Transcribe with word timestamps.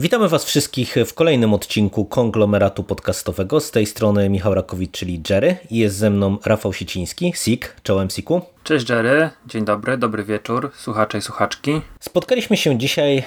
Witamy 0.00 0.28
Was 0.28 0.44
wszystkich 0.44 0.96
w 1.06 1.14
kolejnym 1.14 1.54
odcinku 1.54 2.04
konglomeratu 2.04 2.84
podcastowego. 2.84 3.60
Z 3.60 3.70
tej 3.70 3.86
strony 3.86 4.28
Michał 4.28 4.54
Rakowicz, 4.54 4.90
czyli 4.90 5.22
Jerry 5.30 5.56
i 5.70 5.78
jest 5.78 5.96
ze 5.96 6.10
mną 6.10 6.38
Rafał 6.44 6.72
Siciński, 6.72 7.32
Sik. 7.36 7.76
Czołem 7.82 8.10
Siku. 8.10 8.42
Cześć 8.68 8.88
Jerry, 8.88 9.30
dzień 9.46 9.64
dobry, 9.64 9.98
dobry 9.98 10.24
wieczór, 10.24 10.70
słuchacze 10.74 11.18
i 11.18 11.20
słuchaczki. 11.20 11.80
Spotkaliśmy 12.00 12.56
się 12.56 12.78
dzisiaj 12.78 13.18
e, 13.18 13.24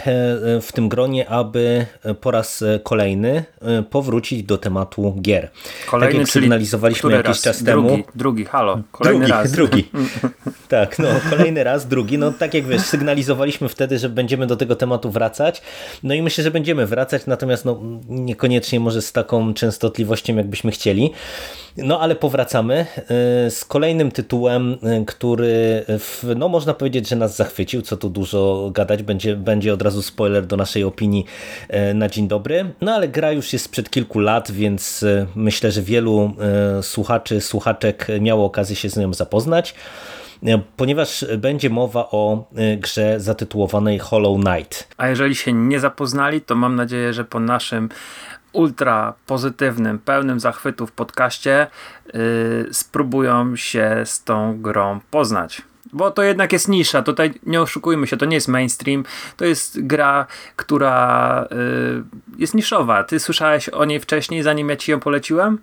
w 0.61 0.71
tym 0.73 0.89
gronie, 0.89 1.29
aby 1.29 1.85
po 2.21 2.31
raz 2.31 2.63
kolejny 2.83 3.43
e, 3.61 3.83
powrócić 3.83 4.43
do 4.43 4.57
tematu 4.57 5.15
gier. 5.21 5.49
Kolejny, 5.87 6.13
tak 6.13 6.19
jak 6.19 6.29
sygnalizowaliśmy 6.29 7.11
jakiś 7.11 7.27
raz? 7.27 7.41
czas 7.41 7.63
drugi, 7.63 7.89
temu. 7.89 8.03
Drugi, 8.15 8.45
halo, 8.45 8.81
kolejny 8.91 9.19
drugi, 9.19 9.31
raz. 9.31 9.51
Drugi, 9.51 9.89
tak, 10.67 10.99
no 10.99 11.07
kolejny 11.29 11.63
raz, 11.63 11.87
drugi. 11.87 12.17
No 12.17 12.31
tak 12.31 12.53
jak 12.53 12.65
wiesz, 12.65 12.81
sygnalizowaliśmy 12.81 13.69
wtedy, 13.69 13.99
że 13.99 14.09
będziemy 14.09 14.47
do 14.47 14.55
tego 14.55 14.75
tematu 14.75 15.11
wracać. 15.11 15.61
No 16.03 16.13
i 16.13 16.21
myślę, 16.21 16.43
że 16.43 16.51
będziemy 16.61 16.85
wracać, 16.85 17.25
natomiast 17.27 17.65
no, 17.65 17.79
niekoniecznie 18.09 18.79
może 18.79 19.01
z 19.01 19.11
taką 19.11 19.53
częstotliwością, 19.53 20.35
jakbyśmy 20.35 20.71
chcieli. 20.71 21.11
No 21.77 21.99
ale 21.99 22.15
powracamy 22.15 22.73
e, 22.75 23.05
z 23.51 23.65
kolejnym 23.65 24.11
tytułem, 24.11 24.77
który 25.07 25.85
w, 25.87 26.33
no 26.35 26.49
można 26.49 26.73
powiedzieć, 26.73 27.09
że 27.09 27.15
nas 27.15 27.35
zachwycił, 27.35 27.81
co 27.81 27.97
tu 27.97 28.09
dużo 28.09 28.69
gadać, 28.73 29.03
będzie, 29.03 29.35
będzie 29.35 29.73
od 29.73 29.81
razu 29.81 30.01
spoiler 30.01 30.45
do 30.45 30.57
naszej 30.57 30.83
opinii 30.83 31.25
e, 31.69 31.93
na 31.93 32.09
dzień 32.09 32.27
dobry. 32.27 32.73
No 32.81 32.93
ale 32.93 33.07
gra 33.07 33.31
już 33.31 33.53
jest 33.53 33.65
sprzed 33.65 33.89
kilku 33.89 34.19
lat, 34.19 34.51
więc 34.51 35.05
myślę, 35.35 35.71
że 35.71 35.81
wielu 35.81 36.33
słuchaczy, 36.81 37.41
słuchaczek 37.41 38.07
miało 38.19 38.45
okazję 38.45 38.75
się 38.75 38.89
z 38.89 38.97
nią 38.97 39.13
zapoznać 39.13 39.73
ponieważ 40.77 41.25
będzie 41.37 41.69
mowa 41.69 42.07
o 42.11 42.47
grze 42.77 43.19
zatytułowanej 43.19 43.99
Hollow 43.99 44.41
Knight. 44.41 44.87
A 44.97 45.07
jeżeli 45.07 45.35
się 45.35 45.53
nie 45.53 45.79
zapoznali, 45.79 46.41
to 46.41 46.55
mam 46.55 46.75
nadzieję, 46.75 47.13
że 47.13 47.25
po 47.25 47.39
naszym 47.39 47.89
ultra 48.53 49.13
pozytywnym, 49.25 49.99
pełnym 49.99 50.39
zachwytów 50.39 50.91
podcaście 50.91 51.67
yy, 52.13 52.69
spróbują 52.71 53.55
się 53.55 54.01
z 54.05 54.23
tą 54.23 54.61
grą 54.61 54.99
poznać. 55.11 55.61
Bo 55.93 56.11
to 56.11 56.23
jednak 56.23 56.53
jest 56.53 56.67
nisza, 56.67 57.01
tutaj 57.01 57.33
nie 57.45 57.61
oszukujmy 57.61 58.07
się, 58.07 58.17
to 58.17 58.25
nie 58.25 58.35
jest 58.35 58.47
mainstream, 58.47 59.03
to 59.37 59.45
jest 59.45 59.85
gra, 59.85 60.25
która 60.55 61.47
yy, 61.51 62.03
jest 62.37 62.53
niszowa. 62.53 63.03
Ty 63.03 63.19
słyszałeś 63.19 63.69
o 63.69 63.85
niej 63.85 63.99
wcześniej, 63.99 64.43
zanim 64.43 64.69
ja 64.69 64.75
ci 64.75 64.91
ją 64.91 64.99
poleciłem? 64.99 65.57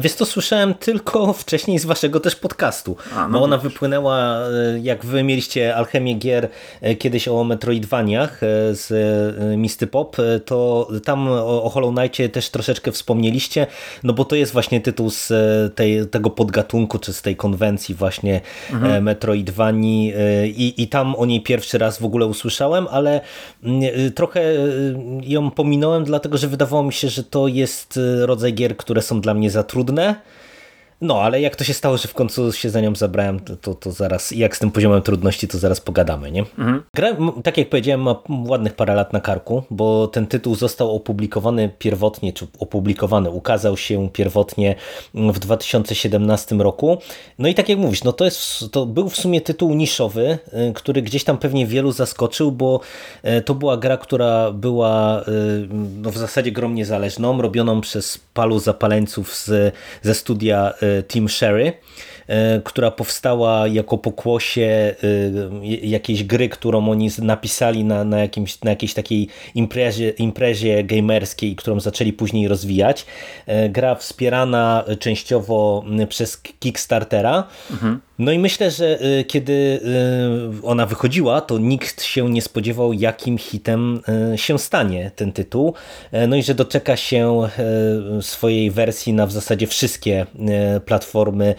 Wiesz 0.00 0.14
to 0.14 0.26
słyszałem 0.26 0.74
tylko 0.74 1.32
wcześniej 1.32 1.78
z 1.78 1.84
waszego 1.84 2.20
też 2.20 2.36
podcastu, 2.36 2.96
A, 3.16 3.28
no 3.28 3.38
bo 3.38 3.44
ona 3.44 3.58
wypłynęła, 3.58 4.38
e, 4.38 4.78
jak 4.82 5.04
wy 5.04 5.22
mieliście 5.22 5.76
Alchemię 5.76 6.14
Gier 6.14 6.48
e, 6.80 6.94
kiedyś 6.94 7.28
o 7.28 7.44
Metroidvaniach 7.44 8.42
e, 8.42 8.46
z 8.74 8.92
Misty 9.58 9.86
Pop, 9.86 10.16
to 10.44 10.88
tam 11.04 11.28
o 11.28 11.70
Hollow 11.70 11.94
Knightie 11.94 12.28
też 12.28 12.50
troszeczkę 12.50 12.92
wspomnieliście, 12.92 13.66
no 14.02 14.12
bo 14.12 14.24
to 14.24 14.36
jest 14.36 14.52
właśnie 14.52 14.80
tytuł 14.80 15.10
z 15.10 15.32
tej, 15.74 16.06
tego 16.06 16.30
podgatunku, 16.30 16.98
czy 16.98 17.12
z 17.12 17.22
tej 17.22 17.36
konwencji 17.36 17.94
właśnie 17.94 18.40
mhm. 18.72 19.04
Metroidvanii 19.72 20.12
i, 20.56 20.82
i 20.82 20.88
tam 20.88 21.14
o 21.14 21.26
niej 21.26 21.40
pierwszy 21.40 21.78
raz 21.78 21.98
w 21.98 22.04
ogóle 22.04 22.26
usłyszałem, 22.26 22.86
ale 22.90 23.20
mm, 23.64 24.12
trochę 24.12 24.54
ją 25.22 25.50
pominąłem, 25.50 26.04
dlatego 26.04 26.38
że 26.38 26.48
wydawało 26.48 26.82
mi 26.82 26.92
się, 26.92 27.08
że 27.08 27.24
to 27.24 27.48
jest 27.48 27.98
rodzaj 28.20 28.54
gier, 28.54 28.76
które 28.76 29.02
są 29.02 29.20
dla 29.20 29.34
mnie 29.34 29.50
za 29.50 29.62
trudne. 29.62 30.14
No, 31.02 31.22
ale 31.22 31.40
jak 31.40 31.56
to 31.56 31.64
się 31.64 31.74
stało, 31.74 31.96
że 31.96 32.08
w 32.08 32.14
końcu 32.14 32.52
się 32.52 32.70
za 32.70 32.80
nią 32.80 32.94
zabrałem, 32.94 33.40
to, 33.40 33.56
to, 33.56 33.74
to 33.74 33.92
zaraz, 33.92 34.30
jak 34.30 34.56
z 34.56 34.58
tym 34.58 34.70
poziomem 34.70 35.02
trudności, 35.02 35.48
to 35.48 35.58
zaraz 35.58 35.80
pogadamy, 35.80 36.30
nie? 36.30 36.40
Mhm. 36.40 36.82
Gra, 36.94 37.16
tak 37.44 37.58
jak 37.58 37.68
powiedziałem, 37.68 38.02
ma 38.02 38.22
ładnych 38.46 38.74
parę 38.74 38.94
lat 38.94 39.12
na 39.12 39.20
karku, 39.20 39.62
bo 39.70 40.08
ten 40.08 40.26
tytuł 40.26 40.54
został 40.54 40.96
opublikowany 40.96 41.70
pierwotnie, 41.78 42.32
czy 42.32 42.46
opublikowany, 42.58 43.30
ukazał 43.30 43.76
się 43.76 44.10
pierwotnie 44.12 44.74
w 45.14 45.38
2017 45.38 46.56
roku. 46.56 46.98
No 47.38 47.48
i 47.48 47.54
tak 47.54 47.68
jak 47.68 47.78
mówisz, 47.78 48.04
no 48.04 48.12
to, 48.12 48.24
jest, 48.24 48.64
to 48.72 48.86
był 48.86 49.08
w 49.08 49.16
sumie 49.16 49.40
tytuł 49.40 49.74
niszowy, 49.74 50.38
y, 50.70 50.72
który 50.74 51.02
gdzieś 51.02 51.24
tam 51.24 51.38
pewnie 51.38 51.66
wielu 51.66 51.92
zaskoczył, 51.92 52.52
bo 52.52 52.80
y, 53.24 53.42
to 53.42 53.54
była 53.54 53.76
gra, 53.76 53.96
która 53.96 54.52
była 54.52 55.20
y, 55.20 55.24
no 55.96 56.10
w 56.10 56.18
zasadzie 56.18 56.52
grą 56.52 56.70
niezależną, 56.70 57.42
robioną 57.42 57.80
przez 57.80 58.18
palu 58.34 58.58
zapaleńców 58.58 59.34
z, 59.34 59.74
ze 60.02 60.14
studia 60.14 60.74
Team 61.00 61.26
Sherry, 61.28 61.78
która 62.64 62.90
powstała 62.90 63.68
jako 63.68 63.98
pokłosie 63.98 64.62
e, 64.62 65.66
jakiejś 65.82 66.24
gry, 66.24 66.48
którą 66.48 66.88
oni 66.88 67.08
napisali 67.18 67.84
na, 67.84 68.04
na, 68.04 68.18
jakimś, 68.18 68.60
na 68.60 68.70
jakiejś 68.70 68.94
takiej 68.94 69.28
imprezie, 69.54 70.10
imprezie 70.10 70.84
gamerskiej, 70.84 71.56
którą 71.56 71.80
zaczęli 71.80 72.12
później 72.12 72.48
rozwijać. 72.48 73.06
E, 73.46 73.68
gra 73.68 73.94
wspierana 73.94 74.84
częściowo 74.98 75.84
przez 76.08 76.36
Kickstartera. 76.36 77.44
Mhm. 77.70 78.00
No 78.18 78.32
i 78.32 78.38
myślę, 78.38 78.70
że 78.70 78.98
kiedy 79.26 79.80
ona 80.62 80.86
wychodziła, 80.86 81.40
to 81.40 81.58
nikt 81.58 82.02
się 82.02 82.30
nie 82.30 82.42
spodziewał, 82.42 82.92
jakim 82.92 83.38
hitem 83.38 84.00
się 84.36 84.58
stanie 84.58 85.10
ten 85.16 85.32
tytuł. 85.32 85.74
E, 86.12 86.26
no 86.26 86.36
i 86.36 86.42
że 86.42 86.54
doczeka 86.54 86.96
się 86.96 87.48
swojej 88.20 88.70
wersji 88.70 89.12
na 89.12 89.26
w 89.26 89.32
zasadzie 89.32 89.66
wszystkie 89.66 90.26
platformy 90.86 91.54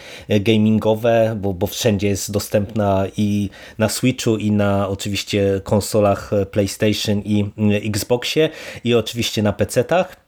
gamingowe, 0.53 1.37
bo, 1.41 1.53
bo 1.53 1.67
wszędzie 1.67 2.07
jest 2.07 2.31
dostępna 2.31 3.05
i 3.17 3.49
na 3.77 3.89
Switchu, 3.89 4.37
i 4.37 4.51
na 4.51 4.87
oczywiście 4.89 5.61
konsolach 5.63 6.31
PlayStation 6.51 7.19
i 7.19 7.51
Xboxie, 7.85 8.49
i 8.83 8.95
oczywiście 8.95 9.43
na 9.43 9.53
PC-tach. 9.53 10.22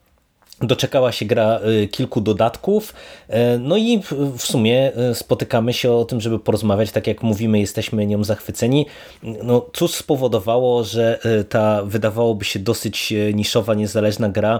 Doczekała 0.61 1.11
się 1.11 1.25
gra 1.25 1.59
y, 1.83 1.87
kilku 1.87 2.21
dodatków, 2.21 2.93
y, 3.29 3.33
no 3.59 3.77
i 3.77 4.01
w 4.37 4.41
sumie 4.41 4.91
y, 5.11 5.15
spotykamy 5.15 5.73
się 5.73 5.91
o 5.91 6.05
tym, 6.05 6.21
żeby 6.21 6.39
porozmawiać, 6.39 6.91
tak 6.91 7.07
jak 7.07 7.23
mówimy, 7.23 7.59
jesteśmy 7.59 8.07
nią 8.07 8.23
zachwyceni. 8.23 8.85
No, 9.23 9.65
cóż 9.73 9.91
spowodowało, 9.91 10.83
że 10.83 11.19
ta 11.49 11.83
wydawałoby 11.83 12.45
się 12.45 12.59
dosyć 12.59 13.13
niszowa, 13.33 13.73
niezależna 13.73 14.29
gra 14.29 14.59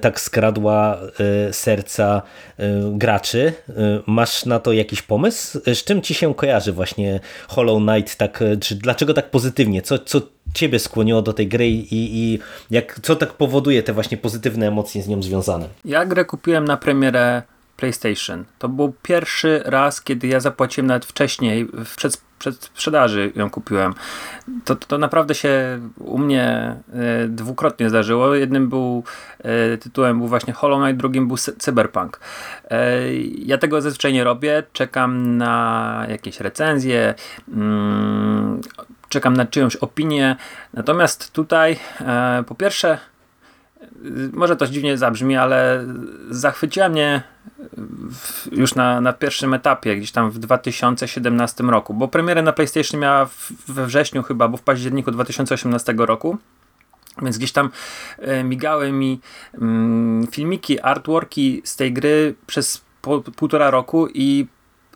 tak 0.00 0.20
skradła 0.20 0.98
serca 1.52 2.22
graczy. 2.92 3.52
Masz 4.06 4.44
na 4.44 4.58
to 4.60 4.72
jakiś 4.72 5.02
pomysł? 5.02 5.60
Z 5.74 5.84
czym 5.84 6.02
ci 6.02 6.14
się 6.14 6.34
kojarzy 6.34 6.72
właśnie 6.72 7.20
Hollow 7.48 7.82
Knight? 7.82 8.16
Tak, 8.16 8.44
dlaczego 8.70 9.14
tak 9.14 9.30
pozytywnie? 9.30 9.82
Co, 9.82 9.98
co 9.98 10.20
ciebie 10.54 10.78
skłoniło 10.78 11.22
do 11.22 11.32
tej 11.32 11.48
gry 11.48 11.68
i, 11.68 11.88
i 11.90 12.38
jak, 12.70 13.00
co 13.02 13.16
tak 13.16 13.32
powoduje 13.32 13.82
te 13.82 13.92
właśnie 13.92 14.16
pozytywne 14.16 14.68
emocje 14.68 15.02
z 15.02 15.08
nią 15.08 15.22
związane? 15.22 15.68
Ja 15.84 16.06
grę 16.06 16.24
kupiłem 16.24 16.64
na 16.64 16.76
premierę 16.76 17.42
PlayStation. 17.78 18.44
To 18.58 18.68
był 18.68 18.92
pierwszy 19.02 19.62
raz, 19.64 20.00
kiedy 20.00 20.26
ja 20.26 20.40
zapłaciłem 20.40 20.86
nawet 20.86 21.06
wcześniej, 21.06 21.68
przed, 21.96 22.22
przed 22.38 22.64
sprzedaży 22.64 23.32
ją 23.36 23.50
kupiłem. 23.50 23.94
To, 24.64 24.76
to 24.76 24.98
naprawdę 24.98 25.34
się 25.34 25.80
u 25.98 26.18
mnie 26.18 26.76
e, 26.92 27.28
dwukrotnie 27.28 27.88
zdarzyło. 27.88 28.34
Jednym 28.34 28.68
był 28.68 29.04
e, 29.38 29.76
tytułem 29.76 30.18
był 30.18 30.28
właśnie 30.28 30.52
Hollow 30.52 30.82
Knight, 30.82 30.98
drugim 30.98 31.28
był 31.28 31.36
Cyberpunk. 31.36 32.20
E, 32.70 33.12
ja 33.22 33.58
tego 33.58 33.80
zazwyczaj 33.80 34.12
nie 34.12 34.24
robię. 34.24 34.62
Czekam 34.72 35.36
na 35.36 36.06
jakieś 36.08 36.40
recenzje. 36.40 37.14
Czekam 39.08 39.36
na 39.36 39.46
czyjąś 39.46 39.76
opinię. 39.76 40.36
Natomiast 40.74 41.32
tutaj 41.32 41.78
e, 42.00 42.44
po 42.46 42.54
pierwsze, 42.54 42.98
może 44.32 44.56
to 44.56 44.66
dziwnie 44.66 44.98
zabrzmi, 44.98 45.36
ale 45.36 45.84
zachwyciła 46.30 46.88
mnie 46.88 47.22
w, 48.12 48.48
już 48.52 48.74
na, 48.74 49.00
na 49.00 49.12
pierwszym 49.12 49.54
etapie, 49.54 49.96
gdzieś 49.96 50.12
tam 50.12 50.30
w 50.30 50.38
2017 50.38 51.64
roku, 51.64 51.94
bo 51.94 52.08
premierę 52.08 52.42
na 52.42 52.52
PlayStation 52.52 53.00
miała 53.00 53.26
w, 53.26 53.52
we 53.68 53.86
wrześniu 53.86 54.22
chyba, 54.22 54.48
bo 54.48 54.56
w 54.56 54.62
październiku 54.62 55.10
2018 55.10 55.94
roku. 55.96 56.38
Więc 57.22 57.38
gdzieś 57.38 57.52
tam 57.52 57.70
e, 58.18 58.44
migały 58.44 58.92
mi 58.92 59.20
mm, 59.54 60.26
filmiki, 60.26 60.80
artworki 60.80 61.62
z 61.64 61.76
tej 61.76 61.92
gry 61.92 62.34
przez 62.46 62.84
po, 63.02 63.20
półtora 63.20 63.70
roku 63.70 64.08
i 64.14 64.46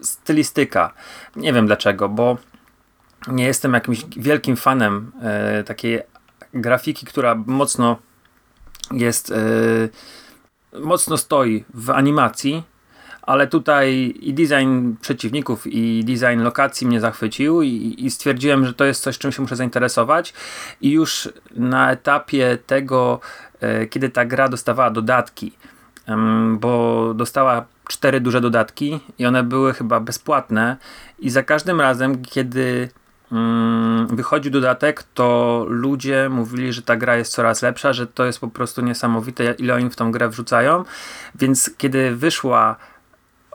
stylistyka. 0.03 0.93
Nie 1.37 1.53
wiem 1.53 1.67
dlaczego, 1.67 2.09
bo 2.09 2.37
nie 3.29 3.45
jestem 3.45 3.75
jakimś 3.75 4.05
wielkim 4.17 4.57
fanem 4.57 5.13
e, 5.23 5.65
takiej 5.65 6.01
grafiki, 6.55 7.07
która 7.07 7.35
mocno 7.47 7.99
jest, 8.93 9.33
e, 9.33 10.79
mocno 10.81 11.17
stoi 11.17 11.65
w 11.75 11.91
animacji, 11.91 12.63
ale 13.23 13.47
tutaj 13.47 14.15
i 14.21 14.35
design 14.35 14.93
przeciwników, 15.01 15.67
i 15.67 16.05
design 16.05 16.41
lokacji 16.41 16.87
mnie 16.87 17.01
zachwycił 17.01 17.63
i, 17.63 17.95
i 17.99 18.11
stwierdziłem, 18.11 18.67
że 18.67 18.75
to 18.75 18.85
jest 18.85 19.03
coś, 19.03 19.19
czym 19.19 19.33
się 19.33 19.43
muszę 19.43 19.57
zainteresować. 19.57 20.35
I 20.81 20.91
już 20.91 21.29
na 21.51 21.93
etapie 21.93 22.59
tego, 22.67 23.21
e, 23.61 23.87
kiedy 23.87 24.09
ta 24.09 24.25
gra 24.25 24.49
dostawała 24.49 24.91
dodatki, 24.91 25.53
bo 26.53 27.15
dostała 27.15 27.65
cztery 27.89 28.21
duże 28.21 28.41
dodatki 28.41 29.01
i 29.19 29.27
one 29.27 29.43
były 29.43 29.75
chyba 29.75 30.01
bezpłatne 30.01 30.77
i 31.19 31.31
za 31.31 31.43
każdym 31.43 31.81
razem, 31.81 32.25
kiedy 32.25 32.89
wychodził 34.09 34.53
dodatek, 34.53 35.03
to 35.15 35.65
ludzie 35.69 36.29
mówili, 36.29 36.73
że 36.73 36.83
ta 36.83 36.97
gra 36.97 37.17
jest 37.17 37.33
coraz 37.33 37.63
lepsza, 37.63 37.93
że 37.93 38.07
to 38.07 38.25
jest 38.25 38.41
po 38.41 38.49
prostu 38.49 38.83
niesamowite, 38.83 39.55
ile 39.59 39.75
oni 39.75 39.91
w 39.91 39.97
tą 39.97 40.13
grę 40.13 40.29
wrzucają. 40.29 40.85
Więc 41.35 41.71
kiedy 41.79 42.17
wyszła 42.17 42.77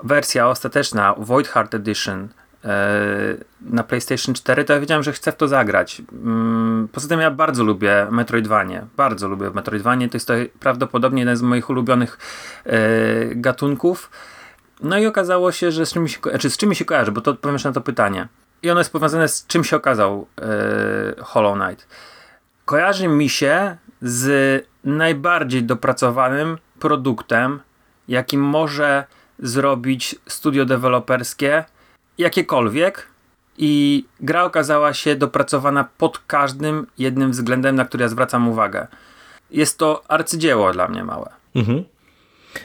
wersja 0.03 0.47
ostateczna, 0.47 1.15
Void 1.17 1.47
Heart 1.47 1.73
Edition, 1.73 2.27
e, 2.65 2.67
na 3.61 3.83
PlayStation 3.83 4.35
4, 4.35 4.63
to 4.63 4.73
ja 4.73 4.79
wiedziałem, 4.79 5.03
że 5.03 5.11
chcę 5.11 5.31
w 5.31 5.35
to 5.35 5.47
zagrać. 5.47 6.01
Mm, 6.11 6.87
poza 6.91 7.07
tym 7.07 7.19
ja 7.19 7.31
bardzo 7.31 7.63
lubię 7.63 8.07
Metroidvanie. 8.11 8.85
Bardzo 8.97 9.27
lubię 9.27 9.49
Metroidvanie. 9.49 10.09
To 10.09 10.15
jest 10.15 10.27
to 10.27 10.33
prawdopodobnie 10.59 11.21
jeden 11.21 11.37
z 11.37 11.41
moich 11.41 11.69
ulubionych 11.69 12.17
e, 12.65 12.79
gatunków. 13.35 14.09
No 14.81 14.97
i 14.97 15.05
okazało 15.05 15.51
się, 15.51 15.71
że 15.71 15.85
z 15.85 15.93
czym 15.93 16.07
się, 16.07 16.19
znaczy 16.29 16.49
z 16.49 16.57
czym 16.57 16.73
się 16.73 16.85
kojarzy, 16.85 17.11
bo 17.11 17.21
to 17.21 17.31
odpowiesz 17.31 17.63
na 17.63 17.71
to 17.71 17.81
pytanie. 17.81 18.27
I 18.63 18.69
ono 18.69 18.79
jest 18.79 18.91
powiązane 18.91 19.27
z 19.27 19.47
czym 19.47 19.63
się 19.63 19.75
okazał 19.75 20.27
yy, 20.37 21.23
Hollow 21.23 21.57
Knight. 21.57 21.87
Kojarzy 22.65 23.07
mi 23.07 23.29
się 23.29 23.77
z 24.01 24.65
najbardziej 24.83 25.63
dopracowanym 25.63 26.57
produktem, 26.79 27.59
jakim 28.07 28.41
może 28.41 29.03
zrobić 29.39 30.15
studio 30.27 30.65
deweloperskie, 30.65 31.65
jakiekolwiek. 32.17 33.07
I 33.59 34.05
gra 34.19 34.43
okazała 34.43 34.93
się 34.93 35.15
dopracowana 35.15 35.87
pod 35.97 36.19
każdym 36.19 36.87
jednym 36.97 37.31
względem, 37.31 37.75
na 37.75 37.85
który 37.85 38.01
ja 38.01 38.09
zwracam 38.09 38.47
uwagę. 38.47 38.87
Jest 39.51 39.77
to 39.77 40.03
arcydzieło 40.07 40.73
dla 40.73 40.87
mnie 40.87 41.03
małe. 41.03 41.29
Mhm. 41.55 41.83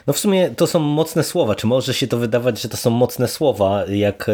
No 0.07 0.13
w 0.13 0.19
sumie 0.19 0.51
to 0.51 0.67
są 0.67 0.79
mocne 0.79 1.25
słowa. 1.25 1.55
Czy 1.55 1.67
może 1.67 1.95
się 1.95 2.07
to 2.07 2.19
wydawać, 2.19 2.61
że 2.61 2.69
to 2.69 2.77
są 2.77 2.91
mocne 2.91 3.29
słowa, 3.29 3.85
jak, 3.89 4.29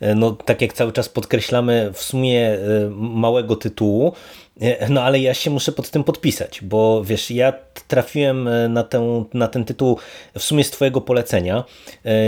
e, 0.00 0.14
no, 0.14 0.30
tak 0.32 0.62
jak 0.62 0.72
cały 0.72 0.92
czas 0.92 1.08
podkreślamy, 1.08 1.90
w 1.92 2.02
sumie 2.02 2.48
e, 2.48 2.58
małego 2.96 3.56
tytułu, 3.56 4.12
e, 4.60 4.88
no 4.88 5.02
ale 5.02 5.20
ja 5.20 5.34
się 5.34 5.50
muszę 5.50 5.72
pod 5.72 5.90
tym 5.90 6.04
podpisać, 6.04 6.60
bo 6.62 7.04
wiesz, 7.04 7.30
ja 7.30 7.52
trafiłem 7.88 8.48
na, 8.68 8.82
tę, 8.82 9.24
na 9.34 9.48
ten 9.48 9.64
tytuł 9.64 9.98
w 10.38 10.42
sumie 10.42 10.64
z 10.64 10.70
twojego 10.70 11.00
polecenia. 11.00 11.64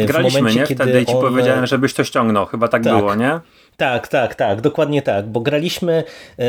Graliśmy, 0.07 0.41
momencie, 0.41 0.61
nie? 0.61 0.67
Wtedy 0.67 1.07
ci 1.07 1.15
on... 1.15 1.21
powiedziałem, 1.21 1.67
żebyś 1.67 1.95
to 1.95 2.05
ściągnął. 2.05 2.47
Chyba 2.47 2.69
tak, 2.69 2.85
tak. 2.85 2.97
było, 2.99 3.15
nie? 3.15 3.41
Tak, 3.77 4.09
tak, 4.09 4.35
tak, 4.35 4.61
dokładnie 4.61 5.03
tak, 5.03 5.27
bo 5.27 5.41
graliśmy, 5.41 6.05
e, 6.39 6.45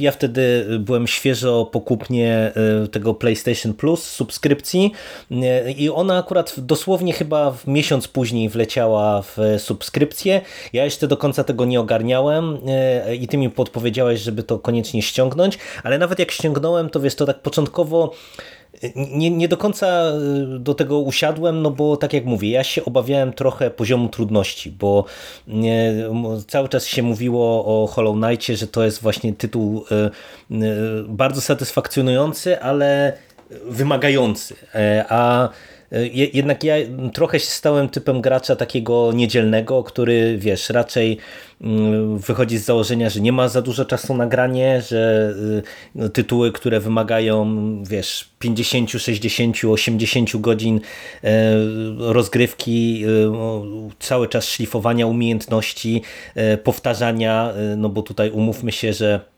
ja 0.00 0.12
wtedy 0.12 0.66
byłem 0.78 1.06
świeżo 1.06 1.66
po 1.72 1.80
kupnie 1.80 2.52
e, 2.84 2.88
tego 2.88 3.14
PlayStation 3.14 3.74
Plus 3.74 4.02
subskrypcji 4.02 4.92
e, 5.30 5.72
i 5.72 5.90
ona 5.90 6.18
akurat 6.18 6.54
dosłownie 6.58 7.12
chyba 7.12 7.50
w 7.50 7.66
miesiąc 7.66 8.08
później 8.08 8.48
wleciała 8.48 9.22
w 9.22 9.36
subskrypcję. 9.58 10.40
Ja 10.72 10.84
jeszcze 10.84 11.08
do 11.08 11.16
końca 11.16 11.44
tego 11.44 11.64
nie 11.64 11.80
ogarniałem 11.80 12.58
i 13.20 13.28
ty 13.28 13.36
mi 13.36 13.50
podpowiedziałeś, 13.50 14.20
żeby 14.20 14.42
to 14.42 14.58
koniecznie 14.58 15.02
ściągnąć, 15.02 15.58
ale 15.82 15.98
nawet 15.98 16.18
jak 16.18 16.30
ściągnąłem, 16.30 16.90
to 16.90 17.00
wiesz, 17.00 17.14
to 17.14 17.26
tak 17.26 17.38
początkowo 17.40 18.12
nie, 18.94 19.30
nie 19.30 19.48
do 19.48 19.56
końca 19.56 20.12
y, 20.56 20.58
do 20.58 20.74
tego 20.74 20.98
usiadłem, 20.98 21.62
no 21.62 21.70
bo 21.70 21.96
tak 21.96 22.12
jak 22.12 22.24
mówię, 22.24 22.50
ja 22.50 22.64
się 22.64 22.84
obawiałem 22.84 23.32
trochę 23.32 23.70
poziomu 23.70 24.08
trudności, 24.08 24.70
bo 24.70 25.04
nie, 25.46 25.94
cały 26.48 26.68
czas 26.68 26.86
się 26.86 27.02
mówiło 27.02 27.64
o 27.64 27.86
Hollow 27.86 28.16
Knightie, 28.16 28.56
że 28.56 28.66
to 28.66 28.84
jest 28.84 29.02
właśnie 29.02 29.32
tytuł 29.32 29.84
y, 30.50 30.54
y, 30.54 30.64
bardzo 31.08 31.40
satysfakcjonujący, 31.40 32.60
ale 32.60 33.12
wymagający, 33.64 34.54
e, 34.74 35.04
a 35.08 35.48
jednak 36.12 36.64
ja 36.64 36.74
trochę 37.14 37.40
się 37.40 37.46
stałem 37.46 37.88
typem 37.88 38.20
gracza 38.20 38.56
takiego 38.56 39.12
niedzielnego, 39.12 39.82
który 39.84 40.38
wiesz, 40.38 40.70
raczej 40.70 41.18
mm, 41.60 42.18
wychodzi 42.18 42.58
z 42.58 42.64
założenia, 42.64 43.10
że 43.10 43.20
nie 43.20 43.32
ma 43.32 43.48
za 43.48 43.62
dużo 43.62 43.84
czasu 43.84 44.14
na 44.14 44.26
granie, 44.26 44.82
że 44.88 45.34
y, 45.96 46.08
tytuły, 46.08 46.52
które 46.52 46.80
wymagają 46.80 47.46
wiesz, 47.84 48.28
50, 48.38 48.90
60, 48.90 49.56
80 49.64 50.36
godzin 50.36 50.80
e, 51.24 51.54
rozgrywki, 51.98 53.04
y, 53.06 53.94
cały 53.98 54.28
czas 54.28 54.48
szlifowania 54.48 55.06
umiejętności, 55.06 56.02
e, 56.34 56.56
powtarzania, 56.56 57.52
e, 57.52 57.76
no 57.76 57.88
bo 57.88 58.02
tutaj 58.02 58.30
umówmy 58.30 58.72
się, 58.72 58.92
że 58.92 59.31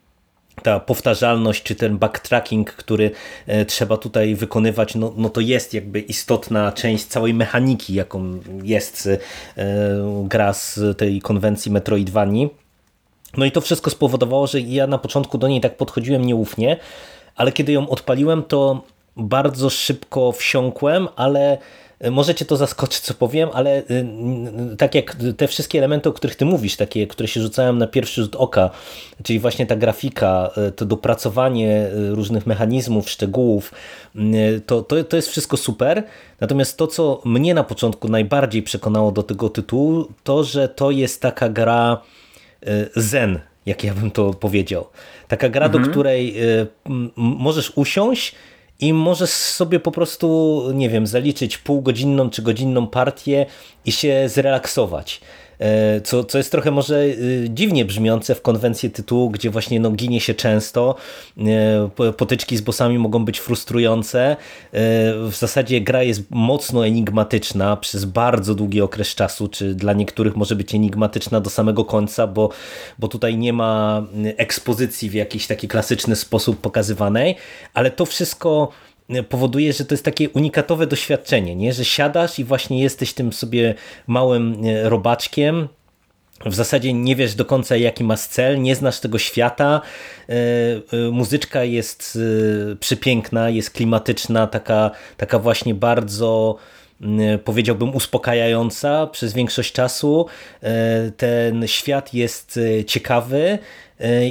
ta 0.62 0.80
powtarzalność, 0.80 1.62
czy 1.62 1.74
ten 1.74 1.98
backtracking, 1.98 2.72
który 2.72 3.10
e, 3.46 3.64
trzeba 3.64 3.96
tutaj 3.96 4.34
wykonywać, 4.34 4.94
no, 4.94 5.12
no 5.16 5.30
to 5.30 5.40
jest 5.40 5.74
jakby 5.74 6.00
istotna 6.00 6.72
część 6.72 7.04
całej 7.04 7.34
mechaniki, 7.34 7.94
jaką 7.94 8.40
jest 8.62 9.08
e, 9.08 9.18
gra 10.24 10.52
z 10.52 10.80
tej 10.98 11.20
konwencji 11.20 11.72
Metroidvanii. 11.72 12.50
No 13.36 13.44
i 13.44 13.52
to 13.52 13.60
wszystko 13.60 13.90
spowodowało, 13.90 14.46
że 14.46 14.60
ja 14.60 14.86
na 14.86 14.98
początku 14.98 15.38
do 15.38 15.48
niej 15.48 15.60
tak 15.60 15.76
podchodziłem 15.76 16.24
nieufnie, 16.24 16.76
ale 17.36 17.52
kiedy 17.52 17.72
ją 17.72 17.88
odpaliłem, 17.88 18.42
to 18.42 18.82
bardzo 19.16 19.70
szybko 19.70 20.32
wsiąkłem, 20.32 21.08
ale 21.16 21.58
Możecie 22.10 22.44
to 22.44 22.56
zaskoczyć, 22.56 23.00
co 23.00 23.14
powiem, 23.14 23.48
ale 23.52 23.78
y, 23.78 24.06
tak 24.78 24.94
jak 24.94 25.16
te 25.36 25.48
wszystkie 25.48 25.78
elementy, 25.78 26.08
o 26.08 26.12
których 26.12 26.36
ty 26.36 26.44
mówisz, 26.44 26.76
takie, 26.76 27.06
które 27.06 27.28
się 27.28 27.40
rzucają 27.40 27.72
na 27.72 27.86
pierwszy 27.86 28.22
rzut 28.22 28.36
oka, 28.36 28.70
czyli 29.22 29.38
właśnie 29.38 29.66
ta 29.66 29.76
grafika, 29.76 30.50
y, 30.68 30.72
to 30.72 30.86
dopracowanie 30.86 31.90
różnych 32.10 32.46
mechanizmów, 32.46 33.10
szczegółów, 33.10 33.72
to, 34.66 34.82
to, 34.82 35.04
to 35.04 35.16
jest 35.16 35.28
wszystko 35.28 35.56
super. 35.56 36.02
Natomiast 36.40 36.76
to, 36.76 36.86
co 36.86 37.22
mnie 37.24 37.54
na 37.54 37.64
początku 37.64 38.08
najbardziej 38.08 38.62
przekonało 38.62 39.12
do 39.12 39.22
tego 39.22 39.48
tytułu, 39.48 40.08
to, 40.24 40.44
że 40.44 40.68
to 40.68 40.90
jest 40.90 41.22
taka 41.22 41.48
gra 41.48 42.00
zen, 42.96 43.40
jak 43.66 43.84
ja 43.84 43.94
bym 43.94 44.10
to 44.10 44.34
powiedział. 44.34 44.86
Taka 45.28 45.48
gra, 45.48 45.66
mhm. 45.66 45.84
do 45.84 45.90
której 45.90 46.34
możesz 47.16 47.72
usiąść 47.74 48.34
i 48.80 48.92
możesz 48.92 49.30
sobie 49.30 49.80
po 49.80 49.90
prostu, 49.90 50.62
nie 50.74 50.90
wiem, 50.90 51.06
zaliczyć 51.06 51.58
półgodzinną 51.58 52.30
czy 52.30 52.42
godzinną 52.42 52.86
partię 52.86 53.46
i 53.84 53.92
się 53.92 54.28
zrelaksować. 54.28 55.20
E, 55.60 56.00
co, 56.00 56.24
co 56.24 56.38
jest 56.38 56.50
trochę 56.50 56.70
może 56.70 57.04
y, 57.04 57.46
dziwnie 57.50 57.84
brzmiące 57.84 58.34
w 58.34 58.42
konwencji 58.42 58.90
tytułu, 58.90 59.30
gdzie 59.30 59.50
właśnie 59.50 59.80
no, 59.80 59.90
ginie 59.90 60.20
się 60.20 60.34
często, 60.34 60.94
e, 61.38 62.12
potyczki 62.12 62.56
z 62.56 62.60
bossami 62.60 62.98
mogą 62.98 63.24
być 63.24 63.40
frustrujące. 63.40 64.30
E, 64.30 64.36
w 65.30 65.34
zasadzie 65.34 65.80
gra 65.80 66.02
jest 66.02 66.22
mocno 66.30 66.86
enigmatyczna 66.86 67.76
przez 67.76 68.04
bardzo 68.04 68.54
długi 68.54 68.80
okres 68.80 69.14
czasu, 69.14 69.48
czy 69.48 69.74
dla 69.74 69.92
niektórych 69.92 70.36
może 70.36 70.56
być 70.56 70.74
enigmatyczna 70.74 71.40
do 71.40 71.50
samego 71.50 71.84
końca, 71.84 72.26
bo, 72.26 72.50
bo 72.98 73.08
tutaj 73.08 73.38
nie 73.38 73.52
ma 73.52 74.06
ekspozycji 74.36 75.10
w 75.10 75.14
jakiś 75.14 75.46
taki 75.46 75.68
klasyczny 75.68 76.16
sposób 76.16 76.60
pokazywanej, 76.60 77.36
ale 77.74 77.90
to 77.90 78.06
wszystko 78.06 78.68
powoduje, 79.28 79.72
że 79.72 79.84
to 79.84 79.94
jest 79.94 80.04
takie 80.04 80.30
unikatowe 80.30 80.86
doświadczenie, 80.86 81.56
nie? 81.56 81.72
że 81.72 81.84
siadasz 81.84 82.38
i 82.38 82.44
właśnie 82.44 82.82
jesteś 82.82 83.12
tym 83.12 83.32
sobie 83.32 83.74
małym 84.06 84.56
e, 84.64 84.88
robaczkiem, 84.88 85.68
w 86.46 86.54
zasadzie 86.54 86.92
nie 86.92 87.16
wiesz 87.16 87.34
do 87.34 87.44
końca 87.44 87.76
jaki 87.76 88.04
masz 88.04 88.20
cel, 88.20 88.62
nie 88.62 88.74
znasz 88.74 89.00
tego 89.00 89.18
świata. 89.18 89.80
E, 90.28 90.32
e, 90.32 91.10
muzyczka 91.10 91.64
jest 91.64 92.18
przepiękna, 92.80 93.50
jest 93.50 93.70
klimatyczna, 93.70 94.46
taka, 94.46 94.90
taka 95.16 95.38
właśnie 95.38 95.74
bardzo 95.74 96.56
powiedziałbym 97.44 97.94
uspokajająca 97.94 99.06
przez 99.06 99.32
większość 99.32 99.72
czasu. 99.72 100.26
Ten 101.16 101.66
świat 101.66 102.14
jest 102.14 102.60
ciekawy, 102.86 103.58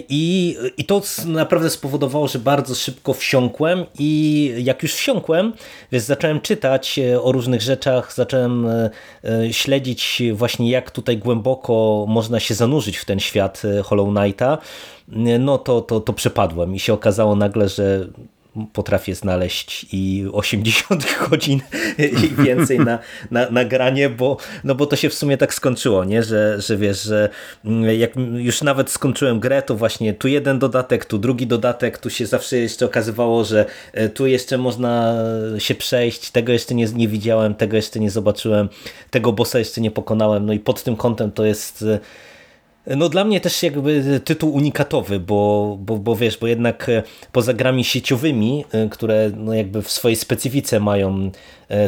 I, 0.09 0.57
I 0.77 0.85
to 0.85 1.01
naprawdę 1.25 1.69
spowodowało, 1.69 2.27
że 2.27 2.39
bardzo 2.39 2.75
szybko 2.75 3.13
wsiąkłem 3.13 3.85
i 3.99 4.53
jak 4.57 4.83
już 4.83 4.93
wsiąkłem, 4.93 5.53
więc 5.91 6.05
zacząłem 6.05 6.41
czytać 6.41 6.99
e, 6.99 7.21
o 7.21 7.31
różnych 7.31 7.61
rzeczach, 7.61 8.13
zacząłem 8.13 8.67
e, 8.67 8.89
śledzić 9.51 10.21
właśnie 10.33 10.69
jak 10.69 10.91
tutaj 10.91 11.17
głęboko 11.17 12.05
można 12.07 12.39
się 12.39 12.53
zanurzyć 12.53 12.97
w 12.97 13.05
ten 13.05 13.19
świat 13.19 13.61
Hollow 13.83 14.15
Knighta, 14.15 14.57
no 15.39 15.57
to, 15.57 15.81
to, 15.81 15.99
to 15.99 16.13
przepadłem 16.13 16.75
i 16.75 16.79
się 16.79 16.93
okazało 16.93 17.35
nagle, 17.35 17.69
że 17.69 18.07
potrafię 18.73 19.15
znaleźć 19.15 19.85
i 19.93 20.25
80 20.31 21.05
godzin 21.29 21.61
i 21.97 22.43
więcej 22.43 22.79
na, 22.79 22.99
na, 23.31 23.49
na 23.49 23.65
granie, 23.65 24.09
bo, 24.09 24.37
no 24.63 24.75
bo 24.75 24.85
to 24.85 24.95
się 24.95 25.09
w 25.09 25.13
sumie 25.13 25.37
tak 25.37 25.53
skończyło, 25.53 26.03
nie? 26.03 26.23
Że, 26.23 26.61
że 26.61 26.77
wiesz, 26.77 27.03
że 27.03 27.29
mm, 27.65 27.99
jak 27.99 28.11
już 28.37 28.61
nawet 28.61 28.89
skończyłem 28.89 29.39
grę, 29.39 29.61
to 29.61 29.75
właśnie 29.75 30.13
tu 30.13 30.27
jeden 30.27 30.59
dodatek, 30.59 31.05
tu 31.05 31.17
drugi 31.17 31.47
dodatek, 31.47 31.97
tu 31.97 32.09
się 32.09 32.25
zawsze 32.25 32.57
jeszcze 32.57 32.85
okazywało, 32.85 33.43
że 33.43 33.65
e, 33.93 34.09
tu 34.09 34.27
jeszcze 34.27 34.57
można 34.57 35.23
się 35.57 35.75
przejść, 35.75 36.31
tego 36.31 36.53
jeszcze 36.53 36.75
nie, 36.75 36.85
nie 36.85 37.07
widziałem, 37.07 37.55
tego 37.55 37.75
jeszcze 37.75 37.99
nie 37.99 38.11
zobaczyłem, 38.11 38.69
tego 39.11 39.33
bossa 39.33 39.59
jeszcze 39.59 39.81
nie 39.81 39.91
pokonałem, 39.91 40.45
no 40.45 40.53
i 40.53 40.59
pod 40.59 40.83
tym 40.83 40.95
kątem 40.95 41.31
to 41.31 41.45
jest 41.45 41.81
e, 41.81 41.99
no 42.87 43.09
dla 43.09 43.23
mnie 43.23 43.41
też 43.41 43.63
jakby 43.63 44.21
tytuł 44.23 44.53
unikatowy, 44.53 45.19
bo, 45.19 45.77
bo, 45.81 45.97
bo 45.97 46.15
wiesz, 46.15 46.37
bo 46.37 46.47
jednak 46.47 46.89
e, 46.89 47.03
poza 47.31 47.53
grami 47.53 47.83
sieciowymi, 47.83 48.65
e, 48.71 48.89
które 48.89 49.31
no 49.37 49.53
jakby 49.53 49.81
w 49.81 49.91
swojej 49.91 50.15
specyfice 50.15 50.79
mają 50.79 51.31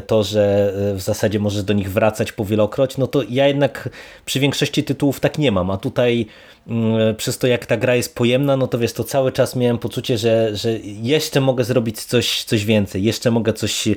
to, 0.07 0.23
że 0.23 0.73
w 0.95 1.01
zasadzie 1.01 1.39
możesz 1.39 1.63
do 1.63 1.73
nich 1.73 1.91
wracać 1.91 2.31
powielokroć, 2.31 2.97
no 2.97 3.07
to 3.07 3.21
ja 3.29 3.47
jednak 3.47 3.89
przy 4.25 4.39
większości 4.39 4.83
tytułów 4.83 5.19
tak 5.19 5.37
nie 5.37 5.51
mam, 5.51 5.71
a 5.71 5.77
tutaj 5.77 6.27
Mm, 6.67 7.15
przez 7.15 7.37
to 7.37 7.47
jak 7.47 7.65
ta 7.65 7.77
gra 7.77 7.95
jest 7.95 8.15
pojemna, 8.15 8.57
no 8.57 8.67
to 8.67 8.77
wiesz, 8.77 8.93
to 8.93 9.03
cały 9.03 9.31
czas 9.31 9.55
miałem 9.55 9.77
poczucie, 9.77 10.17
że, 10.17 10.55
że 10.55 10.71
jeszcze 10.83 11.41
mogę 11.41 11.63
zrobić 11.63 12.03
coś, 12.03 12.43
coś 12.43 12.65
więcej, 12.65 13.03
jeszcze 13.03 13.31
mogę 13.31 13.53
coś, 13.53 13.87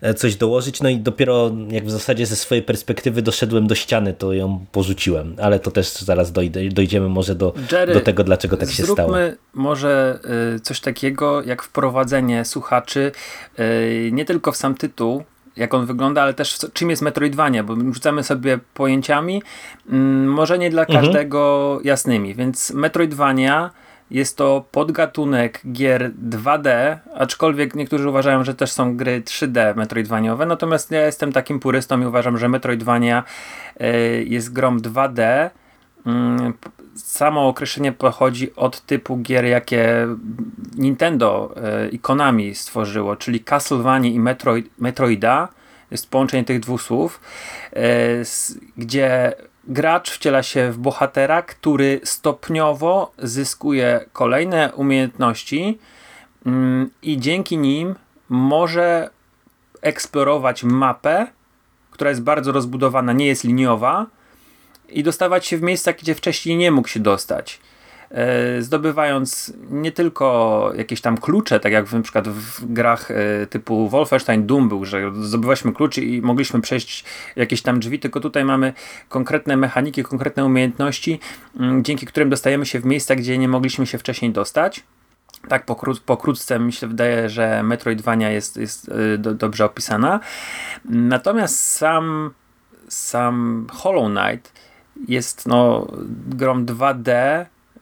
e, 0.00 0.14
coś 0.14 0.36
dołożyć, 0.36 0.82
no 0.82 0.88
i 0.88 0.96
dopiero 0.96 1.50
jak 1.70 1.84
w 1.84 1.90
zasadzie 1.90 2.26
ze 2.26 2.36
swojej 2.36 2.64
perspektywy 2.64 3.22
doszedłem 3.22 3.66
do 3.66 3.74
ściany, 3.74 4.14
to 4.14 4.32
ją 4.32 4.66
porzuciłem, 4.72 5.36
ale 5.40 5.60
to 5.60 5.70
też 5.70 5.92
zaraz 5.92 6.32
dojdę, 6.32 6.68
dojdziemy 6.68 7.08
może 7.08 7.34
do, 7.34 7.54
Jerry, 7.72 7.94
do 7.94 8.00
tego, 8.00 8.24
dlaczego 8.24 8.56
tak 8.56 8.70
się 8.70 8.82
stało. 8.82 9.14
Może 9.54 10.18
e, 10.56 10.60
coś 10.60 10.80
takiego 10.80 11.42
jak 11.42 11.62
wprowadzenie 11.62 12.44
słuchaczy 12.44 13.12
e, 13.56 13.64
nie 14.10 14.24
tylko 14.24 14.52
w 14.52 14.56
sam 14.56 14.74
tytuł, 14.74 15.21
jak 15.56 15.74
on 15.74 15.86
wygląda, 15.86 16.22
ale 16.22 16.34
też 16.34 16.58
czym 16.72 16.90
jest 16.90 17.02
Metroidvania, 17.02 17.64
bo 17.64 17.76
rzucamy 17.92 18.22
sobie 18.22 18.58
pojęciami, 18.74 19.42
mm, 19.88 20.28
może 20.28 20.58
nie 20.58 20.70
dla 20.70 20.82
mhm. 20.82 21.00
każdego 21.00 21.80
jasnymi, 21.84 22.34
więc 22.34 22.70
Metroidvania 22.70 23.70
jest 24.10 24.36
to 24.36 24.64
podgatunek 24.70 25.60
gier 25.72 26.10
2D, 26.30 26.96
aczkolwiek 27.14 27.74
niektórzy 27.74 28.08
uważają, 28.08 28.44
że 28.44 28.54
też 28.54 28.72
są 28.72 28.96
gry 28.96 29.20
3D 29.20 29.76
Metroidvaniowe, 29.76 30.46
natomiast 30.46 30.90
ja 30.90 31.06
jestem 31.06 31.32
takim 31.32 31.60
purystą 31.60 32.00
i 32.00 32.06
uważam, 32.06 32.38
że 32.38 32.48
Metroidvania 32.48 33.24
e, 33.80 33.98
jest 34.22 34.52
grą 34.52 34.78
2D, 34.78 35.50
mm, 36.06 36.52
samo 36.94 37.48
określenie 37.48 37.92
pochodzi 37.92 38.54
od 38.56 38.80
typu 38.80 39.16
gier, 39.16 39.44
jakie 39.44 40.08
Nintendo 40.76 41.54
e, 41.56 41.88
i 41.88 41.98
Konami 41.98 42.54
stworzyło, 42.54 43.16
czyli 43.16 43.40
Castlevania 43.40 44.10
i 44.10 44.20
Metroid, 44.20 44.70
Metroida. 44.78 45.48
Jest 45.90 46.10
połączenie 46.10 46.44
tych 46.44 46.60
dwóch 46.60 46.82
słów, 46.82 47.20
e, 47.72 47.80
gdzie 48.76 49.32
gracz 49.64 50.10
wciela 50.10 50.42
się 50.42 50.72
w 50.72 50.78
bohatera, 50.78 51.42
który 51.42 52.00
stopniowo 52.04 53.12
zyskuje 53.18 54.04
kolejne 54.12 54.72
umiejętności 54.74 55.78
mm, 56.46 56.90
i 57.02 57.18
dzięki 57.18 57.58
nim 57.58 57.94
może 58.28 59.10
eksplorować 59.82 60.64
mapę, 60.64 61.26
która 61.90 62.10
jest 62.10 62.22
bardzo 62.22 62.52
rozbudowana, 62.52 63.12
nie 63.12 63.26
jest 63.26 63.44
liniowa, 63.44 64.06
i 64.92 65.02
dostawać 65.02 65.46
się 65.46 65.58
w 65.58 65.62
miejsca, 65.62 65.92
gdzie 65.92 66.14
wcześniej 66.14 66.56
nie 66.56 66.70
mógł 66.70 66.88
się 66.88 67.00
dostać. 67.00 67.60
E, 68.12 68.62
zdobywając 68.62 69.52
nie 69.70 69.92
tylko 69.92 70.72
jakieś 70.76 71.00
tam 71.00 71.18
klucze, 71.18 71.60
tak 71.60 71.72
jak 71.72 71.92
na 71.92 72.02
przykład 72.02 72.28
w 72.28 72.72
grach 72.72 73.10
e, 73.10 73.46
typu 73.46 73.88
Wolfenstein 73.88 74.46
Doom 74.46 74.68
był, 74.68 74.84
że 74.84 75.12
zdobywaliśmy 75.22 75.72
klucze 75.72 76.00
i 76.00 76.22
mogliśmy 76.22 76.60
przejść 76.60 77.04
jakieś 77.36 77.62
tam 77.62 77.80
drzwi, 77.80 77.98
tylko 77.98 78.20
tutaj 78.20 78.44
mamy 78.44 78.72
konkretne 79.08 79.56
mechaniki, 79.56 80.02
konkretne 80.02 80.44
umiejętności, 80.44 81.20
mm, 81.60 81.84
dzięki 81.84 82.06
którym 82.06 82.30
dostajemy 82.30 82.66
się 82.66 82.80
w 82.80 82.84
miejsca, 82.84 83.16
gdzie 83.16 83.38
nie 83.38 83.48
mogliśmy 83.48 83.86
się 83.86 83.98
wcześniej 83.98 84.30
dostać. 84.30 84.84
Tak 85.48 85.66
pokró 85.66 85.94
pokrótce 86.06 86.58
mi 86.58 86.72
się 86.72 86.86
wydaje, 86.86 87.28
że 87.28 87.62
Metroidvania 87.62 88.30
jest, 88.30 88.56
jest 88.56 88.88
e, 88.88 89.18
do, 89.18 89.34
dobrze 89.34 89.64
opisana. 89.64 90.20
Natomiast 90.84 91.70
sam, 91.70 92.30
sam 92.88 93.66
Hollow 93.72 94.10
Knight 94.10 94.61
jest 95.08 95.46
no, 95.46 95.86
grą 96.28 96.64
2D 96.64 97.10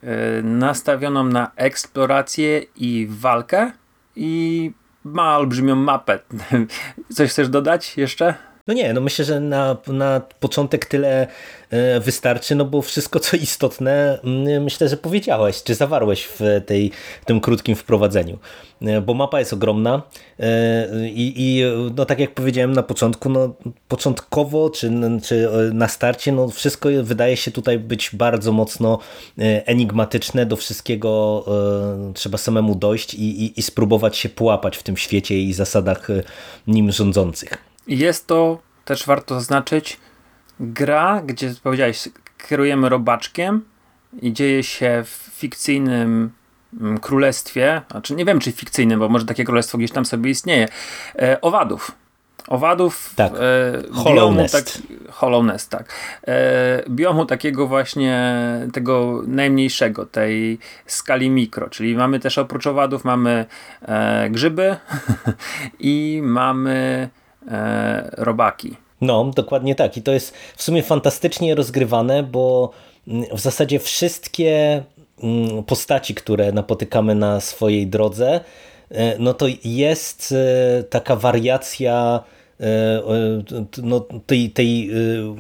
y, 0.05 0.43
nastawioną 0.43 1.25
na 1.25 1.51
eksplorację 1.57 2.63
i 2.77 3.07
walkę 3.11 3.73
i 4.17 4.73
ma 5.05 5.37
olbrzymią 5.37 5.75
mapę. 5.75 6.19
Coś 7.15 7.31
chcesz 7.31 7.49
dodać 7.49 7.97
jeszcze? 7.97 8.35
No 8.71 8.75
nie, 8.75 8.93
no 8.93 9.01
myślę, 9.01 9.25
że 9.25 9.41
na, 9.41 9.77
na 9.87 10.21
początek 10.41 10.87
tyle 10.87 11.27
e, 11.71 12.01
wystarczy, 12.01 12.55
no 12.55 12.65
bo 12.65 12.83
wszystko 12.83 13.21
co 13.21 13.37
istotne 13.37 14.19
mm, 14.25 14.63
myślę, 14.63 14.89
że 14.89 14.97
powiedziałeś, 14.97 15.63
czy 15.63 15.75
zawarłeś 15.75 16.25
w, 16.25 16.41
tej, 16.67 16.91
w 17.23 17.25
tym 17.25 17.41
krótkim 17.41 17.77
wprowadzeniu. 17.77 18.39
E, 18.83 19.01
bo 19.01 19.15
mapa 19.15 19.39
jest 19.39 19.53
ogromna 19.53 20.03
e, 20.41 21.09
i, 21.09 21.35
i 21.37 21.63
no 21.97 22.07
tak 22.07 22.19
jak 22.19 22.35
powiedziałem 22.35 22.73
na 22.73 22.83
początku, 22.83 23.29
no 23.29 23.55
początkowo 23.89 24.71
czy, 24.71 24.91
czy 25.23 25.49
na 25.73 25.89
starcie, 25.89 26.33
no 26.33 26.49
wszystko 26.49 26.89
wydaje 27.03 27.37
się 27.37 27.51
tutaj 27.51 27.79
być 27.79 28.11
bardzo 28.13 28.53
mocno 28.53 28.99
enigmatyczne, 29.67 30.47
do 30.47 30.57
wszystkiego 30.57 31.45
trzeba 32.15 32.39
samemu 32.39 32.75
dojść 32.75 33.15
i, 33.15 33.45
i, 33.45 33.61
i 33.61 33.63
spróbować 33.63 34.17
się 34.17 34.29
połapać 34.29 34.77
w 34.77 34.83
tym 34.83 34.97
świecie 34.97 35.39
i 35.39 35.53
zasadach 35.53 36.09
nim 36.67 36.93
rządzących. 36.93 37.70
Jest 37.91 38.27
to, 38.27 38.59
też 38.85 39.07
warto 39.07 39.35
zaznaczyć, 39.35 39.97
gra, 40.61 41.23
gdzie 41.27 41.55
powiedziałeś, 41.63 42.09
kierujemy 42.49 42.89
robaczkiem 42.89 43.65
i 44.23 44.33
dzieje 44.33 44.63
się 44.63 45.03
w 45.05 45.31
fikcyjnym 45.35 46.31
mm, 46.81 46.99
królestwie, 46.99 47.83
znaczy 47.91 48.15
nie 48.15 48.25
wiem 48.25 48.41
czy 48.41 48.53
fikcyjnym, 48.53 48.99
bo 49.01 49.09
może 49.09 49.27
takie 49.27 49.45
królestwo 49.45 49.79
gdzieś 49.79 49.91
tam 49.91 50.05
sobie 50.05 50.31
istnieje, 50.31 50.69
e, 51.19 51.41
owadów. 51.41 51.93
Owadów 52.49 53.13
tak. 53.17 53.33
e, 53.33 54.15
biomu, 54.15 54.37
Nest. 54.37 54.55
tak, 54.55 54.83
Hollow 55.11 55.45
Nest, 55.45 55.71
tak. 55.71 55.95
E, 56.27 56.83
biomu 56.91 57.27
takiego 57.27 57.67
właśnie 57.67 58.41
tego 58.73 59.23
najmniejszego, 59.27 60.07
tej 60.07 60.59
skali 60.87 61.31
mikro, 61.31 61.71
czyli 61.71 61.97
mamy 61.97 62.21
też 62.21 62.39
oprócz 62.39 62.67
owadów 62.67 63.05
mamy 63.05 63.47
e, 63.83 64.31
grzyby 64.31 64.77
i 65.81 66.21
mamy 66.25 67.09
robaki. 68.13 68.77
No, 69.01 69.31
dokładnie 69.37 69.75
tak. 69.75 69.97
I 69.97 70.03
to 70.03 70.13
jest 70.13 70.35
w 70.57 70.63
sumie 70.63 70.83
fantastycznie 70.83 71.55
rozgrywane, 71.55 72.23
bo 72.23 72.71
mm, 73.09 73.25
w 73.37 73.41
zasadzie 73.41 73.79
wszystkie 73.79 74.83
mm, 75.23 75.65
postaci, 75.65 76.15
które 76.15 76.53
napotykamy 76.53 77.15
na 77.15 77.41
swojej 77.41 77.87
drodze, 77.87 78.41
e, 78.91 79.19
no 79.19 79.35
to 79.35 79.47
jest 79.65 80.33
e, 80.33 80.83
taka 80.83 81.17
wariacja 81.17 82.25
e, 82.61 83.03
no, 83.83 84.01
tej, 84.27 84.51
tej 84.51 84.91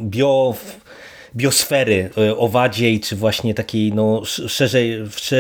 bio 0.01 0.55
biosfery 1.37 2.11
owadziej, 2.37 3.01
czy 3.01 3.17
właśnie 3.17 3.55
takiej 3.55 3.93
no, 3.93 4.23
szerzej, 4.25 4.99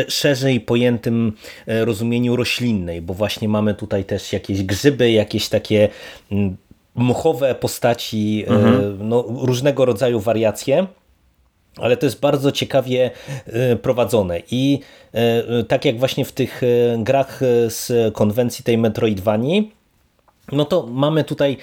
szerzej 0.08 0.60
pojętym 0.60 1.32
rozumieniu 1.66 2.36
roślinnej, 2.36 3.02
bo 3.02 3.14
właśnie 3.14 3.48
mamy 3.48 3.74
tutaj 3.74 4.04
też 4.04 4.32
jakieś 4.32 4.62
grzyby, 4.62 5.10
jakieś 5.10 5.48
takie 5.48 5.88
mochowe 6.94 7.54
postaci, 7.54 8.44
mhm. 8.48 9.08
no, 9.08 9.24
różnego 9.28 9.84
rodzaju 9.84 10.20
wariacje 10.20 10.86
ale 11.76 11.96
to 11.96 12.06
jest 12.06 12.20
bardzo 12.20 12.52
ciekawie 12.52 13.10
prowadzone 13.82 14.42
i 14.50 14.80
tak 15.68 15.84
jak 15.84 15.98
właśnie 15.98 16.24
w 16.24 16.32
tych 16.32 16.60
grach 16.98 17.40
z 17.68 18.14
konwencji 18.14 18.64
tej 18.64 18.78
Metroidvanii, 18.78 19.72
no 20.52 20.64
to 20.64 20.86
mamy 20.86 21.24
tutaj 21.24 21.56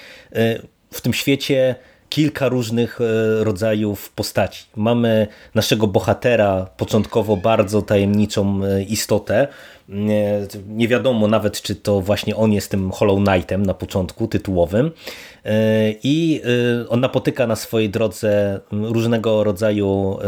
w 0.92 1.00
tym 1.00 1.14
świecie 1.14 1.74
kilka 2.08 2.48
różnych 2.48 3.00
e, 3.00 3.44
rodzajów 3.44 4.10
postaci. 4.10 4.64
Mamy 4.76 5.26
naszego 5.54 5.86
bohatera, 5.86 6.66
początkowo 6.76 7.36
bardzo 7.36 7.82
tajemniczą 7.82 8.60
e, 8.64 8.82
istotę. 8.82 9.48
Nie 10.68 10.88
wiadomo 10.88 11.28
nawet, 11.28 11.62
czy 11.62 11.74
to 11.74 12.00
właśnie 12.00 12.36
on 12.36 12.52
jest 12.52 12.70
tym 12.70 12.90
Hollow 12.90 13.24
Knightem 13.24 13.66
na 13.66 13.74
początku 13.74 14.26
tytułowym. 14.26 14.90
E, 15.44 15.92
I 16.02 16.40
on 16.88 17.00
napotyka 17.00 17.46
na 17.46 17.56
swojej 17.56 17.90
drodze 17.90 18.60
różnego 18.72 19.44
rodzaju 19.44 20.18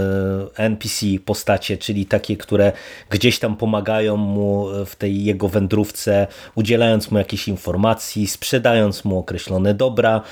NPC 0.57 1.07
postacie, 1.25 1.79
czyli 1.79 2.07
takie, 2.07 2.37
które 2.37 2.73
gdzieś 3.11 3.38
tam 3.38 3.57
pomagają 3.57 4.17
mu 4.17 4.67
w 4.87 4.97
tej 4.97 5.25
jego 5.25 5.49
wędrówce, 5.49 6.26
udzielając 6.55 7.11
mu 7.11 7.19
jakichś 7.19 7.49
informacji, 7.49 8.26
sprzedając 8.26 9.05
mu 9.05 9.19
określone 9.19 9.75
dobra 9.75 10.23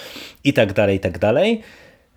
i 0.44 0.52
tak 0.52 0.72
dalej, 0.72 0.96
i 0.96 1.00
tak 1.00 1.18
dalej. 1.18 1.62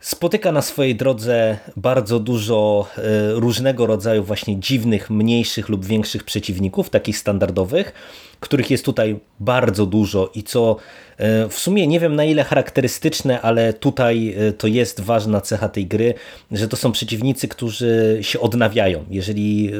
Spotyka 0.01 0.51
na 0.51 0.61
swojej 0.61 0.95
drodze 0.95 1.57
bardzo 1.77 2.19
dużo 2.19 2.87
e, 2.97 3.01
różnego 3.31 3.85
rodzaju 3.85 4.23
właśnie 4.23 4.59
dziwnych, 4.59 5.09
mniejszych 5.09 5.69
lub 5.69 5.85
większych 5.85 6.23
przeciwników, 6.23 6.89
takich 6.89 7.17
standardowych, 7.17 7.93
których 8.39 8.71
jest 8.71 8.85
tutaj 8.85 9.19
bardzo 9.39 9.85
dużo 9.85 10.31
i 10.35 10.43
co 10.43 10.77
e, 11.17 11.49
w 11.49 11.59
sumie 11.59 11.87
nie 11.87 11.99
wiem 11.99 12.15
na 12.15 12.25
ile 12.25 12.43
charakterystyczne, 12.43 13.41
ale 13.41 13.73
tutaj 13.73 14.35
e, 14.37 14.53
to 14.53 14.67
jest 14.67 14.99
ważna 15.01 15.41
cecha 15.41 15.69
tej 15.69 15.87
gry, 15.87 16.13
że 16.51 16.67
to 16.67 16.77
są 16.77 16.91
przeciwnicy, 16.91 17.47
którzy 17.47 18.19
się 18.21 18.39
odnawiają. 18.39 19.05
Jeżeli 19.09 19.71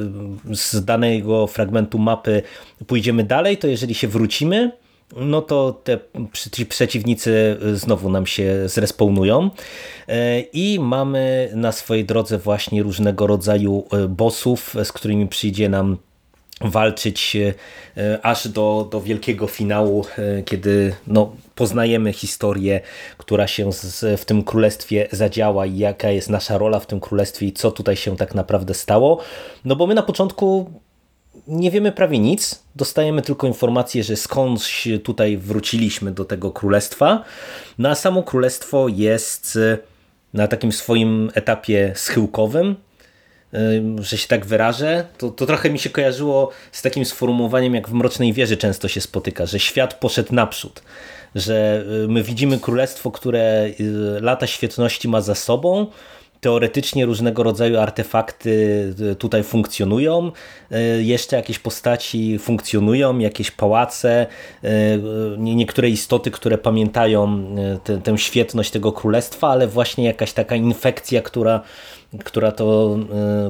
z 0.53 0.85
danego 0.85 1.47
fragmentu 1.47 1.99
mapy 1.99 2.41
pójdziemy 2.87 3.23
dalej, 3.23 3.57
to 3.57 3.67
jeżeli 3.67 3.93
się 3.93 4.07
wrócimy, 4.07 4.71
no 5.15 5.41
to 5.41 5.81
te 5.83 5.99
ci 6.51 6.65
przeciwnicy 6.65 7.57
znowu 7.73 8.09
nam 8.09 8.25
się 8.25 8.69
zrespawnują 8.69 9.49
e, 10.07 10.39
i 10.39 10.79
mamy 10.79 11.51
na 11.55 11.71
swojej 11.71 12.05
drodze 12.05 12.37
właśnie 12.37 12.83
różnego 12.83 13.27
rodzaju 13.27 13.87
e, 13.91 14.07
bossów, 14.07 14.75
z 14.83 14.91
którymi 14.91 15.27
przyjdzie 15.27 15.69
nam 15.69 15.97
walczyć 16.61 17.37
e, 17.97 18.25
aż 18.25 18.47
do, 18.47 18.87
do 18.91 19.01
wielkiego 19.01 19.47
finału, 19.47 20.05
kiedy 20.45 20.95
no, 21.07 21.35
poznajemy 21.55 22.13
historię, 22.13 22.81
która 23.17 23.47
się 23.47 23.73
z, 23.73 24.21
w 24.21 24.25
tym 24.25 24.43
królestwie 24.43 25.07
zadziała 25.11 25.65
i 25.65 25.77
jaka 25.77 26.09
jest 26.09 26.29
nasza 26.29 26.57
rola 26.57 26.79
w 26.79 26.85
tym 26.85 26.99
królestwie 26.99 27.47
i 27.47 27.53
co 27.53 27.71
tutaj 27.71 27.95
się 27.95 28.17
tak 28.17 28.35
naprawdę 28.35 28.73
stało. 28.73 29.21
No 29.65 29.75
bo 29.75 29.87
my 29.87 29.95
na 29.95 30.03
początku 30.03 30.71
nie 31.47 31.71
wiemy 31.71 31.91
prawie 31.91 32.19
nic. 32.19 32.63
Dostajemy 32.75 33.21
tylko 33.21 33.47
informację, 33.47 34.03
że 34.03 34.15
skądś 34.15 34.87
tutaj 35.03 35.37
wróciliśmy 35.37 36.11
do 36.11 36.25
tego 36.25 36.51
królestwa. 36.51 37.23
No 37.77 37.89
a 37.89 37.95
samo 37.95 38.23
królestwo 38.23 38.87
jest 38.87 39.57
e, 39.61 39.77
na 40.33 40.47
takim 40.47 40.71
swoim 40.71 41.31
etapie 41.33 41.93
schyłkowym, 41.95 42.75
e, 43.53 43.57
że 43.99 44.17
się 44.17 44.27
tak 44.27 44.45
wyrażę, 44.45 45.05
to, 45.17 45.29
to 45.29 45.45
trochę 45.45 45.69
mi 45.69 45.79
się 45.79 45.89
kojarzyło 45.89 46.51
z 46.71 46.81
takim 46.81 47.05
sformułowaniem, 47.05 47.75
jak 47.75 47.89
w 47.89 47.93
Mrocznej 47.93 48.33
Wieży 48.33 48.57
często 48.57 48.87
się 48.87 49.01
spotyka, 49.01 49.45
że 49.45 49.59
świat 49.59 49.93
poszedł 49.93 50.35
naprzód, 50.35 50.81
że 51.35 51.85
e, 52.03 52.07
my 52.07 52.23
widzimy 52.23 52.59
królestwo, 52.59 53.11
które 53.11 53.69
lata 54.21 54.47
świetności 54.47 55.07
ma 55.07 55.21
za 55.21 55.35
sobą, 55.35 55.87
teoretycznie 56.41 57.05
różnego 57.05 57.43
rodzaju 57.43 57.79
artefakty 57.79 58.93
e, 59.11 59.15
tutaj 59.15 59.43
funkcjonują, 59.43 60.31
e, 60.71 60.81
jeszcze 61.01 61.35
jakieś 61.35 61.59
postaci 61.59 62.39
funkcjonują, 62.39 63.19
jakieś 63.19 63.51
pałace, 63.51 64.27
e, 64.63 64.67
niektóre 65.37 65.89
istoty, 65.89 66.31
które 66.31 66.57
pamiętają 66.57 67.45
tę 68.03 68.17
świetność 68.17 68.71
tego 68.71 68.91
królestwa, 68.91 69.47
ale 69.47 69.67
właśnie 69.67 70.05
jakaś 70.05 70.33
taka 70.33 70.55
infekcja, 70.55 71.21
która, 71.21 71.61
która 72.23 72.51
to 72.51 72.97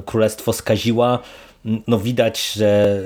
królestwo 0.06 0.52
skaziła, 0.52 1.18
no 1.64 1.98
widać, 1.98 2.52
że 2.52 3.00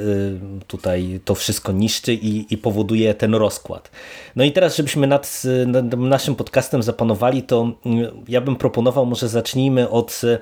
y, 0.60 0.64
tutaj 0.66 1.20
to 1.24 1.34
wszystko 1.34 1.72
niszczy 1.72 2.14
i, 2.14 2.54
i 2.54 2.58
powoduje 2.58 3.14
ten 3.14 3.34
rozkład. 3.34 3.90
No 4.36 4.44
i 4.44 4.52
teraz, 4.52 4.76
żebyśmy 4.76 5.06
nad, 5.06 5.42
nad 5.66 5.98
naszym 5.98 6.34
podcastem 6.34 6.82
zapanowali, 6.82 7.42
to 7.42 7.72
y, 7.86 8.12
ja 8.28 8.40
bym 8.40 8.56
proponował, 8.56 9.06
może 9.06 9.28
zacznijmy 9.28 9.88
od 9.88 10.20
y, 10.24 10.38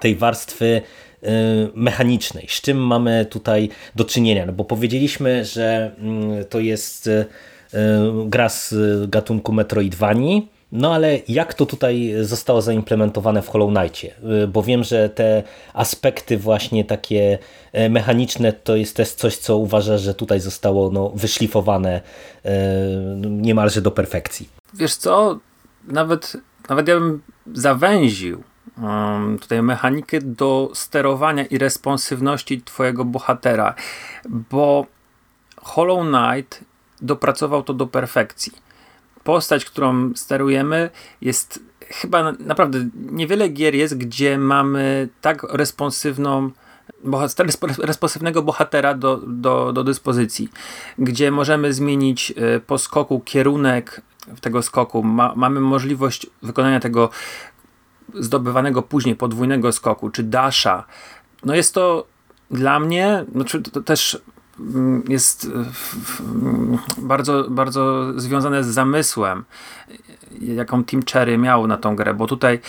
tej 0.00 0.16
warstwy 0.16 0.82
mechanicznej. 1.74 2.46
Z 2.48 2.60
czym 2.60 2.86
mamy 2.86 3.26
tutaj 3.30 3.68
do 3.94 4.04
czynienia? 4.04 4.46
No 4.46 4.52
bo 4.52 4.64
powiedzieliśmy, 4.64 5.44
że 5.44 5.96
to 6.50 6.60
jest 6.60 7.10
gra 8.26 8.48
z 8.48 8.74
gatunku 9.10 9.52
Metroidvanii, 9.52 10.48
no 10.74 10.94
ale 10.94 11.18
jak 11.28 11.54
to 11.54 11.66
tutaj 11.66 12.14
zostało 12.22 12.62
zaimplementowane 12.62 13.42
w 13.42 13.48
Hollow 13.48 13.74
Knightie? 13.74 14.14
Y, 14.44 14.48
bo 14.48 14.62
wiem, 14.62 14.84
że 14.84 15.08
te 15.08 15.42
aspekty 15.74 16.38
właśnie 16.38 16.84
takie 16.84 17.38
e, 17.72 17.88
mechaniczne 17.88 18.52
to 18.52 18.76
jest 18.76 18.96
też 18.96 19.12
coś, 19.12 19.36
co 19.36 19.56
uważasz, 19.56 20.00
że 20.00 20.14
tutaj 20.14 20.40
zostało 20.40 20.90
no, 20.90 21.10
wyszlifowane 21.14 22.00
e, 22.44 22.50
niemalże 23.20 23.80
do 23.82 23.90
perfekcji. 23.90 24.48
Wiesz 24.74 24.94
co, 24.94 25.38
nawet, 25.84 26.36
nawet 26.68 26.88
ja 26.88 27.00
bym 27.00 27.22
zawęził 27.52 28.42
tutaj 29.40 29.62
mechanikę 29.62 30.18
do 30.20 30.70
sterowania 30.74 31.44
i 31.44 31.58
responsywności 31.58 32.62
twojego 32.62 33.04
bohatera, 33.04 33.74
bo 34.28 34.86
Hollow 35.56 36.06
Knight 36.06 36.64
dopracował 37.02 37.62
to 37.62 37.74
do 37.74 37.86
perfekcji 37.86 38.52
postać, 39.24 39.64
którą 39.64 40.14
sterujemy, 40.14 40.90
jest 41.20 41.60
chyba 41.88 42.32
naprawdę 42.32 42.88
niewiele 42.94 43.48
gier 43.48 43.74
jest, 43.74 43.98
gdzie 43.98 44.38
mamy 44.38 45.08
tak 45.20 45.42
responsywną 45.42 46.50
responsywnego 47.78 48.42
bohatera 48.42 48.94
do, 48.94 49.16
do, 49.26 49.72
do 49.72 49.84
dyspozycji, 49.84 50.48
gdzie 50.98 51.30
możemy 51.30 51.72
zmienić 51.72 52.32
e, 52.36 52.60
po 52.60 52.78
skoku 52.78 53.20
kierunek 53.20 54.02
tego 54.40 54.62
skoku, 54.62 55.02
Ma, 55.02 55.32
mamy 55.36 55.60
możliwość 55.60 56.26
wykonania 56.42 56.80
tego 56.80 57.10
zdobywanego 58.14 58.82
później 58.82 59.16
podwójnego 59.16 59.72
skoku, 59.72 60.10
czy 60.10 60.22
dasha. 60.22 60.84
No 61.44 61.54
jest 61.54 61.74
to 61.74 62.06
dla 62.50 62.80
mnie, 62.80 63.24
znaczy 63.32 63.62
to 63.62 63.80
też 63.80 64.22
jest 65.08 65.50
bardzo, 66.98 67.50
bardzo 67.50 68.12
związane 68.20 68.64
z 68.64 68.66
zamysłem, 68.66 69.44
jaką 70.40 70.84
Team 70.84 71.02
Cherry 71.12 71.38
miał 71.38 71.66
na 71.66 71.76
tą 71.76 71.96
grę, 71.96 72.14
bo 72.14 72.26
tutaj 72.26 72.60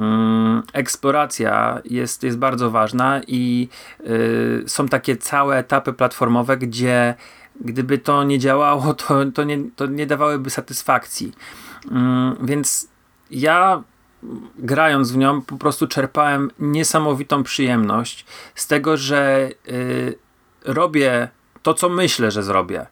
mm, 0.00 0.62
eksploracja 0.72 1.80
jest, 1.84 2.22
jest 2.22 2.38
bardzo 2.38 2.70
ważna 2.70 3.20
i 3.26 3.68
y, 4.00 4.64
są 4.66 4.88
takie 4.88 5.16
całe 5.16 5.58
etapy 5.58 5.92
platformowe, 5.92 6.56
gdzie 6.56 7.14
gdyby 7.60 7.98
to 7.98 8.24
nie 8.24 8.38
działało, 8.38 8.94
to, 9.08 9.30
to, 9.34 9.44
nie, 9.44 9.58
to 9.76 9.86
nie 9.86 10.06
dawałyby 10.06 10.50
satysfakcji. 10.50 11.32
Mm, 11.90 12.36
więc 12.42 12.88
ja 13.30 13.82
grając 14.58 15.12
w 15.12 15.16
nią 15.16 15.42
po 15.42 15.56
prostu 15.56 15.86
czerpałem 15.86 16.50
niesamowitą 16.58 17.42
przyjemność 17.42 18.26
z 18.54 18.66
tego, 18.66 18.96
że 18.96 19.50
y, 19.68 20.18
robię 20.64 21.28
to, 21.62 21.74
co 21.74 21.88
myślę, 21.88 22.30
że 22.30 22.42
zrobię. 22.42 22.86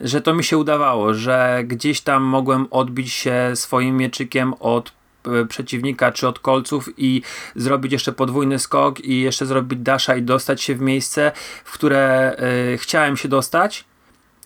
Że 0.00 0.20
to 0.20 0.34
mi 0.34 0.44
się 0.44 0.58
udawało, 0.58 1.14
że 1.14 1.62
gdzieś 1.64 2.00
tam 2.00 2.22
mogłem 2.22 2.66
odbić 2.70 3.12
się 3.12 3.50
swoim 3.54 3.96
mieczykiem 3.96 4.54
od 4.60 4.92
e, 5.24 5.46
przeciwnika 5.46 6.12
czy 6.12 6.28
od 6.28 6.38
kolców 6.38 6.88
i 6.96 7.22
zrobić 7.56 7.92
jeszcze 7.92 8.12
podwójny 8.12 8.58
skok 8.58 9.00
i 9.00 9.20
jeszcze 9.20 9.46
zrobić 9.46 9.78
dasha 9.78 10.16
i 10.16 10.22
dostać 10.22 10.62
się 10.62 10.74
w 10.74 10.80
miejsce, 10.80 11.32
w 11.64 11.72
które 11.72 12.36
y, 12.74 12.78
chciałem 12.78 13.16
się 13.16 13.28
dostać. 13.28 13.84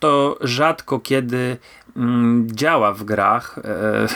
To 0.01 0.39
rzadko 0.41 1.01
kiedy 1.01 1.57
działa 2.47 2.93
w 2.93 3.05
grach, 3.05 3.59
e, 3.59 4.07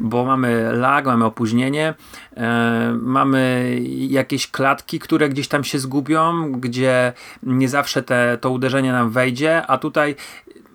bo 0.00 0.24
mamy 0.24 0.72
lag, 0.72 1.06
mamy 1.06 1.24
opóźnienie, 1.24 1.94
e, 2.36 2.98
mamy 3.02 3.76
jakieś 4.08 4.50
klatki, 4.50 4.98
które 4.98 5.28
gdzieś 5.28 5.48
tam 5.48 5.64
się 5.64 5.78
zgubią, 5.78 6.52
gdzie 6.52 7.12
nie 7.42 7.68
zawsze 7.68 8.02
te, 8.02 8.38
to 8.40 8.50
uderzenie 8.50 8.92
nam 8.92 9.10
wejdzie, 9.10 9.66
a 9.66 9.78
tutaj 9.78 10.16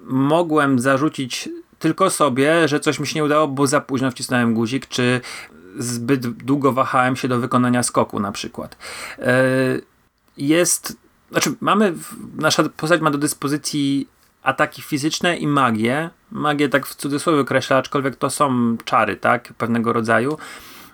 mogłem 0.04 0.80
zarzucić 0.80 1.50
tylko 1.80 2.10
sobie, 2.10 2.68
że 2.68 2.80
coś 2.80 3.00
mi 3.00 3.08
się 3.08 3.20
nie 3.20 3.24
udało, 3.24 3.48
bo 3.48 3.68
za 3.68 3.82
późno 3.82 4.12
wcisnąłem 4.12 4.54
guzik, 4.54 4.88
czy 4.88 5.22
zbyt 5.78 6.28
długo 6.28 6.72
wahałem 6.72 7.16
się 7.16 7.28
do 7.28 7.40
wykonania 7.40 7.84
skoku 7.84 8.20
na 8.20 8.32
przykład. 8.32 8.78
E, 9.20 9.44
jest, 10.38 10.98
znaczy 11.32 11.54
mamy, 11.62 11.94
nasza 12.36 12.64
postać 12.64 13.02
ma 13.02 13.12
do 13.12 13.18
dyspozycji 13.18 14.08
ataki 14.46 14.82
fizyczne 14.82 15.38
i 15.38 15.48
magię. 15.48 16.10
Magię 16.32 16.70
tak 16.70 16.86
w 16.86 16.96
cudzysłowie 16.96 17.40
określa, 17.40 17.78
aczkolwiek 17.78 18.16
to 18.16 18.30
są 18.30 18.78
czary, 18.86 19.16
tak, 19.16 19.54
pewnego 19.58 19.94
rodzaju. 19.94 20.38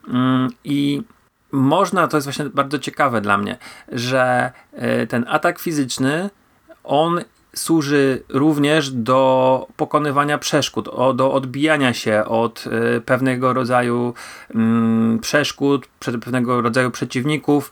Mm, 0.08 0.50
I 0.64 1.02
można, 1.52 2.08
to 2.08 2.18
jest 2.18 2.28
właśnie 2.28 2.46
bardzo 2.46 2.80
ciekawe 2.80 3.22
dla 3.22 3.38
mnie, 3.38 3.58
że 3.92 4.52
e, 4.74 5.08
ten 5.08 5.26
atak 5.28 5.60
fizyczny, 5.60 6.30
on 6.84 7.22
służy 7.56 8.24
również 8.30 8.92
do 8.92 9.68
pokonywania 9.78 10.38
przeszkód, 10.38 10.90
do 11.16 11.34
odbijania 11.34 11.94
się 11.94 12.26
od 12.26 12.66
e, 12.68 13.02
pewnego 13.02 13.54
rodzaju 13.54 14.14
mm, 14.56 15.20
przeszkód, 15.20 15.88
pewnego 16.00 16.62
rodzaju 16.62 16.92
przeciwników 16.92 17.72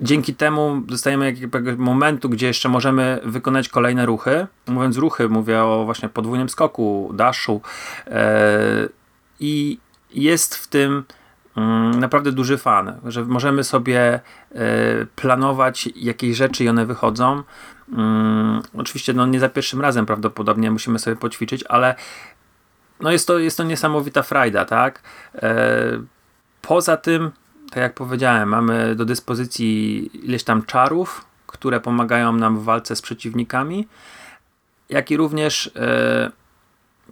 dzięki 0.00 0.34
temu 0.34 0.82
dostajemy 0.86 1.24
jakiegoś 1.24 1.76
momentu, 1.76 2.28
gdzie 2.28 2.46
jeszcze 2.46 2.68
możemy 2.68 3.20
wykonać 3.24 3.68
kolejne 3.68 4.06
ruchy. 4.06 4.46
Mówiąc 4.66 4.96
ruchy, 4.96 5.28
mówię 5.28 5.62
o 5.62 5.84
właśnie 5.84 6.08
podwójnym 6.08 6.48
skoku, 6.48 7.10
daszu 7.14 7.60
e, 8.06 8.88
i 9.40 9.78
jest 10.10 10.54
w 10.54 10.66
tym 10.66 11.04
mm, 11.56 12.00
naprawdę 12.00 12.32
duży 12.32 12.58
fan, 12.58 12.92
że 13.04 13.24
możemy 13.24 13.64
sobie 13.64 14.00
e, 14.10 14.20
planować 15.16 15.88
jakieś 15.96 16.36
rzeczy 16.36 16.64
i 16.64 16.68
one 16.68 16.86
wychodzą. 16.86 17.42
Mm, 17.92 18.62
oczywiście 18.76 19.12
no, 19.12 19.26
nie 19.26 19.40
za 19.40 19.48
pierwszym 19.48 19.80
razem 19.80 20.06
prawdopodobnie 20.06 20.70
musimy 20.70 20.98
sobie 20.98 21.16
poćwiczyć, 21.16 21.64
ale 21.68 21.94
no 23.00 23.12
jest 23.12 23.26
to, 23.26 23.38
jest 23.38 23.56
to 23.56 23.64
niesamowita 23.64 24.22
frajda, 24.22 24.64
tak? 24.64 25.02
E, 25.34 26.02
Poza 26.62 26.96
tym, 26.96 27.30
tak 27.70 27.82
jak 27.82 27.94
powiedziałem, 27.94 28.48
mamy 28.48 28.94
do 28.94 29.04
dyspozycji 29.04 30.10
ileś 30.26 30.44
tam 30.44 30.62
czarów, 30.62 31.24
które 31.46 31.80
pomagają 31.80 32.32
nam 32.32 32.58
w 32.58 32.64
walce 32.64 32.96
z 32.96 33.02
przeciwnikami, 33.02 33.88
jak 34.88 35.10
i 35.10 35.16
również 35.16 35.70
e, 35.76 36.30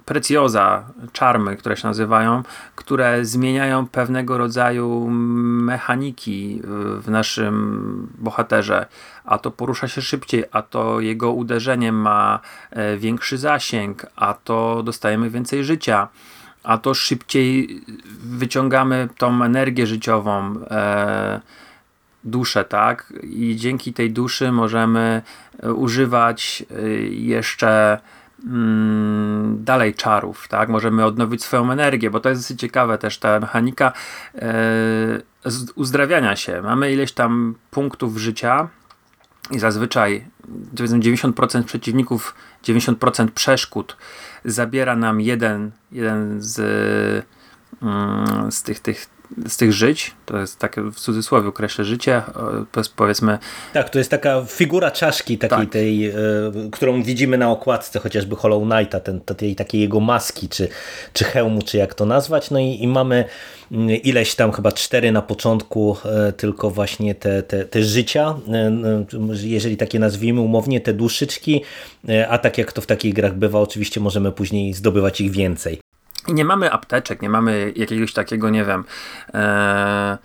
precjoza, 0.05 0.85
czarmy, 1.13 1.57
które 1.57 1.77
się 1.77 1.89
nazywają, 1.89 2.43
które 2.75 3.25
zmieniają 3.25 3.87
pewnego 3.87 4.39
rodzaju 4.39 5.09
mechaniki 5.11 6.61
w 7.01 7.05
naszym 7.09 8.09
bohaterze. 8.19 8.87
A 9.25 9.39
to 9.39 9.51
porusza 9.51 9.89
się 9.89 10.03
szybciej, 10.03 10.45
a 10.53 10.63
to 10.63 11.01
jego 11.01 11.33
uderzenie 11.33 11.93
ma 11.93 12.41
e, 12.71 12.97
większy 12.97 13.39
zasięg, 13.39 14.07
a 14.17 14.35
to 14.35 14.83
dostajemy 14.83 15.31
więcej 15.31 15.65
życia 15.65 16.09
a 16.69 16.79
to 16.79 16.95
szybciej 16.95 17.81
wyciągamy 18.21 19.09
tą 19.19 19.45
energię 19.45 19.87
życiową, 19.87 20.55
e, 20.71 21.41
duszę, 22.25 22.65
tak? 22.65 23.13
I 23.23 23.57
dzięki 23.57 23.93
tej 23.93 24.11
duszy 24.11 24.53
możemy 24.53 25.23
e, 25.63 25.73
używać 25.73 26.65
e, 26.71 26.89
jeszcze 27.03 27.99
mm, 28.45 29.65
dalej 29.65 29.95
czarów, 29.95 30.49
tak? 30.49 30.69
Możemy 30.69 31.05
odnowić 31.05 31.43
swoją 31.45 31.73
energię, 31.73 32.11
bo 32.11 32.21
to 32.21 32.29
jest 32.29 32.41
dosyć 32.41 32.61
ciekawe 32.61 32.99
też 32.99 33.19
ta 33.19 33.41
mechanika 33.41 33.93
e, 34.35 34.49
uzdrawiania 35.75 36.37
się. 36.37 36.63
Mamy 36.63 36.93
ileś 36.93 37.13
tam 37.13 37.55
punktów 37.71 38.19
życia 38.19 38.69
i 39.51 39.59
zazwyczaj 39.59 40.27
90% 40.75 41.63
przeciwników, 41.63 42.35
90% 42.65 43.29
przeszkód 43.29 43.97
zabiera 44.45 44.97
nam 44.97 45.21
jeden, 45.21 45.71
jeden 45.93 46.43
z, 46.43 46.61
mm, 47.83 48.53
z 48.53 48.63
tych, 48.63 48.81
tych 48.81 49.18
z 49.49 49.57
tych 49.57 49.73
żyć, 49.73 50.15
to 50.27 50.39
jest 50.39 50.59
takie 50.59 50.83
w 50.83 50.95
cudzysłowie 50.95 51.49
określę 51.49 51.85
życie, 51.85 52.23
jest 52.77 52.95
powiedzmy... 52.95 53.39
Tak, 53.73 53.91
to 53.91 53.99
jest 53.99 54.11
taka 54.11 54.45
figura 54.45 54.91
czaszki 54.91 55.39
takiej 55.39 55.59
tak. 55.59 55.71
tej, 55.71 56.11
y, 56.11 56.15
którą 56.73 57.03
widzimy 57.03 57.39
na 57.39 57.51
okładce 57.51 57.99
chociażby 57.99 58.37
Hollow 58.37 58.63
Knighta, 58.63 59.01
ten, 59.01 59.21
tej 59.21 59.57
takiej 59.57 59.81
jego 59.81 60.01
maski, 60.01 60.49
czy, 60.49 60.69
czy 61.13 61.25
hełmu, 61.25 61.63
czy 61.63 61.77
jak 61.77 61.95
to 61.95 62.07
nazwać, 62.07 62.51
no 62.51 62.59
i, 62.59 62.83
i 62.83 62.89
mamy 62.89 63.25
mm, 63.73 63.91
ileś 63.91 64.35
tam 64.35 64.53
chyba 64.53 64.73
cztery 64.73 65.13
na 65.13 65.23
początku 65.23 65.97
y, 66.29 66.33
tylko 66.33 66.71
właśnie 66.71 67.15
te, 67.15 67.43
te, 67.43 67.65
te 67.65 67.83
życia, 67.83 68.35
y, 69.33 69.49
jeżeli 69.49 69.77
takie 69.77 69.99
nazwijmy 69.99 70.41
umownie, 70.41 70.81
te 70.81 70.93
duszyczki, 70.93 71.63
a 72.29 72.39
tak 72.39 72.59
jak 72.59 72.73
to 72.73 72.81
w 72.81 72.87
takich 72.87 73.15
grach 73.15 73.35
bywa, 73.35 73.61
oczywiście 73.61 74.01
możemy 74.01 74.33
później 74.33 74.75
zdobywać 74.75 75.21
ich 75.21 75.31
więcej. 75.31 75.81
I 76.27 76.35
nie 76.35 76.45
mamy 76.45 76.73
apteczek, 76.73 77.23
nie 77.23 77.31
mamy 77.31 77.73
jakiegoś 77.77 78.13
takiego, 78.13 78.51
nie 78.51 78.65
wiem, 78.65 78.85
e, 79.35 80.19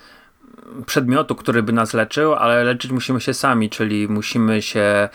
przedmiotu, 0.86 1.36
który 1.36 1.63
by 1.63 1.73
nas 1.73 1.93
leczył, 1.93 2.34
ale 2.34 2.63
leczyć 2.63 2.91
musimy 2.91 3.21
się 3.21 3.34
sami, 3.34 3.69
czyli 3.69 4.08
musimy 4.08 4.62
się 4.62 4.79
e, 4.79 5.10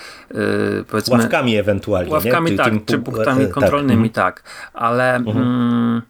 powiedzmy... 0.90 1.18
Ławkami 1.18 1.56
ewentualnie, 1.56 2.12
Ławkami 2.12 2.50
nie? 2.50 2.56
tak, 2.56 2.72
czy 2.86 2.98
punktami 2.98 3.44
e, 3.44 3.48
kontrolnymi 3.48 4.10
tak, 4.10 4.42
tak 4.42 4.70
ale... 4.74 5.16
Mhm. 5.16 5.36
Mm, 5.36 6.02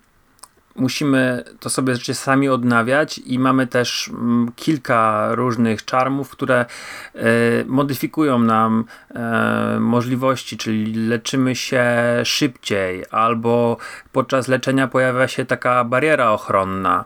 musimy 0.78 1.44
to 1.60 1.70
sobie 1.70 1.92
rzeczywiście 1.92 2.14
sami 2.14 2.48
odnawiać 2.48 3.18
i 3.18 3.38
mamy 3.38 3.66
też 3.66 4.08
mm, 4.08 4.52
kilka 4.56 5.28
różnych 5.34 5.84
czarmów, 5.84 6.30
które 6.30 6.66
e, 7.14 7.24
modyfikują 7.66 8.38
nam 8.38 8.84
e, 9.14 9.76
możliwości, 9.80 10.56
czyli 10.56 10.94
leczymy 11.08 11.56
się 11.56 11.86
szybciej 12.24 13.04
albo 13.10 13.76
podczas 14.12 14.48
leczenia 14.48 14.88
pojawia 14.88 15.28
się 15.28 15.44
taka 15.44 15.84
bariera 15.84 16.30
ochronna 16.30 17.04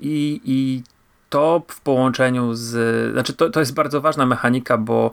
i, 0.00 0.40
i 0.44 0.82
to 1.28 1.62
w 1.68 1.80
połączeniu 1.80 2.54
z. 2.54 3.12
Znaczy, 3.12 3.32
to, 3.32 3.50
to 3.50 3.60
jest 3.60 3.74
bardzo 3.74 4.00
ważna 4.00 4.26
mechanika, 4.26 4.78
bo 4.78 5.10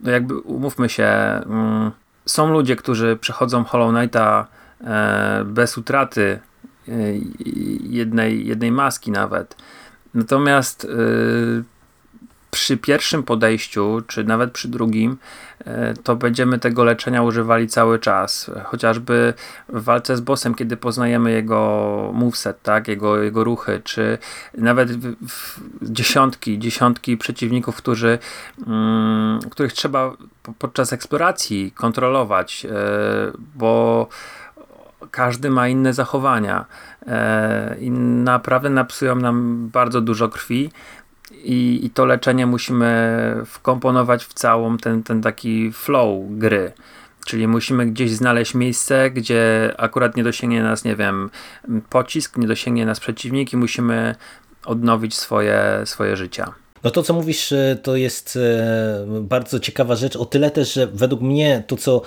no 0.00 0.10
jakby 0.10 0.38
umówmy 0.38 0.88
się, 0.88 1.04
mm, 1.04 1.90
są 2.26 2.52
ludzie, 2.52 2.76
którzy 2.76 3.16
przechodzą 3.20 3.64
Hollow 3.64 3.94
Knighta 3.94 4.46
bez 5.44 5.78
utraty 5.78 6.40
jednej, 7.82 8.46
jednej 8.46 8.72
maski 8.72 9.10
nawet. 9.10 9.56
Natomiast 10.14 10.84
y, 10.84 11.64
przy 12.50 12.76
pierwszym 12.76 13.22
podejściu, 13.22 14.02
czy 14.06 14.24
nawet 14.24 14.52
przy 14.52 14.68
drugim, 14.68 15.18
y, 15.60 15.64
to 16.02 16.16
będziemy 16.16 16.58
tego 16.58 16.84
leczenia 16.84 17.22
używali 17.22 17.68
cały 17.68 17.98
czas. 17.98 18.50
Chociażby 18.64 19.34
w 19.68 19.82
walce 19.82 20.16
z 20.16 20.20
bossem, 20.20 20.54
kiedy 20.54 20.76
poznajemy 20.76 21.32
jego 21.32 22.10
moveset, 22.14 22.62
tak? 22.62 22.88
jego, 22.88 23.22
jego 23.22 23.44
ruchy, 23.44 23.80
czy 23.84 24.18
nawet 24.54 24.90
dziesiątki, 25.82 26.58
dziesiątki 26.58 27.16
przeciwników, 27.16 27.76
którzy, 27.76 28.18
mm, 28.66 29.40
których 29.50 29.72
trzeba 29.72 30.12
podczas 30.58 30.92
eksploracji 30.92 31.72
kontrolować, 31.72 32.64
y, 32.64 32.68
bo 33.54 34.08
każdy 35.10 35.50
ma 35.50 35.68
inne 35.68 35.94
zachowania 35.94 36.64
e, 37.06 37.76
i 37.80 37.90
naprawdę 37.90 38.70
napsują 38.70 39.16
nam 39.16 39.68
bardzo 39.72 40.00
dużo 40.00 40.28
krwi 40.28 40.70
i, 41.32 41.80
i 41.82 41.90
to 41.90 42.06
leczenie 42.06 42.46
musimy 42.46 43.42
wkomponować 43.46 44.24
w 44.24 44.34
całą 44.34 44.76
ten, 44.76 45.02
ten 45.02 45.22
taki 45.22 45.72
flow 45.72 46.22
gry. 46.30 46.72
Czyli 47.26 47.48
musimy 47.48 47.86
gdzieś 47.86 48.10
znaleźć 48.10 48.54
miejsce, 48.54 49.10
gdzie 49.10 49.74
akurat 49.78 50.16
nie 50.16 50.24
dosięgnie 50.24 50.62
nas, 50.62 50.84
nie 50.84 50.96
wiem, 50.96 51.30
pocisk, 51.90 52.36
nie 52.36 52.46
dosięgnie 52.46 52.86
nas 52.86 53.00
przeciwnik 53.00 53.52
i 53.52 53.56
musimy 53.56 54.14
odnowić 54.64 55.16
swoje, 55.16 55.82
swoje 55.84 56.16
życia. 56.16 56.52
No 56.84 56.90
to, 56.90 57.02
co 57.02 57.14
mówisz, 57.14 57.52
e, 57.52 57.76
to 57.82 57.96
jest 57.96 58.36
e, 58.36 59.06
bardzo 59.20 59.60
ciekawa 59.60 59.96
rzecz, 59.96 60.16
o 60.16 60.26
tyle 60.26 60.50
też, 60.50 60.72
że 60.72 60.86
według 60.86 61.22
mnie 61.22 61.62
to, 61.66 61.76
co 61.76 62.02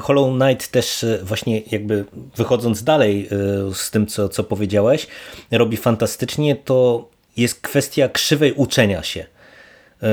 Hollow 0.00 0.38
Knight 0.38 0.70
też 0.70 1.04
e, 1.04 1.18
właśnie 1.22 1.62
jakby 1.70 2.04
wychodząc 2.36 2.84
dalej 2.84 3.28
z 3.74 3.90
tym, 3.90 4.06
co, 4.06 4.28
co 4.28 4.44
powiedziałeś, 4.44 5.06
robi 5.50 5.76
fantastycznie, 5.76 6.56
to 6.56 7.08
jest 7.36 7.60
kwestia 7.60 8.08
krzywej 8.08 8.52
uczenia 8.52 9.02
się. 9.02 9.26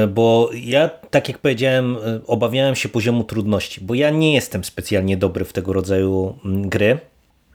Bo 0.09 0.49
ja, 0.53 0.89
tak 0.89 1.27
jak 1.27 1.37
powiedziałem, 1.37 1.97
obawiałem 2.27 2.75
się 2.75 2.89
poziomu 2.89 3.23
trudności, 3.23 3.81
bo 3.81 3.93
ja 3.93 4.09
nie 4.09 4.33
jestem 4.33 4.63
specjalnie 4.63 5.17
dobry 5.17 5.45
w 5.45 5.53
tego 5.53 5.73
rodzaju 5.73 6.37
gry. 6.45 6.99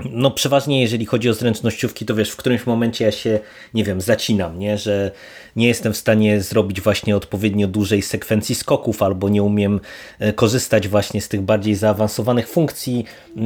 No 0.04 0.30
przeważnie 0.30 0.80
jeżeli 0.80 1.06
chodzi 1.06 1.28
o 1.28 1.34
zręcznościówki, 1.34 2.06
to 2.06 2.14
wiesz, 2.14 2.30
w 2.30 2.36
którymś 2.36 2.66
momencie 2.66 3.04
ja 3.04 3.12
się, 3.12 3.40
nie 3.74 3.84
wiem, 3.84 4.00
zacinam, 4.00 4.58
nie? 4.58 4.78
że 4.78 5.10
nie 5.56 5.68
jestem 5.68 5.92
w 5.92 5.96
stanie 5.96 6.40
zrobić 6.40 6.80
właśnie 6.80 7.16
odpowiednio 7.16 7.68
dużej 7.68 8.02
sekwencji 8.02 8.54
skoków, 8.54 9.02
albo 9.02 9.28
nie 9.28 9.42
umiem 9.42 9.80
e, 10.18 10.32
korzystać 10.32 10.88
właśnie 10.88 11.20
z 11.20 11.28
tych 11.28 11.40
bardziej 11.40 11.74
zaawansowanych 11.74 12.48
funkcji 12.48 13.04
e, 13.36 13.40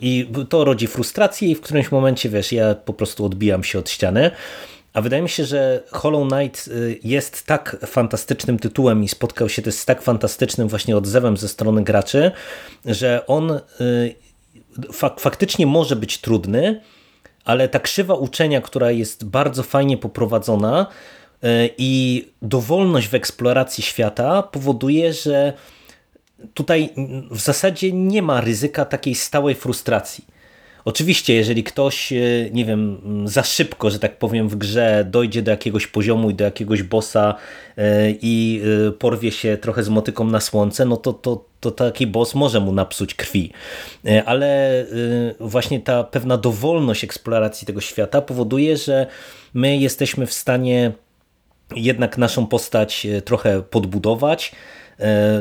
i 0.00 0.28
to 0.48 0.64
rodzi 0.64 0.86
frustrację 0.86 1.48
i 1.48 1.54
w 1.54 1.60
którymś 1.60 1.90
momencie, 1.90 2.28
wiesz, 2.28 2.52
ja 2.52 2.74
po 2.74 2.92
prostu 2.92 3.24
odbijam 3.24 3.64
się 3.64 3.78
od 3.78 3.90
ściany. 3.90 4.30
A 4.92 5.00
wydaje 5.00 5.22
mi 5.22 5.28
się, 5.28 5.44
że 5.44 5.82
Hollow 5.90 6.28
Knight 6.28 6.68
e, 6.68 6.72
jest 7.04 7.46
tak 7.46 7.76
fantastycznym 7.86 8.58
tytułem 8.58 9.04
i 9.04 9.08
spotkał 9.08 9.48
się 9.48 9.62
też 9.62 9.74
z 9.74 9.84
tak 9.84 10.02
fantastycznym 10.02 10.68
właśnie 10.68 10.96
odzewem 10.96 11.36
ze 11.36 11.48
strony 11.48 11.84
graczy, 11.84 12.30
że 12.84 13.26
on 13.26 13.60
fak 14.92 15.20
faktycznie 15.20 15.66
może 15.66 15.96
być 15.96 16.18
trudny, 16.18 16.80
ale 17.46 17.68
ta 17.68 17.80
krzywa 17.80 18.14
uczenia, 18.14 18.60
która 18.60 18.90
jest 18.90 19.24
bardzo 19.24 19.62
fajnie 19.62 19.96
poprowadzona 19.96 20.86
e, 21.42 21.68
i 21.78 22.24
dowolność 22.42 23.08
w 23.08 23.14
eksploracji 23.14 23.82
świata 23.82 24.42
powoduje, 24.42 25.12
że 25.12 25.52
tutaj 26.54 26.90
w 27.30 27.40
zasadzie 27.40 27.92
nie 27.92 28.22
ma 28.22 28.40
ryzyka 28.40 28.84
takiej 28.84 29.14
stałej 29.14 29.54
frustracji. 29.54 30.24
Oczywiście, 30.84 31.34
jeżeli 31.34 31.64
ktoś, 31.64 32.12
e, 32.12 32.16
nie 32.52 32.64
wiem, 32.64 32.98
za 33.24 33.42
szybko, 33.42 33.90
że 33.90 33.98
tak 33.98 34.18
powiem, 34.18 34.48
w 34.48 34.56
grze 34.56 35.06
dojdzie 35.10 35.42
do 35.42 35.50
jakiegoś 35.50 35.86
poziomu 35.86 36.30
i 36.30 36.34
do 36.34 36.44
jakiegoś 36.44 36.82
bossa 36.82 37.34
e, 37.76 38.10
i 38.10 38.62
porwie 38.98 39.32
się 39.32 39.56
trochę 39.56 39.82
z 39.82 39.88
motyką 39.88 40.24
na 40.24 40.40
słońce, 40.40 40.84
no 40.84 40.96
to, 40.96 41.12
to, 41.12 41.44
to 41.70 41.84
taki 41.84 42.06
boss 42.06 42.34
może 42.34 42.60
mu 42.60 42.72
napsuć 42.72 43.14
krwi. 43.14 43.52
Ale 44.26 44.84
właśnie 45.40 45.80
ta 45.80 46.04
pewna 46.04 46.36
dowolność 46.36 47.04
eksploracji 47.04 47.66
tego 47.66 47.80
świata 47.80 48.22
powoduje, 48.22 48.76
że 48.76 49.06
my 49.54 49.76
jesteśmy 49.76 50.26
w 50.26 50.32
stanie 50.32 50.92
jednak 51.76 52.18
naszą 52.18 52.46
postać 52.46 53.06
trochę 53.24 53.62
podbudować, 53.62 54.52
E, 54.52 54.85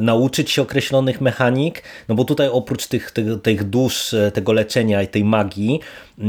nauczyć 0.01 0.51
się 0.51 0.61
określonych 0.61 1.21
mechanik, 1.21 1.83
no 2.09 2.15
bo 2.15 2.23
tutaj 2.23 2.49
oprócz 2.51 2.87
tych, 2.87 3.11
tych, 3.11 3.41
tych 3.41 3.63
dusz, 3.63 4.13
e, 4.13 4.31
tego 4.31 4.53
leczenia 4.53 5.01
i 5.01 5.07
tej 5.07 5.23
magii, 5.23 5.79
e, 6.19 6.23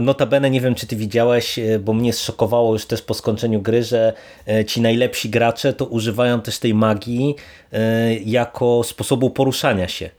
notabene 0.00 0.50
nie 0.50 0.60
wiem 0.60 0.74
czy 0.74 0.86
ty 0.86 0.96
widziałeś, 0.96 1.60
bo 1.80 1.92
mnie 1.92 2.12
zszokowało 2.12 2.72
już 2.72 2.86
też 2.86 3.02
po 3.02 3.14
skończeniu 3.14 3.62
gry, 3.62 3.82
że 3.82 4.12
ci 4.66 4.80
najlepsi 4.80 5.30
gracze 5.30 5.72
to 5.72 5.84
używają 5.84 6.40
też 6.40 6.58
tej 6.58 6.74
magii 6.74 7.36
jako 8.24 8.82
sposobu 8.84 9.30
poruszania 9.30 9.88
się. 9.88 10.10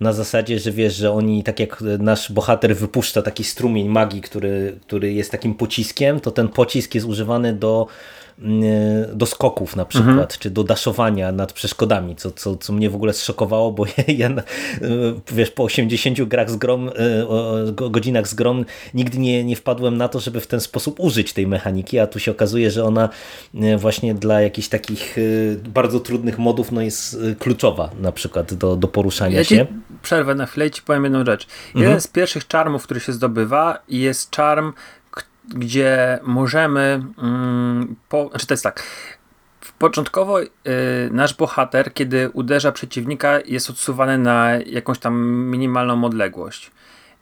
na 0.00 0.12
zasadzie, 0.12 0.58
że 0.58 0.72
wiesz, 0.72 0.94
że 0.94 1.12
oni, 1.12 1.42
tak 1.42 1.60
jak 1.60 1.80
nasz 1.98 2.32
bohater 2.32 2.76
wypuszcza 2.76 3.22
taki 3.22 3.44
strumień 3.44 3.88
magii, 3.88 4.20
który, 4.20 4.78
który 4.86 5.12
jest 5.12 5.30
takim 5.30 5.54
pociskiem, 5.54 6.20
to 6.20 6.30
ten 6.30 6.48
pocisk 6.48 6.94
jest 6.94 7.06
używany 7.06 7.52
do 7.52 7.86
do 9.12 9.26
skoków 9.26 9.76
na 9.76 9.84
przykład, 9.84 10.10
mhm. 10.10 10.28
czy 10.38 10.50
do 10.50 10.64
daszowania 10.64 11.32
nad 11.32 11.52
przeszkodami, 11.52 12.16
co, 12.16 12.30
co, 12.30 12.56
co 12.56 12.72
mnie 12.72 12.90
w 12.90 12.94
ogóle 12.94 13.12
zszokowało, 13.12 13.72
bo 13.72 13.84
ja, 14.08 14.30
y, 14.30 14.34
wiesz, 15.32 15.50
po 15.50 15.64
80 15.64 16.22
grach 16.22 16.50
z 16.50 16.56
grom, 16.56 16.88
y, 16.88 16.92
godzinach 17.90 18.28
z 18.28 18.34
grom 18.34 18.64
nigdy 18.94 19.18
nie, 19.18 19.44
nie 19.44 19.56
wpadłem 19.56 19.96
na 19.96 20.08
to, 20.08 20.20
żeby 20.20 20.40
w 20.40 20.46
ten 20.46 20.60
sposób 20.60 21.00
użyć 21.00 21.32
tej 21.32 21.46
mechaniki, 21.46 21.98
a 21.98 22.06
tu 22.06 22.18
się 22.18 22.30
okazuje, 22.30 22.70
że 22.70 22.84
ona 22.84 23.08
właśnie 23.78 24.14
dla 24.14 24.40
jakichś 24.40 24.68
takich 24.68 25.16
bardzo 25.68 26.00
trudnych 26.00 26.38
modów 26.38 26.72
no 26.72 26.82
jest 26.82 27.18
kluczowa 27.38 27.90
na 28.00 28.12
przykład 28.12 28.54
do, 28.54 28.76
do 28.76 28.88
poruszania 28.88 29.38
ja 29.38 29.44
się. 29.44 29.66
Przerwę 30.02 30.34
na 30.34 30.46
chwilę 30.46 30.66
i 30.66 30.70
ci 30.70 30.82
powiem 30.82 31.04
jedną 31.04 31.24
rzecz. 31.24 31.46
Jeden 31.68 31.84
mhm. 31.84 32.00
z 32.00 32.06
pierwszych 32.06 32.46
czarmów, 32.46 32.82
który 32.82 33.00
się 33.00 33.12
zdobywa 33.12 33.78
jest 33.88 34.30
czarm 34.30 34.72
gdzie 35.48 36.18
możemy, 36.22 37.02
mm, 37.18 37.96
po, 38.08 38.28
znaczy 38.28 38.46
to 38.46 38.54
jest 38.54 38.64
tak, 38.64 38.82
początkowo 39.78 40.42
y, 40.42 40.48
nasz 41.10 41.34
bohater, 41.34 41.94
kiedy 41.94 42.30
uderza 42.30 42.72
przeciwnika, 42.72 43.38
jest 43.46 43.70
odsuwany 43.70 44.18
na 44.18 44.50
jakąś 44.66 44.98
tam 44.98 45.14
minimalną 45.50 46.04
odległość. 46.04 46.70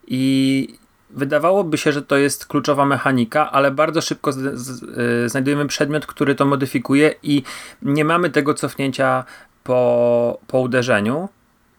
I 0.07 0.77
wydawałoby 1.09 1.77
się, 1.77 1.91
że 1.91 2.01
to 2.01 2.17
jest 2.17 2.45
kluczowa 2.45 2.85
mechanika, 2.85 3.51
ale 3.51 3.71
bardzo 3.71 4.01
szybko 4.01 4.31
z, 4.31 4.37
z, 4.59 4.83
y, 4.83 5.29
znajdujemy 5.29 5.67
przedmiot, 5.67 6.05
który 6.05 6.35
to 6.35 6.45
modyfikuje 6.45 7.15
i 7.23 7.43
nie 7.81 8.05
mamy 8.05 8.29
tego 8.29 8.53
cofnięcia 8.53 9.23
po, 9.63 10.39
po 10.47 10.59
uderzeniu. 10.59 11.29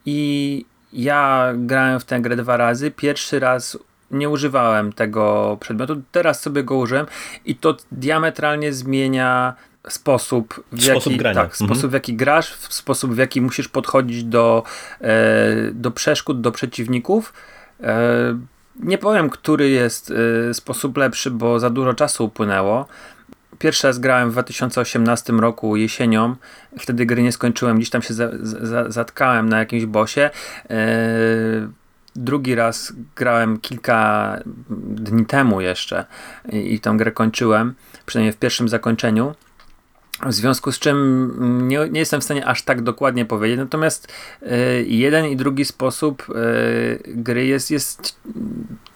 I 0.07 0.65
ja 0.93 1.53
grałem 1.57 2.01
w 2.01 2.05
tę 2.05 2.21
grę 2.21 2.37
dwa 2.37 2.57
razy. 2.57 2.91
Pierwszy 2.91 3.41
raz 3.41 3.79
nie 4.15 4.29
używałem 4.29 4.93
tego 4.93 5.57
przedmiotu, 5.61 6.03
teraz 6.13 6.41
sobie 6.41 6.65
go 6.65 6.77
użyłem 6.77 7.07
i 7.45 7.57
to 7.57 7.77
diametralnie 7.93 8.73
zmienia 8.73 9.55
sposób, 9.89 10.65
w 10.73 10.83
sposób 10.83 11.13
jaki, 11.13 11.19
grania. 11.19 11.35
Tak, 11.35 11.53
mhm. 11.53 11.69
sposób 11.69 11.91
w 11.91 11.95
jaki 11.95 12.15
grasz, 12.15 12.53
w 12.53 12.75
sposób 12.75 13.15
w 13.15 13.19
jaki 13.19 13.41
musisz 13.41 13.69
podchodzić 13.69 14.25
do, 14.25 14.63
e, 15.01 15.71
do 15.73 15.91
przeszkód, 15.91 16.41
do 16.41 16.53
przeciwników. 16.53 17.33
E, 17.83 18.39
nie 18.81 18.99
powiem, 18.99 19.31
który 19.31 19.71
jest 19.71 20.13
e, 20.51 20.55
sposób 20.55 20.97
lepszy, 20.97 21.31
bo 21.31 21.61
za 21.61 21.71
dużo 21.71 21.95
czasu 21.95 22.25
upłynęło. 22.25 22.87
Pierwszy 23.59 23.87
raz 23.87 23.99
grałem 23.99 24.29
w 24.29 24.33
2018 24.33 25.33
roku 25.33 25.77
jesienią, 25.77 26.37
wtedy 26.79 27.07
gry 27.07 27.23
nie 27.23 27.33
skończyłem, 27.33 27.77
gdzieś 27.77 27.91
tam 27.91 28.03
się 28.03 28.15
za, 28.15 28.31
za, 28.43 28.91
zatkałem 28.91 29.49
na 29.49 29.59
jakimś 29.59 29.87
bosie. 29.87 30.31
Drugi 32.17 32.55
raz 32.55 32.93
grałem 33.17 33.61
kilka 33.61 34.39
dni 34.89 35.27
temu 35.27 35.61
jeszcze 35.61 36.05
i, 36.53 36.75
i 36.75 36.81
tą 36.81 36.97
grę 36.97 37.13
kończyłem, 37.13 37.75
przynajmniej 38.07 38.33
w 38.33 38.37
pierwszym 38.37 38.69
zakończeniu. 38.69 39.35
W 40.23 40.33
związku 40.33 40.73
z 40.73 40.79
czym 40.79 41.31
nie, 41.69 41.89
nie, 41.91 42.01
jestem 42.01 42.21
w 42.21 42.25
stanie 42.25 42.47
aż 42.47 42.63
tak 42.63 42.83
dokładnie 42.83 43.25
powiedzieć, 43.25 43.59
natomiast 43.59 44.13
y, 44.43 44.85
jeden 44.89 45.27
i 45.27 45.37
drugi 45.37 45.65
sposób 45.65 46.27
y, 46.31 47.03
gry 47.07 47.47
jest, 47.47 47.71
jest 47.71 48.21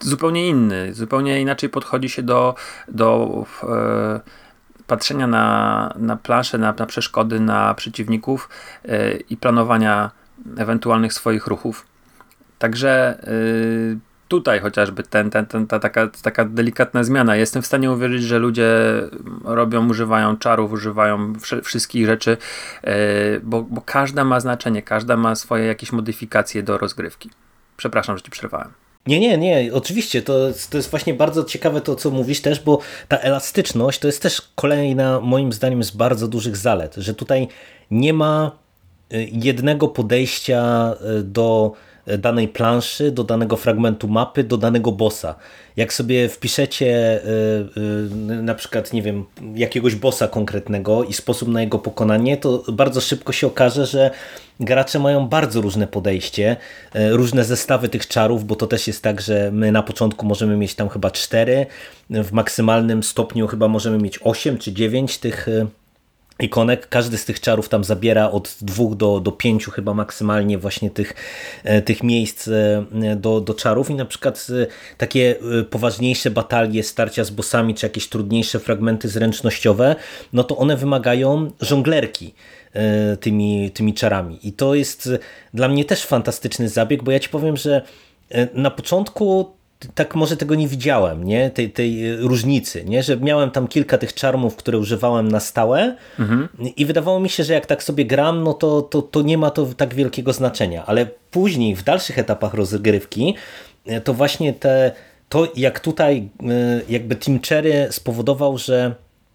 zupełnie 0.00 0.48
inny. 0.48 0.94
Zupełnie 0.94 1.40
inaczej 1.40 1.68
podchodzi 1.68 2.08
się 2.08 2.22
do, 2.22 2.54
do 2.88 3.44
y, 3.62 4.84
patrzenia 4.86 5.26
na, 5.26 5.94
na 5.98 6.16
planszę, 6.16 6.58
na, 6.58 6.74
na 6.78 6.86
przeszkody, 6.86 7.40
na 7.40 7.74
przeciwników 7.74 8.48
i 9.30 9.36
planowania 9.36 10.10
ewentualnych 10.56 11.12
swoich 11.12 11.46
ruchów. 11.46 11.86
Także 12.58 13.18
yy, 13.26 13.98
tutaj 14.28 14.60
chociażby 14.60 15.02
ten, 15.02 15.30
ten, 15.30 15.46
ten, 15.46 15.66
ta 15.66 15.78
taka, 15.78 16.08
taka 16.22 16.44
delikatna 16.44 17.04
zmiana. 17.04 17.36
Jestem 17.36 17.62
w 17.62 17.66
stanie 17.66 17.90
uwierzyć, 17.90 18.22
że 18.22 18.38
ludzie 18.38 18.68
robią, 19.44 19.88
używają 19.88 20.36
czarów, 20.36 20.72
używają 20.72 21.32
wszystkich 21.64 22.06
rzeczy, 22.06 22.36
yy, 22.84 22.92
bo, 23.42 23.62
bo 23.62 23.80
każda 23.80 24.24
ma 24.24 24.40
znaczenie, 24.40 24.82
każda 24.82 25.16
ma 25.16 25.34
swoje 25.34 25.64
jakieś 25.64 25.92
modyfikacje 25.92 26.62
do 26.62 26.78
rozgrywki. 26.78 27.30
Przepraszam, 27.76 28.16
że 28.16 28.22
ci 28.22 28.30
przerwałem. 28.30 28.72
Nie, 29.06 29.20
nie, 29.20 29.38
nie, 29.38 29.74
oczywiście, 29.74 30.22
to, 30.22 30.32
to 30.70 30.76
jest 30.76 30.90
właśnie 30.90 31.14
bardzo 31.14 31.44
ciekawe 31.44 31.80
to, 31.80 31.96
co 31.96 32.10
mówisz 32.10 32.40
też, 32.40 32.60
bo 32.60 32.78
ta 33.08 33.16
elastyczność 33.18 33.98
to 33.98 34.06
jest 34.06 34.22
też 34.22 34.52
kolejna, 34.54 35.20
moim 35.20 35.52
zdaniem, 35.52 35.84
z 35.84 35.90
bardzo 35.90 36.28
dużych 36.28 36.56
zalet, 36.56 36.94
że 36.94 37.14
tutaj 37.14 37.48
nie 37.90 38.12
ma 38.12 38.50
y, 39.12 39.28
jednego 39.32 39.88
podejścia 39.88 40.92
y, 41.18 41.22
do 41.22 41.72
danej 42.18 42.48
planszy, 42.48 43.10
do 43.10 43.24
danego 43.24 43.56
fragmentu 43.56 44.08
mapy, 44.08 44.44
do 44.44 44.56
danego 44.56 44.92
bossa. 44.92 45.34
Jak 45.76 45.92
sobie 45.92 46.28
wpiszecie 46.28 47.20
y, 47.24 47.80
y, 48.30 48.42
na 48.42 48.54
przykład, 48.54 48.92
nie 48.92 49.02
wiem, 49.02 49.24
jakiegoś 49.54 49.94
bossa 49.94 50.28
konkretnego 50.28 51.04
i 51.04 51.12
sposób 51.12 51.48
na 51.48 51.60
jego 51.60 51.78
pokonanie, 51.78 52.36
to 52.36 52.64
bardzo 52.72 53.00
szybko 53.00 53.32
się 53.32 53.46
okaże, 53.46 53.86
że 53.86 54.10
gracze 54.60 54.98
mają 54.98 55.28
bardzo 55.28 55.60
różne 55.60 55.86
podejście, 55.86 56.56
y, 56.96 57.10
różne 57.10 57.44
zestawy 57.44 57.88
tych 57.88 58.06
czarów, 58.06 58.44
bo 58.44 58.56
to 58.56 58.66
też 58.66 58.86
jest 58.86 59.02
tak, 59.02 59.20
że 59.20 59.50
my 59.52 59.72
na 59.72 59.82
początku 59.82 60.26
możemy 60.26 60.56
mieć 60.56 60.74
tam 60.74 60.88
chyba 60.88 61.10
cztery, 61.10 61.66
w 62.10 62.32
maksymalnym 62.32 63.02
stopniu 63.02 63.46
chyba 63.46 63.68
możemy 63.68 63.98
mieć 63.98 64.18
osiem 64.22 64.58
czy 64.58 64.72
dziewięć 64.72 65.18
tych 65.18 65.48
ikonek. 66.42 66.88
Każdy 66.88 67.18
z 67.18 67.24
tych 67.24 67.40
czarów 67.40 67.68
tam 67.68 67.84
zabiera 67.84 68.30
od 68.30 68.56
dwóch 68.60 68.96
do, 68.96 69.20
do 69.20 69.32
pięciu 69.32 69.70
chyba 69.70 69.94
maksymalnie 69.94 70.58
właśnie 70.58 70.90
tych, 70.90 71.14
e, 71.64 71.82
tych 71.82 72.02
miejsc 72.02 72.48
e, 72.48 72.84
do, 73.16 73.40
do 73.40 73.54
czarów 73.54 73.90
i 73.90 73.94
na 73.94 74.04
przykład 74.04 74.46
e, 74.62 74.66
takie 74.96 75.36
poważniejsze 75.70 76.30
batalie, 76.30 76.82
starcia 76.82 77.24
z 77.24 77.30
bossami 77.30 77.74
czy 77.74 77.86
jakieś 77.86 78.08
trudniejsze 78.08 78.58
fragmenty 78.58 79.08
zręcznościowe, 79.08 79.96
no 80.32 80.44
to 80.44 80.56
one 80.56 80.76
wymagają 80.76 81.50
żonglerki 81.60 82.34
tymi, 83.20 83.70
tymi 83.70 83.94
czarami. 83.94 84.48
I 84.48 84.52
to 84.52 84.74
jest 84.74 85.10
dla 85.54 85.68
mnie 85.68 85.84
też 85.84 86.04
fantastyczny 86.04 86.68
zabieg, 86.68 87.02
bo 87.02 87.10
ja 87.10 87.20
ci 87.20 87.28
powiem, 87.28 87.56
że 87.56 87.82
na 88.54 88.70
początku 88.70 89.57
tak 89.94 90.14
może 90.14 90.36
tego 90.36 90.54
nie 90.54 90.68
widziałem, 90.68 91.24
nie? 91.24 91.50
Tej, 91.50 91.70
tej 91.70 92.16
różnicy, 92.16 92.84
nie? 92.84 93.02
że 93.02 93.16
miałem 93.16 93.50
tam 93.50 93.68
kilka 93.68 93.98
tych 93.98 94.14
czarmów, 94.14 94.56
które 94.56 94.78
używałem 94.78 95.28
na 95.28 95.40
stałe 95.40 95.96
mhm. 96.18 96.48
i 96.76 96.86
wydawało 96.86 97.20
mi 97.20 97.28
się, 97.28 97.44
że 97.44 97.52
jak 97.52 97.66
tak 97.66 97.82
sobie 97.82 98.04
gram, 98.04 98.42
no 98.44 98.54
to, 98.54 98.82
to, 98.82 99.02
to 99.02 99.22
nie 99.22 99.38
ma 99.38 99.50
to 99.50 99.66
tak 99.76 99.94
wielkiego 99.94 100.32
znaczenia, 100.32 100.86
ale 100.86 101.06
później 101.30 101.76
w 101.76 101.82
dalszych 101.82 102.18
etapach 102.18 102.54
rozgrywki 102.54 103.34
e, 103.86 104.00
to 104.00 104.14
właśnie 104.14 104.52
te, 104.52 104.92
to 105.28 105.52
jak 105.56 105.80
tutaj 105.80 106.28
e, 106.42 106.80
jakby 106.88 107.16
Team 107.16 107.40
Cherry 107.48 107.88
spowodował, 107.90 108.58
że 108.58 108.94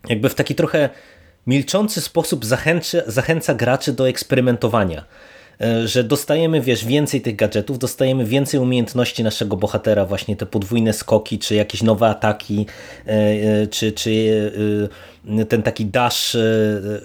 jakby 0.10 0.30
w 0.30 0.36
taki 0.36 0.56
trochę 0.56 0.90
milczący 1.48 2.02
sposób 2.02 2.46
zachęca, 2.46 2.98
zachęca 3.08 3.54
graczy 3.54 3.94
do 3.94 4.10
eksperymentowania 4.10 5.04
E, 5.04 5.06
że 5.86 6.04
dostajemy, 6.04 6.62
wiesz, 6.62 6.86
więcej 6.86 7.22
tych 7.22 7.36
gadżetów, 7.36 7.80
dostajemy 7.80 8.26
więcej 8.26 8.60
umiejętności 8.60 9.24
naszego 9.24 9.58
bohatera, 9.58 10.06
właśnie 10.06 10.36
te 10.36 10.46
podwójne 10.46 10.94
skoki, 10.94 11.39
czy 11.39 11.56
jakieś 11.56 11.84
nowe 11.84 12.08
ataki, 12.08 12.66
e, 13.08 13.12
e, 13.12 13.68
czy, 13.68 13.92
czy 13.92 14.52
ten 15.50 15.63
taki 15.63 15.86
dash 15.86 16.38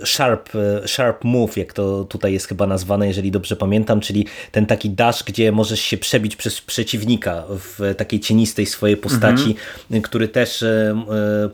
sharp, 0.05 0.49
sharp 0.87 1.25
move, 1.25 1.57
jak 1.57 1.73
to 1.73 2.05
tutaj 2.05 2.33
jest 2.33 2.47
chyba 2.47 2.67
nazwane, 2.67 3.09
jeżeli 3.09 3.31
dobrze 3.31 3.57
pamiętam, 3.57 4.01
czyli 4.01 4.27
ten 4.53 4.67
taki 4.67 4.91
dash, 4.91 5.25
gdzie 5.25 5.53
możesz 5.53 5.81
się 5.81 5.99
przebić 5.99 6.37
przez 6.37 6.61
przeciwnika 6.61 7.45
w 7.49 7.95
takiej 7.97 8.21
cienistej 8.21 8.67
swojej 8.67 8.97
postaci, 8.97 9.57
mhm. 9.83 10.03
który 10.03 10.29
też 10.29 10.65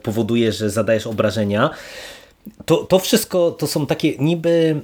powoduje, 0.02 0.52
że 0.52 0.70
zadajesz 0.70 1.07
obrażenia. 1.07 1.70
To, 2.64 2.76
to 2.76 2.98
wszystko 2.98 3.50
to 3.50 3.66
są 3.66 3.87
takie 3.87 4.18
niby 4.18 4.80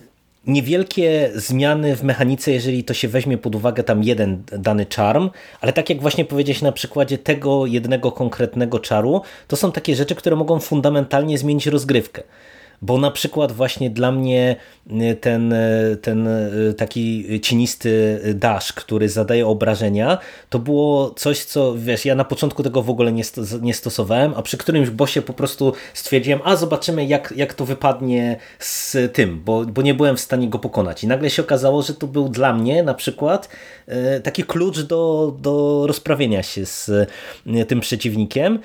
niewielkie 0.47 1.31
zmiany 1.35 1.97
w 1.97 2.03
mechanice, 2.03 2.53
jeżeli 2.53 2.85
to 2.85 2.95
się 2.95 3.09
weźmie 3.09 3.39
pod 3.39 3.55
uwagę 3.55 3.83
tam 3.83 4.03
jeden 4.03 4.43
dany 4.59 4.87
charm, 4.97 5.31
ale 5.61 5.73
tak 5.73 5.91
jak 5.91 6.01
właśnie 6.01 6.25
powiedziałeś 6.25 6.63
na 6.63 6.73
przykładzie 6.73 7.19
tego 7.19 7.67
jednego 7.67 8.13
konkretnego 8.13 8.79
czaru, 8.79 9.23
to 9.49 9.57
są 9.57 9.73
takie 9.73 9.97
rzeczy, 9.97 10.15
które 10.15 10.37
mogą 10.37 10.61
fundamentalnie 10.61 11.39
zmienić 11.39 11.67
rozgrywkę 11.67 12.23
bo 12.83 12.99
na 12.99 13.11
przykład 13.11 13.53
właśnie 13.53 13.91
dla 13.91 14.13
mnie 14.13 14.57
y, 14.87 15.17
ten, 15.21 15.53
y, 15.53 15.99
ten 16.03 16.27
y, 16.27 16.75
taki 16.75 17.41
cienisty 17.41 18.21
dash, 18.35 18.73
który 18.73 19.09
zadaje 19.09 19.47
obrażenia, 19.47 20.19
to 20.51 20.59
było 20.59 21.11
coś, 21.11 21.45
co 21.45 21.75
wiesz, 21.77 22.05
ja 22.05 22.15
na 22.15 22.25
początku 22.25 22.63
tego 22.63 22.83
w 22.83 22.91
ogóle 22.91 23.13
nie, 23.13 23.25
sto, 23.25 23.43
nie 23.61 23.75
stosowałem, 23.75 24.35
a 24.37 24.43
przy 24.43 24.57
którymś 24.57 24.91
bosie 24.91 25.23
po 25.23 25.33
prostu 25.33 25.73
stwierdziłem, 25.95 26.41
a 26.45 26.57
zobaczymy 26.57 27.07
jak, 27.07 27.35
jak 27.37 27.55
to 27.55 27.65
wypadnie 27.65 28.37
z 28.59 28.97
tym, 29.13 29.43
bo, 29.45 29.65
bo 29.65 29.83
nie 29.83 29.95
byłem 29.95 30.17
w 30.17 30.21
stanie 30.21 30.49
go 30.49 30.59
pokonać. 30.59 31.05
I 31.05 31.07
nagle 31.07 31.31
się 31.31 31.43
okazało, 31.43 31.83
że 31.83 31.95
to 31.95 32.07
był 32.07 32.29
dla 32.29 32.53
mnie 32.53 32.83
na 32.83 32.95
przykład 32.95 33.49
taki 34.23 34.45
klucz 34.45 34.81
do, 34.81 35.35
do 35.41 35.85
rozprawienia 35.87 36.43
się 36.43 36.67
z 36.67 36.91
tym 37.69 37.81
przeciwnikiem, 37.81 38.59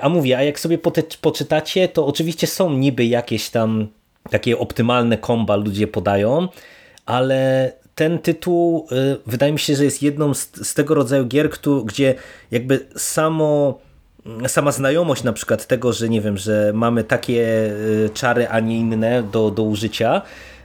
a 0.00 0.08
mówię, 0.08 0.38
a 0.38 0.42
jak 0.42 0.60
sobie 0.60 0.78
poczytacie, 1.20 1.88
to 1.88 2.06
oczywiście 2.06 2.46
są 2.46 2.72
niby 2.72 3.04
jakieś 3.04 3.50
tam 3.50 3.59
takie 4.30 4.58
optymalne 4.58 5.18
komba 5.18 5.56
ludzie 5.56 5.86
podają, 5.86 6.48
ale 7.06 7.72
ten 7.94 8.18
tytuł 8.18 8.86
y, 8.92 9.16
wydaje 9.26 9.52
mi 9.52 9.58
się, 9.58 9.76
że 9.76 9.84
jest 9.84 10.02
jedną 10.02 10.34
z, 10.34 10.50
z 10.62 10.74
tego 10.74 10.94
rodzaju 10.94 11.26
gier, 11.26 11.50
gdzie 11.84 12.14
jakby 12.50 12.86
samo 12.96 13.78
sama 14.48 14.72
znajomość 14.72 15.22
na 15.22 15.32
przykład 15.32 15.66
tego, 15.66 15.92
że 15.92 16.08
nie 16.08 16.20
wiem, 16.20 16.38
że 16.38 16.72
mamy 16.74 17.04
takie 17.04 17.42
y, 17.42 18.10
czary, 18.14 18.48
a 18.48 18.60
nie 18.60 18.78
inne 18.78 19.22
do, 19.22 19.50
do 19.50 19.62
użycia, 19.62 20.22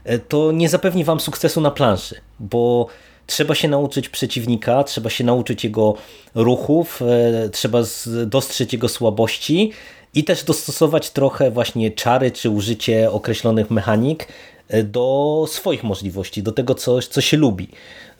y, 0.10 0.20
to 0.20 0.52
nie 0.52 0.70
zapewni 0.70 1.04
wam 1.04 1.20
sukcesu 1.20 1.62
na 1.62 1.72
planszy, 1.72 2.16
bo 2.40 2.88
trzeba 3.28 3.56
się 3.56 3.68
nauczyć 3.68 4.10
przeciwnika, 4.10 4.84
trzeba 4.84 5.10
się 5.10 5.24
nauczyć 5.24 5.64
jego 5.64 5.96
ruchów, 6.36 7.02
trzeba 7.52 7.82
dostrzec 8.26 8.74
jego 8.74 8.90
słabości 8.90 9.72
i 10.16 10.24
też 10.24 10.44
dostosować 10.44 11.10
trochę 11.10 11.52
właśnie 11.52 11.92
czary 11.92 12.32
czy 12.32 12.50
użycie 12.50 13.12
określonych 13.12 13.72
mechanik 13.72 14.28
do 14.84 15.46
swoich 15.48 15.84
możliwości, 15.84 16.44
do 16.44 16.52
tego, 16.52 16.76
co, 16.76 17.02
co 17.02 17.22
się 17.22 17.38
lubi. 17.38 17.68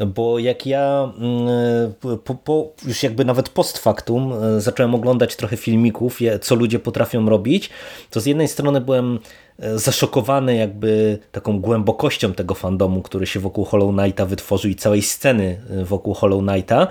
Bo 0.08 0.40
jak 0.40 0.66
ja 0.66 1.12
mm, 1.18 1.94
po, 2.24 2.36
po, 2.36 2.68
już 2.88 3.04
jakby 3.04 3.26
nawet 3.26 3.50
post 3.50 3.78
factum 3.78 4.34
e, 4.34 4.62
zacząłem 4.62 4.96
oglądać 4.96 5.36
trochę 5.36 5.58
filmików, 5.58 6.20
co 6.42 6.56
ludzie 6.56 6.80
potrafią 6.80 7.30
robić, 7.30 7.70
to 8.10 8.20
z 8.20 8.26
jednej 8.26 8.48
strony 8.48 8.82
byłem 8.82 9.20
e, 9.60 9.80
zaszokowany 9.80 10.56
jakby 10.56 11.20
taką 11.32 11.62
głębokością 11.62 12.34
tego 12.34 12.56
fandomu, 12.56 13.02
który 13.02 13.26
się 13.26 13.40
wokół 13.40 13.66
Hollow 13.66 13.96
Knighta 13.96 14.26
wytworzył 14.26 14.72
i 14.72 14.76
całej 14.76 15.02
sceny 15.02 15.62
e, 15.70 15.86
wokół 15.86 16.14
Hollow 16.14 16.44
Knighta, 16.46 16.88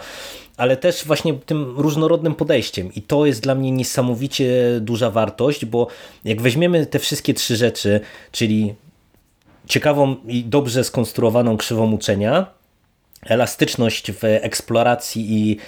ale 0.56 0.76
też 0.76 1.04
właśnie 1.04 1.34
tym 1.34 1.74
różnorodnym 1.76 2.34
podejściem. 2.34 2.92
I 2.94 3.02
to 3.02 3.26
jest 3.26 3.42
dla 3.42 3.54
mnie 3.54 3.70
niesamowicie 3.70 4.52
duża 4.80 5.10
wartość, 5.10 5.64
bo 5.64 5.86
jak 6.24 6.42
weźmiemy 6.42 6.86
te 6.86 6.98
wszystkie 6.98 7.34
trzy 7.34 7.56
rzeczy, 7.56 8.00
czyli 8.32 8.74
ciekawą 9.66 10.16
i 10.26 10.44
dobrze 10.44 10.84
skonstruowaną 10.84 11.56
krzywą 11.56 11.92
uczenia, 11.92 12.46
elastyczność 13.26 14.12
w 14.12 14.24
eksploracji 14.24 15.26
i 15.32 15.56
e, 15.56 15.58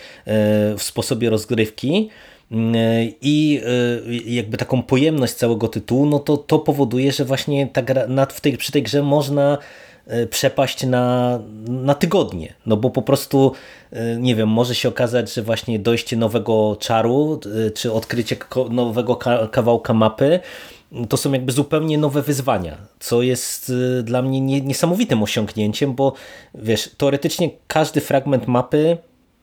w 0.77 0.83
sposobie 0.83 1.31
rozgrywki 1.31 2.11
e, 2.53 2.57
i 3.23 3.61
e, 4.07 4.33
jakby 4.33 4.57
taką 4.57 4.83
pojemność 4.83 5.33
całego 5.33 5.69
tytułu, 5.69 6.07
no 6.07 6.19
to 6.19 6.37
to 6.37 6.59
powoduje, 6.59 7.13
że 7.13 7.25
właśnie 7.25 7.67
ta 7.67 7.83
gra, 7.83 8.27
w 8.31 8.41
tej, 8.41 8.57
przy 8.57 8.73
tej 8.73 8.83
grze 8.83 9.03
można 9.03 9.59
przepaść 10.31 10.87
na, 10.87 11.39
na 11.69 11.95
tygodnie, 11.95 12.55
no 12.67 12.77
bo 12.77 12.91
po 12.91 13.03
prostu 13.03 13.53
nie 14.19 14.35
wiem, 14.35 14.49
może 14.49 14.75
się 14.75 14.89
okazać, 14.89 15.35
że 15.35 15.43
właśnie 15.43 15.79
dojście 15.79 16.17
nowego 16.17 16.77
czaru, 16.81 17.41
czy 17.75 17.93
odkrycie 17.93 18.37
nowego 18.71 19.17
kawałka 19.51 19.95
mapy 19.95 20.41
to 21.09 21.17
są 21.17 21.33
jakby 21.33 21.53
zupełnie 21.53 21.99
nowe 21.99 22.23
wyzwania, 22.23 22.77
co 23.01 23.23
jest 23.23 23.73
dla 24.03 24.23
mnie 24.23 24.41
niesamowitym 24.41 25.23
osiągnięciem, 25.23 25.95
bo 25.95 26.13
wiesz, 26.55 26.91
teoretycznie 26.97 27.51
każdy 27.67 28.01
fragment 28.01 28.47
mapy 28.47 28.99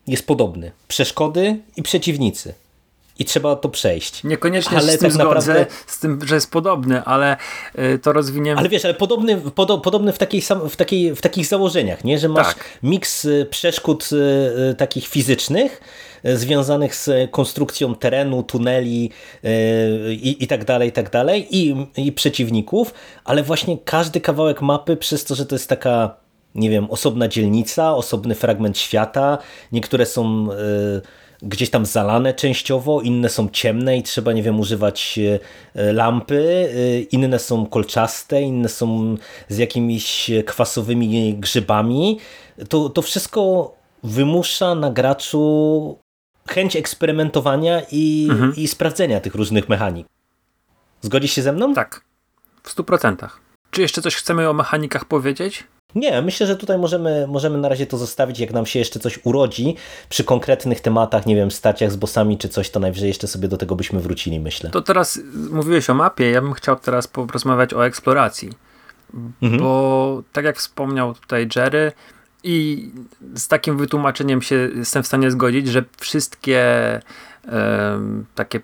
jest 0.08 0.28
podobny. 0.28 0.72
Przeszkody 0.88 1.60
i 1.76 1.84
przeciwnicy. 1.84 2.54
I 3.20 3.26
trzeba 3.26 3.56
to 3.56 3.70
przejść. 3.70 4.24
Niekoniecznie 4.24 4.78
ale 4.78 4.92
z 4.92 5.00
tym 5.00 5.10
tak 5.10 5.20
naprawdę... 5.20 5.66
z 5.88 6.00
tym, 6.00 6.20
że 6.26 6.36
jest 6.36 6.52
podobny, 6.52 7.04
ale 7.04 7.38
y, 7.80 8.00
to 8.00 8.14
rozwiniemy. 8.14 8.60
Ale 8.60 8.70
wiesz, 8.70 8.86
ale 8.86 8.94
podobny, 8.94 9.38
podo, 9.38 9.78
podobny 9.78 10.14
w, 10.14 10.18
takiej, 10.18 10.42
w, 10.70 10.76
takiej, 10.76 11.16
w 11.16 11.22
takich 11.22 11.46
założeniach, 11.46 12.04
nie? 12.04 12.20
że 12.20 12.30
masz 12.30 12.48
tak. 12.48 12.80
miks 12.84 13.26
y, 13.26 13.48
przeszkód 13.50 14.10
takich 14.78 15.08
fizycznych, 15.08 15.82
związanych 16.24 16.96
z 16.96 17.32
konstrukcją 17.32 17.96
terenu, 17.96 18.44
tuneli 18.44 19.12
i, 20.10 20.44
i 20.44 20.48
tak 20.48 20.66
dalej, 20.66 20.90
i 20.90 20.92
tak 20.92 21.10
dalej, 21.10 21.48
i, 21.52 21.88
i 21.98 22.12
przeciwników, 22.12 22.94
ale 23.24 23.44
właśnie 23.44 23.78
każdy 23.86 24.22
kawałek 24.22 24.62
mapy 24.62 24.98
przez 24.98 25.24
to, 25.24 25.36
że 25.36 25.46
to 25.46 25.56
jest 25.56 25.70
taka 25.70 26.16
nie 26.56 26.70
wiem, 26.70 26.92
osobna 26.92 27.28
dzielnica, 27.28 27.96
osobny 27.96 28.36
fragment 28.36 28.78
świata, 28.78 29.38
niektóre 29.72 30.06
są 30.06 30.48
gdzieś 31.44 31.70
tam 31.70 31.86
zalane 31.86 32.34
częściowo, 32.34 33.02
inne 33.02 33.30
są 33.30 33.50
ciemne 33.50 33.98
i 33.98 34.04
trzeba, 34.04 34.34
nie 34.34 34.44
wiem, 34.44 34.60
używać 34.60 35.20
e, 35.76 35.94
lampy, 35.94 36.70
inne 37.12 37.40
są 37.40 37.66
kolczaste, 37.66 38.42
inne 38.42 38.70
są 38.70 39.16
z 39.50 39.58
jakimiś 39.58 40.32
kwasowymi 40.46 41.36
grzybami. 41.38 42.20
To, 42.70 42.90
to 42.90 43.02
wszystko 43.02 43.72
wymusza 44.04 44.76
na 44.76 44.92
graczu 44.92 45.98
chęć 46.48 46.76
eksperymentowania 46.76 47.82
i, 47.92 48.28
mhm. 48.32 48.56
i 48.56 48.68
sprawdzenia 48.68 49.20
tych 49.20 49.36
różnych 49.36 49.70
mechanik. 49.70 50.08
Zgodzisz 51.02 51.32
się 51.32 51.42
ze 51.42 51.52
mną? 51.52 51.74
Tak, 51.74 52.02
w 52.64 52.70
stu 52.70 52.84
procentach. 52.84 53.42
Czy 53.72 53.82
jeszcze 53.82 54.02
coś 54.02 54.16
chcemy 54.16 54.50
o 54.50 54.54
mechanikach 54.54 55.06
powiedzieć? 55.06 55.64
Nie, 55.96 56.22
myślę, 56.22 56.48
że 56.48 56.56
tutaj 56.56 56.78
możemy, 56.78 57.28
możemy 57.28 57.58
na 57.58 57.70
razie 57.70 57.86
to 57.86 57.98
zostawić. 57.98 58.40
Jak 58.40 58.54
nam 58.54 58.66
się 58.66 58.80
jeszcze 58.80 59.00
coś 59.00 59.20
urodzi 59.24 59.76
przy 60.10 60.24
konkretnych 60.24 60.82
tematach, 60.82 61.26
nie 61.26 61.36
wiem, 61.36 61.52
stacjach 61.52 61.92
z 61.92 61.96
bossami 61.96 62.38
czy 62.38 62.50
coś, 62.50 62.70
to 62.70 62.80
najwyżej 62.80 63.08
jeszcze 63.08 63.28
sobie 63.28 63.48
do 63.48 63.58
tego 63.58 63.76
byśmy 63.76 64.00
wrócili, 64.00 64.40
myślę. 64.40 64.70
To 64.70 64.82
teraz 64.82 65.20
mówiłeś 65.52 65.90
o 65.90 65.94
mapie, 65.94 66.32
ja 66.32 66.42
bym 66.42 66.54
chciał 66.54 66.76
teraz 66.76 67.08
porozmawiać 67.08 67.74
o 67.74 67.86
eksploracji. 67.86 68.50
Mhm. 69.42 69.62
Bo 69.62 70.24
tak 70.34 70.46
jak 70.46 70.58
wspomniał 70.58 71.14
tutaj 71.14 71.48
Jerry, 71.56 71.92
i 72.44 72.92
z 73.36 73.48
takim 73.48 73.78
wytłumaczeniem 73.78 74.42
się 74.42 74.70
jestem 74.76 75.04
w 75.04 75.08
stanie 75.08 75.32
zgodzić, 75.32 75.68
że 75.68 75.84
wszystkie 75.98 76.60
e, 77.48 78.00
takie 78.36 78.60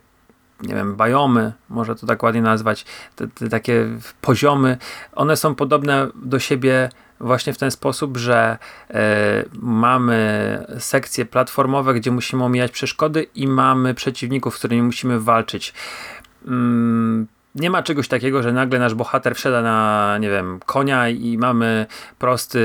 nie 0.61 0.75
wiem, 0.75 0.95
bajomy, 0.95 1.53
może 1.69 1.95
to 1.95 2.07
tak 2.07 2.23
ładnie 2.23 2.41
nazwać, 2.41 2.85
te, 3.15 3.27
te, 3.27 3.49
takie 3.49 3.87
poziomy, 4.21 4.77
one 5.15 5.37
są 5.37 5.55
podobne 5.55 6.07
do 6.15 6.39
siebie 6.39 6.89
właśnie 7.19 7.53
w 7.53 7.58
ten 7.58 7.71
sposób, 7.71 8.17
że 8.17 8.58
e, 8.89 9.45
mamy 9.53 10.65
sekcje 10.79 11.25
platformowe, 11.25 11.93
gdzie 11.93 12.12
musimy 12.12 12.43
omijać 12.43 12.71
przeszkody 12.71 13.27
i 13.36 13.47
mamy 13.47 13.93
przeciwników, 13.93 14.55
z 14.55 14.60
którymi 14.60 14.82
musimy 14.82 15.19
walczyć. 15.19 15.73
Mm, 16.47 17.27
nie 17.55 17.69
ma 17.69 17.83
czegoś 17.83 18.07
takiego, 18.07 18.43
że 18.43 18.53
nagle 18.53 18.79
nasz 18.79 18.93
bohater 18.95 19.35
wsiada 19.35 19.62
na, 19.62 20.17
nie 20.17 20.29
wiem, 20.29 20.59
konia 20.65 21.09
i 21.09 21.38
mamy 21.38 21.85
prosty, 22.19 22.59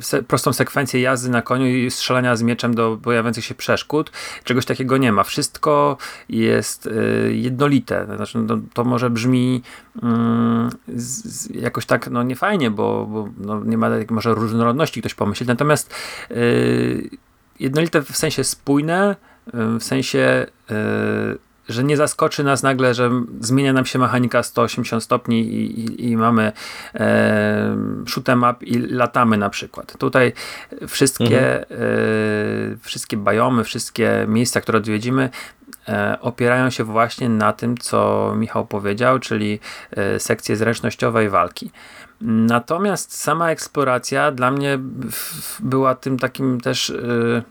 se, 0.00 0.22
prostą 0.22 0.52
sekwencję 0.52 1.00
jazdy 1.00 1.30
na 1.30 1.42
koniu 1.42 1.66
i 1.66 1.90
strzelania 1.90 2.36
z 2.36 2.42
mieczem 2.42 2.74
do 2.74 2.98
pojawiających 3.02 3.44
się 3.44 3.54
przeszkód. 3.54 4.12
Czegoś 4.44 4.64
takiego 4.64 4.96
nie 4.96 5.12
ma. 5.12 5.24
Wszystko 5.24 5.96
jest 6.28 6.86
y, 6.86 7.30
jednolite. 7.34 8.06
Znaczy, 8.16 8.38
no, 8.38 8.58
to 8.74 8.84
może 8.84 9.10
brzmi 9.10 9.62
y, 9.96 10.00
z, 11.00 11.50
jakoś 11.54 11.86
tak, 11.86 12.10
no 12.10 12.22
niefajnie, 12.22 12.70
bo, 12.70 13.06
bo 13.06 13.28
no, 13.38 13.64
nie 13.64 13.78
ma 13.78 13.90
może 14.10 14.34
różnorodności 14.34 15.00
ktoś 15.00 15.14
pomyśleć. 15.14 15.48
Natomiast 15.48 15.94
y, 16.30 17.10
jednolite 17.60 18.02
w 18.02 18.16
sensie 18.16 18.44
spójne, 18.44 19.16
y, 19.48 19.78
w 19.78 19.82
sensie 19.82 20.46
y, 20.70 21.49
że 21.70 21.84
nie 21.84 21.96
zaskoczy 21.96 22.44
nas 22.44 22.62
nagle, 22.62 22.94
że 22.94 23.10
zmienia 23.40 23.72
nam 23.72 23.86
się 23.86 23.98
mechanika 23.98 24.42
180 24.42 25.02
stopni 25.02 25.40
i, 25.40 25.80
i, 25.80 26.10
i 26.10 26.16
mamy 26.16 26.52
e, 26.94 27.76
shoot'em 28.04 28.50
up 28.50 28.64
i 28.64 28.78
latamy 28.78 29.36
na 29.36 29.50
przykład. 29.50 29.98
Tutaj 29.98 30.32
wszystkie, 30.88 31.60
mhm. 31.60 31.80
e, 31.80 32.76
wszystkie 32.82 33.16
bajomy, 33.16 33.64
wszystkie 33.64 34.24
miejsca, 34.28 34.60
które 34.60 34.78
odwiedzimy, 34.78 35.30
e, 35.88 36.18
opierają 36.20 36.70
się 36.70 36.84
właśnie 36.84 37.28
na 37.28 37.52
tym, 37.52 37.78
co 37.78 38.32
Michał 38.36 38.66
powiedział, 38.66 39.18
czyli 39.18 39.60
e, 39.90 40.20
sekcje 40.20 40.56
zręcznościowej 40.56 41.28
walki. 41.28 41.70
Natomiast 42.20 43.16
sama 43.16 43.50
eksploracja 43.50 44.32
dla 44.32 44.50
mnie 44.50 44.78
była 45.60 45.94
tym 45.94 46.18
takim 46.18 46.60
też 46.60 46.90
e, 46.90 47.42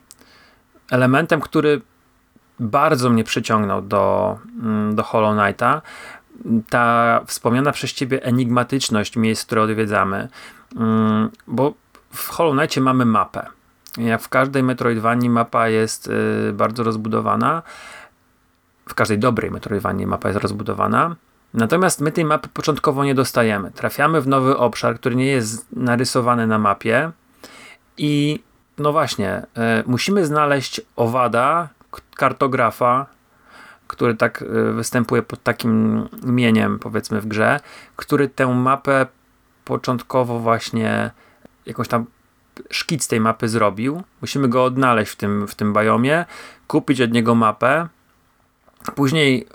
elementem, 0.92 1.42
który 1.42 1.82
bardzo 2.60 3.10
mnie 3.10 3.24
przyciągnął 3.24 3.82
do, 3.82 4.38
mm, 4.62 4.96
do 4.96 5.04
Hollow 5.04 5.38
Knighta. 5.38 5.82
Ta 6.70 7.22
wspomniana 7.26 7.72
przez 7.72 7.94
ciebie 7.94 8.24
enigmatyczność 8.24 9.16
miejsc, 9.16 9.46
które 9.46 9.62
odwiedzamy, 9.62 10.28
mm, 10.76 11.30
bo 11.48 11.74
w 12.14 12.30
Hollow 12.30 12.58
Knightie 12.58 12.82
mamy 12.82 13.06
mapę. 13.06 13.46
Jak 13.98 14.22
w 14.22 14.30
każdej 14.30 14.64
Metroidvanii 14.64 15.30
mapa 15.30 15.68
jest 15.68 16.08
y, 16.08 16.54
bardzo 16.54 16.84
rozbudowana. 16.84 17.62
W 18.90 18.94
każdej 18.94 19.20
dobrej 19.20 19.52
Metroidvanii 19.52 20.08
mapa 20.08 20.28
jest 20.30 20.42
rozbudowana. 20.42 21.16
Natomiast 21.54 22.02
my 22.02 22.12
tej 22.12 22.26
mapy 22.26 22.50
początkowo 22.54 23.04
nie 23.04 23.16
dostajemy. 23.16 23.72
Trafiamy 23.72 24.22
w 24.22 24.28
nowy 24.28 24.58
obszar, 24.58 24.96
który 24.96 25.16
nie 25.16 25.26
jest 25.26 25.68
narysowany 25.72 26.48
na 26.48 26.60
mapie 26.60 27.12
i 27.98 28.44
no 28.78 28.92
właśnie, 28.92 29.46
y, 29.82 29.84
musimy 29.86 30.26
znaleźć 30.26 30.82
owada, 30.96 31.70
kartografa, 32.16 33.06
który 33.88 34.16
tak 34.16 34.42
y, 34.42 34.74
występuje 34.74 35.22
pod 35.22 35.44
takim 35.44 36.04
imieniem, 36.28 36.80
powiedzmy, 36.80 37.22
w 37.22 37.28
grze, 37.28 37.60
który 37.96 38.30
tę 38.30 38.48
mapę 38.48 39.08
początkowo 39.66 40.40
właśnie 40.40 41.12
jakąś 41.66 41.88
tam 41.88 42.06
szkic 42.70 43.08
tej 43.08 43.20
mapy 43.20 43.50
zrobił. 43.50 44.04
Musimy 44.22 44.48
go 44.48 44.64
odnaleźć 44.64 45.12
w 45.12 45.16
tym, 45.16 45.48
w 45.48 45.56
tym 45.56 45.74
biomie, 45.74 46.26
kupić 46.68 47.02
od 47.02 47.12
niego 47.12 47.36
mapę. 47.36 47.88
Później 48.96 49.42
y, 49.42 49.48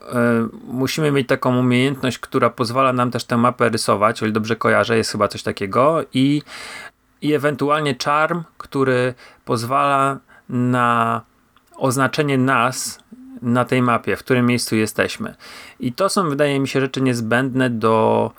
musimy 0.67 1.13
mieć 1.13 1.29
taką 1.29 1.59
umiejętność, 1.59 2.19
która 2.19 2.51
pozwala 2.51 2.93
nam 2.93 3.11
też 3.11 3.25
tę 3.25 3.37
mapę 3.37 3.69
rysować, 3.69 4.23
o 4.23 4.27
ile 4.27 4.33
dobrze 4.33 4.57
kojarzę, 4.57 4.97
jest 4.97 5.13
chyba 5.13 5.29
coś 5.29 5.43
takiego 5.43 6.05
i 6.13 6.43
i 7.25 7.35
ewentualnie 7.35 7.97
charm, 8.05 8.43
który 8.59 9.15
pozwala 9.45 10.19
na 10.49 11.21
oznaczenie 11.77 12.39
nas 12.39 12.99
na 13.43 13.65
tej 13.65 13.83
mapie, 13.83 14.17
w 14.17 14.19
którym 14.19 14.47
miejscu 14.47 14.77
jesteśmy. 14.77 15.35
I 15.81 15.93
to 15.93 16.09
są, 16.09 16.29
wydaje 16.29 16.61
mi 16.61 16.69
się, 16.69 16.81
rzeczy 16.81 17.01
niezbędne 17.01 17.71
do, 17.71 18.31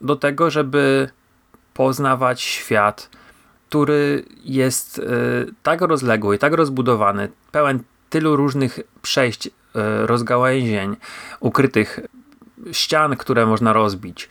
do 0.00 0.16
tego, 0.16 0.50
żeby 0.50 1.08
poznawać 1.74 2.40
świat, 2.40 3.10
który 3.68 4.24
jest 4.44 4.98
y, 4.98 5.02
tak 5.62 5.80
rozległy, 5.80 6.38
tak 6.38 6.52
rozbudowany, 6.52 7.28
pełen 7.52 7.82
tylu 8.10 8.36
różnych 8.36 8.80
przejść, 9.02 9.46
y, 9.46 9.50
rozgałęzień, 10.06 10.96
ukrytych 11.40 12.00
ścian, 12.72 13.16
które 13.16 13.46
można 13.46 13.72
rozbić, 13.72 14.28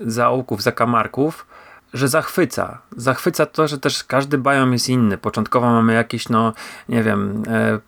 y, 0.00 0.10
zaułków, 0.10 0.62
zakamarków, 0.62 1.46
że 1.94 2.08
zachwyca. 2.08 2.78
Zachwyca 2.96 3.46
to, 3.46 3.68
że 3.68 3.78
też 3.78 4.04
każdy 4.04 4.38
biom 4.38 4.72
jest 4.72 4.88
inny. 4.88 5.18
Początkowo 5.18 5.66
mamy 5.66 5.94
jakieś, 5.94 6.28
no, 6.28 6.52
nie 6.88 7.02
wiem, 7.02 7.42
e, 7.48 7.78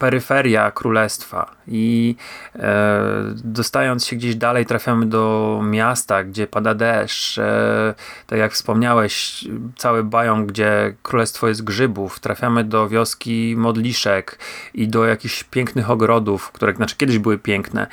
peryferia 0.00 0.70
królestwa 0.70 1.50
i 1.66 2.16
e, 2.54 3.02
dostając 3.44 4.06
się 4.06 4.16
gdzieś 4.16 4.36
dalej 4.36 4.66
trafiamy 4.66 5.06
do 5.06 5.60
miasta, 5.64 6.24
gdzie 6.24 6.46
pada 6.46 6.74
deszcz, 6.74 7.38
e, 7.38 7.94
tak 8.26 8.38
jak 8.38 8.52
wspomniałeś, 8.52 9.44
cały 9.76 10.04
biom, 10.04 10.46
gdzie 10.46 10.94
królestwo 11.02 11.48
jest 11.48 11.64
grzybów, 11.64 12.20
trafiamy 12.20 12.64
do 12.64 12.88
wioski 12.88 13.54
modliszek 13.58 14.38
i 14.74 14.88
do 14.88 15.04
jakichś 15.04 15.44
pięknych 15.44 15.90
ogrodów, 15.90 16.52
które 16.52 16.74
znaczy 16.74 16.96
kiedyś 16.96 17.18
były 17.18 17.38
piękne. 17.38 17.86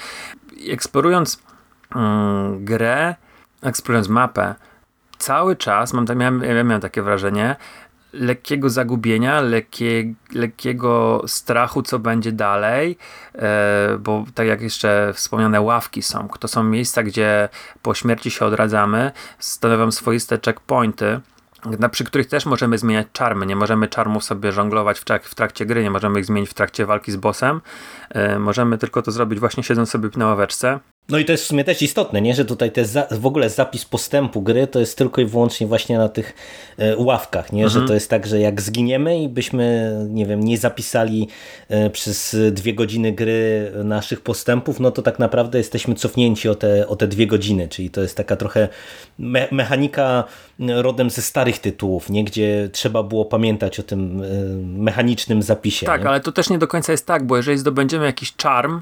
Eksplorując 0.70 1.42
mm, 1.96 2.66
grę, 2.66 3.16
eksplorując 3.62 4.10
mapę, 4.10 4.56
cały 5.18 5.56
czas 5.56 5.94
mam, 5.94 6.06
miałem, 6.16 6.40
miałem 6.40 6.82
takie 6.82 7.02
wrażenie 7.02 7.56
lekkiego 8.14 8.70
zagubienia, 8.70 9.42
lekkie, 9.42 10.14
lekkiego 10.34 11.24
strachu, 11.28 11.82
co 11.82 12.00
będzie 12.00 12.32
dalej, 12.32 12.98
e, 13.36 13.98
bo 14.00 14.26
tak 14.36 14.48
jak 14.48 14.62
jeszcze 14.62 15.12
wspomniane 15.14 15.62
ławki 15.62 16.02
są, 16.02 16.28
to 16.40 16.48
są 16.48 16.64
miejsca, 16.64 17.04
gdzie 17.04 17.50
po 17.82 17.94
śmierci 17.94 18.32
się 18.32 18.46
odradzamy, 18.46 19.12
stanowią 19.40 19.92
swoiste 19.92 20.40
checkpointy, 20.46 21.20
przy 21.92 22.04
których 22.04 22.28
też 22.28 22.46
możemy 22.46 22.78
zmieniać 22.78 23.08
czarmy. 23.14 23.46
Nie 23.46 23.56
możemy 23.56 23.88
czarmów 23.88 24.24
sobie 24.24 24.52
żonglować 24.52 25.00
w, 25.00 25.04
trak 25.04 25.24
w 25.24 25.36
trakcie 25.36 25.66
gry, 25.66 25.84
nie 25.84 25.92
możemy 25.92 26.20
ich 26.20 26.26
zmienić 26.26 26.50
w 26.50 26.54
trakcie 26.54 26.86
walki 26.86 27.12
z 27.12 27.16
bossem. 27.16 27.62
E, 28.10 28.40
możemy 28.40 28.78
tylko 28.78 29.02
to 29.02 29.12
zrobić 29.12 29.40
właśnie 29.40 29.64
siedząc 29.64 29.90
sobie 29.90 30.10
na 30.16 30.26
ławeczce. 30.26 30.80
No 31.10 31.18
i 31.18 31.26
to 31.26 31.32
jest 31.32 31.44
w 31.44 31.48
sumie 31.48 31.64
też 31.64 31.82
istotne, 31.82 32.22
nie? 32.22 32.36
że 32.36 32.46
tutaj 32.46 32.72
te 32.72 32.84
w 33.12 33.26
ogóle 33.26 33.50
zapis 33.50 33.86
postępu 33.86 34.42
gry 34.42 34.68
to 34.68 34.80
jest 34.80 34.98
tylko 34.98 35.22
i 35.22 35.26
wyłącznie 35.26 35.68
właśnie 35.68 35.98
na 35.98 36.10
tych 36.10 36.34
e, 36.78 36.98
ławkach, 36.98 37.54
nie? 37.54 37.64
Mhm. 37.64 37.82
że 37.82 37.88
to 37.88 37.94
jest 37.94 38.10
tak, 38.10 38.28
że 38.28 38.40
jak 38.40 38.62
zginiemy 38.62 39.24
i 39.24 39.30
byśmy, 39.30 39.96
nie 40.10 40.26
wiem, 40.26 40.44
nie 40.44 40.58
zapisali 40.58 41.28
e, 41.70 41.90
przez 41.90 42.36
dwie 42.52 42.74
godziny 42.74 43.12
gry 43.12 43.72
naszych 43.84 44.22
postępów, 44.22 44.80
no 44.80 44.92
to 44.92 45.02
tak 45.02 45.20
naprawdę 45.20 45.58
jesteśmy 45.58 45.96
cofnięci 45.96 46.50
o 46.50 46.56
te, 46.56 46.88
o 46.88 46.96
te 46.96 47.08
dwie 47.08 47.28
godziny, 47.28 47.68
czyli 47.68 47.90
to 47.90 48.02
jest 48.02 48.18
taka 48.18 48.36
trochę 48.36 48.68
me 49.20 49.48
mechanika 49.52 50.24
rodem 50.60 51.10
ze 51.10 51.22
starych 51.22 51.60
tytułów, 51.60 52.10
nie? 52.10 52.24
gdzie 52.24 52.70
trzeba 52.72 53.04
było 53.04 53.26
pamiętać 53.26 53.80
o 53.80 53.84
tym 53.84 54.22
e, 54.22 54.26
mechanicznym 54.80 55.42
zapisie. 55.42 55.86
Tak, 55.86 56.02
nie? 56.02 56.10
ale 56.10 56.20
to 56.20 56.32
też 56.32 56.50
nie 56.50 56.58
do 56.58 56.68
końca 56.68 56.92
jest 56.92 57.06
tak, 57.06 57.24
bo 57.28 57.38
jeżeli 57.38 57.58
zdobędziemy 57.58 58.06
jakiś 58.06 58.36
czarm, 58.36 58.82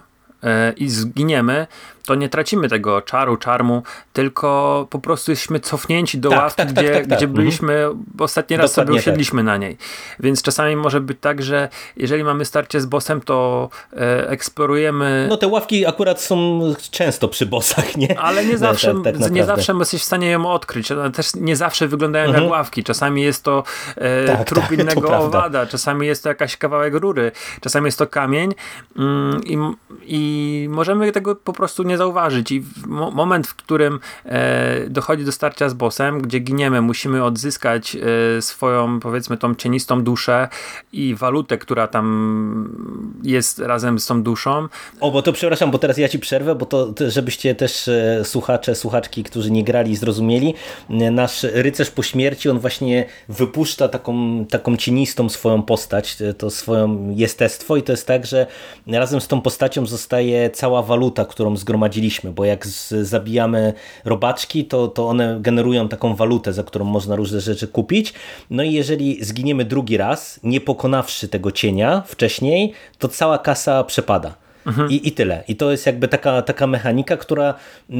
i 0.77 0.89
zginiemy, 0.89 1.67
to 2.05 2.15
nie 2.15 2.29
tracimy 2.29 2.69
tego 2.69 3.01
czaru, 3.01 3.37
czarmu, 3.37 3.83
tylko 4.13 4.87
po 4.89 4.99
prostu 4.99 5.31
jesteśmy 5.31 5.59
cofnięci 5.59 6.17
do 6.17 6.29
tak, 6.29 6.39
ławki, 6.39 6.57
tak, 6.57 6.67
tak, 6.67 6.75
gdzie, 6.75 6.93
tak, 6.93 7.07
tak, 7.07 7.17
gdzie 7.17 7.27
byliśmy, 7.27 7.73
mhm. 7.73 8.03
ostatni 8.19 8.57
raz 8.57 8.71
Dokładnie 8.71 8.91
sobie 8.91 8.99
usiedliśmy 8.99 9.43
na 9.43 9.57
niej. 9.57 9.77
Więc 10.19 10.41
czasami 10.41 10.75
może 10.75 11.01
być 11.01 11.17
tak, 11.21 11.43
że 11.43 11.69
jeżeli 11.97 12.23
mamy 12.23 12.45
starcie 12.45 12.81
z 12.81 12.85
bossem, 12.85 13.21
to 13.21 13.69
e, 13.93 14.29
eksplorujemy... 14.29 15.25
No 15.29 15.37
te 15.37 15.47
ławki 15.47 15.85
akurat 15.85 16.21
są 16.21 16.61
często 16.91 17.27
przy 17.27 17.45
bossach, 17.45 17.97
nie? 17.97 18.19
Ale 18.19 18.45
nie 18.45 18.57
zawsze, 18.67 18.93
nie 19.31 19.45
zawsze 19.45 19.73
jesteś 19.79 20.01
w 20.01 20.05
stanie 20.05 20.29
ją 20.29 20.45
odkryć. 20.51 20.91
One 20.91 21.11
też 21.11 21.35
nie 21.35 21.55
zawsze 21.55 21.87
wyglądają 21.87 22.25
mhm. 22.25 22.43
jak 22.43 22.51
ławki. 22.51 22.83
Czasami 22.83 23.21
jest 23.21 23.43
to 23.43 23.63
e, 23.95 24.45
trup 24.45 24.71
innego 24.71 25.17
owada, 25.17 25.65
czasami 25.65 26.07
jest 26.07 26.23
to 26.23 26.29
jakaś 26.29 26.57
kawałek 26.57 26.93
rury, 26.93 27.31
czasami 27.61 27.85
jest 27.85 27.97
to 27.97 28.07
kamień 28.07 28.53
mm, 28.97 29.41
i, 29.43 29.57
i 30.05 30.67
możemy 30.69 31.11
tego 31.11 31.35
po 31.35 31.53
prostu 31.53 31.83
nie 31.83 31.94
zauważyć. 31.97 32.51
I 32.51 32.63
moment, 32.87 33.47
w 33.47 33.55
którym 33.55 33.99
e, 34.25 34.89
dochodzi 34.89 35.25
do 35.25 35.31
starcia 35.31 35.69
z 35.69 35.73
bossem, 35.73 36.21
gdzie 36.21 36.39
giniemy, 36.39 36.81
musimy 36.81 37.23
odzyskać 37.23 37.95
e, 37.95 38.41
swoją, 38.41 38.99
powiedzmy, 38.99 39.37
tą 39.37 39.55
cienistą 39.55 40.03
duszę 40.03 40.47
i 40.93 41.15
walutę, 41.15 41.57
która 41.57 41.87
tam 41.87 43.15
jest 43.23 43.59
razem 43.59 43.99
z 43.99 44.05
tą 44.05 44.23
duszą. 44.23 44.67
O, 44.99 45.11
bo 45.11 45.21
to 45.21 45.33
przepraszam, 45.33 45.71
bo 45.71 45.79
teraz 45.79 45.97
ja 45.97 46.09
ci 46.09 46.19
przerwę, 46.19 46.55
bo 46.55 46.65
to, 46.65 46.93
żebyście 47.07 47.55
też 47.55 47.87
e, 47.87 48.21
słuchacze, 48.23 48.75
słuchaczki, 48.75 49.23
którzy 49.23 49.51
nie 49.51 49.63
grali, 49.63 49.95
zrozumieli, 49.95 50.53
nasz 50.89 51.43
rycerz 51.43 51.91
po 51.91 52.03
śmierci, 52.03 52.49
on 52.49 52.59
właśnie 52.59 53.05
wypuszcza 53.29 53.87
taką, 53.87 54.45
taką 54.45 54.77
cienistą 54.77 55.29
swoją 55.29 55.63
postać, 55.63 56.17
to 56.37 56.49
swoją 56.49 57.13
jestestwo. 57.15 57.77
I 57.77 57.83
to 57.83 57.91
jest 57.93 58.07
tak, 58.07 58.25
że 58.25 58.47
razem 58.87 59.21
z 59.21 59.27
tą 59.27 59.41
postacią 59.41 59.85
zostaje 59.85 60.49
cała 60.49 60.81
waluta, 60.81 61.25
którą 61.25 61.57
zgromadził 61.57 61.84
bo 62.31 62.45
jak 62.45 62.67
z, 62.67 62.93
zabijamy 63.07 63.73
robaczki, 64.05 64.65
to, 64.65 64.87
to 64.87 65.07
one 65.07 65.37
generują 65.41 65.87
taką 65.87 66.15
walutę, 66.15 66.53
za 66.53 66.63
którą 66.63 66.85
można 66.85 67.15
różne 67.15 67.41
rzeczy 67.41 67.67
kupić. 67.67 68.13
No 68.49 68.63
i 68.63 68.73
jeżeli 68.73 69.25
zginiemy 69.25 69.65
drugi 69.65 69.97
raz, 69.97 70.39
nie 70.43 70.61
pokonawszy 70.61 71.27
tego 71.27 71.51
cienia 71.51 72.03
wcześniej, 72.05 72.73
to 72.97 73.07
cała 73.07 73.37
kasa 73.37 73.83
przepada. 73.83 74.44
Mhm. 74.65 74.91
I, 74.91 75.07
I 75.07 75.11
tyle. 75.11 75.43
I 75.47 75.55
to 75.55 75.71
jest 75.71 75.85
jakby 75.85 76.07
taka, 76.07 76.41
taka 76.41 76.67
mechanika, 76.67 77.17
która 77.17 77.53
y, 77.89 77.95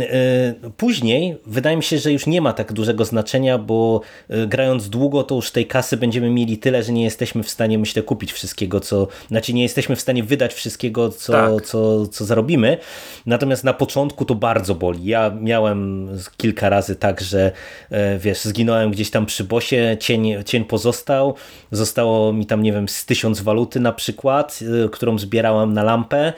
później 0.78 1.38
wydaje 1.46 1.78
mi 1.78 1.84
się, 1.84 1.98
że 1.98 2.12
już 2.12 2.28
nie 2.28 2.42
ma 2.42 2.54
tak 2.54 2.74
dużego 2.74 3.06
znaczenia, 3.06 3.58
bo 3.58 4.02
y, 4.30 4.48
grając 4.48 4.90
długo, 4.90 5.24
to 5.24 5.36
już 5.36 5.52
tej 5.52 5.66
kasy 5.66 5.98
będziemy 5.98 6.30
mieli 6.30 6.58
tyle, 6.58 6.84
że 6.84 6.92
nie 6.92 7.04
jesteśmy 7.04 7.44
w 7.44 7.50
stanie, 7.50 7.80
myślę, 7.80 8.02
kupić 8.02 8.34
wszystkiego, 8.34 8.80
co. 8.80 9.08
Znaczy, 9.28 9.54
nie 9.54 9.64
jesteśmy 9.64 9.96
w 9.96 10.02
stanie 10.02 10.24
wydać 10.24 10.54
wszystkiego, 10.54 11.10
co, 11.10 11.34
tak. 11.34 11.66
co, 11.66 12.08
co 12.08 12.26
zarobimy. 12.26 12.78
Natomiast 13.26 13.64
na 13.64 13.74
początku 13.74 14.26
to 14.26 14.36
bardzo 14.36 14.76
boli. 14.76 15.06
Ja 15.06 15.32
miałem 15.42 16.10
kilka 16.38 16.70
razy 16.70 16.96
tak, 16.96 17.22
że 17.22 17.52
y, 17.92 17.96
wiesz, 18.20 18.42
zginąłem 18.42 18.92
gdzieś 18.92 19.12
tam 19.12 19.26
przy 19.26 19.44
bosie, 19.44 19.98
cień, 20.00 20.44
cień 20.46 20.66
pozostał, 20.66 21.36
zostało 21.72 22.34
mi 22.34 22.46
tam, 22.46 22.64
nie 22.64 22.74
wiem, 22.74 22.90
z 22.90 23.06
tysiąc 23.06 23.42
waluty 23.42 23.80
na 23.80 23.92
przykład, 23.92 24.60
którą 24.92 25.18
zbierałem 25.18 25.74
na 25.74 25.84
lampę. 25.84 26.34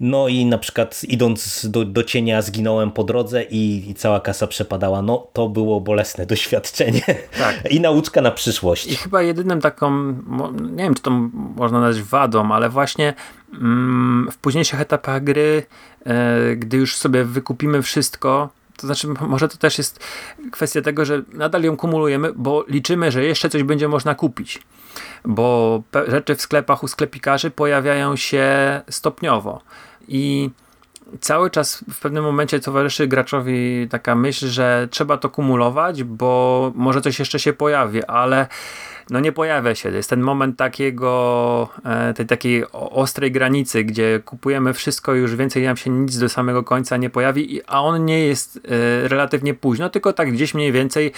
No 0.00 0.28
i 0.28 0.46
na 0.46 0.58
przykład 0.58 1.04
idąc 1.04 1.66
do, 1.70 1.84
do 1.84 2.04
cienia 2.04 2.42
zginąłem 2.42 2.90
po 2.90 3.04
drodze 3.04 3.42
i, 3.42 3.90
i, 3.90 3.94
cała 3.94 4.20
kasa 4.20 4.46
przepadała. 4.46 5.02
No 5.02 5.26
to 5.32 5.48
było 5.48 5.80
bolesne 5.80 6.26
doświadczenie 6.32 7.02
tak. 7.38 7.72
i 7.72 7.80
nauczka 7.80 8.20
na 8.20 8.30
przyszłość. 8.30 8.86
I 8.86 8.96
chyba 8.96 9.22
jedynym 9.22 9.60
taką, 9.60 10.12
nie 10.60 10.82
wiem 10.82 10.94
czy 10.94 11.02
to 11.02 11.10
można 11.56 11.80
nazwać 11.80 12.04
wadą, 12.04 12.52
ale 12.52 12.68
właśnie 12.68 13.14
mm, 13.52 14.28
w 14.32 14.38
późniejszych 14.38 14.80
etapach 14.80 15.24
gry, 15.24 15.62
e, 16.04 16.56
gdy 16.56 16.76
już 16.76 16.96
sobie 16.96 17.24
wykupimy 17.24 17.82
wszystko, 17.82 18.48
to 18.76 18.86
znaczy, 18.86 19.08
może 19.20 19.48
to 19.48 19.56
też 19.56 19.78
jest 19.78 20.04
kwestia 20.50 20.82
tego, 20.82 21.04
że 21.04 21.22
nadal 21.32 21.62
ją 21.62 21.76
kumulujemy, 21.76 22.32
bo 22.32 22.64
liczymy, 22.68 23.12
że 23.12 23.24
jeszcze 23.24 23.50
coś 23.50 23.62
będzie 23.62 23.88
można 23.88 24.14
kupić. 24.14 24.62
Bo 25.24 25.82
rzeczy 26.08 26.34
w 26.34 26.40
sklepach 26.40 26.82
u 26.82 26.88
sklepikarzy 26.88 27.50
pojawiają 27.50 28.16
się 28.16 28.80
stopniowo 28.90 29.60
i 30.10 30.50
cały 31.20 31.50
czas 31.50 31.84
w 31.92 32.00
pewnym 32.00 32.24
momencie 32.24 32.60
towarzyszy 32.60 33.06
graczowi 33.06 33.88
taka 33.90 34.14
myśl, 34.14 34.46
że 34.46 34.88
trzeba 34.90 35.16
to 35.16 35.30
kumulować, 35.30 36.04
bo 36.04 36.72
może 36.74 37.00
coś 37.00 37.18
jeszcze 37.18 37.38
się 37.38 37.52
pojawi, 37.52 38.04
ale 38.04 38.46
no 39.10 39.20
nie 39.20 39.32
pojawia 39.32 39.74
się. 39.74 39.90
Jest 39.90 40.10
ten 40.10 40.20
moment 40.20 40.56
takiego, 40.56 41.68
e, 41.84 42.14
tej 42.14 42.26
takiej 42.26 42.64
ostrej 42.72 43.32
granicy, 43.32 43.84
gdzie 43.84 44.20
kupujemy 44.24 44.74
wszystko 44.74 45.14
już 45.14 45.36
więcej 45.36 45.64
nam 45.64 45.76
się 45.76 45.90
nic 45.90 46.18
do 46.18 46.28
samego 46.28 46.62
końca 46.62 46.96
nie 46.96 47.10
pojawi, 47.10 47.60
a 47.66 47.82
on 47.82 48.04
nie 48.04 48.26
jest 48.26 48.56
e, 48.56 49.08
relatywnie 49.08 49.54
późno, 49.54 49.90
tylko 49.90 50.12
tak 50.12 50.32
gdzieś 50.32 50.54
mniej 50.54 50.72
więcej 50.72 51.06
e, 51.06 51.12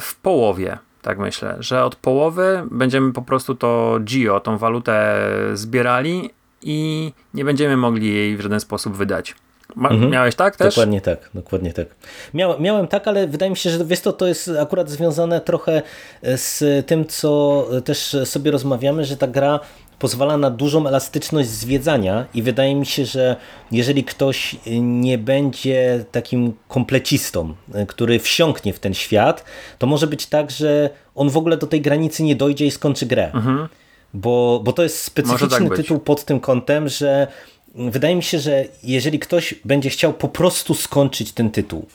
w 0.00 0.16
połowie. 0.22 0.78
Tak 1.02 1.18
myślę, 1.18 1.56
że 1.58 1.84
od 1.84 1.96
połowy 1.96 2.62
będziemy 2.70 3.12
po 3.12 3.22
prostu 3.22 3.54
to 3.54 3.98
GIO, 4.04 4.40
tą 4.40 4.58
walutę 4.58 5.20
zbierali 5.54 6.30
i 6.62 7.12
nie 7.34 7.44
będziemy 7.44 7.76
mogli 7.76 8.14
jej 8.14 8.36
w 8.36 8.40
żaden 8.40 8.60
sposób 8.60 8.96
wydać. 8.96 9.34
Ma, 9.76 9.88
mhm. 9.88 10.10
Miałeś 10.10 10.34
tak 10.34 10.56
też? 10.56 10.74
Dokładnie 10.74 11.00
tak, 11.00 11.30
dokładnie 11.34 11.72
tak. 11.72 11.86
Miał, 12.34 12.60
miałem 12.60 12.88
tak, 12.88 13.08
ale 13.08 13.26
wydaje 13.26 13.50
mi 13.50 13.56
się, 13.56 13.70
że 13.70 13.84
wiesz 13.84 14.00
to, 14.00 14.12
to 14.12 14.26
jest 14.26 14.50
akurat 14.60 14.90
związane 14.90 15.40
trochę 15.40 15.82
z 16.22 16.86
tym, 16.86 17.06
co 17.06 17.66
też 17.84 18.16
sobie 18.24 18.50
rozmawiamy, 18.50 19.04
że 19.04 19.16
ta 19.16 19.26
gra 19.26 19.60
pozwala 19.98 20.36
na 20.36 20.50
dużą 20.50 20.86
elastyczność 20.86 21.48
zwiedzania 21.48 22.26
i 22.34 22.42
wydaje 22.42 22.74
mi 22.74 22.86
się, 22.86 23.04
że 23.04 23.36
jeżeli 23.72 24.04
ktoś 24.04 24.56
nie 24.80 25.18
będzie 25.18 26.04
takim 26.12 26.52
komplecistą, 26.68 27.54
który 27.88 28.18
wsiąknie 28.18 28.72
w 28.72 28.78
ten 28.78 28.94
świat, 28.94 29.44
to 29.78 29.86
może 29.86 30.06
być 30.06 30.26
tak, 30.26 30.50
że 30.50 30.90
on 31.14 31.30
w 31.30 31.36
ogóle 31.36 31.56
do 31.56 31.66
tej 31.66 31.80
granicy 31.80 32.22
nie 32.22 32.36
dojdzie 32.36 32.66
i 32.66 32.70
skończy 32.70 33.06
grę. 33.06 33.32
Mhm. 33.32 33.68
Bo, 34.14 34.60
bo 34.64 34.72
to 34.72 34.82
jest 34.82 35.04
specyficzny 35.04 35.68
tak 35.68 35.76
tytuł 35.76 35.98
pod 35.98 36.24
tym 36.24 36.40
kątem, 36.40 36.88
że 36.88 37.26
wydaje 37.74 38.16
mi 38.16 38.22
się, 38.22 38.38
że 38.38 38.64
jeżeli 38.82 39.18
ktoś 39.18 39.54
będzie 39.64 39.90
chciał 39.90 40.12
po 40.12 40.28
prostu 40.28 40.74
skończyć 40.74 41.32
ten 41.32 41.50
tytuł, 41.50 41.86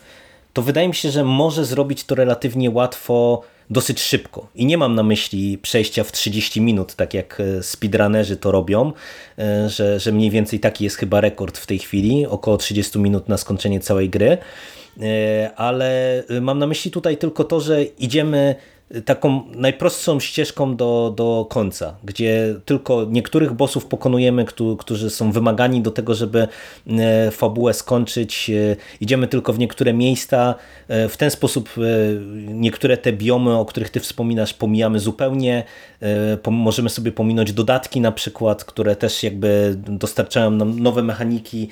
to 0.54 0.62
wydaje 0.62 0.88
mi 0.88 0.96
się, 0.96 1.12
że 1.12 1.24
może 1.24 1.66
zrobić 1.66 2.04
to 2.04 2.16
relatywnie 2.16 2.72
łatwo 2.72 3.42
dosyć 3.70 4.02
szybko. 4.02 4.48
I 4.56 4.66
nie 4.66 4.78
mam 4.78 4.96
na 4.96 5.04
myśli 5.04 5.58
przejścia 5.58 6.04
w 6.04 6.12
30 6.12 6.62
minut, 6.62 6.96
tak 6.96 7.14
jak 7.14 7.40
e, 7.40 7.64
speedrunnerzy 7.64 8.38
to 8.38 8.52
robią, 8.52 8.92
e, 9.40 9.70
że, 9.70 10.00
że 10.00 10.12
mniej 10.12 10.32
więcej 10.32 10.60
taki 10.60 10.84
jest 10.84 10.98
chyba 10.98 11.22
rekord 11.22 11.58
w 11.58 11.66
tej 11.66 11.80
chwili, 11.80 12.26
około 12.26 12.58
30 12.58 13.00
minut 13.00 13.30
na 13.30 13.38
skończenie 13.38 13.80
całej 13.80 14.10
gry. 14.10 14.38
E, 15.02 15.52
ale 15.56 16.24
mam 16.42 16.60
na 16.60 16.68
myśli 16.68 16.92
tutaj 16.92 17.18
tylko 17.18 17.44
to, 17.44 17.60
że 17.60 17.84
idziemy 17.84 18.56
taką 19.06 19.44
najprostszą 19.56 20.20
ścieżką 20.20 20.76
do, 20.76 21.14
do 21.18 21.48
końca, 21.50 21.96
gdzie 22.04 22.56
tylko 22.66 23.06
niektórych 23.10 23.54
bossów 23.54 23.86
pokonujemy, 23.86 24.46
którzy 24.80 25.10
są 25.10 25.32
wymagani 25.32 25.82
do 25.82 25.92
tego, 25.92 26.16
żeby 26.16 26.48
e, 26.88 27.32
fabułę 27.32 27.74
skończyć. 27.74 28.50
E, 28.50 28.76
idziemy 29.02 29.28
tylko 29.28 29.54
w 29.54 29.60
niektóre 29.60 29.94
miejsca. 29.94 30.56
E, 30.88 31.10
w 31.10 31.18
ten 31.18 31.32
sposób 31.32 31.70
niektóre 32.48 32.98
te 32.98 33.14
biomy, 33.14 33.58
o 33.58 33.66
których 33.66 33.90
ty 33.90 34.00
wspominasz, 34.00 34.54
pomijamy 34.54 35.00
zupełnie. 35.00 35.64
Możemy 36.52 36.90
sobie 36.90 37.12
pominąć 37.12 37.54
dodatki 37.54 38.02
na 38.02 38.12
przykład, 38.12 38.66
które 38.66 38.96
też 38.96 39.24
jakby 39.24 39.76
dostarczają 39.78 40.52
nam 40.52 40.80
nowe 40.80 41.04
mechaniki 41.04 41.70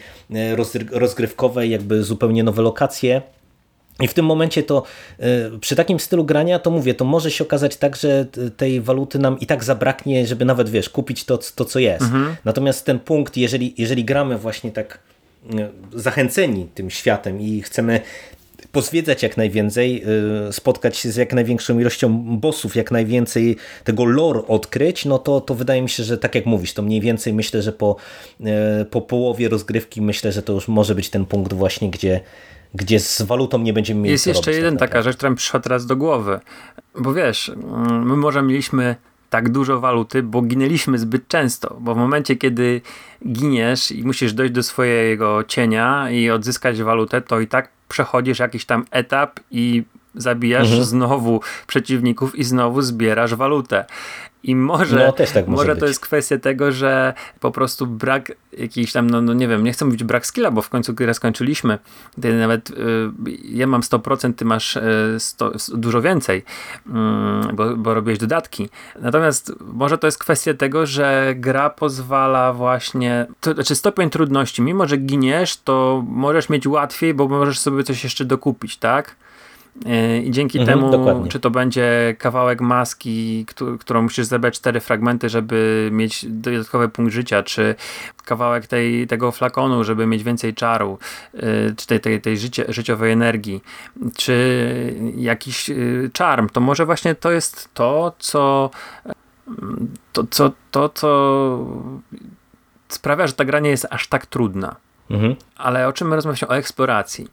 rozgrywkowe, 0.92 1.68
jakby 1.68 2.04
zupełnie 2.04 2.44
nowe 2.44 2.62
lokacje. 2.62 3.22
I 4.02 4.08
w 4.08 4.14
tym 4.14 4.26
momencie 4.26 4.64
to 4.64 4.84
y, 5.20 5.60
przy 5.60 5.76
takim 5.76 6.00
stylu 6.00 6.26
grania, 6.26 6.60
to 6.60 6.72
mówię, 6.72 6.94
to 6.94 7.06
może 7.06 7.32
się 7.32 7.44
okazać 7.44 7.78
tak, 7.78 7.96
że 7.96 8.26
tej 8.58 8.82
waluty 8.82 9.20
nam 9.20 9.40
i 9.40 9.46
tak 9.46 9.64
zabraknie, 9.64 10.28
żeby 10.28 10.46
nawet, 10.46 10.70
wiesz, 10.70 10.90
kupić 10.90 11.26
to, 11.26 11.40
to 11.56 11.66
co 11.66 11.80
jest. 11.80 12.04
Mhm. 12.04 12.36
Natomiast 12.46 12.86
ten 12.86 13.00
punkt, 13.00 13.38
jeżeli, 13.38 13.74
jeżeli 13.78 14.06
gramy 14.06 14.38
właśnie 14.38 14.72
tak 14.72 15.00
y, 15.54 15.70
zachęceni 16.00 16.68
tym 16.76 16.90
światem 16.90 17.42
i 17.42 17.62
chcemy 17.62 18.02
pozwiedzać 18.72 19.24
jak 19.24 19.38
najwięcej, 19.38 20.04
y, 20.50 20.54
spotkać 20.54 20.98
się 20.98 21.12
z 21.12 21.16
jak 21.16 21.34
największą 21.34 21.80
ilością 21.80 22.24
bossów, 22.38 22.76
jak 22.76 22.92
najwięcej 22.92 23.56
tego 23.84 24.06
lore 24.06 24.48
odkryć, 24.48 25.06
no 25.06 25.20
to, 25.20 25.42
to 25.42 25.56
wydaje 25.56 25.82
mi 25.82 25.90
się, 25.90 26.04
że 26.04 26.18
tak 26.18 26.36
jak 26.36 26.46
mówisz, 26.46 26.74
to 26.74 26.82
mniej 26.82 27.02
więcej 27.02 27.34
myślę, 27.34 27.62
że 27.62 27.72
po, 27.72 27.96
po 28.92 29.02
połowie 29.02 29.50
rozgrywki 29.50 30.02
myślę, 30.02 30.32
że 30.32 30.44
to 30.44 30.54
już 30.54 30.68
może 30.68 30.96
być 30.96 31.10
ten 31.10 31.26
punkt 31.26 31.54
właśnie, 31.54 31.90
gdzie 31.90 32.22
gdzie 32.74 33.00
z 33.00 33.22
walutą 33.22 33.60
nie 33.60 33.74
będziemy 33.74 34.02
mieli 34.02 34.12
Jest 34.12 34.28
jeszcze 34.28 34.52
jeden 34.52 34.78
tak 34.78 34.90
taka 34.90 35.02
rzecz, 35.02 35.16
która 35.16 35.30
mi 35.30 35.36
przyszła 35.36 35.60
teraz 35.60 35.86
do 35.86 35.96
głowy. 35.96 36.40
Bo 36.96 37.14
wiesz, 37.14 37.50
mm, 37.50 38.08
my 38.08 38.16
może 38.18 38.42
mieliśmy 38.42 38.96
tak 39.30 39.50
dużo 39.50 39.80
waluty, 39.80 40.24
bo 40.24 40.42
ginęliśmy 40.42 41.00
zbyt 41.00 41.28
często, 41.28 41.78
bo 41.80 41.96
w 41.96 41.98
momencie, 41.98 42.36
kiedy 42.36 42.82
giniesz 43.28 43.92
i 43.92 44.04
musisz 44.04 44.34
dojść 44.34 44.54
do 44.54 44.64
swojego 44.64 45.44
cienia 45.44 46.10
i 46.10 46.30
odzyskać 46.30 46.84
walutę, 46.84 47.22
to 47.22 47.40
i 47.40 47.48
tak 47.48 47.70
przechodzisz 47.90 48.40
jakiś 48.40 48.66
tam 48.66 48.86
etap 48.92 49.40
i 49.52 49.84
zabijasz 50.16 50.68
mhm. 50.68 50.84
znowu 50.84 51.42
przeciwników 51.68 52.36
i 52.36 52.44
znowu 52.44 52.82
zbierasz 52.82 53.36
walutę. 53.36 53.86
I 54.44 54.56
może, 54.56 55.06
no, 55.06 55.12
tak 55.12 55.48
może, 55.48 55.48
może 55.48 55.76
to 55.76 55.86
jest 55.86 56.00
kwestia 56.00 56.38
tego, 56.38 56.72
że 56.72 57.14
po 57.40 57.52
prostu 57.52 57.88
brak 57.88 58.32
jakiejś 58.58 58.92
tam, 58.92 59.10
no, 59.10 59.22
no 59.22 59.34
nie 59.34 59.48
wiem, 59.48 59.64
nie 59.64 59.74
chcę 59.74 59.86
mówić 59.86 60.04
brak 60.04 60.26
skilla, 60.26 60.52
bo 60.52 60.62
w 60.62 60.70
końcu 60.70 60.94
grę 60.94 61.14
skończyliśmy. 61.14 61.80
Ty 62.22 62.34
nawet 62.34 62.70
y, 62.70 62.74
ja 63.44 63.68
mam 63.68 63.82
100%, 63.82 64.34
ty 64.34 64.46
masz 64.46 64.76
y, 64.76 65.16
100, 65.20 65.52
dużo 65.74 66.02
więcej, 66.02 66.44
y, 67.50 67.54
bo, 67.54 67.78
bo 67.78 67.94
robiłeś 67.94 68.20
dodatki. 68.20 68.70
Natomiast 69.00 69.54
może 69.60 69.98
to 69.98 70.08
jest 70.08 70.20
kwestia 70.20 70.54
tego, 70.54 70.86
że 70.86 71.34
gra 71.36 71.70
pozwala 71.70 72.54
właśnie, 72.54 73.28
to 73.40 73.54
znaczy 73.54 73.76
stopień 73.76 74.10
trudności, 74.10 74.62
mimo 74.62 74.88
że 74.88 74.98
giniesz, 74.98 75.58
to 75.58 76.04
możesz 76.08 76.50
mieć 76.50 76.68
łatwiej, 76.68 77.14
bo 77.14 77.28
możesz 77.28 77.60
sobie 77.60 77.84
coś 77.84 78.04
jeszcze 78.04 78.26
dokupić, 78.26 78.78
tak? 78.78 79.16
I 80.24 80.32
dzięki 80.32 80.60
mhm, 80.60 80.80
temu, 80.80 80.92
dokładnie. 80.92 81.30
czy 81.30 81.40
to 81.40 81.50
będzie 81.50 82.16
kawałek 82.20 82.62
maski, 82.62 83.46
którą 83.80 84.02
musisz 84.02 84.26
zebrać 84.26 84.56
cztery 84.56 84.80
fragmenty, 84.80 85.30
żeby 85.30 85.90
mieć 85.92 86.26
dodatkowy 86.30 86.90
punkt 86.90 87.14
życia, 87.14 87.44
czy 87.44 87.76
kawałek 88.26 88.68
tej, 88.68 89.08
tego 89.08 89.32
flakonu, 89.32 89.84
żeby 89.84 90.06
mieć 90.06 90.24
więcej 90.24 90.54
czaru, 90.54 90.98
y, 91.34 91.40
czy 91.78 91.88
tej, 91.88 92.00
tej, 92.00 92.22
tej 92.22 92.38
życie, 92.38 92.66
życiowej 92.68 93.12
energii, 93.12 93.64
czy 94.16 95.14
jakiś 95.18 95.70
y, 95.70 96.10
czarm, 96.14 96.50
to 96.50 96.62
może 96.62 96.86
właśnie 96.86 97.16
to 97.16 97.32
jest 97.32 97.74
to, 97.74 98.14
co 98.20 98.70
to, 100.14 100.24
co, 100.30 100.52
to, 100.72 100.90
co 100.90 101.60
sprawia, 102.88 103.28
że 103.28 103.34
ta 103.34 103.46
gra 103.46 103.60
nie 103.60 103.70
jest 103.70 103.88
aż 103.90 104.08
tak 104.08 104.26
trudna. 104.26 104.76
Mhm. 105.10 105.36
Ale 105.58 105.88
o 105.88 105.94
czym 105.94 106.08
my 106.08 106.16
rozmawiamy? 106.16 106.52
O 106.52 106.58
eksploracji. 106.58 107.28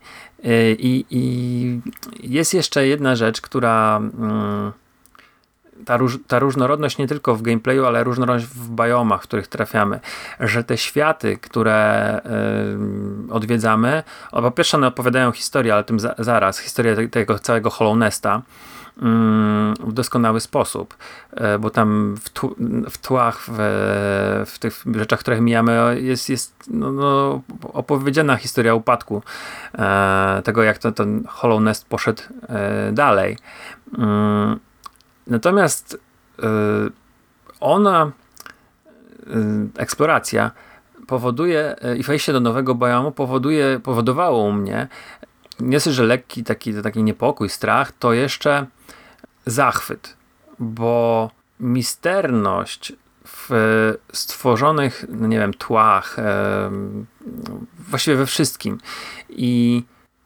Y, 0.45 0.77
I, 0.79 1.05
I, 1.11 1.81
jest 2.23 2.55
jeszcze 2.55 2.87
jedna 2.87 3.17
rzecz, 3.17 3.41
która 3.41 3.97
mm, 3.97 4.73
ta, 5.85 5.97
róż, 5.97 6.19
ta, 6.27 6.39
różnorodność 6.39 6.99
nie 6.99 7.09
tylko 7.09 7.35
w 7.35 7.43
gameplayu, 7.43 7.87
ale 7.87 8.05
różnorodność 8.05 8.47
w 8.47 8.71
biomach, 8.71 9.21
w 9.23 9.25
których 9.25 9.47
trafiamy, 9.47 10.01
że 10.41 10.65
te 10.65 10.77
światy, 10.77 11.37
które 11.37 12.21
y, 13.29 13.33
odwiedzamy, 13.33 14.03
po 14.31 14.51
pierwsze 14.51 14.77
one 14.77 14.87
opowiadają 14.87 15.33
historię, 15.33 15.75
ale 15.75 15.85
tym 15.85 16.01
za, 16.01 16.15
zaraz, 16.19 16.59
historię 16.59 17.09
tego 17.09 17.39
całego 17.39 17.71
Hollow 17.71 17.97
Nesta, 17.97 18.43
w 19.81 19.93
doskonały 19.93 20.41
sposób, 20.41 20.97
e, 21.31 21.59
bo 21.59 21.71
tam 21.71 22.17
w, 22.21 22.31
tu, 22.31 22.57
w 22.91 22.99
tłach, 22.99 23.41
w, 23.49 23.55
w, 24.47 24.59
tych 24.59 24.85
rzeczach, 24.95 25.21
które 25.21 25.41
mijamy, 25.41 26.01
jest, 26.01 26.29
jest 26.29 26.55
no, 26.71 26.93
no, 26.93 27.41
opowiedziana 27.63 28.37
historia 28.37 28.75
upadku 28.75 29.23
e, 29.79 30.43
tego, 30.45 30.63
jak 30.63 30.79
to, 30.79 30.93
ten 30.93 31.25
Hollow 31.29 31.61
Nest 31.61 31.89
poszedł 31.89 32.23
e, 32.49 32.93
dalej. 32.93 33.37
Mm, 33.99 34.61
natomiast 35.27 35.99
ona, 37.61 38.11
eksploracja, 39.77 40.51
powoduje 41.07 41.77
i 41.99 42.03
wejście 42.03 42.33
do 42.33 42.41
nowego 42.41 42.75
biomu 42.75 43.13
powoduje, 43.13 43.81
powodowało 43.83 44.43
u 44.43 44.53
mnie 44.53 44.89
nie 45.61 45.81
że 45.81 46.05
lekki 46.05 46.45
taki, 46.45 46.75
taki 46.83 47.03
niepokój, 47.03 47.49
strach, 47.49 47.93
to 47.93 48.13
jeszcze 48.13 48.67
zachwyt, 49.51 50.17
bo 50.59 51.31
misterność 51.61 52.93
w 53.27 53.51
stworzonych, 54.13 55.05
no 55.09 55.27
nie 55.27 55.39
wiem, 55.39 55.55
tłach, 55.55 56.17
właściwie 57.79 58.17
we 58.17 58.27
wszystkim 58.27 58.79
i 59.29 59.85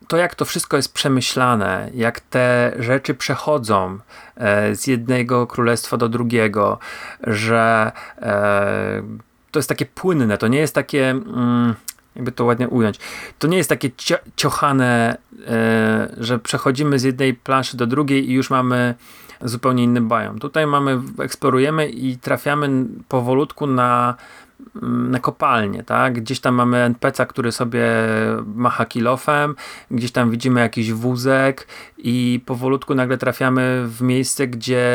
to, 0.08 0.16
jak 0.16 0.34
to 0.34 0.44
wszystko 0.44 0.76
jest 0.76 0.94
przemyślane, 0.94 1.90
jak 1.94 2.20
te 2.20 2.72
rzeczy 2.78 3.14
przechodzą 3.14 3.98
e, 4.36 4.76
z 4.76 4.86
jednego 4.86 5.46
królestwa 5.46 5.96
do 5.96 6.08
drugiego, 6.08 6.78
że 7.22 7.92
e, 8.18 9.02
to 9.50 9.58
jest 9.58 9.68
takie 9.68 9.86
płynne, 9.86 10.38
to 10.38 10.48
nie 10.48 10.58
jest 10.58 10.74
takie. 10.74 11.20
Jakby 12.16 12.32
to 12.32 12.44
ładnie 12.44 12.68
ująć. 12.68 12.98
To 13.38 13.48
nie 13.48 13.56
jest 13.56 13.68
takie 13.68 13.90
ciochane, 14.36 15.16
e, 15.46 16.14
że 16.16 16.38
przechodzimy 16.38 16.98
z 16.98 17.02
jednej 17.02 17.34
planszy 17.34 17.76
do 17.76 17.86
drugiej 17.86 18.30
i 18.30 18.32
już 18.32 18.50
mamy 18.50 18.94
zupełnie 19.42 19.84
inny 19.84 20.00
biom. 20.00 20.38
Tutaj 20.38 20.66
mamy, 20.66 21.00
eksplorujemy 21.18 21.88
i 21.88 22.16
trafiamy 22.16 22.86
powolutku 23.08 23.66
na 23.66 24.14
mm, 24.82 25.10
na 25.10 25.18
kopalnię, 25.18 25.82
tak? 25.82 26.14
Gdzieś 26.20 26.40
tam 26.40 26.54
mamy 26.54 26.78
NPC, 26.78 27.26
który 27.26 27.52
sobie 27.52 27.86
macha 28.54 28.84
kilofem, 28.84 29.54
gdzieś 29.90 30.12
tam 30.12 30.30
widzimy 30.30 30.60
jakiś 30.60 30.92
wózek 30.92 31.66
i 31.98 32.40
powolutku 32.46 32.94
nagle 32.94 33.18
trafiamy 33.18 33.84
w 33.86 34.02
miejsce, 34.02 34.46
gdzie 34.46 34.86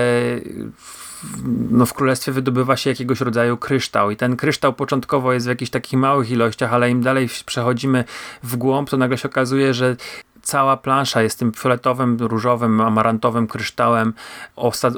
no 1.72 1.86
w 1.86 1.94
królestwie 1.94 2.32
wydobywa 2.32 2.78
się 2.78 2.90
jakiegoś 2.90 3.22
rodzaju 3.22 3.58
kryształ 3.58 4.12
i 4.12 4.16
ten 4.16 4.36
kryształ 4.36 4.74
początkowo 4.74 5.34
jest 5.34 5.46
w 5.46 5.50
jakichś 5.50 5.72
takich 5.72 6.00
małych 6.00 6.32
ilościach, 6.32 6.74
ale 6.74 6.90
im 6.90 7.02
dalej 7.02 7.30
przechodzimy 7.46 8.04
w 8.44 8.56
głąb, 8.56 8.90
to 8.90 8.98
nagle 8.98 9.18
się 9.18 9.30
okazuje, 9.30 9.74
że 9.74 9.96
cała 10.42 10.78
plansza 10.78 11.22
jest 11.22 11.40
tym 11.40 11.52
fioletowym, 11.52 12.18
różowym, 12.20 12.82
amarantowym 12.82 13.48
kryształem 13.48 14.14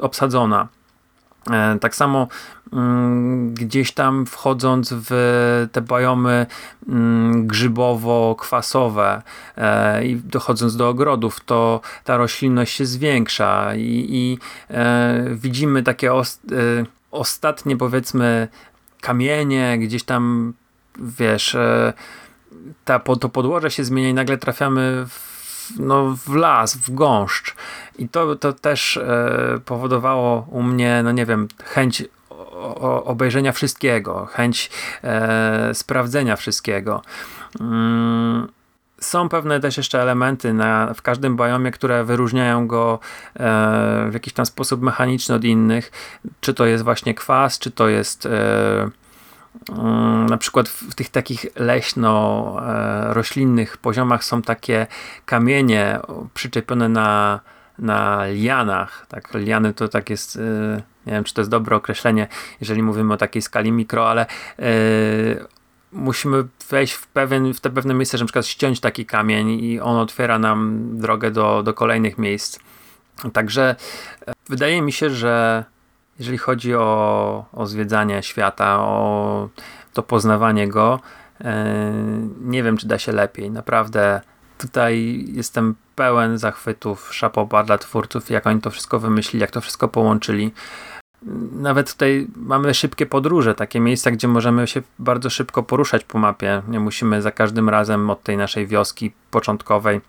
obsadzona. 0.00 0.68
E, 1.50 1.78
tak 1.78 1.94
samo 1.94 2.28
mm, 2.72 3.54
gdzieś 3.54 3.92
tam 3.92 4.26
wchodząc 4.26 4.94
w 4.96 5.68
te 5.72 5.82
biomy 5.82 6.46
mm, 6.88 7.46
grzybowo-kwasowe 7.46 9.22
e, 9.56 10.04
i 10.06 10.16
dochodząc 10.16 10.76
do 10.76 10.88
ogrodów, 10.88 11.40
to 11.40 11.80
ta 12.04 12.16
roślinność 12.16 12.76
się 12.76 12.86
zwiększa 12.86 13.74
i, 13.74 14.06
i 14.10 14.38
e, 14.70 15.24
widzimy 15.30 15.82
takie 15.82 16.14
ost 16.14 16.42
ostatnie 17.10 17.76
powiedzmy 17.76 18.48
kamienie, 19.00 19.78
gdzieś 19.78 20.02
tam, 20.02 20.54
wiesz, 20.98 21.56
ta, 22.84 22.98
to 22.98 23.28
podłoże 23.28 23.70
się 23.70 23.84
zmienia 23.84 24.08
i 24.08 24.14
nagle 24.14 24.38
trafiamy 24.38 25.06
w, 25.08 25.31
no, 25.78 26.16
w 26.26 26.34
las, 26.34 26.76
w 26.76 26.94
gąszcz. 26.94 27.54
I 27.98 28.08
to, 28.08 28.36
to 28.36 28.52
też 28.52 28.96
e, 28.96 29.60
powodowało 29.64 30.46
u 30.50 30.62
mnie, 30.62 31.00
no 31.04 31.12
nie 31.12 31.26
wiem, 31.26 31.48
chęć 31.64 32.04
o, 32.30 33.04
obejrzenia 33.04 33.52
wszystkiego, 33.52 34.26
chęć 34.26 34.70
e, 35.04 35.74
sprawdzenia 35.74 36.36
wszystkiego. 36.36 37.02
Mm, 37.60 38.48
są 39.00 39.28
pewne 39.28 39.60
też 39.60 39.76
jeszcze 39.76 40.02
elementy 40.02 40.52
na, 40.52 40.94
w 40.94 41.02
każdym 41.02 41.36
biomie, 41.36 41.70
które 41.70 42.04
wyróżniają 42.04 42.66
go 42.66 42.98
e, 43.34 43.40
w 44.10 44.14
jakiś 44.14 44.32
tam 44.32 44.46
sposób 44.46 44.82
mechaniczny 44.82 45.34
od 45.34 45.44
innych. 45.44 45.92
Czy 46.40 46.54
to 46.54 46.66
jest 46.66 46.84
właśnie 46.84 47.14
kwas, 47.14 47.58
czy 47.58 47.70
to 47.70 47.88
jest 47.88 48.26
e, 48.26 48.90
na 50.28 50.38
przykład 50.38 50.68
w 50.68 50.94
tych 50.94 51.08
takich 51.08 51.46
leśno-roślinnych 51.56 53.76
poziomach 53.76 54.24
są 54.24 54.42
takie 54.42 54.86
kamienie 55.26 56.00
przyczepione 56.34 56.88
na, 56.88 57.40
na 57.78 58.26
lianach. 58.26 59.06
Tak, 59.08 59.34
liany 59.34 59.74
to 59.74 59.88
tak 59.88 60.10
jest, 60.10 60.36
e, 60.36 60.40
nie 61.06 61.12
wiem 61.12 61.24
czy 61.24 61.34
to 61.34 61.40
jest 61.40 61.50
dobre 61.50 61.76
określenie, 61.76 62.28
jeżeli 62.60 62.82
mówimy 62.82 63.14
o 63.14 63.16
takiej 63.16 63.42
skali 63.42 63.72
mikro, 63.72 64.10
ale 64.10 64.26
musimy 65.92 66.44
wejść 66.70 66.92
w, 66.92 67.06
pewien, 67.06 67.54
w 67.54 67.60
te 67.60 67.70
pewne 67.70 67.94
miejsce, 67.94 68.18
że 68.18 68.24
na 68.24 68.26
przykład 68.26 68.46
ściąć 68.46 68.80
taki 68.80 69.06
kamień 69.06 69.50
i 69.50 69.80
on 69.80 69.96
otwiera 69.96 70.38
nam 70.38 70.88
drogę 70.98 71.30
do, 71.30 71.62
do 71.62 71.74
kolejnych 71.74 72.18
miejsc. 72.18 72.58
Także 73.32 73.76
e, 74.26 74.32
wydaje 74.48 74.82
mi 74.82 74.92
się, 74.92 75.10
że 75.10 75.64
jeżeli 76.18 76.38
chodzi 76.38 76.74
o, 76.74 77.44
o 77.52 77.66
zwiedzanie 77.66 78.22
świata, 78.22 78.80
o 78.80 79.48
to 79.92 80.02
poznawanie 80.02 80.68
go, 80.68 81.00
e, 81.40 81.92
nie 82.40 82.62
wiem, 82.62 82.76
czy 82.76 82.88
da 82.88 82.98
się 82.98 83.12
lepiej. 83.12 83.50
Naprawdę 83.50 84.20
tutaj 84.58 85.24
jestem 85.28 85.74
pełen 85.94 86.38
zachwytów, 86.38 87.14
szapoba 87.14 87.62
dla 87.64 87.78
twórców, 87.78 88.30
jak 88.30 88.46
oni 88.46 88.60
to 88.60 88.70
wszystko 88.70 88.98
wymyślili, 88.98 89.40
jak 89.40 89.50
to 89.50 89.60
wszystko 89.60 89.88
połączyli 89.88 90.52
nawet 91.52 91.92
tutaj 91.92 92.26
mamy 92.36 92.74
szybkie 92.74 93.06
podróże, 93.06 93.54
takie 93.54 93.80
miejsca, 93.80 94.10
gdzie 94.10 94.28
możemy 94.28 94.66
się 94.66 94.82
bardzo 94.98 95.30
szybko 95.30 95.62
poruszać 95.62 96.04
po 96.04 96.18
mapie. 96.18 96.62
Nie 96.68 96.80
musimy 96.80 97.22
za 97.22 97.30
każdym 97.30 97.68
razem 97.68 98.10
od 98.10 98.22
tej 98.22 98.36
naszej 98.36 98.66
wioski 98.66 99.12
początkowej 99.30 100.00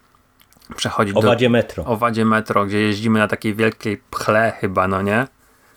przechodzić 0.75 1.17
Owadzie 1.17 1.45
do 1.45 1.51
metro. 1.51 1.85
Owadzie 1.85 2.25
metro, 2.25 2.65
gdzie 2.65 2.79
jeździmy 2.79 3.19
na 3.19 3.27
takiej 3.27 3.55
wielkiej 3.55 4.01
pchle 4.11 4.51
chyba, 4.51 4.87
no 4.87 5.01
nie? 5.01 5.27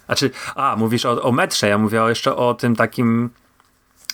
Znaczy, 0.07 0.31
a, 0.55 0.77
mówisz 0.79 1.05
o, 1.05 1.23
o 1.23 1.33
metrze, 1.33 1.69
ja 1.69 1.79
mówię 1.79 1.99
jeszcze 2.09 2.37
o 2.37 2.55
tym 2.55 2.77
takim 2.77 3.31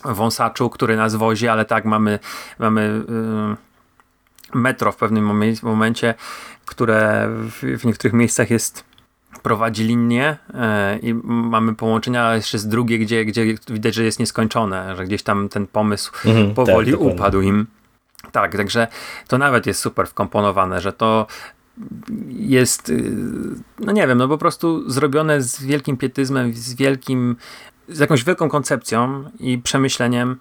wąsaczu, 0.04 0.70
który 0.70 0.96
nas 0.96 1.14
wozi, 1.14 1.48
ale 1.48 1.64
tak, 1.64 1.84
mamy, 1.84 2.18
mamy 2.58 3.04
yy, 3.08 4.60
metro 4.60 4.92
w 4.92 4.96
pewnym 4.96 5.24
momencie, 5.62 6.14
które 6.66 7.28
w, 7.28 7.78
w 7.80 7.84
niektórych 7.84 8.12
miejscach 8.12 8.50
jest 8.50 8.84
prowadzi 9.42 9.84
linię 9.84 10.36
e, 10.54 10.98
i 10.98 11.14
mamy 11.24 11.74
połączenia, 11.74 12.24
ale 12.24 12.36
jeszcze 12.36 12.58
z 12.58 12.68
drugie, 12.68 12.98
gdzie, 12.98 13.24
gdzie 13.24 13.44
widać, 13.68 13.94
że 13.94 14.04
jest 14.04 14.18
nieskończone, 14.18 14.96
że 14.96 15.04
gdzieś 15.04 15.22
tam 15.22 15.48
ten 15.48 15.66
pomysł 15.66 16.12
mhm, 16.24 16.54
powoli 16.54 16.92
tak, 16.92 17.00
upadł 17.00 17.40
im. 17.40 17.66
Tak, 18.32 18.56
także 18.56 18.86
to 19.28 19.38
nawet 19.38 19.66
jest 19.66 19.80
super 19.80 20.06
wkomponowane, 20.06 20.80
że 20.80 20.92
to 20.92 21.26
jest, 22.28 22.88
y, 22.88 23.12
no 23.78 23.92
nie 23.92 24.06
wiem, 24.06 24.18
no 24.18 24.28
po 24.28 24.38
prostu 24.38 24.90
zrobione 24.90 25.42
z 25.42 25.64
wielkim 25.64 25.96
pietyzmem, 25.96 26.54
z 26.54 26.74
wielkim, 26.74 27.36
z 27.88 27.98
jakąś 27.98 28.24
wielką 28.24 28.48
koncepcją 28.48 29.24
i 29.40 29.58
przemyśleniem. 29.58 30.36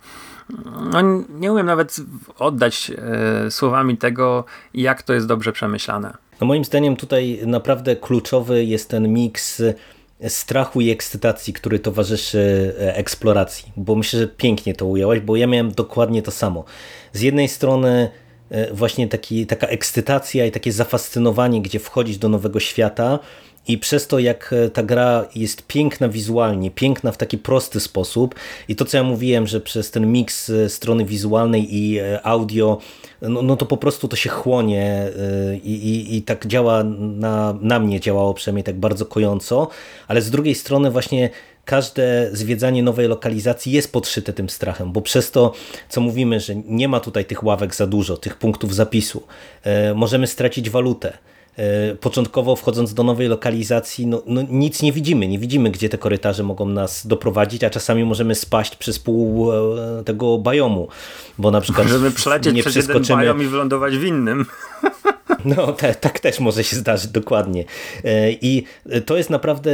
No, 0.94 1.02
nie 1.30 1.52
umiem 1.52 1.66
nawet 1.66 1.96
oddać 2.40 2.92
e, 2.98 3.52
słowami 3.52 3.98
tego, 3.98 4.46
jak 4.74 5.04
to 5.04 5.14
jest 5.14 5.28
dobrze 5.28 5.52
przemyślane. 5.52 6.14
No 6.42 6.48
moim 6.48 6.66
zdaniem 6.66 6.96
tutaj 6.96 7.40
naprawdę 7.46 7.96
kluczowy 7.96 8.66
jest 8.66 8.90
ten 8.90 9.14
miks 9.14 9.62
strachu 10.28 10.82
i 10.82 10.90
ekscytacji, 10.90 11.54
który 11.54 11.80
towarzyszy 11.80 12.74
e, 12.80 12.96
eksploracji, 12.96 13.72
bo 13.78 13.96
myślę, 13.96 14.20
że 14.20 14.28
pięknie 14.28 14.74
to 14.74 14.86
ująłeś, 14.86 15.20
bo 15.20 15.36
ja 15.36 15.48
miałem 15.48 15.72
dokładnie 15.72 16.22
to 16.22 16.32
samo. 16.32 16.64
Z 17.14 17.22
jednej 17.22 17.48
strony 17.48 18.10
właśnie 18.74 19.08
taki, 19.08 19.46
taka 19.46 19.68
ekscytacja 19.68 20.46
i 20.46 20.52
takie 20.52 20.72
zafascynowanie, 20.72 21.62
gdzie 21.62 21.80
wchodzić 21.80 22.18
do 22.18 22.30
nowego 22.30 22.60
świata, 22.60 23.20
i 23.68 23.78
przez 23.78 24.08
to, 24.08 24.20
jak 24.20 24.54
e, 24.54 24.70
ta 24.70 24.84
gra 24.84 25.26
jest 25.36 25.68
piękna 25.68 26.10
wizualnie, 26.10 26.72
piękna 26.72 27.12
w 27.12 27.18
taki 27.18 27.38
prosty 27.38 27.80
sposób 27.80 28.36
i 28.68 28.76
to, 28.76 28.86
co 28.86 28.98
ja 28.98 29.04
mówiłem, 29.04 29.48
że 29.48 29.62
przez 29.62 29.92
ten 29.92 30.12
miks 30.12 30.50
e, 30.50 30.70
strony 30.70 31.06
wizualnej 31.06 31.76
i 31.76 32.00
e, 32.00 32.26
audio, 32.26 32.78
no, 33.22 33.42
no 33.42 33.58
to 33.58 33.66
po 33.66 33.78
prostu 33.78 34.08
to 34.08 34.16
się 34.16 34.30
chłonie 34.30 35.08
i, 35.64 35.74
i, 35.74 36.18
i 36.18 36.22
tak 36.22 36.48
działa 36.48 36.84
na, 36.84 37.58
na 37.62 37.80
mnie, 37.80 38.00
działało 38.00 38.34
przynajmniej 38.34 38.64
tak 38.64 38.76
bardzo 38.76 39.06
kojąco, 39.06 39.68
ale 40.08 40.22
z 40.22 40.32
drugiej 40.32 40.56
strony 40.56 40.92
właśnie 40.92 41.30
każde 41.66 42.30
zwiedzanie 42.32 42.84
nowej 42.84 43.08
lokalizacji 43.08 43.72
jest 43.72 43.92
podszyte 43.92 44.34
tym 44.34 44.50
strachem, 44.50 44.92
bo 44.92 45.02
przez 45.02 45.32
to, 45.32 45.54
co 45.90 46.02
mówimy, 46.02 46.40
że 46.40 46.56
nie 46.56 46.88
ma 46.88 47.00
tutaj 47.00 47.26
tych 47.26 47.44
ławek 47.44 47.76
za 47.76 47.88
dużo, 47.88 48.18
tych 48.18 48.38
punktów 48.38 48.76
zapisu, 48.76 49.24
możemy 49.96 50.28
stracić 50.28 50.70
walutę. 50.70 51.18
E, 51.58 51.96
początkowo 51.96 52.56
wchodząc 52.56 52.94
do 52.94 53.04
nowej 53.04 53.28
lokalizacji, 53.28 54.08
no, 54.08 54.24
no, 54.26 54.42
nic 54.50 54.82
nie 54.82 54.92
widzimy. 54.92 55.28
Nie 55.28 55.40
widzimy, 55.40 55.72
gdzie 55.72 55.90
te 55.90 55.98
korytarze 55.98 56.44
mogą 56.44 56.66
nas 56.66 57.08
doprowadzić, 57.08 57.64
a 57.64 57.70
czasami 57.70 58.06
możemy 58.06 58.36
spaść 58.36 58.76
przez 58.76 59.00
pół 59.00 59.52
e, 59.52 60.04
tego 60.04 60.38
bajomu, 60.38 60.88
bo 61.38 61.52
na 61.52 61.62
przykład 61.62 61.88
Możemy 61.88 62.12
przelecieć 62.12 62.54
nie 62.54 62.64
przez 62.64 62.76
jeden 62.76 63.42
i 63.42 63.46
wylądować 63.46 63.98
w 63.98 64.04
innym. 64.04 64.46
No, 65.46 65.74
te, 65.74 65.96
tak 65.96 66.20
też 66.20 66.40
może 66.40 66.64
się 66.64 66.76
zdarzyć, 66.76 67.12
dokładnie. 67.12 67.66
E, 68.04 68.32
I 68.32 68.64
to 69.06 69.18
jest 69.18 69.30
naprawdę 69.30 69.72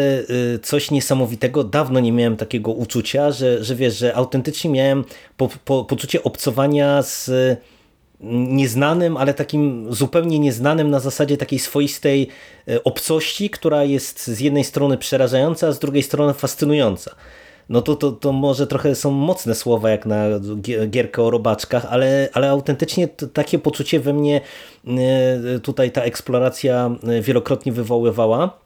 coś 0.64 0.92
niesamowitego. 0.92 1.64
Dawno 1.64 2.00
nie 2.00 2.12
miałem 2.12 2.38
takiego 2.38 2.72
uczucia, 2.72 3.32
że, 3.32 3.64
że 3.64 3.76
wiesz, 3.76 3.98
że 3.98 4.16
autentycznie 4.16 4.70
miałem 4.70 5.04
po, 5.38 5.50
po, 5.66 5.86
poczucie 5.86 6.24
obcowania 6.24 7.02
z 7.02 7.32
nieznanym, 8.22 9.18
ale 9.18 9.34
takim 9.34 9.88
zupełnie 9.94 10.40
nieznanym 10.40 10.90
na 10.90 11.00
zasadzie 11.00 11.38
takiej 11.38 11.60
swoistej 11.60 12.28
e, 12.68 12.84
obcości, 12.84 13.50
która 13.50 13.84
jest 13.84 14.28
z 14.28 14.40
jednej 14.40 14.64
strony 14.64 14.98
przerażająca, 14.98 15.68
a 15.68 15.72
z 15.72 15.80
drugiej 15.80 16.04
strony 16.04 16.34
fascynująca. 16.34 17.16
No 17.70 17.82
to, 17.82 17.96
to, 17.96 18.12
to 18.12 18.32
może 18.32 18.68
trochę 18.68 18.96
są 18.96 19.12
mocne 19.12 19.56
słowa 19.56 19.90
jak 19.90 20.06
na 20.06 20.26
gierkę 20.88 21.24
o 21.24 21.30
robaczkach, 21.30 21.86
ale, 21.90 22.30
ale 22.34 22.50
autentycznie 22.50 23.08
takie 23.08 23.60
poczucie 23.60 24.00
we 24.00 24.14
mnie 24.14 24.42
e, 24.88 25.60
tutaj 25.60 25.92
ta 25.92 26.02
eksploracja 26.02 26.96
e, 27.08 27.22
wielokrotnie 27.22 27.72
wywoływała. 27.72 28.60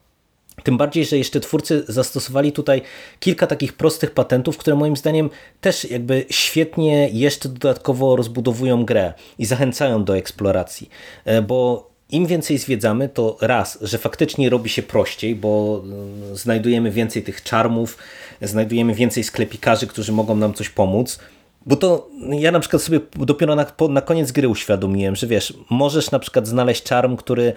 Tym 0.64 0.78
bardziej, 0.78 1.06
że 1.06 1.18
jeszcze 1.18 1.40
twórcy 1.40 1.84
zastosowali 1.88 2.52
tutaj 2.52 2.82
kilka 3.20 3.48
takich 3.48 3.74
prostych 3.74 4.12
patentów, 4.12 4.58
które 4.58 4.76
moim 4.76 4.98
zdaniem 4.98 5.30
też 5.62 5.86
jakby 5.86 6.26
świetnie 6.30 7.10
jeszcze 7.10 7.50
dodatkowo 7.50 8.16
rozbudowują 8.16 8.86
grę 8.86 9.14
i 9.40 9.46
zachęcają 9.46 10.04
do 10.04 10.18
eksploracji, 10.18 10.90
e, 11.26 11.42
bo 11.42 11.91
im 12.12 12.26
więcej 12.26 12.58
zwiedzamy, 12.58 13.10
to 13.10 13.38
raz, 13.42 13.78
że 13.82 13.98
faktycznie 13.98 14.50
robi 14.50 14.70
się 14.70 14.84
prościej, 14.84 15.36
bo 15.36 15.84
e, 16.32 16.36
znajdujemy 16.36 16.92
więcej 16.92 17.24
tych 17.24 17.44
czarmów, 17.44 17.98
znajdujemy 18.42 18.94
więcej 18.94 19.24
sklepikarzy, 19.24 19.88
którzy 19.88 20.12
mogą 20.12 20.36
nam 20.36 20.54
coś 20.54 20.70
pomóc. 20.70 21.20
Bo 21.66 21.76
to 21.76 22.10
ja 22.30 22.52
na 22.52 22.60
przykład 22.60 22.82
sobie 22.82 23.00
dopiero 23.16 23.56
na, 23.56 23.66
na 23.90 24.02
koniec 24.02 24.32
gry 24.32 24.48
uświadomiłem, 24.48 25.16
że 25.16 25.28
wiesz, 25.28 25.54
możesz 25.70 26.12
na 26.12 26.20
przykład 26.20 26.48
znaleźć 26.48 26.84
czarm, 26.84 27.18
który 27.18 27.54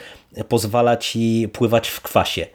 pozwala 0.48 0.96
ci 0.96 1.48
pływać 1.52 1.88
w 1.88 2.00
kwasie. 2.00 2.46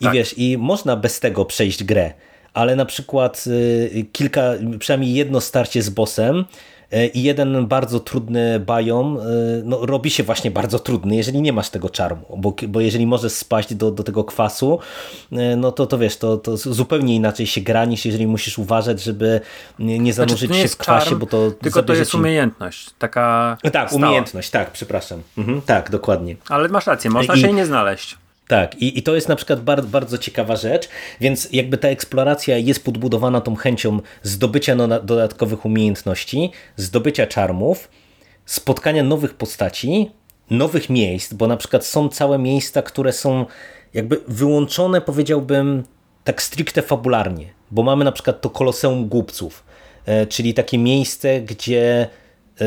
I 0.00 0.04
tak. 0.04 0.14
wiesz, 0.14 0.34
i 0.38 0.58
można 0.58 0.96
bez 0.96 1.20
tego 1.20 1.44
przejść 1.44 1.84
grę, 1.84 2.12
ale 2.54 2.76
na 2.76 2.84
przykład 2.84 3.44
y, 3.46 4.06
kilka, 4.12 4.52
przynajmniej 4.78 5.14
jedno 5.14 5.40
starcie 5.40 5.82
z 5.82 5.90
bossem 5.90 6.36
y, 6.38 6.44
i 7.14 7.22
jeden 7.22 7.66
bardzo 7.66 8.00
trudny 8.00 8.60
biom 8.66 9.18
y, 9.18 9.62
no, 9.64 9.86
robi 9.86 10.10
się 10.10 10.22
właśnie 10.22 10.50
bardzo 10.50 10.78
trudny, 10.78 11.16
jeżeli 11.16 11.42
nie 11.42 11.52
masz 11.52 11.70
tego 11.70 11.90
czarmu, 11.90 12.36
bo, 12.38 12.54
bo 12.68 12.80
jeżeli 12.80 13.06
możesz 13.06 13.32
spaść 13.32 13.74
do, 13.74 13.90
do 13.90 14.02
tego 14.02 14.24
kwasu, 14.24 14.78
no 15.56 15.72
to, 15.72 15.86
to 15.86 15.98
wiesz, 15.98 16.16
to, 16.16 16.36
to 16.36 16.56
zupełnie 16.56 17.14
inaczej 17.14 17.46
się 17.46 17.60
gra 17.60 17.84
niż 17.84 18.04
jeżeli 18.04 18.26
musisz 18.26 18.58
uważać, 18.58 19.02
żeby 19.02 19.40
nie 19.78 20.12
znaczy, 20.12 20.12
zanurzyć 20.12 20.48
znaczy, 20.48 20.62
nie 20.62 20.68
się 20.68 20.74
w 20.74 20.76
kwasie, 20.76 21.06
czarm, 21.06 21.18
bo 21.18 21.26
to 21.26 21.50
Tylko 21.50 21.82
to 21.82 21.94
jest 21.94 22.10
ci... 22.10 22.16
umiejętność, 22.16 22.90
taka 22.98 23.56
Tak, 23.72 23.90
stała. 23.90 24.06
umiejętność, 24.06 24.50
tak, 24.50 24.70
przepraszam. 24.70 25.22
Mhm, 25.38 25.60
tak, 25.62 25.90
dokładnie. 25.90 26.36
Ale 26.48 26.68
masz 26.68 26.86
rację, 26.86 27.10
można 27.10 27.34
I... 27.34 27.40
się 27.40 27.52
nie 27.52 27.66
znaleźć. 27.66 28.16
Tak, 28.48 28.74
i, 28.74 28.98
i 28.98 29.02
to 29.02 29.14
jest 29.14 29.28
na 29.28 29.36
przykład 29.36 29.60
bardzo, 29.60 29.88
bardzo 29.88 30.18
ciekawa 30.18 30.56
rzecz, 30.56 30.88
więc 31.20 31.48
jakby 31.52 31.78
ta 31.78 31.88
eksploracja 31.88 32.58
jest 32.58 32.84
podbudowana 32.84 33.40
tą 33.40 33.56
chęcią 33.56 34.00
zdobycia 34.22 34.74
no, 34.74 34.88
dodatkowych 34.88 35.64
umiejętności, 35.64 36.50
zdobycia 36.76 37.26
czarmów, 37.26 37.88
spotkania 38.44 39.02
nowych 39.02 39.34
postaci, 39.34 40.10
nowych 40.50 40.90
miejsc, 40.90 41.34
bo 41.34 41.46
na 41.46 41.56
przykład 41.56 41.86
są 41.86 42.08
całe 42.08 42.38
miejsca, 42.38 42.82
które 42.82 43.12
są 43.12 43.46
jakby 43.94 44.20
wyłączone, 44.28 45.00
powiedziałbym, 45.00 45.84
tak 46.24 46.42
stricte 46.42 46.82
fabularnie. 46.82 47.46
bo 47.70 47.82
mamy 47.82 48.04
na 48.04 48.12
przykład 48.12 48.40
to 48.40 48.50
Koloseum 48.50 49.08
Głupców, 49.08 49.64
e, 50.06 50.26
czyli 50.26 50.54
takie 50.54 50.78
miejsce, 50.78 51.40
gdzie 51.40 52.08
e, 52.60 52.66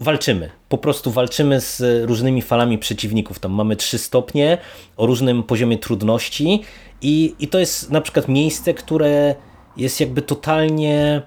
walczymy. 0.00 0.50
Po 0.68 0.78
prostu 0.78 1.10
walczymy 1.10 1.60
z 1.60 1.82
różnymi 2.04 2.42
falami 2.42 2.78
przeciwników. 2.78 3.38
Tam 3.38 3.52
mamy 3.52 3.76
trzy 3.76 3.98
stopnie 3.98 4.58
o 4.96 5.06
różnym 5.06 5.42
poziomie 5.42 5.78
trudności 5.78 6.62
i, 7.02 7.34
i 7.38 7.48
to 7.48 7.58
jest 7.58 7.90
na 7.90 8.00
przykład 8.00 8.28
miejsce, 8.28 8.74
które 8.74 9.34
jest 9.76 10.00
jakby 10.00 10.22
totalnie 10.22 11.22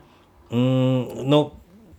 mm, 0.51 1.05
no, 1.25 1.51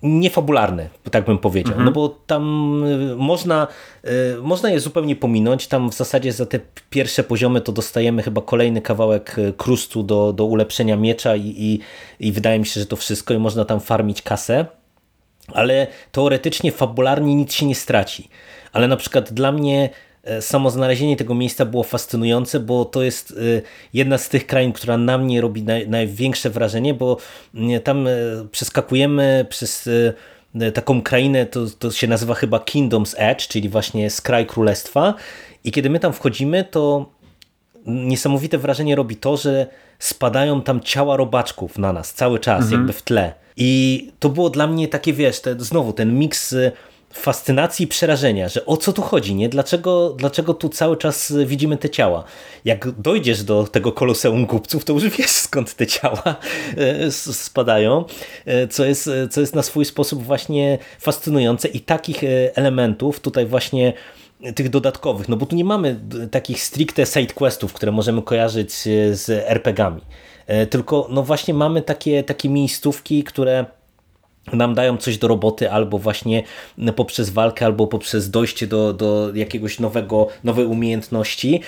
niefabularne, 0.03 0.89
tak 1.11 1.25
bym 1.25 1.39
powiedział. 1.39 1.73
Mhm. 1.73 1.85
No 1.85 1.93
bo 1.93 2.09
tam 2.09 2.45
y, 2.85 3.17
można, 3.17 3.67
y, 4.05 4.43
można 4.43 4.71
je 4.71 4.81
zupełnie 4.81 5.17
pominąć. 5.17 5.67
Tam 5.67 5.91
w 5.91 5.95
zasadzie 5.95 6.33
za 6.33 6.47
te 6.47 6.61
pierwsze 6.91 7.25
poziomy 7.25 7.61
to 7.61 7.73
dostajemy 7.73 8.23
chyba 8.23 8.43
kolejny 8.43 8.83
kawałek 8.83 9.39
y, 9.39 9.53
krustu 9.57 10.03
do, 10.03 10.33
do 10.33 10.45
ulepszenia 10.45 10.97
miecza 10.97 11.37
i, 11.37 11.55
i, 11.57 11.81
i 12.27 12.33
wydaje 12.33 12.59
mi 12.59 12.67
się, 12.67 12.81
że 12.81 12.87
to 12.87 12.97
wszystko 12.97 13.35
i 13.35 13.39
można 13.39 13.65
tam 13.65 13.81
farmić 13.81 14.23
kasę. 14.23 14.67
Ale 15.49 15.87
teoretycznie, 16.13 16.73
fabularnie 16.73 17.35
nic 17.35 17.53
się 17.53 17.67
nie 17.67 17.75
straci. 17.75 18.29
Ale 18.73 18.89
na 18.89 18.97
przykład 18.97 19.33
dla 19.33 19.53
mnie 19.53 19.91
E, 20.25 20.43
samo 20.43 20.71
znalezienie 20.71 21.17
tego 21.17 21.35
miejsca 21.35 21.65
było 21.65 21.83
fascynujące, 21.83 22.61
bo 22.61 22.85
to 22.85 23.03
jest 23.03 23.31
e, 23.31 23.35
jedna 23.95 24.19
z 24.19 24.29
tych 24.29 24.47
krain, 24.47 24.73
która 24.73 24.99
na 24.99 25.19
mnie 25.19 25.41
robi 25.41 25.63
naj, 25.63 25.89
największe 25.89 26.51
wrażenie, 26.51 26.95
bo 26.95 27.17
mm, 27.55 27.81
tam 27.81 28.07
e, 28.07 28.11
przeskakujemy 28.53 29.47
przez 29.49 29.89
taką 30.75 31.03
krainę, 31.03 31.47
to, 31.47 31.61
to 31.79 31.91
się 31.91 32.07
nazywa 32.07 32.35
chyba 32.35 32.59
Kingdom's 32.59 33.15
Edge, 33.17 33.49
czyli 33.49 33.69
właśnie 33.69 34.11
skraj 34.11 34.47
królestwa 34.47 35.15
i 35.65 35.73
kiedy 35.73 35.91
my 35.91 36.01
tam 36.01 36.13
wchodzimy, 36.13 36.65
to 36.65 37.07
niesamowite 37.87 38.59
wrażenie 38.59 38.97
robi 38.97 39.17
to, 39.17 39.37
że 39.37 39.67
spadają 39.99 40.63
tam 40.63 40.81
ciała 40.81 41.17
robaczków 41.17 41.79
na 41.79 41.93
nas 41.93 42.13
cały 42.13 42.39
czas, 42.39 42.63
mhm. 42.63 42.81
jakby 42.81 42.93
w 42.93 43.03
tle. 43.03 43.35
I 43.57 44.11
to 44.19 44.29
było 44.29 44.51
dla 44.51 44.67
mnie 44.67 44.89
takie, 44.89 45.13
wiesz, 45.13 45.41
te, 45.41 45.55
znowu 45.59 45.93
ten 45.93 46.19
miks 46.19 46.55
fascynacji 47.13 47.85
i 47.85 47.87
przerażenia, 47.87 48.49
że 48.49 48.67
o 48.67 48.77
co 48.77 48.93
tu 48.93 49.03
chodzi, 49.03 49.35
nie? 49.35 49.49
Dlaczego, 49.49 50.15
dlaczego 50.19 50.55
tu 50.55 50.69
cały 50.69 50.97
czas 50.97 51.33
widzimy 51.47 51.77
te 51.77 51.91
ciała? 51.91 52.25
Jak 52.65 52.91
dojdziesz 52.91 53.43
do 53.43 53.65
tego 53.65 53.93
koloseum 53.93 54.47
głupców, 54.47 54.85
to 54.85 54.93
już 54.93 55.09
wiesz 55.19 55.31
skąd 55.31 55.75
te 55.75 55.87
ciała 55.87 56.37
e, 56.77 57.11
spadają, 57.11 58.05
co 58.71 58.85
jest, 58.85 59.11
co 59.31 59.41
jest 59.41 59.55
na 59.55 59.63
swój 59.63 59.85
sposób 59.85 60.23
właśnie 60.23 60.79
fascynujące 60.99 61.69
i 61.69 61.81
takich 61.81 62.21
elementów 62.55 63.21
tutaj 63.21 63.47
właśnie 63.47 63.93
tych 64.55 64.69
dodatkowych, 64.69 65.29
no 65.29 65.37
bo 65.37 65.47
tu 65.47 65.57
nie 65.57 65.65
mamy 65.65 66.01
takich 66.31 66.63
stricte 66.63 67.07
side 67.07 67.35
questów, 67.35 67.73
które 67.73 67.93
możemy 67.93 68.23
kojarzyć 68.23 68.73
z 69.13 69.29
RPGami, 69.29 70.01
tylko 70.71 71.09
no 71.11 71.23
właśnie 71.23 71.55
mamy 71.55 71.83
takie, 71.83 72.23
takie 72.23 72.49
miejscówki, 72.49 73.25
które 73.25 73.67
nam 74.53 74.75
dają 74.75 74.97
coś 74.97 75.19
do 75.19 75.29
roboty 75.29 75.71
albo 75.71 75.99
właśnie 75.99 76.43
poprzez 76.97 77.31
walkę, 77.31 77.67
albo 77.67 77.87
poprzez 77.87 78.31
dojście 78.31 78.67
do, 78.67 78.93
do 78.93 79.31
jakiegoś 79.35 79.81
nowego, 79.81 80.29
nowej 80.45 80.65
umiejętności, 80.65 81.61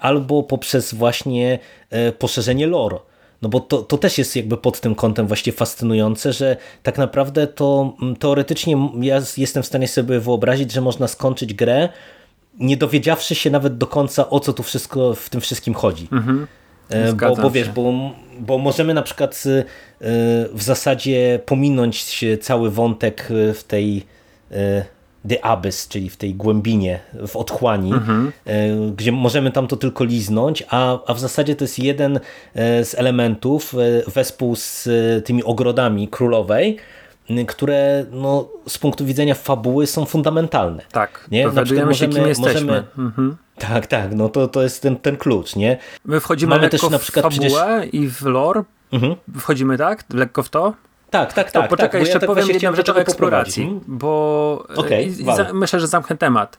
albo 0.00 0.42
poprzez 0.42 0.94
właśnie 0.94 1.58
e, 1.90 2.12
poszerzenie 2.12 2.66
lore. 2.66 2.98
No 3.42 3.48
bo 3.48 3.60
to, 3.60 3.82
to 3.82 3.98
też 3.98 4.18
jest 4.18 4.36
jakby 4.36 4.56
pod 4.56 4.80
tym 4.80 4.94
kątem 4.94 5.26
właśnie 5.26 5.52
fascynujące, 5.52 6.32
że 6.32 6.56
tak 6.82 6.98
naprawdę 6.98 7.46
to 7.46 7.96
teoretycznie 8.18 8.90
ja 9.00 9.22
jestem 9.36 9.62
w 9.62 9.66
stanie 9.66 9.88
sobie 9.88 10.20
wyobrazić, 10.20 10.72
że 10.72 10.80
można 10.80 11.08
skończyć 11.08 11.54
grę 11.54 11.88
nie 12.58 12.76
dowiedziawszy 12.76 13.34
się 13.34 13.50
nawet 13.50 13.78
do 13.78 13.86
końca 13.86 14.30
o 14.30 14.40
co 14.40 14.52
tu 14.52 14.62
wszystko 14.62 15.14
w 15.14 15.30
tym 15.30 15.40
wszystkim 15.40 15.74
chodzi. 15.74 16.08
Mhm. 16.12 16.46
E, 16.88 17.12
bo, 17.12 17.36
bo 17.36 17.50
wiesz, 17.50 17.68
bo, 17.68 17.92
bo 18.38 18.58
możemy 18.58 18.94
na 18.94 19.02
przykład 19.02 19.44
e, 19.46 19.64
w 20.52 20.62
zasadzie 20.62 21.40
pominąć 21.46 22.24
cały 22.40 22.70
wątek 22.70 23.28
w 23.54 23.64
tej 23.64 24.06
e, 24.50 24.84
The 25.28 25.44
Abyss, 25.44 25.88
czyli 25.88 26.10
w 26.10 26.16
tej 26.16 26.34
głębinie, 26.34 27.00
w 27.28 27.36
otchłani, 27.36 27.92
mhm. 27.92 28.32
gdzie 28.96 29.12
możemy 29.12 29.52
tam 29.52 29.66
to 29.66 29.76
tylko 29.76 30.04
liznąć, 30.04 30.64
a, 30.70 30.98
a 31.06 31.14
w 31.14 31.20
zasadzie 31.20 31.56
to 31.56 31.64
jest 31.64 31.78
jeden 31.78 32.20
z 32.54 32.94
elementów 32.94 33.74
wespół 34.06 34.56
z 34.56 34.88
tymi 35.24 35.44
ogrodami 35.44 36.08
królowej, 36.08 36.76
które 37.46 38.04
no, 38.10 38.48
z 38.68 38.78
punktu 38.78 39.04
widzenia 39.04 39.34
fabuły 39.34 39.86
są 39.86 40.04
fundamentalne. 40.04 40.82
Tak, 40.92 41.28
nie? 41.30 41.48
Na 41.48 41.62
przykład 41.64 41.86
możemy, 41.86 42.14
kim 42.14 42.26
jesteśmy. 42.26 42.60
Możemy, 42.60 42.84
mhm. 42.98 43.36
Tak, 43.58 43.86
tak, 43.86 44.14
no 44.14 44.28
to, 44.28 44.48
to 44.48 44.62
jest 44.62 44.82
ten, 44.82 44.96
ten 44.96 45.16
klucz, 45.16 45.56
nie? 45.56 45.78
My 46.04 46.20
wchodzimy 46.20 46.50
Mamy 46.50 46.62
lekko 46.62 46.78
też 46.78 46.90
na 46.90 46.98
przykład 46.98 47.26
w 47.26 47.36
fabułę 47.36 47.80
przecież... 47.80 47.94
i 47.94 48.08
w 48.08 48.22
lore, 48.22 48.62
mhm. 48.92 49.16
wchodzimy 49.38 49.78
tak, 49.78 50.04
lekko 50.14 50.42
w 50.42 50.48
to? 50.48 50.74
Tak, 51.10 51.32
tak, 51.32 51.50
tak. 51.50 51.62
To 51.62 51.68
poczekaj, 51.68 51.90
tak, 51.90 52.00
jeszcze 52.00 52.16
ja 52.16 52.20
tak 52.20 52.26
powiem 52.26 52.48
jedną 52.48 52.74
rzecz 52.74 52.88
o 52.88 53.00
eksploracji, 53.00 53.80
bo 53.86 54.66
okay, 54.76 55.02
i, 55.02 55.24
myślę, 55.52 55.80
że 55.80 55.86
zamknę 55.86 56.16
temat. 56.16 56.58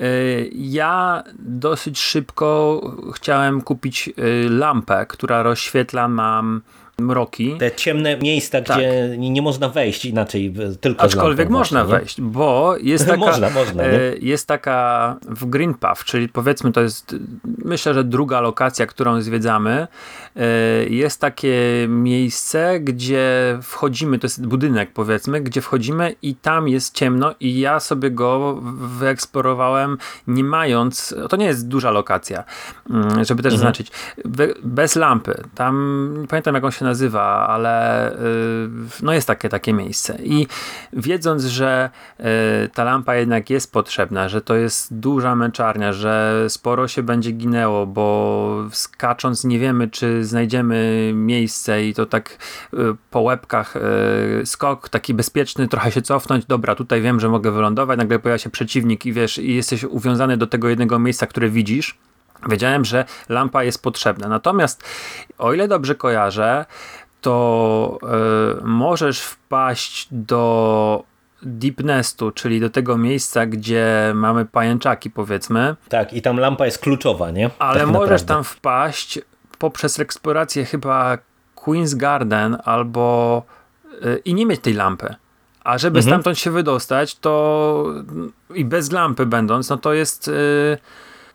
Y, 0.00 0.50
ja 0.54 1.22
dosyć 1.38 2.00
szybko 2.00 2.80
chciałem 3.14 3.60
kupić 3.60 4.08
y, 4.08 4.50
lampę, 4.50 5.06
która 5.08 5.42
rozświetla 5.42 6.08
nam 6.08 6.62
mroki. 7.00 7.56
Te 7.58 7.72
ciemne 7.72 8.16
miejsca, 8.16 8.60
tak. 8.62 8.76
gdzie 8.76 9.16
nie 9.18 9.42
można 9.42 9.68
wejść 9.68 10.04
inaczej, 10.04 10.54
tylko 10.80 11.02
Aczkolwiek 11.02 11.50
można 11.50 11.84
właśnie, 11.84 11.98
wejść, 11.98 12.20
bo 12.20 12.76
jest 12.82 13.06
taka, 13.08 13.18
można, 13.18 13.50
można, 13.50 13.82
jest 14.20 14.46
taka 14.46 15.16
w 15.22 15.46
Green 15.46 15.74
Path, 15.74 16.04
czyli 16.04 16.28
powiedzmy 16.28 16.72
to 16.72 16.80
jest, 16.80 17.16
myślę, 17.64 17.94
że 17.94 18.04
druga 18.04 18.40
lokacja, 18.40 18.86
którą 18.86 19.20
zwiedzamy, 19.20 19.70
e, 19.70 19.86
jest 20.90 21.20
takie 21.20 21.86
miejsce, 21.88 22.80
gdzie 22.80 23.58
wchodzimy, 23.62 24.18
to 24.18 24.26
jest 24.26 24.46
budynek 24.46 24.92
powiedzmy, 24.92 25.40
gdzie 25.40 25.60
wchodzimy 25.60 26.14
i 26.22 26.34
tam 26.34 26.68
jest 26.68 26.94
ciemno 26.94 27.34
i 27.40 27.60
ja 27.60 27.80
sobie 27.80 28.10
go 28.10 28.60
wyeksplorowałem 28.98 29.98
nie 30.26 30.44
mając, 30.44 31.14
to 31.28 31.36
nie 31.36 31.46
jest 31.46 31.68
duża 31.68 31.90
lokacja, 31.90 32.44
mm, 32.90 33.24
żeby 33.24 33.42
też 33.42 33.54
mhm. 33.54 33.58
zaznaczyć, 33.58 33.92
bez 34.62 34.96
lampy. 34.96 35.44
Tam, 35.54 36.14
nie 36.20 36.26
pamiętam 36.26 36.54
jak 36.54 36.64
on 36.64 36.70
się 36.70 36.84
nazywa, 36.84 37.48
ale 37.48 38.12
y, 38.12 38.16
no 39.02 39.12
jest 39.12 39.26
takie, 39.26 39.48
takie 39.48 39.72
miejsce. 39.72 40.18
I 40.22 40.46
wiedząc, 40.92 41.44
że 41.44 41.90
y, 42.20 42.24
ta 42.68 42.84
lampa 42.84 43.14
jednak 43.14 43.50
jest 43.50 43.72
potrzebna, 43.72 44.28
że 44.28 44.40
to 44.40 44.54
jest 44.54 44.94
duża 44.94 45.34
męczarnia, 45.34 45.92
że 45.92 46.44
sporo 46.48 46.88
się 46.88 47.02
będzie 47.02 47.32
ginęło, 47.32 47.86
bo 47.86 48.68
skacząc 48.72 49.44
nie 49.44 49.58
wiemy, 49.58 49.88
czy 49.88 50.24
znajdziemy 50.28 51.10
miejsce 51.14 51.84
i 51.84 51.94
to 51.94 52.06
tak 52.06 52.38
y, 52.74 52.76
po 53.10 53.20
łebkach 53.20 53.74
skok 54.44 54.88
taki 54.88 55.14
bezpieczny, 55.14 55.68
trochę 55.68 55.92
się 55.92 56.02
cofnąć, 56.02 56.44
dobra, 56.44 56.74
tutaj 56.74 57.02
wiem, 57.02 57.20
że 57.20 57.28
mogę 57.28 57.50
wylądować, 57.50 57.98
nagle 57.98 58.18
pojawia 58.18 58.38
się 58.38 58.50
przeciwnik 58.50 59.06
i 59.06 59.12
wiesz, 59.12 59.38
i 59.38 59.54
jesteś 59.54 59.84
uwiązany 59.84 60.36
do 60.36 60.46
tego 60.46 60.68
jednego 60.68 60.98
miejsca, 60.98 61.26
które 61.26 61.48
widzisz, 61.48 61.98
Wiedziałem, 62.48 62.84
że 62.84 63.04
lampa 63.28 63.64
jest 63.64 63.82
potrzebna. 63.82 64.28
Natomiast 64.28 64.84
o 65.38 65.52
ile 65.52 65.68
dobrze 65.68 65.94
kojarzę, 65.94 66.66
to 67.20 67.98
yy, 68.02 68.62
możesz 68.64 69.20
wpaść 69.20 70.08
do 70.10 71.04
Deep 71.42 71.80
Nestu, 71.80 72.30
czyli 72.30 72.60
do 72.60 72.70
tego 72.70 72.98
miejsca, 72.98 73.46
gdzie 73.46 74.12
mamy 74.14 74.44
pajęczaki, 74.44 75.10
powiedzmy. 75.10 75.76
Tak, 75.88 76.12
i 76.12 76.22
tam 76.22 76.38
lampa 76.38 76.64
jest 76.64 76.78
kluczowa, 76.78 77.30
nie? 77.30 77.50
Ale 77.58 77.80
tak 77.80 77.88
możesz 77.88 78.22
tam 78.22 78.44
wpaść 78.44 79.18
poprzez 79.58 80.00
eksplorację 80.00 80.64
chyba 80.64 81.18
Queen's 81.56 81.96
Garden 81.96 82.58
albo 82.64 83.42
yy, 84.02 84.22
i 84.24 84.34
nie 84.34 84.46
mieć 84.46 84.60
tej 84.60 84.74
lampy. 84.74 85.14
A 85.64 85.78
żeby 85.78 85.98
mhm. 85.98 86.12
stamtąd 86.12 86.38
się 86.38 86.50
wydostać, 86.50 87.18
to 87.18 87.84
i 88.54 88.64
bez 88.64 88.92
lampy 88.92 89.26
będąc, 89.26 89.68
no 89.68 89.76
to 89.76 89.92
jest. 89.92 90.26
Yy, 90.26 90.78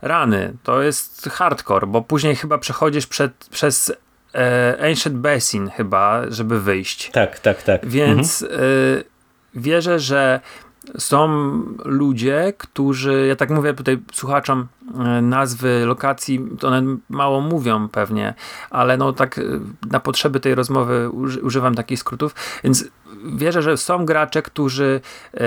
rany. 0.04 0.54
To 0.64 0.82
jest 0.82 1.30
hardcore, 1.30 1.88
bo 1.88 2.02
później 2.02 2.36
chyba 2.36 2.58
przechodzisz 2.58 3.08
przed, 3.08 3.32
przez 3.52 3.94
e, 4.36 4.78
Ancient 4.90 5.18
Basin 5.18 5.70
chyba, 5.70 6.22
żeby 6.30 6.62
wyjść. 6.62 7.12
Tak, 7.12 7.40
tak, 7.40 7.64
tak. 7.64 7.86
Więc 7.86 8.42
mhm. 8.42 8.62
e, 8.62 8.64
wierzę, 9.56 10.00
że 10.00 10.40
są 10.98 11.28
ludzie, 11.86 12.54
którzy, 12.58 13.26
ja 13.28 13.36
tak 13.36 13.50
mówię 13.50 13.74
tutaj 13.74 14.00
słuchaczom 14.14 14.68
e, 15.00 15.22
nazwy 15.22 15.86
lokacji, 15.86 16.48
to 16.60 16.68
one 16.68 16.98
mało 17.10 17.42
mówią 17.42 17.90
pewnie, 17.90 18.34
ale 18.70 18.98
no 18.98 19.14
tak 19.14 19.40
e, 19.40 19.42
na 19.92 20.00
potrzeby 20.00 20.40
tej 20.40 20.56
rozmowy 20.56 21.10
używam 21.42 21.76
takich 21.76 22.00
skrótów, 22.00 22.36
więc 22.64 22.86
wierzę, 23.36 23.62
że 23.62 23.78
są 23.78 24.06
gracze, 24.06 24.42
którzy 24.42 25.02
e, 25.34 25.40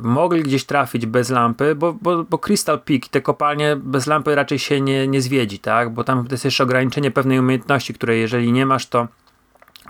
mogli 0.00 0.42
gdzieś 0.42 0.64
trafić 0.64 1.06
bez 1.06 1.30
lampy, 1.30 1.74
bo, 1.74 1.92
bo, 1.92 2.24
bo 2.24 2.38
Crystal 2.38 2.80
Peak, 2.80 3.08
te 3.08 3.20
kopalnie 3.20 3.76
bez 3.76 4.06
lampy 4.06 4.34
raczej 4.34 4.58
się 4.58 4.80
nie, 4.80 5.08
nie 5.08 5.22
zwiedzi, 5.22 5.58
tak? 5.58 5.90
Bo 5.90 6.04
tam 6.04 6.28
jest 6.30 6.44
jeszcze 6.44 6.64
ograniczenie 6.64 7.10
pewnej 7.10 7.38
umiejętności, 7.38 7.94
której 7.94 8.20
jeżeli 8.20 8.52
nie 8.52 8.66
masz, 8.66 8.86
to 8.86 9.08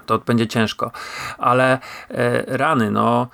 to 0.07 0.19
będzie 0.19 0.47
ciężko. 0.47 0.91
Ale 1.39 1.79
rany, 2.47 2.91
no 2.91 3.29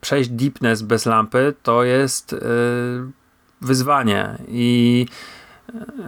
przejść 0.00 0.30
deepness 0.30 0.82
bez 0.82 1.06
lampy 1.06 1.54
to 1.62 1.84
jest 1.84 2.32
yy, 2.32 2.40
wyzwanie 3.60 4.38
i 4.48 5.06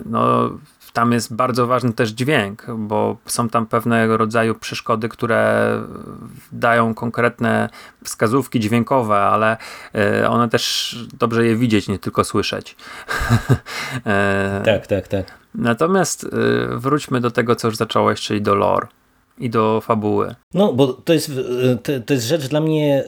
no, 0.05 0.51
tam 0.93 1.13
jest 1.13 1.35
bardzo 1.35 1.67
ważny 1.67 1.93
też 1.93 2.11
dźwięk, 2.11 2.67
bo 2.77 3.17
są 3.27 3.49
tam 3.49 3.67
pewnego 3.67 4.17
rodzaju 4.17 4.55
przeszkody, 4.55 5.09
które 5.09 5.73
dają 6.53 6.95
konkretne 6.95 7.69
wskazówki 8.05 8.61
dźwiękowe, 8.61 9.17
ale 9.17 9.57
e, 9.95 10.29
one 10.31 10.49
też 10.49 10.97
dobrze 11.19 11.47
je 11.47 11.57
widzieć, 11.57 11.89
nie 11.89 11.99
tylko 11.99 12.25
słyszeć. 12.25 12.77
E, 14.07 14.63
tak, 14.65 14.87
tak, 14.87 15.09
tak. 15.09 15.27
Natomiast 15.55 16.25
e, 16.25 16.29
wróćmy 16.77 17.21
do 17.21 17.31
tego, 17.31 17.57
co 17.57 17.69
już 17.69 17.77
zacząłeś, 17.77 18.21
czyli 18.21 18.43
do 18.43 18.55
lore 18.55 18.87
i 19.41 19.51
do 19.51 19.81
fabuły. 19.81 20.35
No, 20.55 20.73
bo 20.73 20.87
to 20.87 21.13
jest, 21.13 21.31
to 22.07 22.15
jest 22.15 22.27
rzecz 22.27 22.49
dla 22.49 22.61
mnie 22.61 23.05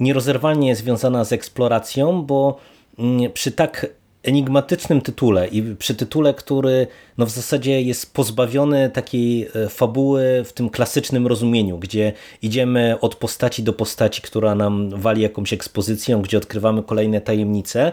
nierozerwalnie 0.00 0.76
związana 0.76 1.24
z 1.24 1.32
eksploracją, 1.32 2.22
bo 2.22 2.58
mm, 2.98 3.32
przy 3.32 3.52
tak 3.52 3.86
enigmatycznym 4.22 5.00
tytule 5.00 5.48
i 5.48 5.76
przy 5.76 5.94
tytule, 5.94 6.34
który 6.34 6.86
no 7.18 7.26
w 7.26 7.30
zasadzie 7.30 7.82
jest 7.82 8.14
pozbawiony 8.14 8.90
takiej 8.90 9.48
e, 9.54 9.68
fabuły 9.68 10.44
w 10.44 10.52
tym 10.52 10.70
klasycznym 10.70 11.26
rozumieniu, 11.26 11.78
gdzie 11.78 12.12
idziemy 12.42 12.96
od 13.00 13.14
postaci 13.14 13.62
do 13.62 13.72
postaci, 13.72 14.22
która 14.22 14.54
nam 14.54 14.90
wali 14.90 15.22
jakąś 15.22 15.52
ekspozycją, 15.52 16.22
gdzie 16.22 16.38
odkrywamy 16.38 16.82
kolejne 16.82 17.20
tajemnice, 17.20 17.92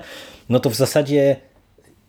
no 0.50 0.60
to 0.60 0.70
w 0.70 0.76
zasadzie 0.76 1.36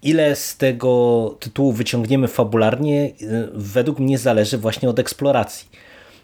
ile 0.03 0.37
z 0.37 0.57
tego 0.57 1.35
tytułu 1.41 1.73
wyciągniemy 1.73 2.29
fabularnie, 2.29 3.05
e, 3.05 3.13
według 3.53 3.99
mnie 3.99 4.19
zależy 4.19 4.59
właśnie 4.59 4.91
od 4.91 4.99
eksploracji. 4.99 5.69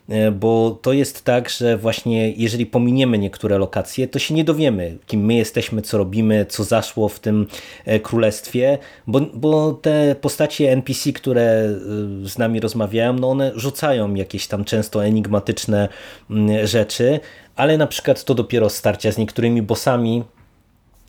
E, 0.09 0.31
bo 0.31 0.79
to 0.83 0.93
jest 0.93 1.25
tak, 1.25 1.51
że 1.51 1.77
właśnie 1.77 2.31
jeżeli 2.31 2.67
pominiemy 2.67 3.19
niektóre 3.19 3.59
lokacje, 3.59 4.09
to 4.09 4.19
się 4.19 4.35
nie 4.35 4.45
dowiemy, 4.45 4.97
kim 5.07 5.25
my 5.25 5.35
jesteśmy, 5.35 5.83
co 5.83 5.99
robimy, 5.99 6.47
co 6.49 6.65
zaszło 6.65 7.09
w 7.09 7.21
tym 7.21 7.47
e, 7.85 8.01
królestwie, 8.01 8.79
bo, 9.07 9.21
bo 9.21 9.73
te 9.73 10.17
postacie 10.21 10.73
NPC, 10.73 11.13
które 11.13 11.43
e, 11.43 12.29
z 12.29 12.39
nami 12.39 12.61
rozmawiają, 12.61 13.13
no 13.13 13.31
one 13.31 13.53
rzucają 13.55 14.15
jakieś 14.15 14.47
tam 14.47 14.65
często 14.65 15.05
enigmatyczne 15.05 15.89
mm, 16.31 16.67
rzeczy, 16.67 17.21
ale 17.57 17.79
na 17.79 17.87
przykład 17.87 18.25
to 18.25 18.35
dopiero 18.35 18.71
starcia 18.71 19.13
z 19.13 19.19
niektórymi 19.19 19.63
bossami 19.63 20.25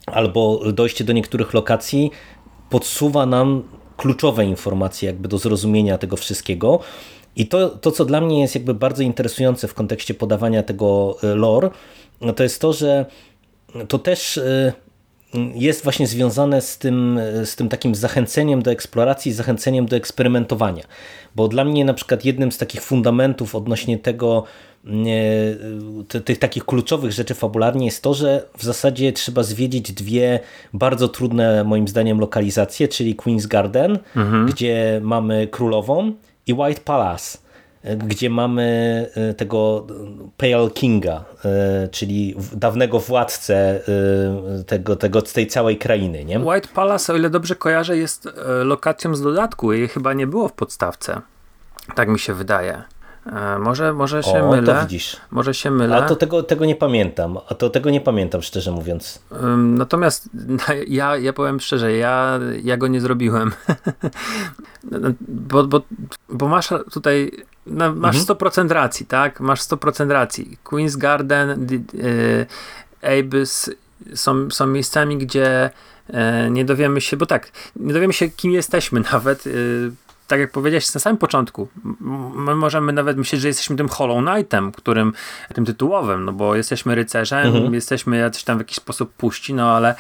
albo 0.06 0.72
dojście 0.74 1.04
do 1.04 1.14
niektórych 1.14 1.54
lokacji 1.54 2.12
podsuwa 2.70 3.26
nam 3.26 3.64
kluczowe 3.98 4.46
informacje 4.46 5.08
jakby 5.08 5.28
do 5.28 5.38
zrozumienia 5.38 5.98
tego 5.98 6.18
wszystkiego, 6.18 6.80
i 7.36 7.48
to, 7.48 7.70
to, 7.70 7.92
co 7.92 8.06
dla 8.06 8.22
mnie 8.22 8.42
jest 8.42 8.56
jakby 8.56 8.74
bardzo 8.74 9.04
interesujące 9.04 9.68
w 9.68 9.74
kontekście 9.74 10.14
podawania 10.14 10.64
tego 10.64 11.18
e, 11.24 11.36
lore, 11.36 11.70
no 12.22 12.34
to 12.34 12.44
jest 12.44 12.62
to, 12.62 12.74
że 12.74 13.06
to 13.88 14.00
też 14.00 14.38
e, 14.38 14.74
jest 15.56 15.84
właśnie 15.84 16.08
związane 16.08 16.62
z 16.62 16.78
tym, 16.78 17.20
z 17.46 17.56
tym 17.56 17.70
takim 17.70 17.96
zachęceniem 17.96 18.62
do 18.62 18.72
eksploracji, 18.72 19.34
zachęceniem 19.34 19.86
do 19.86 19.96
eksperymentowania. 19.96 20.84
Bo 21.36 21.48
dla 21.48 21.66
mnie 21.66 21.86
na 21.86 21.94
przykład 21.94 22.26
jednym 22.26 22.52
z 22.52 22.58
takich 22.58 22.82
fundamentów 22.82 23.56
odnośnie 23.56 24.00
tego, 24.00 24.44
tych 26.26 26.40
takich 26.40 26.66
kluczowych 26.66 27.12
rzeczy 27.12 27.34
fabularnie 27.34 27.86
jest 27.86 28.04
to, 28.04 28.14
że 28.14 28.46
w 28.58 28.64
zasadzie 28.64 29.14
trzeba 29.14 29.44
zwiedzić 29.44 29.92
dwie 29.92 30.40
bardzo 30.74 31.08
trudne 31.08 31.64
moim 31.64 31.88
zdaniem 31.88 32.20
lokalizacje, 32.20 32.88
czyli 32.88 33.16
Queen's 33.16 33.48
Garden, 33.48 34.00
mhm. 34.16 34.46
gdzie 34.46 35.02
mamy 35.04 35.48
królową 35.48 36.14
i 36.48 36.54
White 36.54 36.82
Palace, 36.82 37.38
gdzie 37.98 38.30
mamy 38.30 38.66
e, 39.16 39.34
tego 39.34 39.88
Pale 40.38 40.70
Kinga, 40.74 41.24
e, 41.46 41.88
czyli 41.88 42.36
dawnego 42.54 43.00
władcę 43.00 43.56
e, 43.56 44.64
tego, 44.64 44.96
tego, 44.96 45.22
tej 45.22 45.48
całej 45.48 45.78
krainy. 45.78 46.26
Nie? 46.26 46.40
White 46.40 46.68
Palace, 46.74 47.14
o 47.14 47.16
ile 47.16 47.30
dobrze 47.30 47.56
kojarzę, 47.56 47.98
jest 47.98 48.30
lokacją 48.64 49.16
z 49.16 49.22
dodatku. 49.22 49.74
Jej 49.74 49.88
chyba 49.88 50.14
nie 50.14 50.28
było 50.28 50.48
w 50.48 50.54
podstawce. 50.54 51.22
Tak 51.96 52.10
mi 52.10 52.20
się 52.20 52.34
wydaje. 52.34 52.84
Może, 53.60 53.94
może 53.94 54.24
się 54.24 54.44
o, 54.44 54.52
mylę. 54.52 54.74
To 54.74 54.82
widzisz. 54.82 55.18
Może 55.32 55.54
się 55.54 55.72
mylę. 55.72 55.96
A 55.96 56.02
to 56.02 56.16
tego, 56.16 56.44
tego 56.44 56.66
nie 56.66 56.76
pamiętam. 56.76 57.38
A 57.50 57.56
to 57.56 57.70
tego 57.70 57.90
nie 57.90 58.02
pamiętam, 58.02 58.42
szczerze 58.42 58.72
mówiąc. 58.72 59.22
Natomiast 59.58 60.30
ja, 60.88 61.18
ja 61.18 61.34
powiem 61.34 61.60
szczerze, 61.60 61.94
ja, 61.94 62.40
ja 62.64 62.78
go 62.78 62.88
nie 62.88 63.02
zrobiłem. 63.02 63.52
bo, 65.28 65.64
bo, 65.64 65.82
bo 66.30 66.48
masz 66.48 66.70
tutaj 66.92 67.32
no, 67.66 67.96
masz 67.96 68.16
mhm. 68.16 68.38
100% 68.38 68.72
racji, 68.72 69.06
tak? 69.06 69.40
Masz 69.40 69.62
100% 69.62 70.10
racji. 70.10 70.58
Queen's 70.64 70.98
Garden, 70.98 71.68
y, 71.94 72.46
Abyss 73.02 73.70
są, 74.14 74.52
są 74.52 74.68
miejscami, 74.68 75.18
gdzie 75.18 75.70
y, 76.10 76.14
nie 76.52 76.66
dowiemy 76.66 77.02
się, 77.02 77.18
bo 77.18 77.26
tak, 77.26 77.52
nie 77.76 77.94
dowiemy 77.94 78.14
się, 78.14 78.30
kim 78.30 78.52
jesteśmy 78.52 79.00
nawet. 79.12 79.48
Y, 79.48 79.92
tak 80.28 80.40
jak 80.40 80.52
powiedziałeś 80.52 80.94
na 80.94 81.02
samym 81.02 81.18
początku, 81.18 81.68
my 82.36 82.56
możemy 82.56 82.94
nawet 82.94 83.18
myśleć, 83.18 83.42
że 83.42 83.48
jesteśmy 83.48 83.76
tym 83.76 83.90
Hollow 83.90 84.26
Knightem, 84.26 84.72
którym, 84.72 85.14
tym 85.54 85.66
tytułowym, 85.66 86.26
no 86.26 86.34
bo 86.34 86.56
jesteśmy 86.56 86.96
rycerzem, 86.96 87.48
mhm. 87.48 87.74
jesteśmy 87.74 88.18
jacyś 88.18 88.44
tam 88.44 88.58
w 88.58 88.62
jakiś 88.62 88.78
sposób 88.78 89.14
puści, 89.14 89.54
no 89.54 89.76
ale 89.76 89.96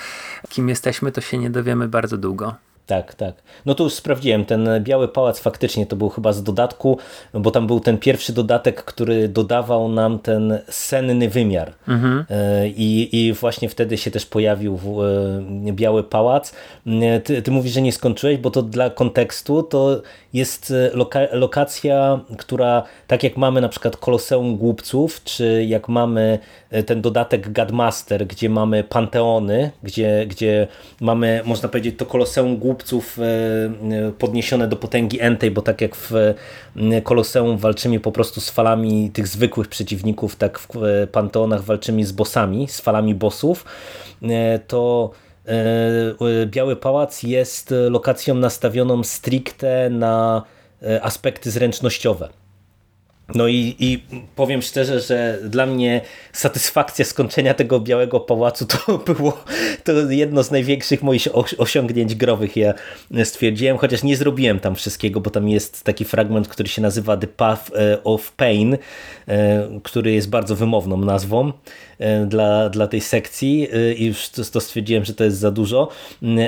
kim 0.49 0.70
jesteśmy, 0.70 1.11
to 1.11 1.22
się 1.22 1.38
nie 1.38 1.49
dowiemy 1.49 1.88
bardzo 1.88 2.18
długo. 2.18 2.55
Tak, 2.86 3.16
tak. 3.16 3.36
No 3.66 3.76
to 3.76 3.84
już 3.84 3.94
sprawdziłem, 3.94 4.46
ten 4.46 4.70
Biały 4.80 5.08
Pałac 5.08 5.40
faktycznie 5.40 5.86
to 5.86 5.96
był 5.96 6.10
chyba 6.10 6.34
z 6.34 6.44
dodatku, 6.44 6.98
bo 7.34 7.52
tam 7.52 7.68
był 7.68 7.80
ten 7.80 7.98
pierwszy 7.98 8.34
dodatek, 8.34 8.84
który 8.84 9.28
dodawał 9.28 9.90
nam 9.90 10.20
ten 10.20 10.60
senny 10.70 11.30
wymiar. 11.30 11.74
Mhm. 11.88 12.26
E, 12.30 12.68
I, 12.68 13.10
I 13.26 13.34
właśnie 13.34 13.70
wtedy 13.70 13.98
się 13.98 14.12
też 14.12 14.26
pojawił 14.26 14.80
e, 15.68 15.72
Biały 15.72 16.04
Pałac. 16.04 16.54
E, 16.88 17.20
ty, 17.20 17.42
ty 17.42 17.52
mówisz, 17.52 17.74
że 17.74 17.82
nie 17.82 17.92
skończyłeś, 17.92 18.38
bo 18.38 18.52
to 18.52 18.62
dla 18.62 18.90
kontekstu 18.90 19.64
to 19.64 20.02
jest 20.34 20.74
loka 20.94 21.20
lokacja, 21.32 22.20
która 22.38 22.84
tak 23.08 23.24
jak 23.24 23.38
mamy 23.38 23.62
na 23.62 23.70
przykład 23.70 23.98
Koloseum 23.98 24.58
Głupców, 24.58 25.24
czy 25.24 25.66
jak 25.68 25.90
mamy 25.90 26.40
ten 26.86 27.02
dodatek 27.02 27.52
Godmaster, 27.52 28.28
gdzie 28.28 28.50
mamy 28.50 28.84
panteony, 28.84 29.72
gdzie, 29.84 30.26
gdzie 30.28 30.68
mamy, 31.02 31.42
można 31.46 31.70
powiedzieć, 31.70 31.96
to 31.98 32.06
Koloseum 32.06 32.58
Głupców 32.58 32.75
e, 32.84 33.24
e, 33.24 34.12
podniesione 34.12 34.68
do 34.68 34.76
potęgi 34.76 35.22
entej, 35.22 35.52
bo 35.52 35.62
tak 35.62 35.82
jak 35.82 35.96
w 35.96 36.12
e, 36.16 37.02
Koloseum 37.02 37.58
walczymy 37.58 38.00
po 38.00 38.12
prostu 38.12 38.42
z 38.42 38.50
falami 38.50 39.12
tych 39.14 39.28
zwykłych 39.28 39.68
przeciwników, 39.68 40.36
tak 40.36 40.60
w 40.60 40.70
Panteonach 41.12 41.64
walczymy 41.64 42.06
z 42.06 42.12
bossami, 42.12 42.68
z 42.68 42.82
falami 42.82 43.16
bossów, 43.16 43.66
to 44.68 45.12
Biały 46.46 46.76
Pałac 46.76 47.24
jest 47.24 47.74
lokacją 47.90 48.36
nastawioną 48.36 49.04
stricte 49.04 49.90
na 49.90 50.44
aspekty 51.02 51.52
zręcznościowe. 51.52 52.30
No 53.34 53.48
i, 53.48 53.76
i 53.80 54.04
powiem 54.36 54.62
szczerze, 54.62 55.00
że 55.00 55.40
dla 55.44 55.66
mnie 55.66 56.02
satysfakcja 56.34 57.06
skończenia 57.06 57.54
tego 57.54 57.80
Białego 57.80 58.20
Pałacu 58.20 58.66
to 58.66 58.98
było 59.14 59.44
to 59.84 60.12
jedno 60.12 60.44
z 60.44 60.52
największych 60.52 61.04
moich 61.04 61.28
osiągnięć 61.58 62.16
growych. 62.16 62.56
Ja 62.56 62.74
stwierdziłem, 63.24 63.78
chociaż 63.78 64.04
nie 64.04 64.18
zrobiłem 64.18 64.60
tam 64.60 64.76
wszystkiego, 64.76 65.22
bo 65.22 65.30
tam 65.30 65.50
jest 65.50 65.84
taki 65.84 66.06
fragment, 66.06 66.48
który 66.48 66.70
się 66.70 66.82
nazywa 66.82 67.18
The 67.18 67.28
Path 67.28 67.72
e, 67.76 68.04
of 68.04 68.32
Pain, 68.32 68.78
e, 69.28 69.80
który 69.84 70.12
jest 70.12 70.30
bardzo 70.30 70.56
wymowną 70.56 70.98
nazwą 70.98 71.52
dla, 72.28 72.70
dla 72.70 72.88
tej 72.88 73.02
sekcji 73.02 73.68
i 73.98 74.06
już 74.06 74.30
to, 74.30 74.43
to 74.43 74.62
stwierdziłem, 74.62 75.06
że 75.06 75.14
to 75.14 75.24
jest 75.24 75.38
za 75.38 75.52
dużo, 75.52 75.89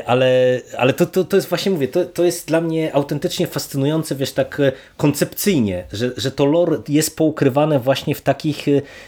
ale, 0.05 0.61
ale 0.77 0.93
to, 0.93 1.05
to, 1.05 1.23
to 1.23 1.35
jest 1.35 1.49
właśnie, 1.49 1.71
mówię, 1.71 1.87
to, 1.87 2.05
to 2.05 2.23
jest 2.23 2.47
dla 2.47 2.61
mnie 2.61 2.95
autentycznie 2.95 3.47
fascynujące, 3.47 4.15
wiesz, 4.15 4.31
tak 4.31 4.61
koncepcyjnie, 4.97 5.83
że, 5.93 6.11
że 6.17 6.31
to 6.31 6.45
lore 6.45 6.77
jest 6.87 7.17
poukrywane 7.17 7.79
właśnie 7.79 8.15
w 8.15 8.21
takich, 8.21 8.67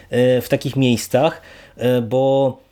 e, 0.10 0.42
w 0.42 0.50
takich 0.50 0.76
miejscach, 0.76 1.42
e, 1.78 2.02
bo 2.02 2.58
mm, 2.58 2.69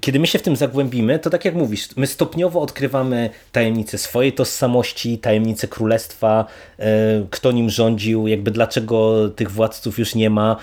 kiedy 0.00 0.18
my 0.18 0.26
się 0.26 0.38
w 0.38 0.42
tym 0.42 0.56
zagłębimy, 0.56 1.18
to 1.18 1.30
tak 1.30 1.44
jak 1.44 1.54
mówisz, 1.54 1.88
my 1.96 2.06
stopniowo 2.06 2.60
odkrywamy 2.60 3.30
tajemnice 3.52 3.98
swojej 3.98 4.32
tożsamości, 4.32 5.18
tajemnice 5.18 5.68
królestwa, 5.68 6.44
e, 6.78 6.84
kto 7.30 7.52
nim 7.52 7.70
rządził, 7.70 8.26
jakby 8.26 8.50
dlaczego 8.50 9.28
tych 9.28 9.50
władców 9.50 9.98
już 9.98 10.14
nie 10.14 10.30
ma, 10.30 10.56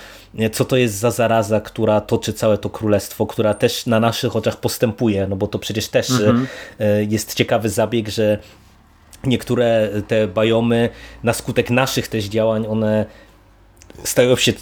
co 0.52 0.64
to 0.64 0.76
jest 0.76 0.94
za 0.94 1.10
zaraza, 1.10 1.60
która 1.60 2.00
toczy 2.00 2.32
całe 2.32 2.58
to 2.58 2.70
królestwo, 2.70 3.26
która 3.26 3.54
też 3.54 3.86
na 3.86 4.00
naszych 4.00 4.36
oczach 4.36 4.60
postępuje, 4.60 5.26
no 5.26 5.36
bo 5.36 5.46
to 5.46 5.58
przecież 5.58 5.88
też 5.88 6.10
mhm. 6.10 6.46
jest 7.08 7.34
ciekawy 7.34 7.68
zabieg, 7.68 8.08
że 8.08 8.38
niektóre 9.24 9.88
te 10.08 10.28
bajomy 10.28 10.88
na 11.22 11.32
skutek 11.32 11.70
naszych 11.70 12.08
też 12.08 12.24
działań, 12.24 12.66
one 12.66 13.06
stają 14.04 14.36
się 14.36 14.52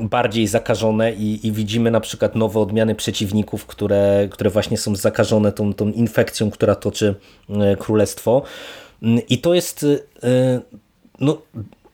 bardziej 0.00 0.46
zakażone 0.46 1.12
i, 1.12 1.46
i, 1.46 1.52
widzimy 1.52 1.90
na 1.90 2.00
przykład 2.00 2.36
nowe 2.36 2.60
odmiany 2.60 2.94
przeciwników, 2.94 3.66
które, 3.66 4.28
które 4.30 4.50
właśnie 4.50 4.78
są 4.78 4.96
zakażone 4.96 5.52
tą, 5.52 5.74
tą 5.74 5.88
infekcją, 5.88 6.50
która 6.50 6.74
toczy 6.74 7.14
e, 7.50 7.76
królestwo. 7.76 8.42
Mm, 9.02 9.20
I 9.28 9.38
to 9.38 9.54
jest 9.54 9.86
e, 10.22 10.60
no, 11.20 11.42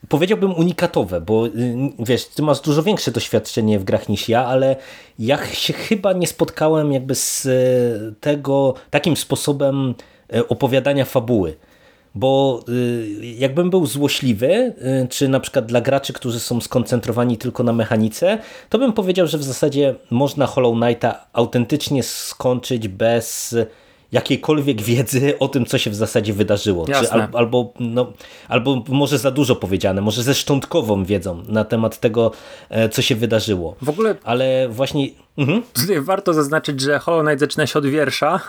powiedziałbym 0.09 0.55
unikatowe, 0.55 1.20
bo 1.20 1.47
y, 1.47 1.51
wiesz, 1.99 2.26
ty 2.26 2.43
masz 2.43 2.61
dużo 2.61 2.82
większe 2.82 3.11
doświadczenie 3.11 3.78
w 3.78 3.84
grach 3.84 4.09
niż 4.09 4.28
ja, 4.28 4.47
ale 4.47 4.76
ja 5.18 5.47
się 5.47 5.72
chyba 5.72 6.12
nie 6.12 6.26
spotkałem 6.26 6.93
jakby 6.93 7.14
z 7.14 7.47
e, 7.47 7.51
tego 8.20 8.74
takim 8.90 9.16
sposobem 9.16 9.95
opowiadania 10.49 11.05
fabuły 11.05 11.57
bo 12.14 12.64
jakbym 13.38 13.70
był 13.70 13.86
złośliwy, 13.86 14.74
czy 15.10 15.28
na 15.28 15.40
przykład 15.40 15.66
dla 15.66 15.80
graczy, 15.80 16.12
którzy 16.12 16.40
są 16.40 16.60
skoncentrowani 16.60 17.38
tylko 17.38 17.62
na 17.62 17.72
mechanice, 17.72 18.38
to 18.68 18.78
bym 18.78 18.92
powiedział, 18.92 19.26
że 19.26 19.38
w 19.38 19.42
zasadzie 19.42 19.94
można 20.10 20.46
Hollow 20.46 20.76
Knighta 20.76 21.26
autentycznie 21.32 22.02
skończyć 22.02 22.88
bez 22.88 23.56
jakiejkolwiek 24.12 24.82
wiedzy 24.82 25.38
o 25.38 25.48
tym, 25.48 25.66
co 25.66 25.78
się 25.78 25.90
w 25.90 25.94
zasadzie 25.94 26.32
wydarzyło. 26.32 26.86
Al, 27.10 27.28
albo, 27.32 27.72
no, 27.80 28.12
albo 28.48 28.84
może 28.88 29.18
za 29.18 29.30
dużo 29.30 29.56
powiedziane, 29.56 30.00
może 30.00 30.22
ze 30.22 30.34
szczątkową 30.34 31.04
wiedzą 31.04 31.42
na 31.48 31.64
temat 31.64 32.00
tego, 32.00 32.32
e, 32.70 32.88
co 32.88 33.02
się 33.02 33.16
wydarzyło. 33.16 33.76
W 33.82 33.88
ogóle... 33.88 34.14
Ale 34.24 34.68
właśnie... 34.68 35.08
Mhm. 35.38 35.62
Warto 36.00 36.34
zaznaczyć, 36.34 36.80
że 36.80 36.98
Hollow 36.98 37.24
Knight 37.24 37.40
zaczyna 37.40 37.66
się 37.66 37.78
od 37.78 37.86
wiersza, 37.86 38.40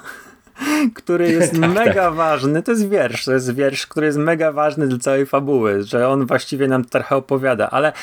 który 0.96 1.32
jest 1.32 1.52
tak, 1.62 1.74
mega 1.74 1.94
tak. 1.94 2.14
ważny. 2.14 2.64
To 2.64 2.72
jest 2.72 2.90
wiersz, 2.90 3.26
to 3.26 3.34
jest 3.34 3.56
wiersz, 3.56 3.88
który 3.88 4.08
jest 4.08 4.18
mega 4.18 4.52
ważny 4.52 4.88
dla 4.88 4.98
całej 4.98 5.26
fabuły, 5.26 5.84
że 5.84 6.10
on 6.10 6.26
właściwie 6.26 6.68
nam 6.68 6.86
trochę 6.86 7.16
opowiada, 7.16 7.70
ale 7.70 7.94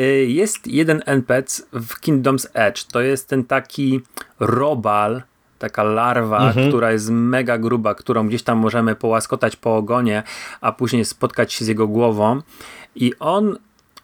y, 0.00 0.26
jest 0.28 0.66
jeden 0.66 1.02
NPC 1.06 1.62
w 1.72 2.00
Kingdom's 2.00 2.46
Edge, 2.54 2.84
to 2.84 3.00
jest 3.00 3.28
ten 3.28 3.44
taki 3.44 4.00
robal, 4.40 5.22
taka 5.58 5.82
larwa, 5.82 6.46
mhm. 6.46 6.68
która 6.68 6.92
jest 6.92 7.10
mega 7.10 7.58
gruba, 7.58 7.94
którą 7.94 8.28
gdzieś 8.28 8.42
tam 8.42 8.58
możemy 8.58 8.94
połaskotać 8.94 9.56
po 9.56 9.76
ogonie, 9.76 10.22
a 10.60 10.72
później 10.72 11.04
spotkać 11.04 11.52
się 11.52 11.64
z 11.64 11.68
jego 11.68 11.88
głową. 11.88 12.40
I 12.94 13.12
on, 13.20 13.58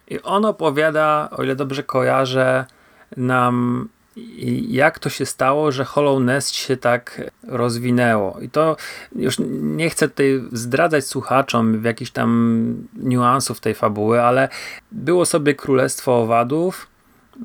i 0.07 0.21
on 0.21 0.45
opowiada, 0.45 1.29
o 1.31 1.43
ile 1.43 1.55
dobrze 1.55 1.83
kojarzę, 1.83 2.65
nam 3.17 3.87
jak 4.67 4.99
to 4.99 5.09
się 5.09 5.25
stało, 5.25 5.71
że 5.71 5.85
Hollow 5.85 6.21
Nest 6.21 6.55
się 6.55 6.77
tak 6.77 7.31
rozwinęło. 7.47 8.39
I 8.41 8.49
to 8.49 8.77
już 9.15 9.35
nie 9.61 9.89
chcę 9.89 10.09
tutaj 10.09 10.41
zdradzać 10.51 11.07
słuchaczom 11.07 11.83
jakichś 11.83 12.11
tam 12.11 12.87
niuansów 12.93 13.59
tej 13.59 13.75
fabuły, 13.75 14.21
ale 14.21 14.49
było 14.91 15.25
sobie 15.25 15.55
królestwo 15.55 16.21
owadów, 16.21 16.87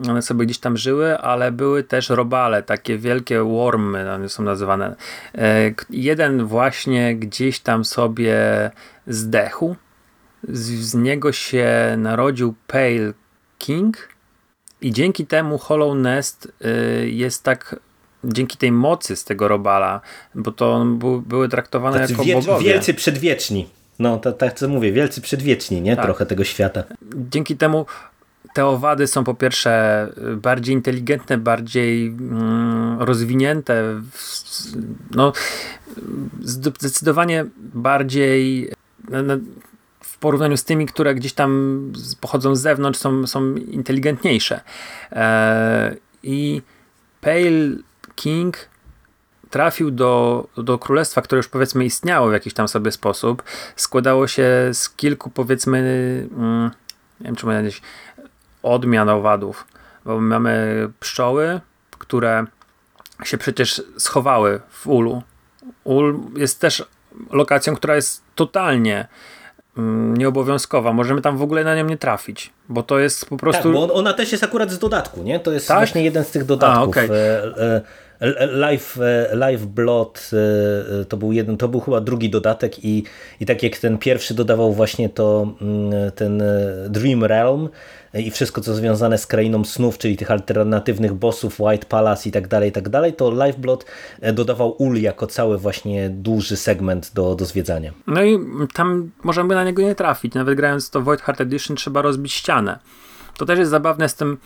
one 0.09 0.23
sobie 0.23 0.45
gdzieś 0.45 0.59
tam 0.59 0.77
żyły, 0.77 1.19
ale 1.19 1.53
były 1.53 1.83
też 1.85 2.09
robale, 2.09 2.63
takie 2.63 2.99
wielkie 2.99 3.43
wormy, 3.43 4.13
one 4.13 4.29
są 4.29 4.43
nazywane. 4.43 4.97
E, 5.35 5.73
jeden 5.91 6.45
właśnie 6.45 7.17
gdzieś 7.17 7.61
tam 7.61 7.85
sobie 7.85 8.37
zdechł. 9.07 9.77
Z, 10.49 10.67
z 10.67 10.95
niego 10.95 11.33
się 11.33 11.69
narodził 11.99 12.55
Pale 12.67 13.13
King 13.59 14.10
i 14.81 14.93
dzięki 14.93 15.27
temu 15.27 15.59
Hollow 15.59 15.97
Nest 15.97 16.53
y, 17.03 17.11
jest 17.11 17.43
tak 17.43 17.77
dzięki 18.25 18.59
tej 18.59 18.73
mocy 18.73 19.17
z 19.17 19.25
tego 19.25 19.49
robala, 19.49 20.01
bo 20.35 20.53
to 20.53 20.85
były 21.27 21.49
traktowane 21.49 21.99
Tacy 21.99 22.13
jako 22.13 22.25
wiec, 22.25 22.47
bogowie. 22.47 22.65
Wielcy 22.65 22.95
przedwieczni. 22.95 23.69
No, 23.99 24.19
tak, 24.19 24.37
tak 24.37 24.55
co 24.55 24.69
mówię, 24.69 24.93
wielcy 24.93 25.21
przedwieczni, 25.21 25.81
nie? 25.81 25.97
Tak. 25.97 26.05
Trochę 26.05 26.27
tego 26.27 26.45
świata. 26.45 26.85
Dzięki 27.31 27.57
temu 27.57 27.87
te 28.55 28.67
owady 28.67 29.07
są 29.07 29.25
po 29.25 29.35
pierwsze 29.35 30.07
bardziej 30.37 30.75
inteligentne, 30.75 31.39
bardziej 31.39 32.07
mm, 32.07 33.03
rozwinięte, 33.03 34.01
no, 35.11 35.33
zdecydowanie 36.41 37.47
bardziej 37.59 38.71
w 40.01 40.19
porównaniu 40.19 40.57
z 40.57 40.65
tymi, 40.65 40.87
które 40.87 41.15
gdzieś 41.15 41.33
tam 41.33 41.93
pochodzą 42.21 42.57
z 42.57 42.61
zewnątrz, 42.61 42.99
są, 42.99 43.27
są 43.27 43.55
inteligentniejsze. 43.55 44.61
E, 45.13 45.97
I 46.23 46.63
Pale 47.21 47.77
King 48.15 48.57
trafił 49.51 49.91
do, 49.91 50.47
do 50.57 50.79
królestwa, 50.79 51.23
które 51.23 51.37
już 51.37 51.49
powiedzmy 51.49 51.85
istniało 51.85 52.29
w 52.29 52.33
jakiś 52.33 52.55
tam 52.55 52.69
sobie 52.69 52.93
sposób. 52.93 53.43
Składało 53.77 54.27
się 54.27 54.49
z 54.73 54.91
kilku 54.91 55.31
powiedzmy, 55.31 55.79
mm, 56.37 56.71
nie 57.21 57.27
wiem 57.27 57.37
czy 57.37 57.47
powiedzieć, 57.47 57.83
odmian 58.63 59.09
owadów, 59.09 59.67
bo 60.05 60.21
mamy 60.21 60.89
pszczoły, 61.01 61.61
które 61.99 62.47
się 63.25 63.39
przecież 63.39 63.83
schowały 63.99 64.61
w 64.71 64.87
ulu. 64.87 65.23
Ul 65.85 66.21
jest 66.37 66.61
też 66.61 66.85
lokacją, 67.31 67.77
która 67.77 67.97
jest 67.97 68.23
totalnie 68.35 69.09
nieobowiązkowa. 69.77 70.93
Możemy 70.93 71.21
tam 71.21 71.37
w 71.37 71.43
ogóle 71.43 71.65
na 71.65 71.77
nią 71.77 71.85
nie 71.85 71.97
trafić, 71.97 72.53
bo 72.69 72.83
to 72.83 72.99
jest 72.99 73.27
po 73.27 73.37
prostu... 73.37 73.63
Tak, 73.63 73.73
bo 73.73 73.95
ona 73.95 74.13
też 74.13 74.33
jest 74.33 74.45
akurat 74.45 74.71
z 74.71 74.79
dodatku, 74.79 75.23
nie? 75.23 75.41
To 75.41 75.53
jest 75.53 75.69
tak? 75.69 75.77
właśnie 75.77 76.03
jeden 76.05 76.25
z 76.25 76.31
tych 76.31 76.45
dodatków. 76.45 76.97
A, 76.99 77.05
okay. 77.05 77.09
Live, 78.51 78.99
e, 79.01 79.37
Live 79.37 79.67
Blood 79.67 80.31
e, 80.33 81.05
to 81.05 81.17
był 81.17 81.33
jeden, 81.33 81.57
to 81.57 81.69
był 81.69 81.81
chyba 81.81 82.01
drugi 82.01 82.31
dodatek 82.31 82.85
i, 82.85 83.05
i 83.41 83.47
tak 83.47 83.63
jak 83.63 83.79
ten 83.79 83.99
pierwszy 83.99 84.35
dodawał 84.35 84.73
właśnie 84.73 85.09
to 85.09 85.55
mm, 85.61 86.13
ten 86.15 86.43
e, 86.43 86.47
Dream 86.89 87.25
Realm 87.25 87.69
i 88.15 88.31
wszystko 88.31 88.61
co 88.61 88.75
związane 88.75 89.19
z 89.19 89.27
krainą 89.27 89.65
snów, 89.65 89.99
czyli 89.99 90.17
tych 90.17 90.31
alternatywnych 90.31 91.15
bossów, 91.15 91.61
White 91.61 91.87
Palace 91.87 92.29
i 92.29 92.33
tak 92.33 92.49
dalej, 92.49 92.69
i 92.69 92.73
tak 92.73 92.89
dalej, 92.89 93.13
to 93.13 93.31
Live 93.31 93.57
Blood 93.57 93.85
dodawał 94.33 94.75
ul 94.83 95.01
jako 95.01 95.27
cały 95.27 95.59
właśnie 95.59 96.11
duży 96.11 96.57
segment 96.57 97.11
do, 97.15 97.35
do 97.35 97.45
zwiedzania. 97.45 97.93
No 98.07 98.25
i 98.25 98.39
tam 98.75 99.11
możemy 99.23 99.55
na 99.55 99.65
niego 99.65 99.83
nie 99.83 99.95
trafić, 99.95 100.35
nawet 100.35 100.55
grając 100.55 100.91
to 100.91 101.01
Void 101.01 101.21
Heart 101.21 101.41
Edition 101.41 101.77
trzeba 101.77 102.03
rozbić 102.03 102.33
ścianę. 102.33 102.79
To 103.41 103.47
też 103.47 103.59
jest 103.59 103.71
zabawne 103.71 104.09
z 104.09 104.15
tym 104.15 104.39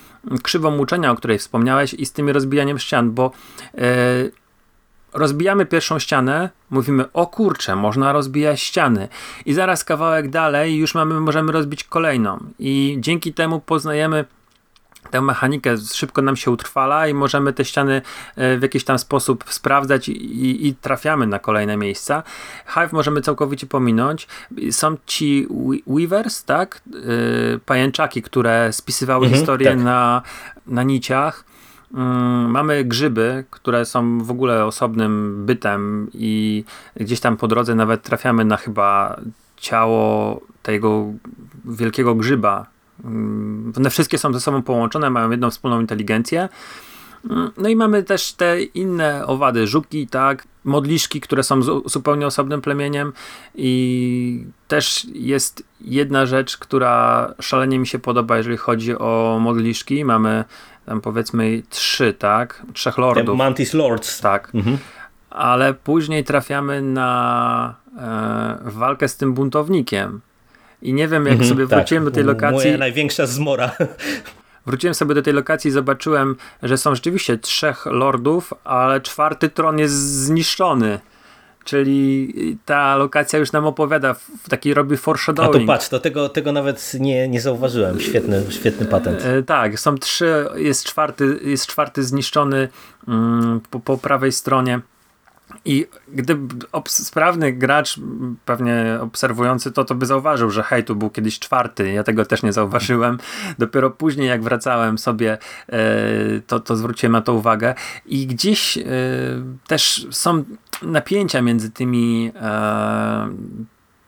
krzywą 0.42 0.78
uczenia, 0.78 1.10
o 1.10 1.16
której 1.16 1.38
wspomniałeś 1.38 1.94
i 1.94 2.06
z 2.06 2.12
tym 2.12 2.30
rozbijaniem 2.30 2.78
ścian, 2.78 3.10
bo 3.10 3.32
yy, 3.74 3.82
rozbijamy 5.12 5.66
pierwszą 5.66 5.98
ścianę, 5.98 6.50
mówimy, 6.70 7.12
o 7.12 7.26
kurczę, 7.26 7.76
można 7.76 8.12
rozbijać 8.12 8.60
ściany. 8.60 9.08
I 9.46 9.54
zaraz 9.54 9.84
kawałek 9.84 10.30
dalej 10.30 10.76
już 10.76 10.94
mamy, 10.94 11.20
możemy 11.20 11.52
rozbić 11.52 11.84
kolejną. 11.84 12.38
I 12.58 12.96
dzięki 13.00 13.32
temu 13.32 13.60
poznajemy 13.60 14.24
tę 15.14 15.20
mechanikę 15.20 15.78
szybko 15.78 16.22
nam 16.22 16.36
się 16.36 16.50
utrwala 16.50 17.08
i 17.08 17.14
możemy 17.14 17.52
te 17.52 17.64
ściany 17.64 18.02
e, 18.36 18.58
w 18.58 18.62
jakiś 18.62 18.84
tam 18.84 18.98
sposób 18.98 19.44
sprawdzać 19.48 20.08
i, 20.08 20.66
i 20.66 20.74
trafiamy 20.74 21.26
na 21.26 21.38
kolejne 21.38 21.76
miejsca. 21.76 22.22
Hive 22.66 22.92
możemy 22.92 23.20
całkowicie 23.20 23.66
pominąć. 23.66 24.28
Są 24.70 24.96
ci 25.06 25.46
weavers, 25.86 26.44
tak? 26.44 26.80
Yy, 26.86 27.60
pajęczaki, 27.66 28.22
które 28.22 28.72
spisywały 28.72 29.26
mhm, 29.26 29.40
historię 29.40 29.68
tak. 29.68 29.78
na, 29.78 30.22
na 30.66 30.82
niciach. 30.82 31.44
Mm, 31.94 32.50
mamy 32.50 32.84
grzyby, 32.84 33.44
które 33.50 33.84
są 33.84 34.18
w 34.18 34.30
ogóle 34.30 34.64
osobnym 34.64 35.46
bytem 35.46 36.10
i 36.14 36.64
gdzieś 36.96 37.20
tam 37.20 37.36
po 37.36 37.48
drodze 37.48 37.74
nawet 37.74 38.02
trafiamy 38.02 38.44
na 38.44 38.56
chyba 38.56 39.20
ciało 39.56 40.40
tego 40.62 41.06
wielkiego 41.64 42.14
grzyba, 42.14 42.73
one 43.76 43.90
wszystkie 43.90 44.18
są 44.18 44.32
ze 44.32 44.40
sobą 44.40 44.62
połączone, 44.62 45.10
mają 45.10 45.30
jedną 45.30 45.50
wspólną 45.50 45.80
inteligencję. 45.80 46.48
Mm, 47.30 47.50
no 47.56 47.68
i 47.68 47.76
mamy 47.76 48.02
też 48.02 48.32
te 48.32 48.62
inne 48.62 49.26
owady, 49.26 49.66
żuki, 49.66 50.06
tak, 50.06 50.44
modliszki, 50.64 51.20
które 51.20 51.42
są 51.42 51.62
zupełnie 51.86 52.26
osobnym 52.26 52.60
plemieniem 52.60 53.12
i 53.54 54.44
też 54.68 55.06
jest 55.12 55.62
jedna 55.80 56.26
rzecz, 56.26 56.56
która 56.58 57.34
szalenie 57.40 57.78
mi 57.78 57.86
się 57.86 57.98
podoba, 57.98 58.36
jeżeli 58.36 58.56
chodzi 58.56 58.98
o 58.98 59.38
modliszki. 59.40 60.04
Mamy 60.04 60.44
tam 60.86 61.00
powiedzmy 61.00 61.62
trzy, 61.70 62.12
tak, 62.12 62.62
trzech 62.72 62.98
lordów. 62.98 63.26
The 63.26 63.34
Mantis 63.34 63.74
Lords. 63.74 64.20
Tak. 64.20 64.50
Mhm. 64.54 64.78
Ale 65.30 65.74
później 65.74 66.24
trafiamy 66.24 66.82
na 66.82 67.74
e, 67.98 68.70
walkę 68.70 69.08
z 69.08 69.16
tym 69.16 69.34
buntownikiem 69.34 70.20
i 70.84 70.92
nie 70.92 71.08
wiem, 71.08 71.24
jak 71.24 71.32
mhm, 71.32 71.50
sobie 71.50 71.66
tak. 71.66 71.78
wróciłem 71.78 72.04
do 72.04 72.10
tej 72.10 72.24
lokacji. 72.24 72.56
Moja 72.56 72.78
największa 72.78 73.26
zmora. 73.26 73.70
Wróciłem 74.66 74.94
sobie 74.94 75.14
do 75.14 75.22
tej 75.22 75.34
lokacji 75.34 75.68
i 75.68 75.72
zobaczyłem, 75.72 76.36
że 76.62 76.78
są 76.78 76.94
rzeczywiście 76.94 77.38
trzech 77.38 77.86
lordów, 77.86 78.54
ale 78.64 79.00
czwarty 79.00 79.48
tron 79.48 79.78
jest 79.78 79.94
zniszczony. 79.94 80.98
Czyli 81.64 82.32
ta 82.64 82.96
lokacja 82.96 83.38
już 83.38 83.52
nam 83.52 83.66
opowiada, 83.66 84.16
taki 84.48 84.74
robi 84.74 84.96
foreshadowing. 84.96 85.56
A 85.56 85.58
to 85.58 85.66
patrz, 85.66 85.88
to 85.88 86.00
tego, 86.00 86.28
tego 86.28 86.52
nawet 86.52 86.92
nie, 87.00 87.28
nie 87.28 87.40
zauważyłem. 87.40 88.00
Świetny, 88.00 88.42
świetny 88.50 88.86
patent. 88.86 89.24
E, 89.24 89.42
tak, 89.42 89.80
są 89.80 89.98
trzy, 89.98 90.46
jest 90.56 90.84
czwarty, 90.84 91.38
jest 91.44 91.66
czwarty 91.66 92.02
zniszczony 92.02 92.68
mm, 93.08 93.60
po, 93.70 93.80
po 93.80 93.98
prawej 93.98 94.32
stronie. 94.32 94.80
I 95.64 95.86
gdyby 96.08 96.66
sprawny 96.86 97.52
gracz, 97.52 98.00
pewnie 98.44 98.98
obserwujący 99.00 99.72
to, 99.72 99.84
to 99.84 99.94
by 99.94 100.06
zauważył, 100.06 100.50
że 100.50 100.62
hej, 100.62 100.84
tu 100.84 100.96
był 100.96 101.10
kiedyś 101.10 101.38
czwarty. 101.38 101.92
Ja 101.92 102.04
tego 102.04 102.24
też 102.24 102.42
nie 102.42 102.52
zauważyłem. 102.52 103.18
Dopiero 103.58 103.90
później, 103.90 104.28
jak 104.28 104.42
wracałem 104.42 104.98
sobie, 104.98 105.38
e, 105.68 105.78
to, 106.46 106.60
to 106.60 106.76
zwróciłem 106.76 107.12
na 107.12 107.20
to 107.20 107.34
uwagę. 107.34 107.74
I 108.06 108.26
gdzieś 108.26 108.78
e, 108.78 108.82
też 109.66 110.06
są 110.10 110.44
napięcia 110.82 111.42
między 111.42 111.70
tymi 111.70 112.32
e, 112.40 113.28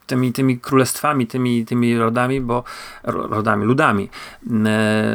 tymi, 0.07 0.33
tymi 0.33 0.59
królestwami, 0.59 1.27
tymi, 1.27 1.65
tymi 1.65 1.97
rodami, 1.97 2.41
bo 2.41 2.63
rodami, 3.03 3.65
ludami, 3.65 4.09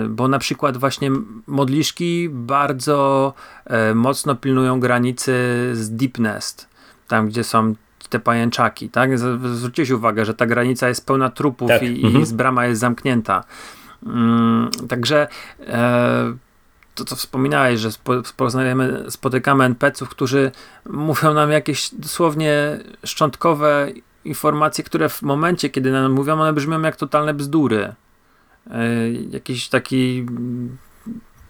bo 0.08 0.28
na 0.28 0.38
przykład 0.38 0.76
właśnie 0.76 1.10
modliszki 1.46 2.28
bardzo 2.30 3.32
e, 3.64 3.94
mocno 3.94 4.34
pilnują 4.34 4.80
granicy 4.80 5.32
z 5.72 5.90
Deep 5.90 6.18
Nest, 6.18 6.68
tam 7.08 7.28
gdzie 7.28 7.44
są 7.44 7.74
te 8.08 8.20
pajęczaki, 8.20 8.88
tak? 8.88 9.18
Zwróciłeś 9.18 9.90
uwagę, 9.90 10.24
że 10.24 10.34
ta 10.34 10.46
granica 10.46 10.88
jest 10.88 11.06
pełna 11.06 11.30
trupów 11.30 11.68
tak. 11.68 11.82
i, 11.82 12.06
mhm. 12.06 12.24
i 12.24 12.34
brama 12.34 12.66
jest 12.66 12.80
zamknięta. 12.80 13.44
Mm, 14.06 14.70
także 14.88 15.28
e, 15.66 16.36
to, 16.94 17.04
co 17.04 17.16
wspominałeś, 17.16 17.80
że 17.80 17.92
spo, 17.92 18.12
spotykamy 19.08 19.64
NPC-ów, 19.64 20.08
którzy 20.08 20.50
mówią 20.90 21.34
nam 21.34 21.50
jakieś 21.50 21.94
dosłownie 21.94 22.78
szczątkowe 23.04 23.88
informacje, 24.24 24.84
które 24.84 25.08
w 25.08 25.22
momencie, 25.22 25.70
kiedy 25.70 25.92
nam 25.92 26.12
mówią, 26.12 26.40
one 26.40 26.52
brzmią 26.52 26.80
jak 26.82 26.96
totalne 26.96 27.34
bzdury. 27.34 27.94
E, 28.70 29.10
jakiś 29.30 29.68
taki 29.68 30.26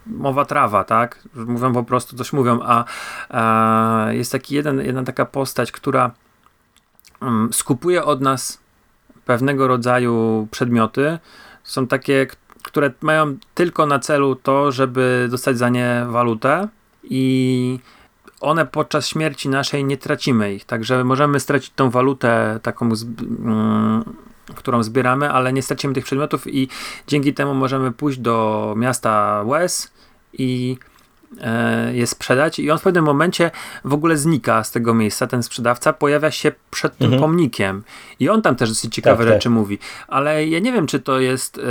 mowa 0.06 0.44
trawa, 0.44 0.84
tak? 0.84 1.28
Mówią 1.34 1.72
po 1.72 1.84
prostu, 1.84 2.16
coś 2.16 2.32
mówią, 2.32 2.60
a, 2.62 2.84
a 3.28 4.06
jest 4.10 4.32
taki 4.32 4.54
jeden, 4.54 4.80
jedna 4.80 5.04
taka 5.04 5.24
postać, 5.24 5.72
która 5.72 6.10
um, 7.20 7.52
skupuje 7.52 8.04
od 8.04 8.20
nas 8.20 8.58
pewnego 9.24 9.68
rodzaju 9.68 10.48
przedmioty. 10.50 11.18
Są 11.64 11.86
takie, 11.86 12.26
które 12.62 12.90
mają 13.00 13.36
tylko 13.54 13.86
na 13.86 13.98
celu 13.98 14.34
to, 14.34 14.72
żeby 14.72 15.28
dostać 15.30 15.58
za 15.58 15.68
nie 15.68 16.06
walutę 16.08 16.68
i 17.02 17.78
one 18.42 18.66
podczas 18.66 19.08
śmierci 19.08 19.48
naszej 19.48 19.84
nie 19.84 19.96
tracimy 19.96 20.54
ich, 20.54 20.64
także 20.64 21.04
możemy 21.04 21.40
stracić 21.40 21.72
tą 21.76 21.90
walutę 21.90 22.60
taką 22.62 22.88
um, 22.88 24.04
którą 24.54 24.82
zbieramy, 24.82 25.30
ale 25.30 25.52
nie 25.52 25.62
stracimy 25.62 25.94
tych 25.94 26.04
przedmiotów 26.04 26.46
i 26.46 26.68
dzięki 27.06 27.34
temu 27.34 27.54
możemy 27.54 27.92
pójść 27.92 28.18
do 28.18 28.74
miasta 28.76 29.44
Wes 29.44 29.92
i 30.32 30.76
je 31.92 32.06
sprzedać 32.06 32.58
i 32.58 32.70
on 32.70 32.78
w 32.78 32.82
pewnym 32.82 33.04
momencie 33.04 33.50
w 33.84 33.94
ogóle 33.94 34.16
znika 34.16 34.64
z 34.64 34.70
tego 34.70 34.94
miejsca, 34.94 35.26
ten 35.26 35.42
sprzedawca 35.42 35.92
pojawia 35.92 36.30
się 36.30 36.52
przed 36.70 36.96
tym 36.96 37.04
mhm. 37.04 37.22
pomnikiem 37.22 37.82
i 38.20 38.28
on 38.28 38.42
tam 38.42 38.56
też 38.56 38.68
dosyć 38.68 38.94
ciekawe 38.94 39.24
tak, 39.24 39.32
rzeczy 39.32 39.48
tak. 39.48 39.52
mówi, 39.52 39.78
ale 40.08 40.46
ja 40.46 40.58
nie 40.58 40.72
wiem 40.72 40.86
czy 40.86 41.00
to 41.00 41.20
jest 41.20 41.58
e, 41.58 41.62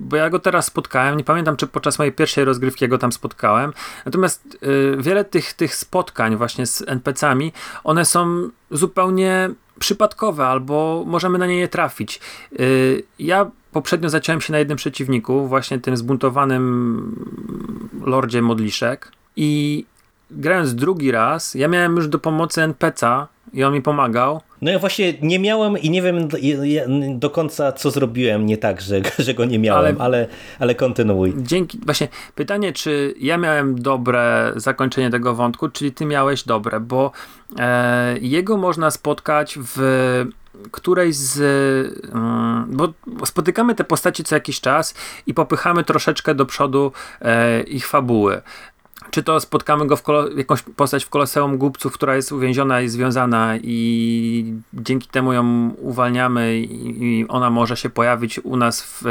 bo 0.00 0.16
ja 0.16 0.30
go 0.30 0.38
teraz 0.38 0.66
spotkałem, 0.66 1.16
nie 1.16 1.24
pamiętam 1.24 1.56
czy 1.56 1.66
podczas 1.66 1.98
mojej 1.98 2.12
pierwszej 2.12 2.44
rozgrywki 2.44 2.88
go 2.88 2.98
tam 2.98 3.12
spotkałem, 3.12 3.72
natomiast 4.04 4.58
e, 4.62 5.02
wiele 5.02 5.24
tych, 5.24 5.52
tych 5.52 5.74
spotkań 5.74 6.36
właśnie 6.36 6.66
z 6.66 6.82
NPC-ami, 6.86 7.52
one 7.84 8.04
są 8.04 8.48
zupełnie 8.70 9.50
przypadkowe, 9.78 10.46
albo 10.46 11.04
możemy 11.06 11.38
na 11.38 11.46
nie 11.46 11.56
nie 11.56 11.68
trafić. 11.68 12.20
Ja 13.18 13.50
poprzednio 13.76 14.08
zaciąłem 14.08 14.40
się 14.40 14.52
na 14.52 14.58
jednym 14.58 14.76
przeciwniku, 14.76 15.46
właśnie 15.46 15.78
tym 15.78 15.96
zbuntowanym 15.96 17.26
lordzie 18.04 18.42
modliszek 18.42 19.12
i 19.36 19.84
grając 20.30 20.74
drugi 20.74 21.10
raz, 21.10 21.54
ja 21.54 21.68
miałem 21.68 21.96
już 21.96 22.08
do 22.08 22.18
pomocy 22.18 22.60
NPC'a 22.60 23.26
i 23.52 23.64
on 23.64 23.74
mi 23.74 23.82
pomagał. 23.82 24.40
No 24.62 24.70
ja 24.70 24.78
właśnie 24.78 25.14
nie 25.22 25.38
miałem 25.38 25.78
i 25.78 25.90
nie 25.90 26.02
wiem 26.02 26.28
do 27.18 27.30
końca 27.30 27.72
co 27.72 27.90
zrobiłem 27.90 28.46
nie 28.46 28.58
tak, 28.58 28.80
że, 28.80 29.00
że 29.18 29.34
go 29.34 29.44
nie 29.44 29.58
miałem, 29.58 30.00
ale, 30.00 30.04
ale, 30.04 30.26
ale 30.58 30.74
kontynuuj. 30.74 31.34
Dzięki, 31.36 31.78
właśnie 31.84 32.08
pytanie, 32.34 32.72
czy 32.72 33.14
ja 33.20 33.38
miałem 33.38 33.82
dobre 33.82 34.52
zakończenie 34.56 35.10
tego 35.10 35.34
wątku, 35.34 35.68
czyli 35.68 35.92
ty 35.92 36.04
miałeś 36.04 36.44
dobre, 36.44 36.80
bo 36.80 37.12
e, 37.58 38.18
jego 38.18 38.56
można 38.56 38.90
spotkać 38.90 39.58
w 39.62 39.78
którejś 40.70 41.16
z. 41.16 41.38
Mm, 42.14 42.76
bo 42.76 42.94
spotykamy 43.26 43.74
te 43.74 43.84
postaci 43.84 44.24
co 44.24 44.34
jakiś 44.34 44.60
czas 44.60 44.94
i 45.26 45.34
popychamy 45.34 45.84
troszeczkę 45.84 46.34
do 46.34 46.46
przodu 46.46 46.92
e, 47.20 47.62
ich 47.62 47.86
fabuły. 47.86 48.42
Czy 49.10 49.22
to 49.22 49.40
spotkamy 49.40 49.86
go 49.86 49.96
w 49.96 50.02
jakąś 50.36 50.62
postać 50.62 51.04
w 51.04 51.10
Koloseum 51.10 51.58
Głupców, 51.58 51.92
która 51.92 52.16
jest 52.16 52.32
uwięziona 52.32 52.80
i 52.80 52.88
związana 52.88 53.56
i 53.62 54.54
dzięki 54.74 55.08
temu 55.08 55.32
ją 55.32 55.70
uwalniamy 55.78 56.58
i, 56.58 57.04
i 57.20 57.28
ona 57.28 57.50
może 57.50 57.76
się 57.76 57.90
pojawić 57.90 58.38
u 58.38 58.56
nas 58.56 58.82
w, 58.82 59.02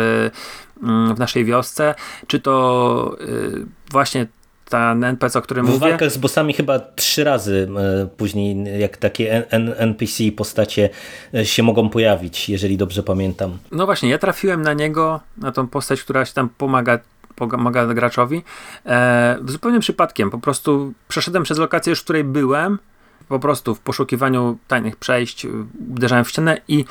mm, 0.83 1.15
w 1.15 1.19
naszej 1.19 1.45
wiosce, 1.45 1.95
czy 2.27 2.39
to 2.39 3.17
y, 3.21 3.65
właśnie 3.91 4.27
ten 4.69 5.03
NPC, 5.03 5.39
o 5.39 5.41
którym 5.41 5.65
w 5.65 5.69
mówię. 5.69 5.79
W 5.79 5.81
walkach 5.81 6.11
z 6.11 6.17
bossami 6.17 6.53
chyba 6.53 6.79
trzy 6.79 7.23
razy 7.23 7.67
e, 7.77 8.07
później, 8.17 8.79
jak 8.79 8.97
takie 8.97 9.51
NPC 9.77 10.23
postacie 10.37 10.89
e, 11.33 11.45
się 11.45 11.63
mogą 11.63 11.89
pojawić, 11.89 12.49
jeżeli 12.49 12.77
dobrze 12.77 13.03
pamiętam. 13.03 13.57
No 13.71 13.85
właśnie, 13.85 14.09
ja 14.09 14.17
trafiłem 14.17 14.61
na 14.61 14.73
niego, 14.73 15.19
na 15.37 15.51
tą 15.51 15.67
postać, 15.67 16.03
która 16.03 16.25
się 16.25 16.33
tam 16.33 16.49
pomaga 16.49 16.99
pomaga 17.35 17.93
graczowi. 17.93 18.43
E, 18.85 19.37
zupełnie 19.45 19.79
przypadkiem, 19.79 20.29
po 20.29 20.37
prostu 20.37 20.93
przeszedłem 21.07 21.43
przez 21.43 21.57
lokację 21.57 21.89
już, 21.89 21.99
w 21.99 22.03
której 22.03 22.23
byłem, 22.23 22.79
po 23.27 23.39
prostu 23.39 23.75
w 23.75 23.79
poszukiwaniu 23.79 24.57
tajnych 24.67 24.95
przejść, 24.95 25.47
uderzałem 25.89 26.25
w 26.25 26.29
ścianę 26.29 26.61
i 26.67 26.85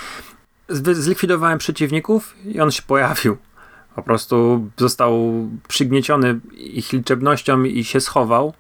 zlikwidowałem 0.69 1.59
przeciwników 1.59 2.35
i 2.45 2.61
on 2.61 2.71
się 2.71 2.83
pojawił. 2.83 3.37
Po 3.95 4.03
prostu 4.03 4.69
został 4.77 5.33
przygnieciony 5.69 6.41
ich 6.53 6.93
liczebnością 6.93 7.63
i 7.63 7.85
się 7.85 8.01
schował. 8.01 8.55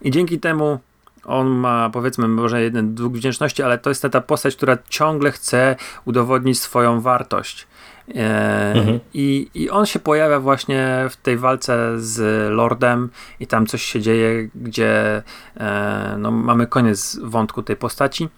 I 0.00 0.10
dzięki 0.10 0.40
temu 0.40 0.78
on 1.24 1.48
ma 1.48 1.90
powiedzmy 1.90 2.28
może 2.28 2.62
jeden 2.62 2.94
dług 2.94 3.14
wdzięczności, 3.14 3.62
ale 3.62 3.78
to 3.78 3.90
jest 3.90 4.02
ta 4.10 4.20
postać, 4.20 4.56
która 4.56 4.78
ciągle 4.88 5.32
chce 5.32 5.76
udowodnić 6.04 6.60
swoją 6.60 7.00
wartość. 7.00 7.66
E, 8.14 8.72
mhm. 8.74 9.00
I, 9.14 9.50
I 9.54 9.70
on 9.70 9.86
się 9.86 9.98
pojawia 9.98 10.40
właśnie 10.40 11.06
w 11.10 11.16
tej 11.16 11.38
walce 11.38 12.00
z 12.00 12.50
Lordem 12.52 13.10
i 13.40 13.46
tam 13.46 13.66
coś 13.66 13.82
się 13.82 14.00
dzieje, 14.00 14.48
gdzie 14.54 15.22
e, 15.56 16.16
no, 16.18 16.30
mamy 16.30 16.66
koniec 16.66 17.18
wątku 17.22 17.62
tej 17.62 17.76
postaci. 17.76 18.28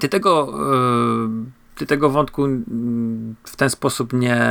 Ty 0.00 0.08
tego 0.08 0.54
e, 0.54 1.63
ty 1.74 1.86
tego 1.86 2.10
wątku 2.10 2.44
mm, 2.44 3.34
w 3.44 3.56
ten 3.56 3.70
sposób 3.70 4.12
nie, 4.12 4.46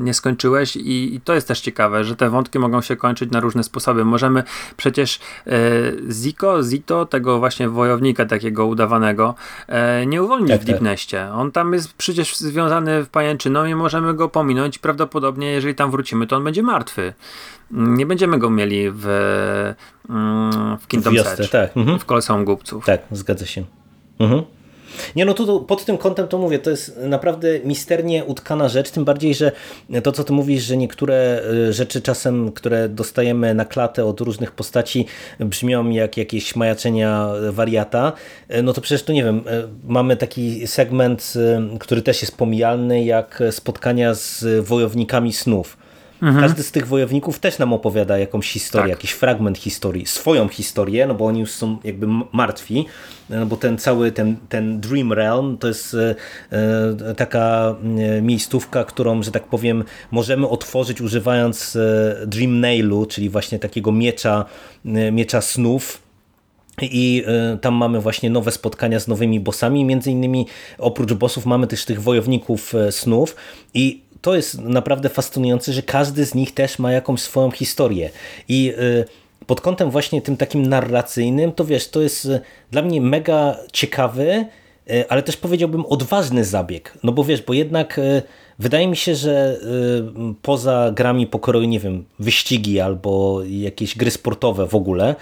nie 0.00 0.14
skończyłeś 0.14 0.76
i, 0.76 1.14
i, 1.14 1.20
to 1.20 1.34
jest 1.34 1.48
też 1.48 1.60
ciekawe, 1.60 2.04
że 2.04 2.16
te 2.16 2.30
wątki 2.30 2.58
mogą 2.58 2.80
się 2.80 2.96
kończyć 2.96 3.30
na 3.30 3.40
różne 3.40 3.64
sposoby. 3.64 4.04
Możemy 4.04 4.42
przecież 4.76 5.20
e, 5.46 5.50
Ziko, 6.12 6.62
Zito, 6.62 7.06
tego 7.06 7.38
właśnie 7.38 7.68
wojownika 7.68 8.26
takiego 8.26 8.66
udawanego, 8.66 9.34
e, 9.66 10.06
nie 10.06 10.22
uwolnić 10.22 10.50
tak, 10.50 10.60
w 10.60 10.64
Deepneście. 10.64 11.18
Tak. 11.18 11.34
On 11.34 11.52
tam 11.52 11.72
jest 11.72 11.92
przecież 11.92 12.36
związany 12.36 13.04
w 13.04 13.08
pajęczyną 13.08 13.64
i 13.64 13.74
możemy 13.74 14.14
go 14.14 14.28
pominąć 14.28 14.76
i 14.76 14.80
prawdopodobnie 14.80 15.50
jeżeli 15.50 15.74
tam 15.74 15.90
wrócimy, 15.90 16.26
to 16.26 16.36
on 16.36 16.44
będzie 16.44 16.62
martwy. 16.62 17.12
Nie 17.70 18.06
będziemy 18.06 18.38
go 18.38 18.50
mieli 18.50 18.90
w, 18.90 19.06
mm, 20.10 20.78
w 20.78 20.86
Kingdom 20.86 21.14
w 21.14 21.50
tak. 21.50 21.76
mhm. 21.76 21.98
w 21.98 22.04
Koloseum 22.04 22.44
Głupców. 22.44 22.84
Tak, 22.84 23.00
zgadza 23.10 23.46
się. 23.46 23.64
Mhm. 24.18 24.57
Nie 25.16 25.24
no, 25.24 25.34
tu, 25.34 25.60
pod 25.60 25.84
tym 25.84 25.98
kątem 25.98 26.28
to 26.28 26.38
mówię, 26.38 26.58
to 26.58 26.70
jest 26.70 26.96
naprawdę 26.96 27.48
misternie 27.64 28.24
utkana 28.24 28.68
rzecz, 28.68 28.90
tym 28.90 29.04
bardziej, 29.04 29.34
że 29.34 29.52
to 30.02 30.12
co 30.12 30.24
ty 30.24 30.32
mówisz, 30.32 30.62
że 30.62 30.76
niektóre 30.76 31.42
e, 31.68 31.72
rzeczy 31.72 32.02
czasem, 32.02 32.52
które 32.52 32.88
dostajemy 32.88 33.54
na 33.54 33.64
klatę 33.64 34.04
od 34.04 34.20
różnych 34.20 34.52
postaci 34.52 35.06
brzmią 35.40 35.90
jak 35.90 36.16
jakieś 36.16 36.56
majaczenia 36.56 37.28
wariata, 37.50 38.12
e, 38.48 38.62
no 38.62 38.72
to 38.72 38.80
przecież 38.80 39.02
to 39.02 39.12
nie 39.12 39.24
wiem, 39.24 39.42
e, 39.46 39.68
mamy 39.84 40.16
taki 40.16 40.66
segment, 40.66 41.34
który 41.80 42.02
też 42.02 42.22
jest 42.22 42.36
pomijalny, 42.36 43.04
jak 43.04 43.42
spotkania 43.50 44.14
z 44.14 44.44
wojownikami 44.64 45.32
snów 45.32 45.87
Mhm. 46.22 46.40
Każdy 46.40 46.62
z 46.62 46.72
tych 46.72 46.86
wojowników 46.86 47.38
też 47.38 47.58
nam 47.58 47.72
opowiada 47.72 48.18
jakąś 48.18 48.50
historię, 48.50 48.82
tak. 48.82 48.90
jakiś 48.90 49.10
fragment 49.10 49.58
historii, 49.58 50.06
swoją 50.06 50.48
historię, 50.48 51.06
no 51.06 51.14
bo 51.14 51.26
oni 51.26 51.40
już 51.40 51.50
są 51.50 51.78
jakby 51.84 52.06
martwi, 52.32 52.86
no 53.30 53.46
bo 53.46 53.56
ten 53.56 53.78
cały, 53.78 54.12
ten, 54.12 54.36
ten 54.48 54.80
Dream 54.80 55.12
Realm 55.12 55.58
to 55.58 55.68
jest 55.68 55.94
e, 55.94 56.14
e 56.50 57.14
taka 57.14 57.74
e, 57.98 58.22
miejscówka, 58.22 58.84
którą, 58.84 59.22
że 59.22 59.30
tak 59.30 59.44
powiem, 59.44 59.84
możemy 60.10 60.48
otworzyć 60.48 61.00
używając 61.00 61.78
Dream 62.26 62.60
Nailu, 62.60 63.06
czyli 63.06 63.30
właśnie 63.30 63.58
takiego 63.58 63.92
miecza, 63.92 64.44
miecza 65.12 65.40
snów, 65.40 66.02
i 66.82 67.24
tam 67.60 67.74
mamy 67.74 68.00
właśnie 68.00 68.30
nowe 68.30 68.50
spotkania 68.50 69.00
z 69.00 69.08
nowymi 69.08 69.40
bossami. 69.40 69.84
Między 69.84 70.10
innymi 70.10 70.46
oprócz 70.78 71.12
bossów 71.12 71.46
mamy 71.46 71.66
też 71.66 71.84
tych 71.84 72.02
wojowników 72.02 72.72
snów. 72.90 73.36
I 73.74 74.02
to 74.22 74.34
jest 74.34 74.60
naprawdę 74.60 75.08
fascynujące, 75.08 75.72
że 75.72 75.82
każdy 75.82 76.26
z 76.26 76.34
nich 76.34 76.54
też 76.54 76.78
ma 76.78 76.92
jakąś 76.92 77.20
swoją 77.20 77.50
historię. 77.50 78.10
I 78.48 78.72
y, 78.78 79.04
pod 79.46 79.60
kątem 79.60 79.90
właśnie 79.90 80.22
tym 80.22 80.36
takim 80.36 80.66
narracyjnym, 80.66 81.52
to 81.52 81.64
wiesz, 81.64 81.88
to 81.88 82.00
jest 82.00 82.24
y, 82.24 82.40
dla 82.70 82.82
mnie 82.82 83.00
mega 83.00 83.56
ciekawy, 83.72 84.46
y, 84.90 85.08
ale 85.08 85.22
też 85.22 85.36
powiedziałbym 85.36 85.86
odważny 85.86 86.44
zabieg. 86.44 86.98
No 87.02 87.12
bo 87.12 87.24
wiesz, 87.24 87.42
bo 87.42 87.52
jednak 87.52 88.00
wydaje 88.58 88.88
mi 88.88 88.96
się, 88.96 89.14
że 89.14 89.60
poza 90.42 90.92
grami 90.94 91.26
pokroju, 91.26 91.68
nie 91.68 91.80
wiem, 91.80 92.04
wyścigi 92.18 92.80
albo 92.80 93.40
jakieś 93.44 93.96
gry 93.96 94.10
sportowe 94.10 94.66
w 94.66 94.74
ogóle, 94.74 95.14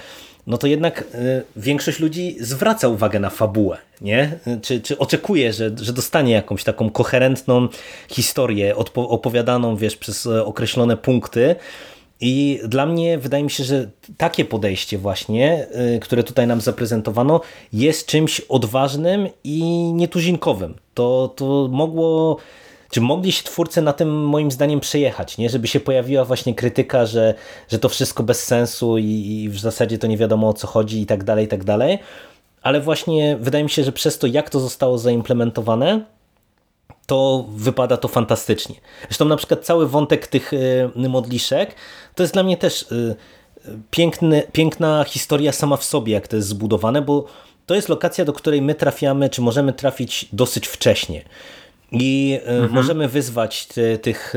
no 0.47 0.59
to 0.59 0.67
jednak 0.67 1.01
y, 1.15 1.43
większość 1.57 2.01
ludzi 2.01 2.37
zwraca 2.41 2.89
uwagę 2.89 3.21
na 3.21 3.31
fabułę, 3.31 3.79
nie? 4.01 4.39
Czy, 4.63 4.81
czy 4.81 4.99
oczekuje, 4.99 5.53
że, 5.53 5.71
że 5.81 5.93
dostanie 5.93 6.33
jakąś 6.33 6.65
taką 6.65 6.91
koherentną 6.91 7.69
historię 8.09 8.77
opowiadaną, 8.95 9.77
wiesz, 9.77 9.97
przez 9.97 10.27
e, 10.27 10.45
określone 10.45 10.97
punkty, 10.97 11.57
I 12.21 12.61
dla 12.65 12.87
mnie 12.87 13.19
wydaje 13.19 13.45
mi 13.45 13.51
się, 13.51 13.65
że 13.65 13.91
takie 14.17 14.45
podejście 14.45 14.99
właśnie, 14.99 15.67
które 16.01 16.23
tutaj 16.23 16.47
nam 16.47 16.61
zaprezentowano, 16.61 17.41
jest 17.73 18.07
czymś 18.07 18.41
odważnym 18.41 19.29
i 19.45 19.63
nietuzinkowym. 19.93 20.75
To, 20.95 21.33
to 21.37 21.69
mogło 21.73 22.37
czy 22.97 23.01
mogli 23.01 23.33
się 23.33 23.43
twórcy 23.43 23.83
na 23.83 23.93
tym 23.93 24.27
moim 24.27 24.51
zdaniem 24.51 24.81
przejechać, 24.81 25.39
nie? 25.39 25.51
żeby 25.51 25.69
się 25.69 25.81
pojawiła 25.81 26.25
właśnie 26.25 26.55
krytyka, 26.55 27.07
że, 27.07 27.35
że 27.69 27.79
to 27.79 27.89
wszystko 27.89 28.23
bez 28.23 28.45
sensu 28.45 28.99
i, 28.99 29.05
i 29.05 29.49
w 29.49 29.59
zasadzie 29.59 29.99
to 29.99 30.07
nie 30.07 30.17
wiadomo 30.17 30.49
o 30.49 30.53
co 30.53 30.67
chodzi 30.67 31.01
i 31.01 31.07
tak 31.07 31.25
dalej, 31.25 31.45
i 31.45 31.49
tak 31.49 31.65
dalej. 31.65 31.99
Ale 32.63 32.81
właśnie 32.81 33.37
wydaje 33.41 33.65
mi 33.65 33.71
się, 33.71 33.85
że 33.85 33.93
przez 33.93 34.19
to 34.19 34.27
jak 34.27 34.51
to 34.51 34.61
zostało 34.61 34.99
zaimplementowane, 34.99 36.05
to 37.07 37.45
wypada 37.49 37.97
to 37.97 38.09
fantastycznie. 38.09 38.75
Zresztą 39.03 39.25
na 39.25 39.37
przykład 39.37 39.65
cały 39.65 39.89
wątek 39.89 40.27
tych 40.27 40.53
y, 40.53 40.91
modliszek 41.09 41.75
to 42.15 42.23
jest 42.23 42.33
dla 42.33 42.43
mnie 42.43 42.57
też 42.57 42.83
y, 42.83 43.17
piękny, 43.91 44.43
piękna 44.53 45.05
historia 45.05 45.53
sama 45.53 45.77
w 45.77 45.85
sobie, 45.85 46.13
jak 46.13 46.29
to 46.29 46.37
jest 46.37 46.49
zbudowane, 46.49 47.03
bo 47.03 47.25
to 47.67 47.75
jest 47.75 47.89
lokacja, 47.89 48.25
do 48.25 48.33
której 48.33 48.63
my 48.63 48.75
trafiamy, 48.75 49.31
czy 49.31 49.41
możemy 49.41 49.73
trafić 49.73 50.29
dosyć 50.33 50.67
wcześnie. 50.67 51.25
I 51.93 52.39
y, 52.43 52.49
mhm. 52.49 52.73
możemy 52.73 53.09
wyzwać 53.09 53.69
tych 54.03 54.35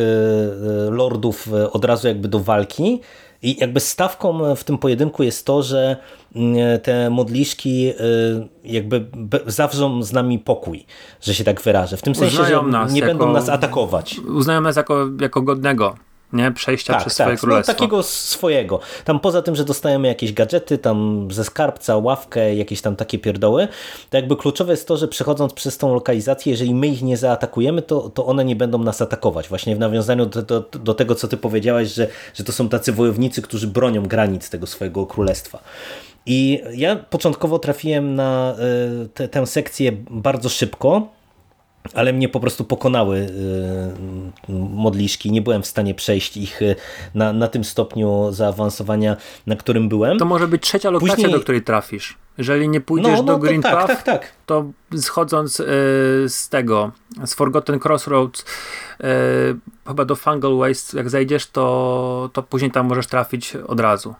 lordów 0.89 1.49
od 1.71 1.85
razu 1.85 2.07
jakby 2.07 2.27
do 2.27 2.39
walki. 2.39 3.01
I 3.41 3.57
jakby 3.59 3.79
stawką 3.79 4.55
w 4.55 4.63
tym 4.63 4.77
pojedynku 4.77 5.23
jest 5.23 5.45
to, 5.45 5.63
że 5.63 5.97
mm, 6.35 6.79
te 6.79 7.09
modliszki 7.09 7.93
jakby 8.63 9.05
zawrzą 9.45 10.03
z 10.03 10.13
nami 10.13 10.39
pokój, 10.39 10.85
że 11.21 11.33
się 11.33 11.43
tak 11.43 11.61
wyrażę. 11.61 11.97
W 11.97 12.01
tym 12.01 12.15
sensie, 12.15 12.45
że 12.45 12.61
nie 12.91 12.99
jako, 12.99 13.11
będą 13.11 13.33
nas 13.33 13.49
atakować. 13.49 14.19
Uznają 14.19 14.61
nas 14.61 14.75
jako, 14.75 15.07
jako 15.21 15.41
godnego 15.41 15.95
nie? 16.33 16.51
Przejścia 16.51 16.93
tak, 16.93 17.01
przez 17.01 17.15
tak, 17.15 17.25
swoje 17.25 17.35
no, 17.35 17.41
królestwo. 17.41 17.71
No, 17.71 17.77
takiego 17.77 18.03
swojego. 18.03 18.79
Tam 19.05 19.19
poza 19.19 19.41
tym, 19.41 19.55
że 19.55 19.65
dostajemy 19.65 20.07
jakieś 20.07 20.33
gadżety, 20.33 20.77
tam 20.77 21.27
ze 21.31 21.43
skarbca, 21.43 21.97
ławkę, 21.97 22.55
jakieś 22.55 22.81
tam 22.81 22.95
takie 22.95 23.19
pierdoły, 23.19 23.67
to 24.09 24.17
jakby 24.17 24.35
kluczowe 24.35 24.73
jest 24.73 24.87
to, 24.87 24.97
że 24.97 25.07
przechodząc 25.07 25.53
przez 25.53 25.77
tą 25.77 25.93
lokalizację, 25.93 26.51
jeżeli 26.51 26.75
my 26.75 26.87
ich 26.87 27.01
nie 27.01 27.17
zaatakujemy, 27.17 27.81
to, 27.81 28.09
to 28.09 28.25
one 28.25 28.45
nie 28.45 28.55
będą 28.55 28.77
nas 28.77 29.01
atakować. 29.01 29.49
Właśnie 29.49 29.75
w 29.75 29.79
nawiązaniu 29.79 30.25
do, 30.25 30.41
do, 30.41 30.61
do 30.61 30.93
tego, 30.93 31.15
co 31.15 31.27
ty 31.27 31.37
powiedziałaś, 31.37 31.87
że, 31.87 32.07
że 32.33 32.43
to 32.43 32.51
są 32.51 32.69
tacy 32.69 32.91
wojownicy, 32.91 33.41
którzy 33.41 33.67
bronią 33.67 34.03
granic 34.03 34.49
tego 34.49 34.67
swojego 34.67 35.05
królestwa. 35.05 35.59
I 36.25 36.61
ja 36.75 36.95
początkowo 36.95 37.59
trafiłem 37.59 38.15
na 38.15 38.55
y, 39.03 39.09
te, 39.09 39.27
tę 39.27 39.47
sekcję 39.47 39.91
bardzo 40.09 40.49
szybko, 40.49 41.07
ale 41.93 42.13
mnie 42.13 42.29
po 42.29 42.39
prostu 42.39 42.63
pokonały 42.63 43.17
y, 44.49 44.53
modliszki. 44.53 45.31
Nie 45.31 45.41
byłem 45.41 45.61
w 45.61 45.67
stanie 45.67 45.95
przejść 45.95 46.37
ich 46.37 46.61
y, 46.61 46.75
na, 47.15 47.33
na 47.33 47.47
tym 47.47 47.63
stopniu 47.63 48.27
zaawansowania, 48.31 49.17
na 49.47 49.55
którym 49.55 49.89
byłem. 49.89 50.17
To 50.17 50.25
może 50.25 50.47
być 50.47 50.61
trzecia 50.61 50.89
lokacja, 50.89 51.15
Później... 51.15 51.31
do 51.33 51.39
której 51.39 51.61
trafisz. 51.61 52.17
Jeżeli 52.37 52.69
nie 52.69 52.81
pójdziesz 52.81 53.11
no, 53.11 53.23
no, 53.23 53.23
do 53.23 53.37
Green 53.37 53.61
tak, 53.61 53.73
Path, 53.73 53.87
tak, 53.87 54.03
tak. 54.03 54.31
to 54.45 54.65
schodząc 54.97 55.59
y, 55.59 55.65
z 56.27 56.49
tego, 56.49 56.91
z 57.25 57.33
Forgotten 57.33 57.79
Crossroads, 57.85 58.45
chyba 59.87 60.05
do 60.05 60.15
Fungal 60.15 60.57
Waste, 60.57 60.97
jak 60.97 61.09
zajdziesz, 61.09 61.47
to, 61.47 62.29
to 62.33 62.43
później 62.43 62.71
tam 62.71 62.87
możesz 62.87 63.07
trafić 63.07 63.55
od 63.55 63.79
razu. 63.79 64.15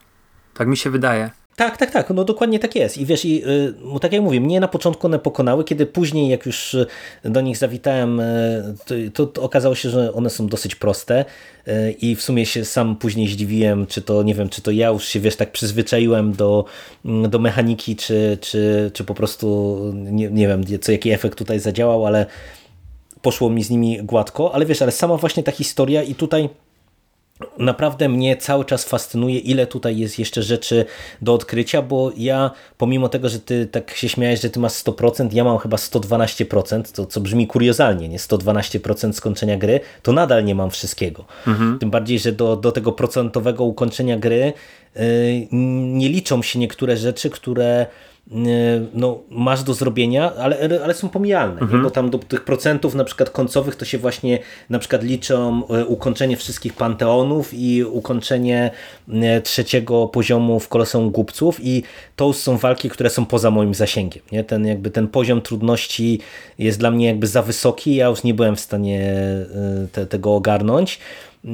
Tak 0.53 0.67
mi 0.67 0.77
się 0.77 0.89
wydaje. 0.89 1.31
Tak, 1.59 1.77
tak, 1.77 1.91
tak, 1.91 2.09
no 2.09 2.23
dokładnie 2.23 2.59
tak 2.59 2.75
jest. 2.75 2.97
I 2.97 3.05
wiesz, 3.05 3.25
i, 3.25 3.43
y, 3.47 3.99
tak 4.01 4.13
jak 4.13 4.21
mówię, 4.21 4.41
mnie 4.41 4.59
na 4.59 4.67
początku 4.67 5.07
one 5.07 5.19
pokonały, 5.19 5.63
kiedy 5.63 5.85
później, 5.85 6.29
jak 6.29 6.45
już 6.45 6.73
y, 6.73 6.87
do 7.23 7.41
nich 7.41 7.57
zawitałem, 7.57 8.19
y, 8.19 9.11
to, 9.13 9.27
to, 9.27 9.41
okazało 9.41 9.75
się, 9.75 9.89
że 9.89 10.13
one 10.13 10.29
są 10.29 10.47
dosyć 10.47 10.75
proste 10.75 11.25
i 12.01 12.15
w 12.15 12.21
sumie 12.21 12.45
się 12.45 12.65
sam 12.65 12.95
później 12.95 13.27
zdziwiłem, 13.27 13.87
czy 13.87 14.01
to, 14.01 14.23
nie 14.23 14.35
wiem, 14.35 14.49
czy 14.49 14.61
to 14.61 14.71
ja 14.71 14.87
już 14.87 15.05
się, 15.05 15.19
wiesz, 15.19 15.35
tak 15.35 15.51
przyzwyczaiłem 15.51 16.33
do, 16.33 16.65
mm, 17.05 17.29
do 17.29 17.39
mechaniki, 17.39 17.95
czy, 17.95 18.37
czy, 18.41 18.91
czy 18.93 19.03
po 19.03 19.13
prostu, 19.13 19.79
nie, 19.93 20.31
nie 20.31 20.47
wiem, 20.47 20.63
co, 20.81 20.91
jaki 20.91 21.11
efekt 21.11 21.37
tutaj 21.37 21.59
zadziałał, 21.59 22.05
ale 22.05 22.25
poszło 23.21 23.49
mi 23.49 23.63
z 23.63 23.69
nimi 23.69 24.03
gładko, 24.03 24.55
ale 24.55 24.65
wiesz, 24.65 24.81
ale 24.81 24.91
sama 24.91 25.17
właśnie 25.17 25.43
ta 25.43 25.51
historia 25.51 26.03
i 26.03 26.15
tutaj 26.15 26.49
Naprawdę 27.57 28.09
mnie 28.09 28.37
cały 28.37 28.65
czas 28.65 28.85
fascynuje, 28.85 29.39
ile 29.39 29.67
tutaj 29.67 29.97
jest 29.97 30.19
jeszcze 30.19 30.43
rzeczy 30.43 30.85
do 31.21 31.33
odkrycia, 31.33 31.81
bo 31.81 32.11
ja, 32.17 32.51
pomimo 32.77 33.09
tego, 33.09 33.29
że 33.29 33.39
ty 33.39 33.65
tak 33.65 33.91
się 33.91 34.09
śmiałeś, 34.09 34.41
że 34.41 34.49
ty 34.49 34.59
masz 34.59 34.71
100%, 34.71 35.29
ja 35.33 35.43
mam 35.43 35.57
chyba 35.57 35.77
112%, 35.77 36.95
to 36.95 37.05
co 37.05 37.21
brzmi 37.21 37.47
kuriozalnie, 37.47 38.09
nie? 38.09 38.17
112% 38.17 39.13
skończenia 39.13 39.57
gry, 39.57 39.79
to 40.03 40.11
nadal 40.11 40.45
nie 40.45 40.55
mam 40.55 40.69
wszystkiego. 40.69 41.25
Mhm. 41.47 41.79
Tym 41.79 41.91
bardziej, 41.91 42.19
że 42.19 42.31
do, 42.31 42.55
do 42.55 42.71
tego 42.71 42.91
procentowego 42.91 43.63
ukończenia 43.63 44.17
gry 44.17 44.53
yy, 44.95 45.01
nie 45.51 46.09
liczą 46.09 46.41
się 46.41 46.59
niektóre 46.59 46.97
rzeczy, 46.97 47.29
które 47.29 47.85
no, 48.93 49.19
masz 49.29 49.63
do 49.63 49.73
zrobienia, 49.73 50.35
ale, 50.35 50.79
ale 50.83 50.93
są 50.93 51.09
pomijalne, 51.09 51.61
mhm. 51.61 51.83
bo 51.83 51.91
tam 51.91 52.09
do 52.09 52.17
tych 52.17 52.43
procentów 52.43 52.95
na 52.95 53.03
przykład 53.03 53.29
końcowych 53.29 53.75
to 53.75 53.85
się 53.85 53.97
właśnie 53.97 54.39
na 54.69 54.79
przykład 54.79 55.03
liczą 55.03 55.67
e, 55.67 55.85
ukończenie 55.85 56.37
wszystkich 56.37 56.73
panteonów 56.73 57.53
i 57.53 57.83
ukończenie 57.83 58.71
e, 59.13 59.41
trzeciego 59.41 60.07
poziomu 60.07 60.59
w 60.59 60.67
Koloseum 60.67 61.11
Głupców 61.11 61.59
i 61.63 61.83
to 62.15 62.33
są 62.33 62.57
walki, 62.57 62.89
które 62.89 63.09
są 63.09 63.25
poza 63.25 63.51
moim 63.51 63.73
zasięgiem. 63.73 64.23
Nie? 64.31 64.43
Ten, 64.43 64.67
jakby 64.67 64.91
ten 64.91 65.07
poziom 65.07 65.41
trudności 65.41 66.19
jest 66.59 66.79
dla 66.79 66.91
mnie 66.91 67.07
jakby 67.07 67.27
za 67.27 67.41
wysoki, 67.41 67.95
ja 67.95 68.07
już 68.07 68.23
nie 68.23 68.33
byłem 68.33 68.55
w 68.55 68.59
stanie 68.59 69.01
e, 69.03 69.87
te, 69.91 70.05
tego 70.05 70.35
ogarnąć. 70.35 70.99
E, 71.45 71.49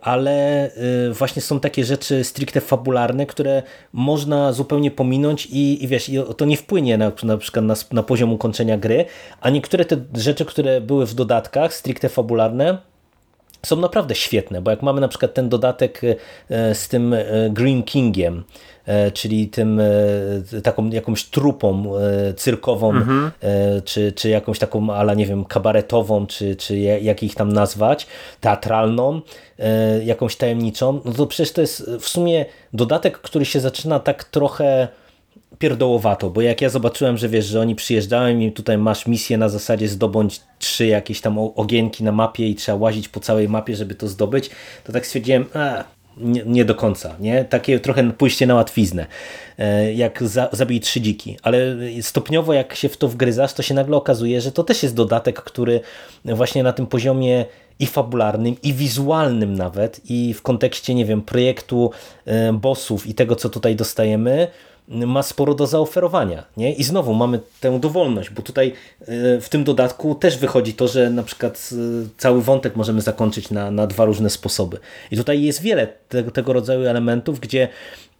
ale 0.00 0.64
e, 0.64 0.70
właśnie 1.12 1.42
są 1.42 1.60
takie 1.60 1.84
rzeczy 1.84 2.24
stricte 2.24 2.60
fabularne, 2.60 3.26
które 3.26 3.62
można 3.92 4.52
zupełnie 4.52 4.90
pominąć 4.90 5.46
i, 5.46 5.84
i 5.84 5.88
wiesz, 5.88 6.10
to 6.36 6.44
nie 6.44 6.56
wpłynie 6.56 6.98
na, 6.98 7.12
na 7.22 7.38
przykład 7.38 7.64
na, 7.64 7.74
na 7.92 8.02
poziom 8.02 8.32
ukończenia 8.32 8.78
gry, 8.78 9.04
a 9.40 9.50
niektóre 9.50 9.84
te 9.84 9.96
rzeczy, 10.14 10.44
które 10.44 10.80
były 10.80 11.06
w 11.06 11.14
dodatkach 11.14 11.74
stricte 11.74 12.08
fabularne, 12.08 12.78
są 13.66 13.76
naprawdę 13.76 14.14
świetne, 14.14 14.62
bo 14.62 14.70
jak 14.70 14.82
mamy 14.82 15.00
na 15.00 15.08
przykład 15.08 15.34
ten 15.34 15.48
dodatek 15.48 16.00
e, 16.50 16.74
z 16.74 16.88
tym 16.88 17.14
Green 17.50 17.82
Kingiem, 17.82 18.44
czyli 19.14 19.48
tym 19.48 19.80
e, 19.80 20.60
taką 20.62 20.90
jakąś 20.90 21.24
trupą 21.24 21.96
e, 21.96 22.34
cyrkową, 22.34 22.90
mhm. 22.90 23.30
czy, 23.84 24.12
czy 24.12 24.28
jakąś 24.28 24.58
taką, 24.58 24.92
ale 24.92 25.16
nie 25.16 25.26
wiem, 25.26 25.44
kabaretową, 25.44 26.26
czy, 26.26 26.56
czy 26.56 26.78
jak 26.78 27.22
ich 27.22 27.34
tam 27.34 27.52
nazwać, 27.52 28.06
teatralną, 28.40 29.20
jakąś 30.04 30.36
tajemniczą, 30.36 31.00
no 31.04 31.12
to 31.12 31.26
przecież 31.26 31.52
to 31.52 31.60
jest 31.60 31.90
w 32.00 32.08
sumie 32.08 32.44
dodatek, 32.72 33.18
który 33.18 33.44
się 33.44 33.60
zaczyna 33.60 34.00
tak 34.00 34.24
trochę 34.24 34.88
pierdołowato, 35.58 36.30
bo 36.30 36.40
jak 36.40 36.60
ja 36.60 36.68
zobaczyłem, 36.68 37.16
że 37.16 37.28
wiesz, 37.28 37.46
że 37.46 37.60
oni 37.60 37.74
przyjeżdżają 37.74 38.38
i 38.38 38.52
tutaj 38.52 38.78
masz 38.78 39.06
misję 39.06 39.38
na 39.38 39.48
zasadzie 39.48 39.88
zdobądź 39.88 40.40
trzy 40.58 40.86
jakieś 40.86 41.20
tam 41.20 41.38
ogienki 41.38 42.04
na 42.04 42.12
mapie 42.12 42.48
i 42.48 42.54
trzeba 42.54 42.78
łazić 42.78 43.08
po 43.08 43.20
całej 43.20 43.48
mapie, 43.48 43.76
żeby 43.76 43.94
to 43.94 44.08
zdobyć, 44.08 44.50
to 44.84 44.92
tak 44.92 45.06
stwierdziłem, 45.06 45.44
a, 45.54 45.84
nie, 46.16 46.42
nie, 46.46 46.64
do 46.64 46.74
końca, 46.74 47.16
nie? 47.20 47.44
Takie 47.44 47.80
trochę 47.80 48.12
pójście 48.12 48.46
na 48.46 48.54
łatwiznę, 48.54 49.06
e, 49.58 49.92
jak 49.92 50.22
za, 50.22 50.48
zabij 50.52 50.80
trzy 50.80 51.00
dziki, 51.00 51.36
ale 51.42 51.76
stopniowo 52.00 52.52
jak 52.52 52.74
się 52.74 52.88
w 52.88 52.96
to 52.96 53.08
wgryzasz, 53.08 53.52
to 53.52 53.62
się 53.62 53.74
nagle 53.74 53.96
okazuje, 53.96 54.40
że 54.40 54.52
to 54.52 54.64
też 54.64 54.82
jest 54.82 54.94
dodatek, 54.94 55.42
który 55.42 55.80
właśnie 56.24 56.62
na 56.62 56.72
tym 56.72 56.86
poziomie 56.86 57.44
i 57.78 57.86
fabularnym, 57.86 58.56
i 58.62 58.72
wizualnym 58.72 59.54
nawet, 59.54 60.00
i 60.10 60.34
w 60.34 60.42
kontekście, 60.42 60.94
nie 60.94 61.04
wiem, 61.04 61.22
projektu 61.22 61.90
e, 62.24 62.52
bossów 62.52 63.06
i 63.06 63.14
tego, 63.14 63.36
co 63.36 63.48
tutaj 63.48 63.76
dostajemy, 63.76 64.48
ma 64.88 65.22
sporo 65.22 65.54
do 65.54 65.66
zaoferowania. 65.66 66.44
Nie? 66.56 66.74
I 66.74 66.84
znowu 66.84 67.14
mamy 67.14 67.40
tę 67.60 67.80
dowolność, 67.80 68.30
bo 68.30 68.42
tutaj 68.42 68.72
e, 69.00 69.40
w 69.40 69.48
tym 69.48 69.64
dodatku 69.64 70.14
też 70.14 70.38
wychodzi 70.38 70.74
to, 70.74 70.88
że 70.88 71.10
na 71.10 71.22
przykład 71.22 71.70
e, 71.72 71.76
cały 72.18 72.42
wątek 72.42 72.76
możemy 72.76 73.00
zakończyć 73.00 73.50
na, 73.50 73.70
na 73.70 73.86
dwa 73.86 74.04
różne 74.04 74.30
sposoby. 74.30 74.78
I 75.10 75.16
tutaj 75.16 75.42
jest 75.42 75.62
wiele 75.62 75.88
tego, 76.08 76.30
tego 76.30 76.52
rodzaju 76.52 76.86
elementów, 76.86 77.40
gdzie 77.40 77.68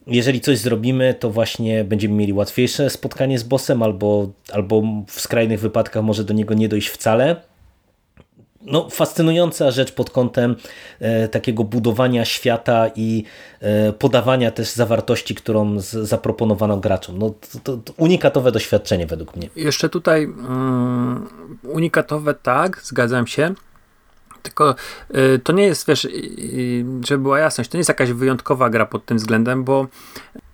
jeżeli 0.06 0.40
coś 0.40 0.58
zrobimy, 0.58 1.14
to 1.14 1.30
właśnie 1.30 1.84
będziemy 1.84 2.14
mieli 2.14 2.32
łatwiejsze 2.32 2.90
spotkanie 2.90 3.38
z 3.38 3.42
bossem, 3.42 3.82
albo, 3.82 4.30
albo 4.52 4.82
w 5.06 5.20
skrajnych 5.20 5.60
wypadkach 5.60 6.02
może 6.02 6.24
do 6.24 6.34
niego 6.34 6.54
nie 6.54 6.68
dojść 6.68 6.88
wcale 6.88 7.36
no, 8.64 8.90
fascynująca 8.90 9.70
rzecz 9.70 9.92
pod 9.92 10.10
kątem 10.10 10.56
e, 11.00 11.28
takiego 11.28 11.64
budowania 11.64 12.24
świata 12.24 12.90
i 12.96 13.24
e, 13.60 13.92
podawania 13.92 14.50
też 14.50 14.70
zawartości, 14.70 15.34
którą 15.34 15.80
z, 15.80 15.90
zaproponowano 15.90 16.76
graczom. 16.76 17.18
No, 17.18 17.34
to, 17.64 17.76
to, 17.76 17.92
unikatowe 17.96 18.52
doświadczenie 18.52 19.06
według 19.06 19.36
mnie. 19.36 19.48
Jeszcze 19.56 19.88
tutaj 19.88 20.26
um, 20.26 21.28
unikatowe 21.62 22.34
tak, 22.34 22.80
zgadzam 22.82 23.26
się. 23.26 23.54
Tylko 24.44 24.74
y, 25.14 25.38
to 25.38 25.52
nie 25.52 25.66
jest, 25.66 25.86
wiesz, 25.88 26.04
y, 26.04 26.08
y, 26.08 26.84
żeby 27.06 27.22
była 27.22 27.38
jasność, 27.38 27.70
to 27.70 27.76
nie 27.76 27.80
jest 27.80 27.88
jakaś 27.88 28.12
wyjątkowa 28.12 28.70
gra 28.70 28.86
pod 28.86 29.04
tym 29.04 29.16
względem, 29.16 29.64
bo 29.64 29.86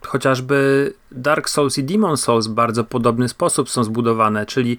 chociażby 0.06 0.92
Dark 1.12 1.48
Souls 1.48 1.78
i 1.78 1.84
Demon 1.84 2.16
Souls 2.16 2.46
w 2.46 2.54
bardzo 2.54 2.84
podobny 2.84 3.28
sposób 3.28 3.70
są 3.70 3.84
zbudowane, 3.84 4.46
czyli 4.46 4.78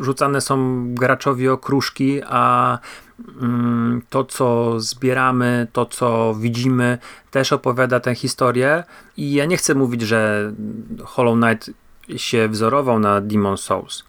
rzucane 0.00 0.40
są 0.40 0.84
graczowi 0.94 1.48
okruszki, 1.48 2.20
a 2.26 2.78
mm, 3.42 4.02
to, 4.10 4.24
co 4.24 4.80
zbieramy, 4.80 5.66
to, 5.72 5.86
co 5.86 6.34
widzimy, 6.34 6.98
też 7.30 7.52
opowiada 7.52 8.00
tę 8.00 8.14
historię. 8.14 8.84
I 9.16 9.32
ja 9.32 9.44
nie 9.44 9.56
chcę 9.56 9.74
mówić, 9.74 10.02
że 10.02 10.52
Hollow 11.04 11.36
Knight 11.36 11.70
się 12.16 12.48
wzorował 12.48 12.98
na 12.98 13.20
Demon 13.20 13.56
Souls 13.56 14.04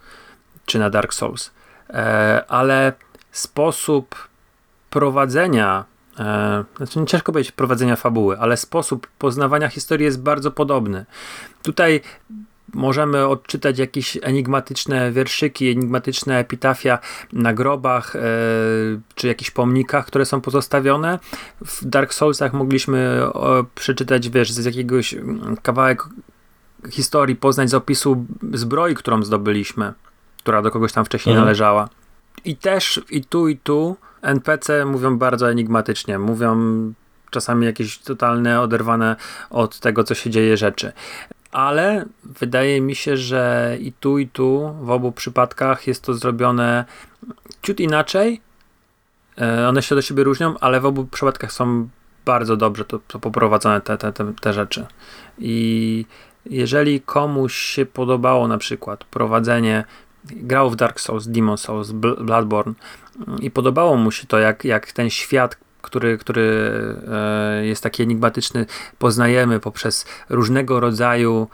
czy 0.66 0.80
na 0.80 0.90
Dark 0.90 1.14
Souls, 1.14 1.52
e, 1.90 2.46
ale 2.48 2.94
sposób 3.32 4.27
prowadzenia, 4.90 5.86
e, 6.20 6.64
znaczy 6.78 7.00
nie 7.00 7.06
ciężko 7.06 7.32
powiedzieć 7.32 7.52
prowadzenia 7.52 7.96
fabuły, 7.96 8.40
ale 8.40 8.58
sposób 8.58 9.08
poznawania 9.20 9.68
historii 9.68 10.06
jest 10.06 10.22
bardzo 10.22 10.52
podobny. 10.52 11.06
Tutaj 11.64 12.02
możemy 12.74 13.28
odczytać 13.28 13.80
jakieś 13.80 14.18
enigmatyczne 14.22 15.12
wierszyki, 15.12 15.70
enigmatyczne 15.70 16.40
epitafia 16.40 17.00
na 17.34 17.54
grobach, 17.54 18.16
e, 18.16 18.20
czy 19.16 19.28
jakichś 19.28 19.52
pomnikach, 19.52 20.06
które 20.06 20.26
są 20.26 20.42
pozostawione. 20.42 21.20
W 21.66 21.86
Dark 21.86 22.14
Soulsach 22.14 22.54
mogliśmy 22.54 23.22
przeczytać, 23.76 24.30
wiesz, 24.30 24.52
z 24.52 24.66
jakiegoś 24.66 25.14
mm, 25.14 25.58
kawałek 25.62 26.04
historii, 26.92 27.36
poznać 27.36 27.70
z 27.70 27.74
opisu 27.74 28.26
zbroi, 28.54 28.96
którą 28.96 29.24
zdobyliśmy, 29.24 29.94
która 30.38 30.62
do 30.62 30.72
kogoś 30.72 30.94
tam 30.94 31.06
wcześniej 31.06 31.34
mhm. 31.34 31.46
należała. 31.46 31.90
I 32.46 32.56
też 32.56 33.02
i 33.10 33.24
tu, 33.24 33.48
i 33.48 33.58
tu 33.58 33.96
NPC 34.22 34.86
mówią 34.86 35.18
bardzo 35.18 35.52
enigmatycznie. 35.52 36.20
Mówią 36.20 36.58
czasami 37.30 37.66
jakieś 37.66 37.98
totalne, 37.98 38.62
oderwane 38.62 39.16
od 39.50 39.80
tego, 39.80 40.04
co 40.04 40.16
się 40.16 40.30
dzieje 40.30 40.58
rzeczy. 40.58 40.92
Ale 41.52 42.06
wydaje 42.24 42.82
mi 42.82 42.96
się, 42.96 43.18
że 43.18 43.78
i 43.80 43.92
tu, 43.92 44.18
i 44.18 44.28
tu, 44.28 44.76
w 44.82 44.90
obu 44.90 45.12
przypadkach 45.12 45.88
jest 45.88 46.04
to 46.04 46.14
zrobione 46.14 46.86
ciut 47.62 47.80
inaczej. 47.80 48.42
E, 49.42 49.68
one 49.68 49.82
się 49.82 49.96
do 49.96 50.02
siebie 50.02 50.24
różnią, 50.24 50.60
ale 50.60 50.80
w 50.80 50.86
obu 50.86 51.06
przypadkach 51.06 51.52
są 51.52 51.90
bardzo 52.26 52.58
dobrze 52.58 52.86
to, 52.86 53.00
to 53.08 53.20
poprowadzone 53.20 53.82
te, 53.82 53.98
te, 53.98 54.14
te, 54.14 54.34
te 54.42 54.54
rzeczy. 54.54 54.86
I 55.40 56.06
jeżeli 56.46 57.02
komuś 57.02 57.56
się 57.56 57.86
podobało 57.86 58.48
na 58.48 58.58
przykład 58.58 59.04
prowadzenie 59.04 59.84
grał 60.32 60.70
w 60.70 60.76
Dark 60.76 61.00
Souls, 61.00 61.28
Demon 61.28 61.58
Souls, 61.58 61.92
Bloodborne 61.92 62.74
i 63.40 63.52
podobało 63.52 63.98
mu 63.98 64.12
się 64.12 64.28
to, 64.28 64.40
jak, 64.40 64.66
jak 64.66 64.92
ten 64.92 65.10
świat, 65.10 65.58
który, 65.82 66.18
który 66.18 66.72
e, 67.12 67.66
jest 67.66 67.84
taki 67.84 68.04
enigmatyczny, 68.04 68.66
poznajemy 69.00 69.60
poprzez 69.60 70.06
różnego 70.30 70.80
rodzaju 70.80 71.48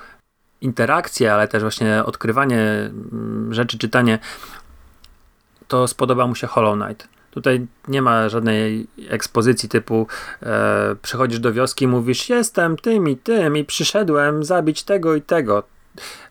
interakcje, 0.61 1.33
ale 1.33 1.47
też 1.47 1.61
właśnie 1.61 2.03
odkrywanie 2.05 2.61
mm, 2.61 3.53
rzeczy, 3.53 3.77
czytanie, 3.77 4.19
to 5.67 5.87
spodoba 5.87 6.27
mu 6.27 6.35
się 6.35 6.47
Hollow 6.47 6.79
Knight. 6.79 7.07
Tutaj 7.31 7.67
nie 7.87 8.01
ma 8.01 8.29
żadnej 8.29 8.87
ekspozycji 9.09 9.69
typu 9.69 10.07
e, 10.43 10.95
przychodzisz 11.01 11.39
do 11.39 11.53
wioski, 11.53 11.87
mówisz 11.87 12.29
jestem 12.29 12.77
tym 12.77 13.09
i 13.09 13.17
tym 13.17 13.57
i 13.57 13.65
przyszedłem 13.65 14.43
zabić 14.43 14.83
tego 14.83 15.15
i 15.15 15.21
tego. 15.21 15.63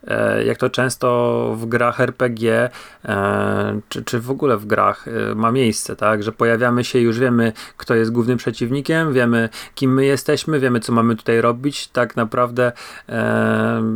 E, 0.06 0.44
jak 0.44 0.58
to 0.58 0.70
często 0.70 1.56
w 1.58 1.66
grach 1.66 2.00
RPG, 2.00 2.70
e, 3.04 3.80
czy, 3.88 4.04
czy 4.04 4.20
w 4.20 4.30
ogóle 4.30 4.56
w 4.56 4.66
grach 4.66 5.08
e, 5.08 5.34
ma 5.34 5.52
miejsce, 5.52 5.96
tak, 5.96 6.22
że 6.22 6.32
pojawiamy 6.32 6.84
się 6.84 6.98
już 6.98 7.18
wiemy, 7.18 7.52
kto 7.76 7.94
jest 7.94 8.12
głównym 8.12 8.38
przeciwnikiem, 8.38 9.12
wiemy, 9.12 9.48
kim 9.74 9.94
my 9.94 10.04
jesteśmy, 10.04 10.60
wiemy, 10.60 10.80
co 10.80 10.92
mamy 10.92 11.16
tutaj 11.16 11.40
robić, 11.40 11.88
tak 11.88 12.16
naprawdę 12.16 12.72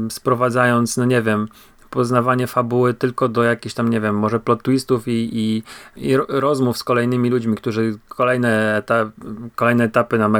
sprowadzając, 0.08 0.96
no 0.96 1.04
nie 1.04 1.22
wiem, 1.22 1.48
poznawanie 1.90 2.46
fabuły 2.46 2.94
tylko 2.94 3.28
do 3.28 3.42
jakichś 3.42 3.74
tam, 3.74 3.88
nie 3.88 4.00
wiem, 4.00 4.18
może 4.18 4.40
plot 4.40 4.62
twistów 4.62 5.08
i, 5.08 5.30
i, 5.32 5.62
i 5.96 6.16
rozmów 6.28 6.78
z 6.78 6.84
kolejnymi 6.84 7.30
ludźmi, 7.30 7.56
którzy 7.56 7.98
kolejne, 8.08 8.76
etap, 8.76 9.08
kolejne 9.54 9.84
etapy 9.84 10.18
nam 10.18 10.36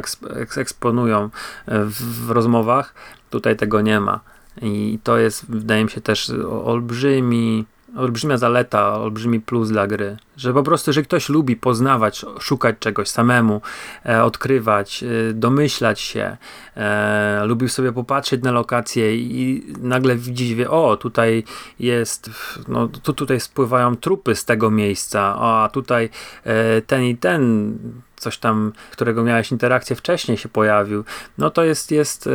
eksponują 0.56 1.30
w, 1.66 2.26
w 2.26 2.30
rozmowach. 2.30 2.94
Tutaj 3.30 3.56
tego 3.56 3.80
nie 3.80 4.00
ma. 4.00 4.20
I 4.62 4.98
to 5.02 5.18
jest, 5.18 5.50
wydaje 5.50 5.84
mi 5.84 5.90
się, 5.90 6.00
też 6.00 6.30
olbrzymi, 6.64 7.64
olbrzymia 7.96 8.38
zaleta, 8.38 8.94
olbrzymi 8.94 9.40
plus 9.40 9.68
dla 9.68 9.86
gry. 9.86 10.16
Że 10.36 10.52
po 10.52 10.62
prostu, 10.62 10.92
że 10.92 11.02
ktoś 11.02 11.28
lubi 11.28 11.56
poznawać, 11.56 12.24
szukać 12.40 12.76
czegoś 12.78 13.08
samemu, 13.08 13.60
e, 14.06 14.24
odkrywać, 14.24 15.02
e, 15.02 15.32
domyślać 15.32 16.00
się, 16.00 16.36
e, 16.76 17.42
lubi 17.46 17.68
sobie 17.68 17.92
popatrzeć 17.92 18.42
na 18.42 18.52
lokację 18.52 19.16
i 19.16 19.66
nagle 19.80 20.16
widzi, 20.16 20.56
wie, 20.56 20.70
o, 20.70 20.96
tutaj 20.96 21.44
jest, 21.78 22.30
no, 22.68 22.88
tu, 22.88 23.12
tutaj 23.12 23.40
spływają 23.40 23.96
trupy 23.96 24.34
z 24.34 24.44
tego 24.44 24.70
miejsca, 24.70 25.36
a 25.38 25.68
tutaj 25.72 26.08
e, 26.44 26.82
ten 26.82 27.02
i 27.02 27.16
ten 27.16 27.72
coś 28.16 28.38
tam, 28.38 28.72
którego 28.90 29.22
miałeś 29.24 29.52
interakcję 29.52 29.96
wcześniej 29.96 30.36
się 30.36 30.48
pojawił, 30.48 31.04
no 31.38 31.50
to 31.50 31.64
jest, 31.64 31.90
jest 31.90 32.26
e, 32.26 32.30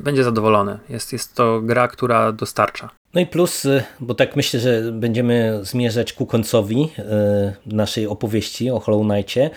będzie 0.00 0.24
zadowolony. 0.24 0.78
Jest, 0.88 1.12
jest 1.12 1.34
to 1.34 1.60
gra, 1.60 1.88
która 1.88 2.32
dostarcza. 2.32 2.90
No 3.14 3.20
i 3.20 3.26
plus, 3.26 3.64
y, 3.64 3.82
bo 4.00 4.14
tak 4.14 4.36
myślę, 4.36 4.60
że 4.60 4.92
będziemy 4.92 5.60
zmierzać 5.62 6.12
ku 6.12 6.26
końcowi 6.26 6.88
y, 6.98 7.74
naszej 7.74 8.06
opowieści 8.06 8.70
o 8.70 8.80
Hollow 8.80 9.02
Knightie. 9.02 9.50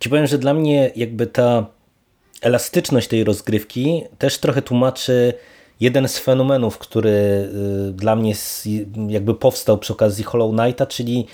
Ci 0.00 0.10
powiem, 0.10 0.26
że 0.26 0.38
dla 0.38 0.54
mnie 0.54 0.90
jakby 0.96 1.26
ta 1.26 1.66
elastyczność 2.42 3.08
tej 3.08 3.24
rozgrywki 3.24 4.02
też 4.18 4.38
trochę 4.38 4.62
tłumaczy 4.62 5.32
jeden 5.80 6.08
z 6.08 6.18
fenomenów, 6.18 6.78
który 6.78 7.10
y, 7.10 7.92
dla 7.92 8.16
mnie 8.16 8.34
jakby 9.08 9.34
powstał 9.34 9.78
przy 9.78 9.92
okazji 9.92 10.24
Hollow 10.24 10.56
Knighta, 10.56 10.86
czyli 10.86 11.26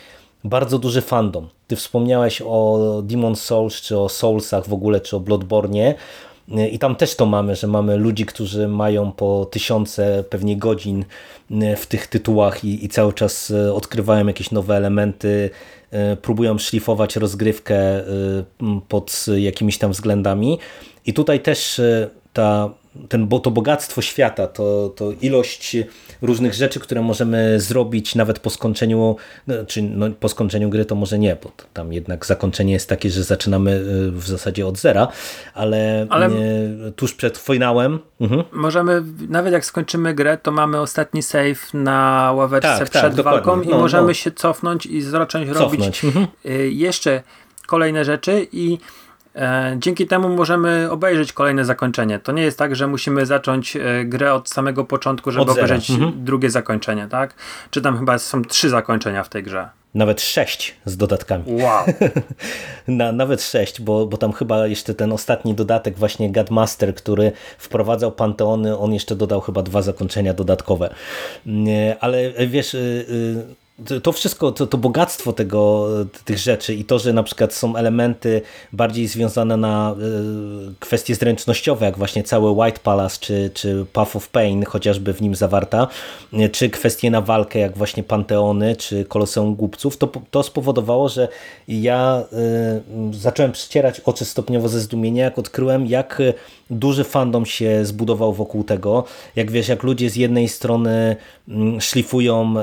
bardzo 0.44 0.78
duży 0.78 1.00
fandom. 1.00 1.48
Ty 1.66 1.76
wspomniałeś 1.76 2.42
o 2.46 3.00
Demon 3.04 3.36
Souls, 3.36 3.74
czy 3.74 3.98
o 3.98 4.08
Soulsach 4.08 4.68
w 4.68 4.72
ogóle, 4.72 5.00
czy 5.00 5.16
o 5.16 5.20
Bloodborne. 5.20 5.94
I 6.70 6.78
tam 6.78 6.96
też 6.96 7.16
to 7.16 7.26
mamy, 7.26 7.56
że 7.56 7.66
mamy 7.66 7.96
ludzi, 7.96 8.26
którzy 8.26 8.68
mają 8.68 9.12
po 9.12 9.48
tysiące 9.50 10.24
pewnie 10.30 10.56
godzin 10.56 11.04
e, 11.50 11.76
w 11.76 11.86
tych 11.86 12.06
tytułach 12.06 12.64
i, 12.64 12.84
i 12.84 12.88
cały 12.88 13.12
czas 13.12 13.50
e, 13.50 13.74
odkrywają 13.74 14.26
jakieś 14.26 14.50
nowe 14.50 14.76
elementy, 14.76 15.50
próbują 16.22 16.58
szlifować 16.58 17.16
rozgrywkę 17.16 18.04
pod 18.88 19.26
jakimiś 19.36 19.78
tam 19.78 19.92
względami. 19.92 20.58
I 21.06 21.12
tutaj 21.12 21.40
też 21.40 21.80
ta 22.32 22.70
ten, 23.08 23.26
bo 23.26 23.38
to 23.38 23.50
bogactwo 23.50 24.02
świata, 24.02 24.46
to, 24.46 24.88
to 24.96 25.12
ilość 25.20 25.76
różnych 26.22 26.54
rzeczy, 26.54 26.80
które 26.80 27.02
możemy 27.02 27.60
zrobić 27.60 28.14
nawet 28.14 28.38
po 28.38 28.50
skończeniu, 28.50 29.16
no, 29.46 29.54
czy 29.66 29.82
no, 29.82 30.10
po 30.20 30.28
skończeniu 30.28 30.70
gry 30.70 30.84
to 30.84 30.94
może 30.94 31.18
nie, 31.18 31.36
bo 31.42 31.52
tam 31.72 31.92
jednak 31.92 32.26
zakończenie 32.26 32.72
jest 32.72 32.88
takie, 32.88 33.10
że 33.10 33.24
zaczynamy 33.24 33.70
y, 33.70 34.10
w 34.10 34.26
zasadzie 34.26 34.66
od 34.66 34.78
zera, 34.78 35.08
ale, 35.54 36.06
ale 36.10 36.28
y, 36.28 36.92
tuż 36.96 37.14
przed 37.14 37.38
finałem. 37.38 37.98
Mhm. 38.20 38.44
Możemy, 38.52 39.02
nawet 39.28 39.52
jak 39.52 39.64
skończymy 39.64 40.14
grę, 40.14 40.38
to 40.42 40.52
mamy 40.52 40.80
ostatni 40.80 41.22
save 41.22 41.74
na 41.74 42.32
ławeczce 42.34 42.78
tak, 42.78 42.90
przed 42.90 43.16
tak, 43.16 43.24
walką 43.24 43.56
no, 43.56 43.62
i 43.62 43.68
możemy 43.68 44.06
no. 44.06 44.14
się 44.14 44.30
cofnąć 44.30 44.86
i 44.86 45.02
zacząć 45.02 45.48
cofnąć. 45.48 46.02
robić 46.02 46.04
mhm. 46.04 46.26
Y, 46.46 46.70
jeszcze 46.70 47.22
kolejne 47.66 48.04
rzeczy 48.04 48.46
i 48.52 48.78
dzięki 49.76 50.06
temu 50.06 50.28
możemy 50.28 50.90
obejrzeć 50.90 51.32
kolejne 51.32 51.64
zakończenie. 51.64 52.18
To 52.18 52.32
nie 52.32 52.42
jest 52.42 52.58
tak, 52.58 52.76
że 52.76 52.86
musimy 52.86 53.26
zacząć 53.26 53.76
e, 53.76 54.04
grę 54.04 54.34
od 54.34 54.48
samego 54.48 54.84
początku, 54.84 55.30
żeby 55.30 55.50
obejrzeć 55.52 55.90
mhm. 55.90 56.24
drugie 56.24 56.50
zakończenie, 56.50 57.08
tak? 57.10 57.34
Czy 57.70 57.82
tam 57.82 57.98
chyba 57.98 58.18
są 58.18 58.44
trzy 58.44 58.68
zakończenia 58.68 59.24
w 59.24 59.28
tej 59.28 59.42
grze. 59.42 59.68
Nawet 59.94 60.20
sześć 60.20 60.74
z 60.84 60.96
dodatkami. 60.96 61.44
Wow. 61.46 61.84
Na, 62.88 63.12
nawet 63.12 63.42
sześć, 63.42 63.80
bo, 63.80 64.06
bo 64.06 64.16
tam 64.16 64.32
chyba 64.32 64.66
jeszcze 64.66 64.94
ten 64.94 65.12
ostatni 65.12 65.54
dodatek, 65.54 65.98
właśnie 65.98 66.32
Godmaster, 66.32 66.94
który 66.94 67.32
wprowadzał 67.58 68.12
panteony, 68.12 68.78
on 68.78 68.92
jeszcze 68.92 69.16
dodał 69.16 69.40
chyba 69.40 69.62
dwa 69.62 69.82
zakończenia 69.82 70.34
dodatkowe. 70.34 70.94
Ale 72.00 72.32
wiesz, 72.46 72.74
y, 72.74 72.78
y, 72.78 73.59
to 74.02 74.12
wszystko, 74.12 74.52
to, 74.52 74.66
to 74.66 74.78
bogactwo 74.78 75.32
tego, 75.32 75.88
tych 76.24 76.38
rzeczy 76.38 76.74
i 76.74 76.84
to, 76.84 76.98
że 76.98 77.12
na 77.12 77.22
przykład 77.22 77.54
są 77.54 77.76
elementy 77.76 78.42
bardziej 78.72 79.06
związane 79.06 79.56
na 79.56 79.94
y, 80.70 80.74
kwestie 80.78 81.14
zręcznościowe, 81.14 81.86
jak 81.86 81.98
właśnie 81.98 82.22
cały 82.22 82.50
White 82.50 82.80
Palace, 82.82 83.18
czy, 83.20 83.50
czy 83.54 83.86
Path 83.92 84.16
of 84.16 84.28
Pain, 84.28 84.64
chociażby 84.64 85.12
w 85.12 85.22
nim 85.22 85.34
zawarta, 85.34 85.88
czy 86.52 86.70
kwestie 86.70 87.10
na 87.10 87.20
walkę, 87.20 87.58
jak 87.58 87.78
właśnie 87.78 88.02
Panteony, 88.02 88.76
czy 88.76 89.04
Koloseum 89.04 89.54
Głupców, 89.54 89.96
to, 89.96 90.12
to 90.30 90.42
spowodowało, 90.42 91.08
że 91.08 91.28
ja 91.68 92.24
zacząłem 93.12 93.52
przecierać 93.52 94.00
oczy 94.00 94.24
stopniowo 94.24 94.68
ze 94.68 94.80
zdumienia, 94.80 95.24
jak 95.24 95.38
odkryłem, 95.38 95.86
jak 95.86 96.22
duży 96.70 97.04
fandom 97.04 97.46
się 97.46 97.84
zbudował 97.84 98.32
wokół 98.32 98.64
tego. 98.64 99.04
Jak 99.36 99.50
wiesz, 99.50 99.68
jak 99.68 99.82
ludzie 99.82 100.10
z 100.10 100.16
jednej 100.16 100.48
strony 100.48 101.16
mm, 101.48 101.80
szlifują 101.80 102.54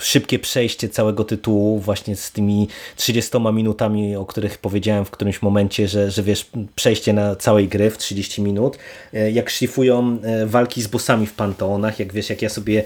szybkie 0.00 0.38
przejście 0.38 0.88
całego 0.88 1.24
tytułu 1.24 1.78
właśnie 1.78 2.16
z 2.16 2.32
tymi 2.32 2.68
30 2.96 3.38
minutami, 3.52 4.16
o 4.16 4.26
których 4.26 4.58
powiedziałem 4.58 5.04
w 5.04 5.10
którymś 5.10 5.42
momencie, 5.42 5.88
że, 5.88 6.10
że 6.10 6.22
wiesz, 6.22 6.50
przejście 6.74 7.12
na 7.12 7.36
całej 7.36 7.68
gry 7.68 7.90
w 7.90 7.98
30 7.98 8.42
minut, 8.42 8.78
e, 9.14 9.30
jak 9.30 9.50
szlifują 9.50 10.18
e, 10.22 10.46
walki 10.46 10.82
z 10.82 10.86
bossami 10.86 11.26
w 11.26 11.32
panteonach, 11.32 11.98
jak 11.98 12.12
wiesz, 12.12 12.30
jak 12.30 12.42
ja 12.42 12.48
sobie 12.48 12.84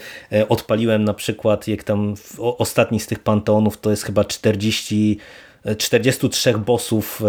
odpaliłem 0.49 1.05
na 1.05 1.15
przykład, 1.15 1.69
jak 1.69 1.85
tam 1.85 2.15
ostatni 2.39 3.01
z 3.01 3.07
tych 3.07 3.19
panteonów 3.19 3.81
to 3.81 3.91
jest 3.91 4.03
chyba 4.03 4.25
40 4.25 5.19
43 5.79 6.59
bossów 6.59 7.23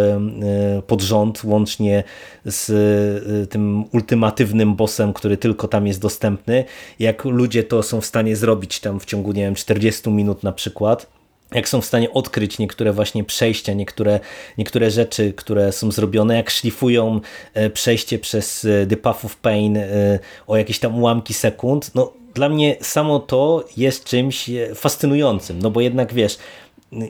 pod 0.88 1.01
rząd, 1.01 1.43
łącznie 1.43 2.03
z 2.45 3.49
tym 3.49 3.85
ultimatywnym 3.91 4.76
bossem, 4.76 5.14
który 5.14 5.38
tylko 5.38 5.68
tam 5.68 5.88
jest 5.88 6.01
dostępny. 6.01 6.65
Jak 6.99 7.26
ludzie 7.26 7.64
to 7.64 7.84
są 7.84 8.01
w 8.01 8.05
stanie 8.05 8.35
zrobić 8.35 8.80
tam 8.80 8.99
w 8.99 9.05
ciągu, 9.05 9.31
nie 9.31 9.41
wiem, 9.41 9.55
40 9.55 10.10
minut 10.10 10.43
na 10.43 10.51
przykład, 10.51 11.07
jak 11.53 11.69
są 11.69 11.81
w 11.81 11.85
stanie 11.85 12.11
odkryć 12.11 12.60
niektóre 12.60 12.93
właśnie 12.93 13.23
przejścia, 13.23 13.73
niektóre, 13.73 14.19
niektóre 14.57 14.91
rzeczy, 14.91 15.34
które 15.34 15.72
są 15.72 15.91
zrobione, 15.91 16.35
jak 16.35 16.49
szlifują 16.49 17.22
e, 17.53 17.69
przejście 17.69 18.19
przez 18.19 18.65
e, 18.65 18.88
The 18.88 18.97
Path 18.97 19.26
of 19.26 19.35
Pain 19.35 19.77
e, 19.77 20.19
o 20.47 20.57
jakieś 20.57 20.80
tam 20.80 20.99
ułamki 20.99 21.34
sekund, 21.34 21.95
no 21.95 22.14
dla 22.34 22.49
mnie 22.49 22.76
samo 22.81 23.19
to 23.19 23.65
jest 23.77 24.03
czymś 24.03 24.49
fascynującym, 24.76 25.60
no 25.60 25.72
bo 25.72 25.81
jednak 25.81 26.14
wiesz, 26.14 26.38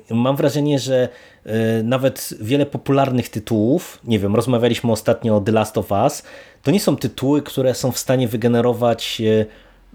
mam 0.09 0.35
wrażenie, 0.35 0.79
że 0.79 1.09
e, 1.45 1.83
nawet 1.83 2.29
wiele 2.41 2.65
popularnych 2.65 3.29
tytułów, 3.29 3.99
nie 4.03 4.19
wiem, 4.19 4.35
rozmawialiśmy 4.35 4.91
ostatnio 4.91 5.37
o 5.37 5.41
The 5.41 5.51
Last 5.51 5.77
of 5.77 5.91
Us, 5.91 6.23
to 6.63 6.71
nie 6.71 6.79
są 6.79 6.95
tytuły, 6.95 7.41
które 7.41 7.73
są 7.73 7.91
w 7.91 7.97
stanie 7.97 8.27
wygenerować 8.27 9.21
e, 9.21 9.45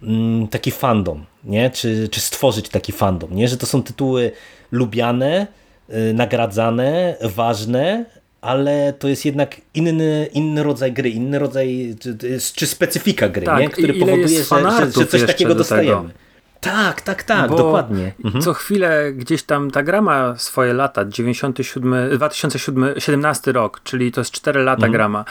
mm, 0.02 0.48
taki 0.48 0.70
fandom, 0.70 1.24
nie? 1.44 1.70
Czy, 1.70 2.08
czy 2.08 2.20
stworzyć 2.20 2.68
taki 2.68 2.92
fandom, 2.92 3.34
nie? 3.34 3.48
że 3.48 3.56
to 3.56 3.66
są 3.66 3.82
tytuły 3.82 4.32
lubiane, 4.72 5.46
e, 5.88 6.12
nagradzane, 6.12 7.16
ważne, 7.22 8.04
ale 8.40 8.92
to 8.98 9.08
jest 9.08 9.24
jednak 9.24 9.56
inny, 9.74 10.28
inny 10.32 10.62
rodzaj 10.62 10.92
gry, 10.92 11.10
inny 11.10 11.38
rodzaj, 11.38 11.96
czy, 12.00 12.16
czy 12.54 12.66
specyfika 12.66 13.28
gry, 13.28 13.46
tak, 13.46 13.60
nie? 13.60 13.68
który 13.68 13.94
powoduje, 13.94 14.28
że, 14.28 14.44
że, 14.44 14.92
że, 14.92 15.06
coś 15.06 15.24
takiego 15.24 15.54
do 15.54 15.58
dostajemy. 15.58 16.08
Tego. 16.08 16.27
Tak, 16.60 17.00
tak, 17.00 17.22
tak, 17.22 17.50
Bo 17.50 17.56
dokładnie. 17.56 18.12
Mhm. 18.24 18.42
Co 18.44 18.54
chwilę 18.54 19.12
gdzieś 19.12 19.42
tam 19.42 19.70
ta 19.70 19.82
gra 19.82 20.02
ma 20.02 20.36
swoje 20.36 20.74
lata, 20.74 21.04
97, 21.04 22.10
2017 22.10 23.52
rok, 23.52 23.80
czyli 23.84 24.12
to 24.12 24.20
jest 24.20 24.30
4 24.30 24.62
lata 24.62 24.76
mhm. 24.76 24.92
grama. 24.92 25.24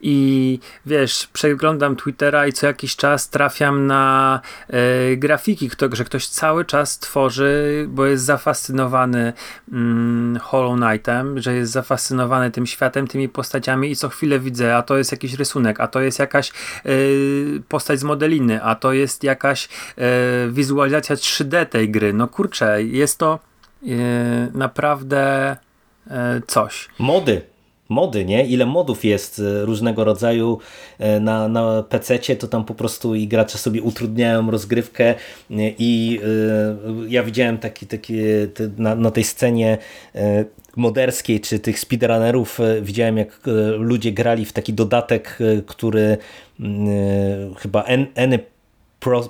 I 0.00 0.58
wiesz, 0.86 1.28
przeglądam 1.32 1.96
Twittera 1.96 2.46
i 2.46 2.52
co 2.52 2.66
jakiś 2.66 2.96
czas 2.96 3.30
trafiam 3.30 3.86
na 3.86 4.40
e, 4.68 5.16
grafiki, 5.16 5.70
kto, 5.70 5.86
że 5.92 6.04
ktoś 6.04 6.26
cały 6.26 6.64
czas 6.64 6.98
tworzy, 6.98 7.86
bo 7.88 8.06
jest 8.06 8.24
zafascynowany 8.24 9.32
mm, 9.72 10.38
Hollow 10.38 10.80
Knightem, 10.80 11.40
że 11.40 11.54
jest 11.54 11.72
zafascynowany 11.72 12.50
tym 12.50 12.66
światem, 12.66 13.06
tymi 13.06 13.28
postaciami 13.28 13.90
i 13.90 13.96
co 13.96 14.08
chwilę 14.08 14.40
widzę, 14.40 14.76
a 14.76 14.82
to 14.82 14.96
jest 14.96 15.12
jakiś 15.12 15.34
rysunek, 15.34 15.80
a 15.80 15.86
to 15.88 16.00
jest 16.00 16.18
jakaś 16.18 16.50
e, 16.50 16.90
postać 17.68 18.00
z 18.00 18.04
modeliny, 18.04 18.62
a 18.62 18.74
to 18.74 18.92
jest 18.92 19.24
jakaś 19.24 19.68
e, 19.98 20.48
wizualna 20.48 20.73
wizualizacja 20.74 21.16
3D 21.16 21.66
tej 21.66 21.90
gry. 21.90 22.12
No 22.12 22.28
kurczę, 22.28 22.82
jest 22.82 23.18
to 23.18 23.38
yy, 23.82 23.96
naprawdę 24.54 25.56
yy, 26.06 26.14
coś. 26.46 26.88
Mody. 26.98 27.42
Mody, 27.88 28.24
nie? 28.24 28.46
Ile 28.46 28.66
modów 28.66 29.04
jest 29.04 29.38
e, 29.38 29.64
różnego 29.64 30.04
rodzaju 30.04 30.58
na, 31.20 31.48
na 31.48 31.82
PC-cie, 31.82 32.36
to 32.36 32.48
tam 32.48 32.64
po 32.64 32.74
prostu 32.74 33.14
i 33.14 33.28
gracze 33.28 33.58
sobie 33.58 33.82
utrudniają 33.82 34.50
rozgrywkę 34.50 35.14
i 35.78 36.20
yy, 36.90 37.10
ja 37.10 37.22
widziałem 37.22 37.58
taki, 37.58 37.86
taki 37.86 38.14
na, 38.78 38.94
na 38.94 39.10
tej 39.10 39.24
scenie 39.24 39.78
moderskiej, 40.76 41.40
czy 41.40 41.58
tych 41.58 41.78
speedrunnerów, 41.78 42.58
widziałem 42.82 43.16
jak 43.16 43.40
ludzie 43.78 44.12
grali 44.12 44.44
w 44.44 44.52
taki 44.52 44.72
dodatek, 44.72 45.38
który 45.66 46.16
chyba 47.58 47.84
Any 48.16 48.53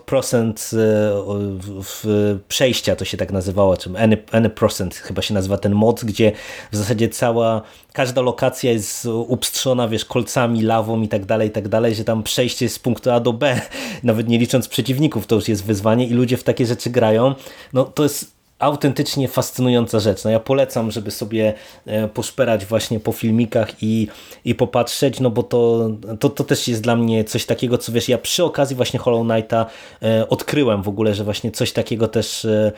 procent 0.07 0.71
e, 0.75 2.39
przejścia, 2.49 2.97
to 2.97 3.05
się 3.05 3.17
tak 3.17 3.33
nazywało, 3.33 3.77
czy 3.77 3.91
any, 3.99 4.23
any 4.33 4.51
procent 4.51 4.95
chyba 4.95 5.23
się 5.23 5.35
nazywa 5.35 5.59
ten 5.59 5.75
mod, 5.75 6.05
gdzie 6.05 6.33
w 6.73 6.77
zasadzie 6.77 7.09
cała, 7.09 7.63
każda 7.93 8.21
lokacja 8.21 8.73
jest 8.73 9.07
upstrzona, 9.07 9.89
wiesz, 9.89 10.05
kolcami, 10.05 10.63
lawą 10.63 11.03
i 11.03 11.09
tak 11.09 11.25
dalej, 11.25 11.49
i 11.49 11.53
tak 11.53 11.69
dalej, 11.69 11.95
że 11.95 12.05
tam 12.05 12.23
przejście 12.23 12.69
z 12.69 12.79
punktu 12.79 13.11
A 13.11 13.21
do 13.21 13.33
B, 13.33 13.61
nawet 14.03 14.29
nie 14.29 14.39
licząc 14.39 14.69
przeciwników, 14.69 15.27
to 15.27 15.35
już 15.35 15.49
jest 15.49 15.65
wyzwanie 15.65 16.07
i 16.07 16.15
ludzie 16.15 16.37
w 16.37 16.45
takie 16.45 16.67
rzeczy 16.67 16.91
grają. 16.91 17.35
No 17.73 17.85
to 17.85 18.03
jest 18.03 18.34
autentycznie 18.59 19.29
fascynująca 19.29 20.01
rzecz. 20.01 20.25
No 20.25 20.31
ja 20.31 20.41
polecam, 20.41 20.91
żeby 20.91 21.11
sobie 21.11 21.55
e, 21.87 22.09
poszperać 22.09 22.67
właśnie 22.67 23.01
po 23.01 23.13
filmikach 23.13 23.83
i, 23.83 24.09
i 24.45 24.55
popatrzeć, 24.55 25.21
no 25.21 25.31
bo 25.31 25.43
to, 25.43 25.91
to, 26.21 26.31
to 26.31 26.45
też 26.45 26.69
jest 26.69 26.83
dla 26.83 26.97
mnie 26.97 27.25
coś 27.25 27.47
takiego, 27.47 27.79
co 27.79 27.93
wiesz, 27.93 28.09
ja 28.09 28.19
przy 28.19 28.45
okazji 28.45 28.77
właśnie 28.77 28.99
Hollow 29.01 29.27
Knighta 29.27 29.67
e, 30.03 30.29
odkryłem 30.29 30.83
w 30.83 30.89
ogóle, 30.89 31.15
że 31.15 31.25
właśnie 31.25 31.51
coś 31.51 31.73
takiego 31.73 32.09
też 32.09 32.45
e, 32.45 32.73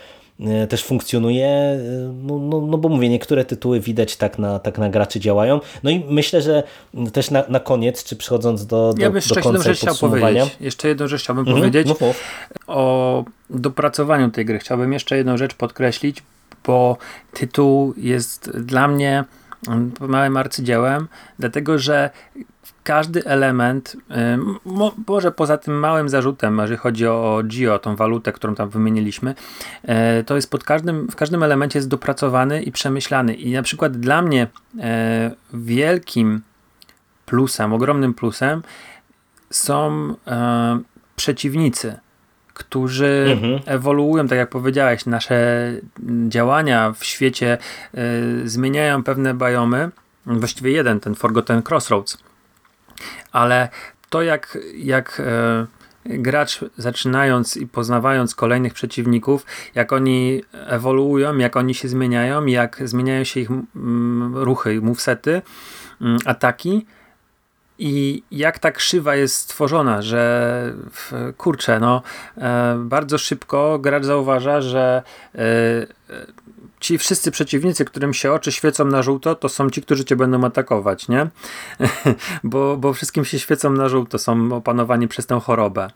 też 0.69 0.85
funkcjonuje, 0.85 1.79
no, 2.23 2.39
no, 2.39 2.61
no 2.61 2.79
bo 2.79 2.89
mówię, 2.89 3.09
niektóre 3.09 3.45
tytuły 3.45 3.81
widać 3.81 4.17
tak 4.17 4.39
na, 4.39 4.59
tak 4.59 4.79
na 4.79 4.89
graczy 4.89 5.21
działają. 5.21 5.61
No 5.83 5.91
i 5.91 6.05
myślę, 6.11 6.43
że 6.43 6.63
też 7.13 7.31
na, 7.31 7.45
na 7.49 7.61
koniec, 7.61 8.05
czy 8.05 8.17
przechodząc 8.17 8.67
do, 8.67 8.95
do, 8.97 9.03
ja 9.03 9.11
bym 9.11 9.23
do 9.35 9.43
końca 9.43 9.63
rzecz 9.63 9.85
podsumowania. 9.85 10.47
Jeszcze 10.61 10.89
jedną 10.89 11.09
rzecz 11.09 11.23
chciałbym 11.23 11.49
mhm, 11.49 11.59
powiedzieć 11.59 11.89
no, 11.89 12.15
o 12.67 13.25
dopracowaniu 13.51 14.31
tej 14.31 14.45
gry. 14.45 14.59
Chciałbym 14.59 14.93
jeszcze 14.93 15.17
jedną 15.17 15.37
rzecz 15.37 15.55
podkreślić, 15.55 16.23
bo 16.67 16.97
tytuł 17.33 17.95
jest 17.97 18.51
dla 18.51 18.89
mnie 18.89 19.25
małym 20.01 20.37
arcydziełem, 20.37 21.09
dlatego 21.39 21.79
że 21.79 22.11
każdy 22.87 23.25
element, 23.25 23.97
może 25.07 25.33
poza 25.33 25.59
tym 25.59 25.79
małym 25.79 26.09
zarzutem, 26.09 26.59
jeżeli 26.59 26.79
chodzi 26.79 27.07
o 27.07 27.43
GIO, 27.45 27.79
tą 27.79 27.97
walutę, 27.97 28.33
którą 28.33 28.55
tam 28.55 28.71
wymieniliśmy, 28.71 29.35
e, 29.83 30.25
to 30.25 30.37
jest 30.37 30.51
pod 30.51 30.65
każdym, 30.65 31.09
w 31.09 31.17
każdym 31.17 31.43
elemencie 31.43 31.79
jest 31.79 31.89
dopracowany 31.89 32.63
i 32.63 32.73
przemyślany. 32.73 33.35
I 33.35 33.53
na 33.53 33.63
przykład 33.63 33.97
dla 33.97 34.23
mnie 34.23 34.47
e, 34.81 35.31
wielkim 35.53 36.41
plusem, 37.27 37.73
ogromnym 37.73 38.15
plusem 38.15 38.63
są 39.51 40.15
e, 40.27 40.79
przeciwnicy 41.17 41.99
którzy 42.55 43.27
mhm. 43.33 43.61
ewoluują, 43.67 44.29
tak 44.29 44.39
jak 44.39 44.51
powiedziałeś, 44.51 45.07
nasze 45.07 45.71
działania 46.29 46.93
w 46.93 47.05
świecie 47.05 47.59
y, 47.95 48.49
zmieniają 48.49 49.03
pewne 49.03 49.35
biomy, 49.35 49.91
właściwie 50.27 50.73
jeden, 50.73 51.01
ten 51.01 51.15
Forgotten 51.15 51.63
Crossroads, 51.69 52.19
ale 53.33 53.69
to 54.11 54.23
jak, 54.23 54.59
jak 54.75 55.23
e, 55.27 55.67
gracz 56.05 56.61
zaczynając 56.77 57.57
i 57.57 57.67
poznawając 57.67 58.35
kolejnych 58.35 58.75
przeciwników, 58.75 59.47
jak 59.75 59.93
oni 59.93 60.43
ewoluują, 60.53 61.39
jak 61.39 61.57
oni 61.57 61.75
się 61.75 61.89
zmieniają, 61.89 62.47
jak 62.47 62.83
zmieniają 62.85 63.25
się 63.25 63.41
ich 63.41 63.49
ruchy, 64.35 64.81
movesety, 64.81 65.43
mm, 66.01 66.19
ataki 66.25 66.87
i 67.79 68.23
jak 68.31 68.59
ta 68.59 68.71
krzywa 68.71 69.17
jest 69.17 69.37
stworzona, 69.37 70.03
że 70.03 70.75
kurczę, 71.37 71.81
no 71.81 72.03
e, 72.39 72.77
bardzo 72.79 73.19
szybko 73.19 73.79
gracz 73.79 74.05
zauważa, 74.05 74.61
że 74.61 75.03
e, 75.35 75.41
ci 76.81 76.99
wszyscy 76.99 77.31
przeciwnicy, 77.31 77.85
którym 77.85 78.15
się 78.15 78.33
oczy 78.33 78.53
świecą 78.53 78.85
na 78.85 79.03
żółto, 79.03 79.35
to 79.35 79.49
są 79.49 79.71
ci, 79.71 79.83
którzy 79.83 80.05
cię 80.05 80.17
będą 80.17 80.45
atakować, 80.45 81.09
nie? 81.09 81.27
bo, 82.45 82.77
bo 82.77 82.93
wszystkim 82.93 83.25
się 83.25 83.39
świecą 83.39 83.71
na 83.71 83.89
żółto, 83.89 84.19
są 84.19 84.53
opanowani 84.53 85.09
przez 85.09 85.27
tę 85.27 85.41
chorobę. 85.41 85.91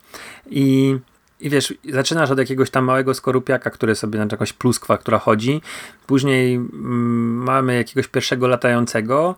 I 0.49 0.95
i 1.41 1.49
wiesz, 1.49 1.73
zaczynasz 1.89 2.31
od 2.31 2.37
jakiegoś 2.37 2.69
tam 2.69 2.85
małego 2.85 3.13
skorupiaka, 3.13 3.69
który 3.69 3.95
sobie 3.95 4.19
na 4.19 4.25
jakąś 4.31 4.53
pluskwa, 4.53 4.97
która 4.97 5.19
chodzi. 5.19 5.61
Później 6.07 6.55
mm, 6.55 7.43
mamy 7.43 7.75
jakiegoś 7.75 8.07
pierwszego 8.07 8.47
latającego, 8.47 9.35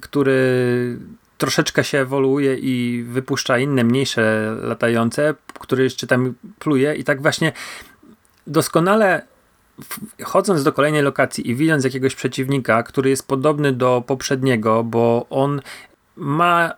który 0.00 0.98
troszeczkę 1.38 1.84
się 1.84 1.98
ewoluuje 1.98 2.54
i 2.54 3.04
wypuszcza 3.08 3.58
inne, 3.58 3.84
mniejsze 3.84 4.56
latające, 4.62 5.34
który 5.60 5.84
jeszcze 5.84 6.06
tam 6.06 6.34
pluje 6.58 6.94
i 6.94 7.04
tak 7.04 7.22
właśnie 7.22 7.52
doskonale 8.46 9.22
chodząc 10.22 10.64
do 10.64 10.72
kolejnej 10.72 11.02
lokacji 11.02 11.50
i 11.50 11.54
widząc 11.54 11.84
jakiegoś 11.84 12.14
przeciwnika, 12.14 12.82
który 12.82 13.10
jest 13.10 13.28
podobny 13.28 13.72
do 13.72 14.02
poprzedniego, 14.06 14.84
bo 14.84 15.26
on 15.30 15.60
ma 16.16 16.74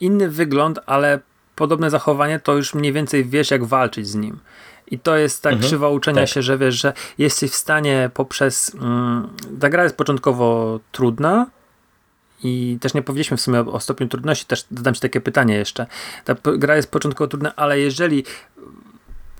inny 0.00 0.28
wygląd, 0.28 0.80
ale 0.86 1.20
podobne 1.56 1.90
zachowanie, 1.90 2.40
to 2.40 2.56
już 2.56 2.74
mniej 2.74 2.92
więcej 2.92 3.24
wiesz, 3.24 3.50
jak 3.50 3.64
walczyć 3.64 4.08
z 4.08 4.14
nim. 4.14 4.38
I 4.86 4.98
to 4.98 5.16
jest 5.16 5.42
tak 5.42 5.52
mhm, 5.52 5.68
krzywa 5.68 5.88
uczenia 5.88 6.22
tak. 6.22 6.28
się, 6.28 6.42
że 6.42 6.58
wiesz, 6.58 6.74
że 6.74 6.92
jesteś 7.18 7.50
w 7.50 7.54
stanie 7.54 8.10
poprzez. 8.14 8.74
Mm, 8.74 9.28
ta 9.60 9.68
gra 9.68 9.84
jest 9.84 9.96
początkowo 9.96 10.80
trudna. 10.92 11.46
I 12.42 12.78
też 12.80 12.94
nie 12.94 13.02
powiedzieliśmy 13.02 13.36
w 13.36 13.40
sumie 13.40 13.60
o, 13.60 13.72
o 13.72 13.80
stopniu 13.80 14.08
trudności, 14.08 14.46
też 14.46 14.66
dodam 14.70 14.94
ci 14.94 15.00
takie 15.00 15.20
pytanie 15.20 15.54
jeszcze. 15.54 15.86
Ta 16.24 16.34
gra 16.56 16.76
jest 16.76 16.90
początkowo 16.90 17.28
trudna, 17.28 17.56
ale 17.56 17.80
jeżeli 17.80 18.24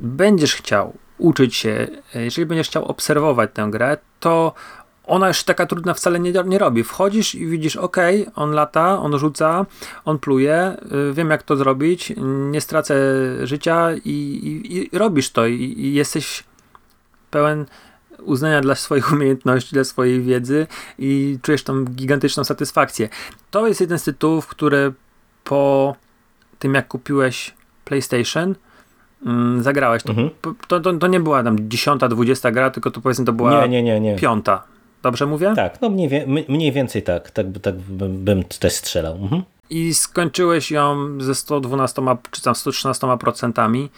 będziesz 0.00 0.54
chciał 0.54 0.98
uczyć 1.18 1.56
się, 1.56 1.86
jeżeli 2.14 2.46
będziesz 2.46 2.68
chciał 2.68 2.84
obserwować 2.84 3.50
tę 3.54 3.68
grę, 3.70 3.96
to 4.20 4.54
ona 5.06 5.28
już 5.28 5.44
taka 5.44 5.66
trudna 5.66 5.94
wcale 5.94 6.20
nie, 6.20 6.32
nie 6.46 6.58
robi. 6.58 6.84
Wchodzisz 6.84 7.34
i 7.34 7.46
widzisz, 7.46 7.76
ok, 7.76 7.96
on 8.34 8.50
lata, 8.50 8.98
on 9.00 9.18
rzuca, 9.18 9.66
on 10.04 10.18
pluje, 10.18 10.76
y, 11.10 11.12
wiem 11.12 11.30
jak 11.30 11.42
to 11.42 11.56
zrobić, 11.56 12.12
nie 12.50 12.60
stracę 12.60 12.94
życia 13.42 13.92
i, 14.04 14.10
i, 14.10 14.76
i 14.94 14.98
robisz 14.98 15.30
to 15.30 15.46
i, 15.46 15.54
i, 15.54 15.94
jesteś 15.94 16.44
pełen 17.30 17.66
uznania 18.18 18.60
dla 18.60 18.74
swoich 18.74 19.12
umiejętności, 19.14 19.74
dla 19.74 19.84
swojej 19.84 20.22
wiedzy 20.22 20.66
i 20.98 21.38
czujesz 21.42 21.62
tą 21.62 21.84
gigantyczną 21.84 22.44
satysfakcję. 22.44 23.08
To 23.50 23.66
jest 23.66 23.80
jeden 23.80 23.98
z 23.98 24.04
tytułów, 24.04 24.46
które 24.46 24.92
po 25.44 25.94
tym 26.58 26.74
jak 26.74 26.88
kupiłeś 26.88 27.54
PlayStation, 27.84 28.54
zagrałeś. 29.60 30.02
To, 30.02 30.10
mhm. 30.10 30.30
to, 30.68 30.80
to, 30.80 30.92
to, 30.92 31.06
nie 31.06 31.20
była 31.20 31.42
tam 31.42 31.68
dziesiąta, 31.70 32.08
dwudziesta 32.08 32.50
gra, 32.50 32.70
tylko 32.70 32.90
to 32.90 33.00
powiedzmy 33.00 33.24
to 33.24 33.32
była 33.32 33.66
nie, 33.66 33.68
nie, 33.68 33.82
nie, 33.82 34.00
nie. 34.00 34.16
piąta. 34.16 34.62
Dobrze 35.02 35.26
mówię? 35.26 35.52
Tak, 35.56 35.80
no 35.80 35.90
mniej, 35.90 36.26
mniej 36.48 36.72
więcej 36.72 37.02
tak. 37.02 37.30
Tak, 37.30 37.46
tak 37.62 37.76
bym, 37.76 38.24
bym 38.24 38.44
też 38.44 38.72
strzelał. 38.72 39.16
Mhm. 39.16 39.42
I 39.70 39.94
skończyłeś 39.94 40.70
ją 40.70 41.08
ze 41.20 41.34
112 41.34 42.02
czy 42.30 42.42
tam 42.42 42.54
113 42.54 43.06
procentami. 43.18 43.90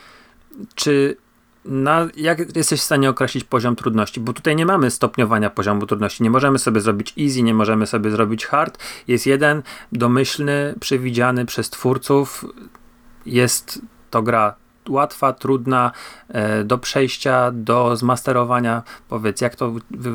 Czy 0.74 1.16
na, 1.64 2.08
jak 2.16 2.56
jesteś 2.56 2.80
w 2.80 2.84
stanie 2.84 3.10
określić 3.10 3.44
poziom 3.44 3.76
trudności? 3.76 4.20
Bo 4.20 4.32
tutaj 4.32 4.56
nie 4.56 4.66
mamy 4.66 4.90
stopniowania 4.90 5.50
poziomu 5.50 5.86
trudności. 5.86 6.22
Nie 6.22 6.30
możemy 6.30 6.58
sobie 6.58 6.80
zrobić 6.80 7.14
easy, 7.18 7.42
nie 7.42 7.54
możemy 7.54 7.86
sobie 7.86 8.10
zrobić 8.10 8.46
hard. 8.46 8.78
Jest 9.08 9.26
jeden 9.26 9.62
domyślny, 9.92 10.74
przewidziany 10.80 11.46
przez 11.46 11.70
twórców. 11.70 12.44
Jest 13.26 13.82
to 14.10 14.22
gra 14.22 14.54
łatwa, 14.88 15.32
trudna 15.32 15.92
e, 16.28 16.64
do 16.64 16.78
przejścia, 16.78 17.50
do 17.54 17.96
zmasterowania. 17.96 18.82
Powiedz, 19.08 19.40
jak 19.40 19.56
to, 19.56 19.72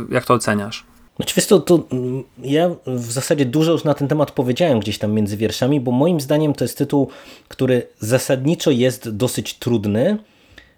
jak 0.10 0.26
to 0.26 0.34
oceniasz? 0.34 0.86
Znaczy, 1.16 1.34
wiesz 1.38 1.48
to, 1.48 1.60
to 1.60 1.84
mm, 1.92 2.24
ja 2.44 2.70
w 2.88 3.12
zasadzie 3.12 3.46
dużo 3.46 3.72
już 3.72 3.84
na 3.84 3.94
ten 3.94 4.08
temat 4.08 4.32
powiedziałem 4.32 4.80
gdzieś 4.80 4.98
tam 4.98 5.12
między 5.12 5.38
wierszami, 5.38 5.82
bo 5.82 5.92
moim 5.92 6.22
zdaniem 6.22 6.54
to 6.54 6.64
jest 6.64 6.78
tytuł, 6.78 7.08
który 7.48 7.88
zasadniczo 8.00 8.72
jest 8.72 9.10
dosyć 9.10 9.54
trudny, 9.54 10.18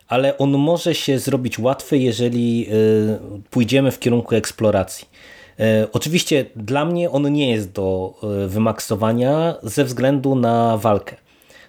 ale 0.07 0.38
on 0.38 0.52
może 0.52 0.95
się 0.95 1.20
zrobić 1.20 1.60
łatwy, 1.60 1.98
jeżeli 1.98 2.68
y, 2.70 3.41
pójdziemy 3.49 3.91
w 3.91 3.99
kierunku 3.99 4.36
eksploracji. 4.36 5.07
E, 5.60 5.88
oczywiście 5.91 6.45
dla 6.56 6.86
mnie 6.86 7.11
on 7.11 7.34
nie 7.34 7.52
jest 7.52 7.72
do 7.72 8.14
wymaksowania 8.48 9.56
ze 9.64 9.86
względu 9.86 10.36
na 10.36 10.78
walkę. 10.78 11.15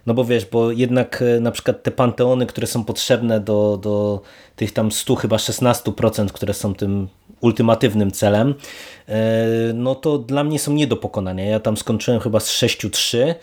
No 0.06 0.14
bo 0.14 0.24
wiesz, 0.24 0.46
bo 0.46 0.70
jednak 0.70 1.22
e, 1.22 1.40
na 1.40 1.50
przykład 1.50 1.82
te 1.82 1.90
panteony, 1.90 2.46
które 2.46 2.66
są 2.66 2.84
potrzebne 2.84 3.40
do, 3.40 3.78
do 3.82 4.20
tych 4.56 4.72
tam 4.72 4.92
100 4.92 5.14
chyba 5.14 5.36
16%, 5.36 6.28
które 6.28 6.54
są 6.54 6.74
tym 6.74 7.08
ultimatywnym 7.40 8.12
celem, 8.12 8.54
e, 9.08 9.46
no 9.74 9.94
to 9.94 10.18
dla 10.18 10.44
mnie 10.44 10.58
są 10.58 10.72
nie 10.72 10.86
do 10.86 10.96
pokonania. 10.96 11.44
Ja 11.44 11.60
tam 11.60 11.76
skończyłem 11.76 12.20
chyba 12.20 12.40
z 12.40 12.50
6-3 12.50 13.18
e, 13.18 13.34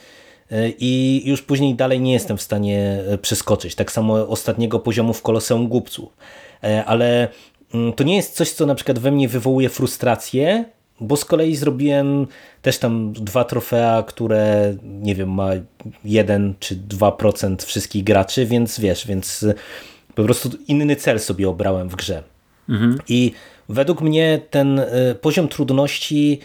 i 0.79 1.21
już 1.25 1.41
później 1.41 1.75
dalej 1.75 1.99
nie 1.99 2.13
jestem 2.13 2.37
w 2.37 2.41
stanie 2.41 3.03
przeskoczyć. 3.21 3.75
Tak 3.75 3.91
samo 3.91 4.27
ostatniego 4.27 4.79
poziomu 4.79 5.13
w 5.13 5.21
Koloseum 5.21 5.67
Głupców. 5.67 6.17
Ale 6.85 7.27
mm, 7.73 7.93
to 7.93 8.03
nie 8.03 8.15
jest 8.15 8.35
coś, 8.35 8.51
co 8.51 8.65
na 8.65 8.75
przykład 8.75 8.99
we 8.99 9.11
mnie 9.11 9.27
wywołuje 9.27 9.69
frustrację, 9.69 10.65
bo 11.01 11.17
z 11.17 11.25
kolei 11.25 11.55
zrobiłem 11.55 12.27
też 12.61 12.77
tam 12.77 13.13
dwa 13.13 13.43
trofea, 13.43 14.03
które 14.07 14.75
nie 14.83 15.15
wiem, 15.15 15.29
ma 15.29 15.49
1 16.03 16.53
czy 16.59 16.75
2% 16.75 17.65
wszystkich 17.65 18.03
graczy, 18.03 18.45
więc 18.45 18.79
wiesz, 18.79 19.07
więc 19.07 19.45
po 20.15 20.23
prostu 20.23 20.49
inny 20.67 20.95
cel 20.95 21.19
sobie 21.19 21.49
obrałem 21.49 21.89
w 21.89 21.95
grze. 21.95 22.23
Mhm. 22.69 22.97
I 23.07 23.31
według 23.69 24.01
mnie 24.01 24.41
ten 24.49 24.79
y, 24.79 25.15
poziom 25.21 25.47
trudności 25.47 26.39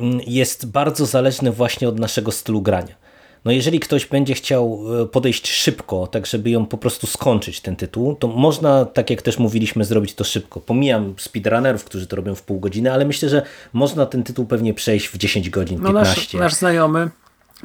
mm, 0.00 0.20
jest 0.26 0.70
bardzo 0.70 1.06
zależny 1.06 1.52
właśnie 1.52 1.88
od 1.88 1.98
naszego 1.98 2.32
stylu 2.32 2.62
grania. 2.62 3.07
No 3.48 3.52
jeżeli 3.52 3.80
ktoś 3.80 4.06
będzie 4.06 4.34
chciał 4.34 4.80
e, 5.02 5.06
podejść 5.06 5.50
szybko, 5.50 6.06
tak 6.06 6.26
żeby 6.26 6.50
ją 6.50 6.66
po 6.66 6.78
prostu 6.78 7.06
skończyć 7.06 7.60
ten 7.60 7.76
tytuł, 7.76 8.14
to 8.14 8.28
można, 8.28 8.84
tak 8.84 9.10
jak 9.10 9.22
też 9.22 9.38
mówiliśmy, 9.38 9.84
zrobić 9.84 10.14
to 10.14 10.24
szybko. 10.24 10.60
Pomijam 10.60 11.14
speedrunnerów, 11.18 11.84
którzy 11.84 12.06
to 12.06 12.16
robią 12.16 12.34
w 12.34 12.42
pół 12.42 12.60
godziny, 12.60 12.92
ale 12.92 13.04
myślę, 13.04 13.28
że 13.28 13.42
można 13.72 14.06
ten 14.06 14.22
tytuł 14.22 14.46
pewnie 14.46 14.74
przejść 14.74 15.06
w 15.06 15.18
10 15.18 15.50
godzin, 15.50 15.78
15. 15.78 15.92
No 15.92 16.00
nasz, 16.00 16.34
nasz 16.34 16.54
znajomy 16.54 17.10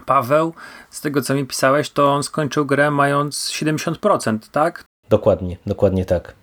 Paweł, 0.06 0.54
z 0.90 1.02
tego 1.02 1.22
co 1.22 1.34
mi 1.34 1.46
pisałeś, 1.46 1.90
to 1.90 2.14
on 2.14 2.24
skończył 2.24 2.66
grę 2.66 2.92
mając 2.92 3.52
70%, 3.52 4.40
tak? 4.52 4.84
Dokładnie, 5.10 5.58
dokładnie 5.66 6.06
tak. 6.06 6.34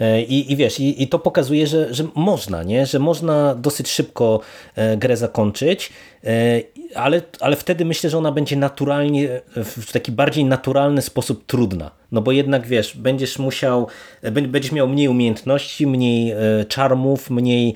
E, 0.00 0.22
I, 0.22 0.52
i 0.52 0.56
wiesz, 0.56 0.80
i, 0.80 1.02
i, 1.02 1.08
to 1.08 1.18
pokazuje, 1.18 1.66
że, 1.66 1.94
że 1.94 2.04
można, 2.14 2.62
nie? 2.62 2.86
że 2.86 2.98
można 2.98 3.54
dosyć 3.54 3.88
szybko 3.88 4.40
e, 4.74 4.96
grę 4.96 5.16
zakończyć, 5.16 5.92
e, 6.24 6.60
ale, 6.94 7.22
ale 7.40 7.56
wtedy 7.56 7.84
myślę, 7.84 8.10
że 8.10 8.18
ona 8.18 8.32
będzie 8.32 8.56
naturalnie, 8.56 9.40
w 9.56 9.92
taki 9.92 10.12
bardziej 10.12 10.44
naturalny 10.44 11.02
sposób 11.02 11.46
trudna. 11.46 11.90
No 12.12 12.22
bo 12.22 12.32
jednak 12.32 12.66
wiesz, 12.66 12.96
będziesz 12.96 13.38
musiał, 13.38 13.86
będziesz 14.32 14.72
miał 14.72 14.88
mniej 14.88 15.08
umiejętności, 15.08 15.86
mniej 15.86 16.34
czarmów, 16.68 17.30
mniej 17.30 17.74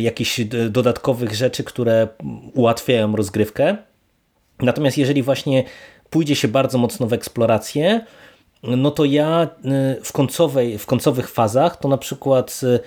jakichś 0.00 0.40
dodatkowych 0.70 1.34
rzeczy, 1.34 1.64
które 1.64 2.08
ułatwiają 2.54 3.16
rozgrywkę. 3.16 3.76
Natomiast 4.60 4.98
jeżeli 4.98 5.22
właśnie 5.22 5.64
pójdzie 6.10 6.36
się 6.36 6.48
bardzo 6.48 6.78
mocno 6.78 7.06
w 7.06 7.12
eksplorację, 7.12 8.06
no 8.62 8.90
to 8.90 9.04
ja 9.04 9.48
y, 9.98 10.04
w, 10.04 10.12
końcowej, 10.12 10.78
w 10.78 10.86
końcowych 10.86 11.30
fazach 11.30 11.76
to 11.76 11.88
na 11.88 11.98
przykład 11.98 12.60
y, 12.62 12.80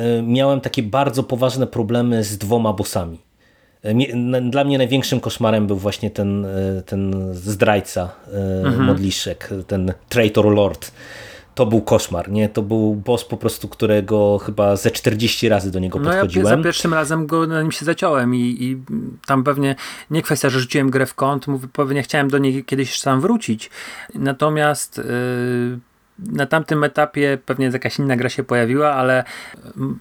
y, 0.00 0.22
miałem 0.22 0.60
takie 0.60 0.82
bardzo 0.82 1.22
poważne 1.22 1.66
problemy 1.66 2.24
z 2.24 2.38
dwoma 2.38 2.72
bossami. 2.72 3.18
Dla 4.50 4.64
mnie 4.64 4.78
największym 4.78 5.20
koszmarem 5.20 5.66
był 5.66 5.76
właśnie 5.76 6.10
ten, 6.10 6.46
ten 6.86 7.34
zdrajca 7.34 8.10
mhm. 8.64 8.84
modliszek, 8.84 9.50
ten 9.66 9.92
traitor 10.08 10.46
lord 10.46 10.92
to 11.58 11.66
był 11.66 11.82
koszmar, 11.82 12.30
nie? 12.30 12.48
To 12.48 12.62
był 12.62 12.94
boss 12.94 13.24
po 13.24 13.36
prostu, 13.36 13.68
którego 13.68 14.38
chyba 14.38 14.76
ze 14.76 14.90
40 14.90 15.48
razy 15.48 15.70
do 15.70 15.78
niego 15.78 15.98
no 15.98 16.04
podchodziłem. 16.04 16.46
Ja 16.50 16.56
za 16.56 16.62
pierwszym 16.62 16.94
razem 16.94 17.26
go 17.26 17.46
na 17.46 17.62
nim 17.62 17.72
się 17.72 17.84
zaciąłem 17.84 18.34
i, 18.34 18.56
i 18.60 18.82
tam 19.26 19.44
pewnie 19.44 19.76
nie 20.10 20.22
kwestia, 20.22 20.50
że 20.50 20.60
rzuciłem 20.60 20.90
grę 20.90 21.06
w 21.06 21.14
kąt, 21.14 21.46
mówię, 21.46 21.68
pewnie 21.72 22.02
chciałem 22.02 22.30
do 22.30 22.38
niej 22.38 22.64
kiedyś 22.64 23.00
sam 23.00 23.20
wrócić. 23.20 23.70
Natomiast 24.14 24.98
yy, 24.98 25.78
na 26.18 26.46
tamtym 26.46 26.84
etapie 26.84 27.38
pewnie 27.46 27.66
jakaś 27.66 27.98
inna 27.98 28.16
gra 28.16 28.28
się 28.28 28.44
pojawiła, 28.44 28.92
ale 28.92 29.24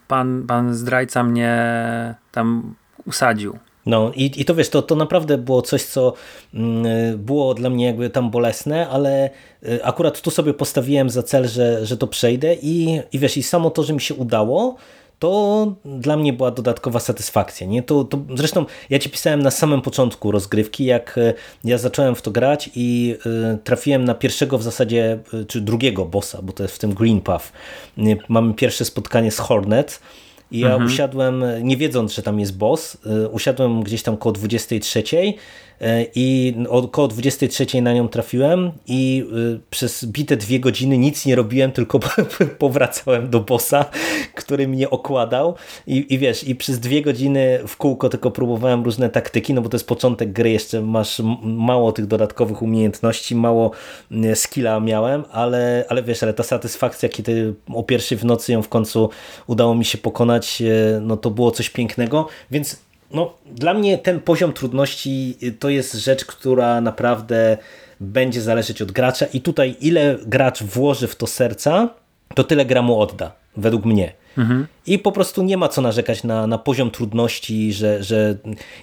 pan, 0.08 0.44
pan 0.48 0.74
zdrajca 0.74 1.24
mnie 1.24 1.56
tam 2.32 2.76
usadził. 3.06 3.58
No 3.88 4.12
i, 4.16 4.32
i 4.42 4.46
to 4.46 4.56
wiesz, 4.56 4.70
to, 4.70 4.82
to 4.82 4.96
naprawdę 4.96 5.38
było 5.38 5.62
coś, 5.62 5.84
co 5.84 6.14
mm, 6.54 7.18
było 7.18 7.54
dla 7.54 7.70
mnie 7.70 7.86
jakby 7.86 8.10
tam 8.10 8.30
bolesne, 8.30 8.90
ale 8.90 9.30
y, 9.64 9.84
akurat 9.84 10.22
tu 10.22 10.32
sobie 10.32 10.54
postawiłem 10.54 11.10
za 11.10 11.24
cel, 11.24 11.48
że, 11.48 11.86
że 11.86 11.98
to 11.98 12.08
przejdę 12.08 12.56
i, 12.62 13.02
i 13.12 13.20
wiesz, 13.20 13.38
i 13.38 13.44
samo 13.44 13.70
to, 13.70 13.84
że 13.84 13.94
mi 13.94 14.02
się 14.02 14.14
udało, 14.14 14.76
to 15.20 15.76
dla 15.86 16.18
mnie 16.18 16.34
była 16.34 16.52
dodatkowa 16.52 17.00
satysfakcja. 17.00 17.68
Nie? 17.68 17.84
To, 17.84 18.04
to, 18.04 18.20
zresztą 18.36 18.66
ja 18.90 19.00
ci 19.00 19.10
pisałem 19.10 19.44
na 19.44 19.52
samym 19.52 19.82
początku 19.82 20.32
rozgrywki, 20.32 20.86
jak 20.86 21.18
y, 21.18 21.34
ja 21.64 21.78
zacząłem 21.78 22.16
w 22.16 22.22
to 22.22 22.32
grać 22.32 22.70
i 22.76 23.16
y, 23.54 23.58
trafiłem 23.64 24.06
na 24.06 24.14
pierwszego 24.16 24.58
w 24.58 24.64
zasadzie, 24.64 25.20
czy 25.48 25.62
drugiego 25.62 26.06
bossa, 26.06 26.42
bo 26.42 26.54
to 26.54 26.64
jest 26.64 26.76
w 26.76 26.80
tym 26.80 26.94
Green 26.94 27.22
Path. 27.22 27.52
Mamy 28.28 28.54
pierwsze 28.54 28.86
spotkanie 28.86 29.32
z 29.32 29.38
Hornet, 29.38 30.00
i 30.52 30.60
ja 30.60 30.68
mhm. 30.68 30.86
usiadłem, 30.86 31.44
nie 31.62 31.78
wiedząc, 31.78 32.14
że 32.14 32.22
tam 32.22 32.40
jest 32.40 32.58
boss, 32.58 32.98
y, 33.26 33.30
usiadłem 33.30 33.84
gdzieś 33.84 34.04
tam 34.04 34.18
koło 34.18 34.34
23 34.34 35.04
E, 35.14 35.34
i 36.16 36.56
około 36.70 37.08
23 37.08 37.82
na 37.82 37.94
nią 37.94 38.08
trafiłem 38.08 38.72
i 38.88 39.26
y, 39.56 39.60
przez 39.70 40.06
bite 40.06 40.38
dwie 40.38 40.60
godziny 40.60 40.98
nic 40.98 41.26
nie 41.26 41.36
robiłem, 41.36 41.72
tylko 41.72 42.00
powracałem 42.60 43.30
do 43.30 43.40
bossa, 43.40 43.86
który 44.36 44.68
mnie 44.68 44.90
okładał. 44.90 45.56
I, 45.88 46.14
i 46.14 46.18
wiesz, 46.18 46.44
i 46.44 46.56
przez 46.56 46.80
dwie 46.80 47.02
godziny 47.02 47.60
w 47.68 47.78
kółko 47.78 48.10
tylko 48.10 48.32
próbowałem 48.32 48.84
różne 48.84 49.10
taktyki, 49.10 49.54
no 49.54 49.62
bo 49.62 49.70
to 49.70 49.76
jest 49.76 49.88
początek 49.88 50.32
gry, 50.32 50.50
jeszcze 50.50 50.82
masz 50.82 51.22
mało 51.44 51.92
tych 51.92 52.06
dodatkowych 52.06 52.62
umiejętności, 52.62 53.36
mało 53.36 53.72
skilla 54.36 54.80
miałem, 54.80 55.24
ale, 55.32 55.86
ale 55.90 56.04
wiesz, 56.04 56.24
ale 56.24 56.34
ta 56.34 56.44
satysfakcja, 56.44 57.10
kiedy 57.10 57.54
o 57.74 57.84
pierwszej 57.84 58.18
w 58.18 58.26
nocy 58.26 58.52
ją 58.52 58.62
w 58.62 58.70
końcu 58.70 59.10
udało 59.48 59.76
mi 59.76 59.86
się 59.86 59.98
pokonać, 59.98 60.62
e, 60.62 61.00
no 61.02 61.18
to 61.18 61.32
było 61.32 61.52
coś 61.52 61.70
pięknego, 61.70 62.28
więc 62.52 62.87
no, 63.12 63.34
dla 63.46 63.74
mnie 63.74 63.98
ten 63.98 64.20
poziom 64.20 64.54
trudności 64.54 65.38
y, 65.44 65.52
to 65.52 65.70
jest 65.70 65.94
rzecz, 65.94 66.26
która 66.26 66.82
naprawdę 66.82 67.58
będzie 68.00 68.42
zależeć 68.42 68.82
od 68.82 68.92
gracza 68.92 69.26
i 69.26 69.42
tutaj 69.42 69.76
ile 69.82 70.18
gracz 70.26 70.64
włoży 70.64 71.08
w 71.08 71.16
to 71.16 71.28
serca, 71.28 71.90
to 72.36 72.44
tyle 72.44 72.66
gra 72.66 72.82
mu 72.82 73.00
odda, 73.00 73.32
według 73.58 73.86
mnie. 73.86 74.14
Mhm. 74.38 74.68
I 74.88 75.00
po 75.00 75.12
prostu 75.12 75.44
nie 75.44 75.58
ma 75.58 75.70
co 75.70 75.82
narzekać 75.82 76.24
na, 76.24 76.48
na 76.48 76.58
poziom 76.58 76.92
trudności, 76.92 77.74
że, 77.74 78.04
że 78.04 78.38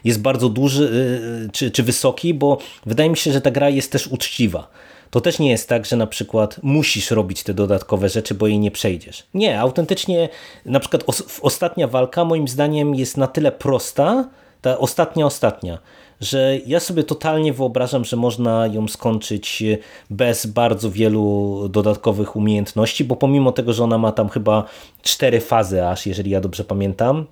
jest 0.04 0.20
bardzo 0.20 0.48
duży 0.48 0.84
y, 0.84 1.46
y, 1.46 1.50
czy, 1.52 1.70
czy 1.70 1.82
wysoki, 1.82 2.34
bo 2.34 2.58
wydaje 2.86 3.10
mi 3.10 3.16
się, 3.16 3.32
że 3.32 3.40
ta 3.40 3.50
gra 3.50 3.68
jest 3.68 3.92
też 3.92 4.06
uczciwa 4.06 4.70
to 5.14 5.20
też 5.20 5.38
nie 5.38 5.50
jest 5.50 5.68
tak, 5.68 5.86
że 5.86 5.96
na 5.96 6.06
przykład 6.06 6.60
musisz 6.62 7.10
robić 7.10 7.42
te 7.42 7.54
dodatkowe 7.54 8.08
rzeczy, 8.08 8.34
bo 8.34 8.46
jej 8.46 8.58
nie 8.58 8.70
przejdziesz. 8.70 9.22
Nie, 9.34 9.60
autentycznie 9.60 10.28
na 10.66 10.80
przykład 10.80 11.04
os 11.06 11.40
ostatnia 11.42 11.88
walka 11.88 12.24
moim 12.24 12.48
zdaniem 12.48 12.94
jest 12.94 13.16
na 13.16 13.26
tyle 13.26 13.52
prosta, 13.52 14.28
ta 14.60 14.78
ostatnia, 14.78 15.26
ostatnia, 15.26 15.78
że 16.20 16.58
ja 16.66 16.80
sobie 16.80 17.02
totalnie 17.02 17.52
wyobrażam, 17.52 18.04
że 18.04 18.16
można 18.16 18.66
ją 18.66 18.88
skończyć 18.88 19.62
bez 20.10 20.46
bardzo 20.46 20.90
wielu 20.90 21.68
dodatkowych 21.68 22.36
umiejętności, 22.36 23.04
bo 23.04 23.16
pomimo 23.16 23.52
tego, 23.52 23.72
że 23.72 23.84
ona 23.84 23.98
ma 23.98 24.12
tam 24.12 24.28
chyba 24.28 24.64
cztery 25.02 25.40
fazy 25.40 25.86
aż, 25.86 26.06
jeżeli 26.06 26.30
ja 26.30 26.40
dobrze 26.40 26.64
pamiętam, 26.64 27.26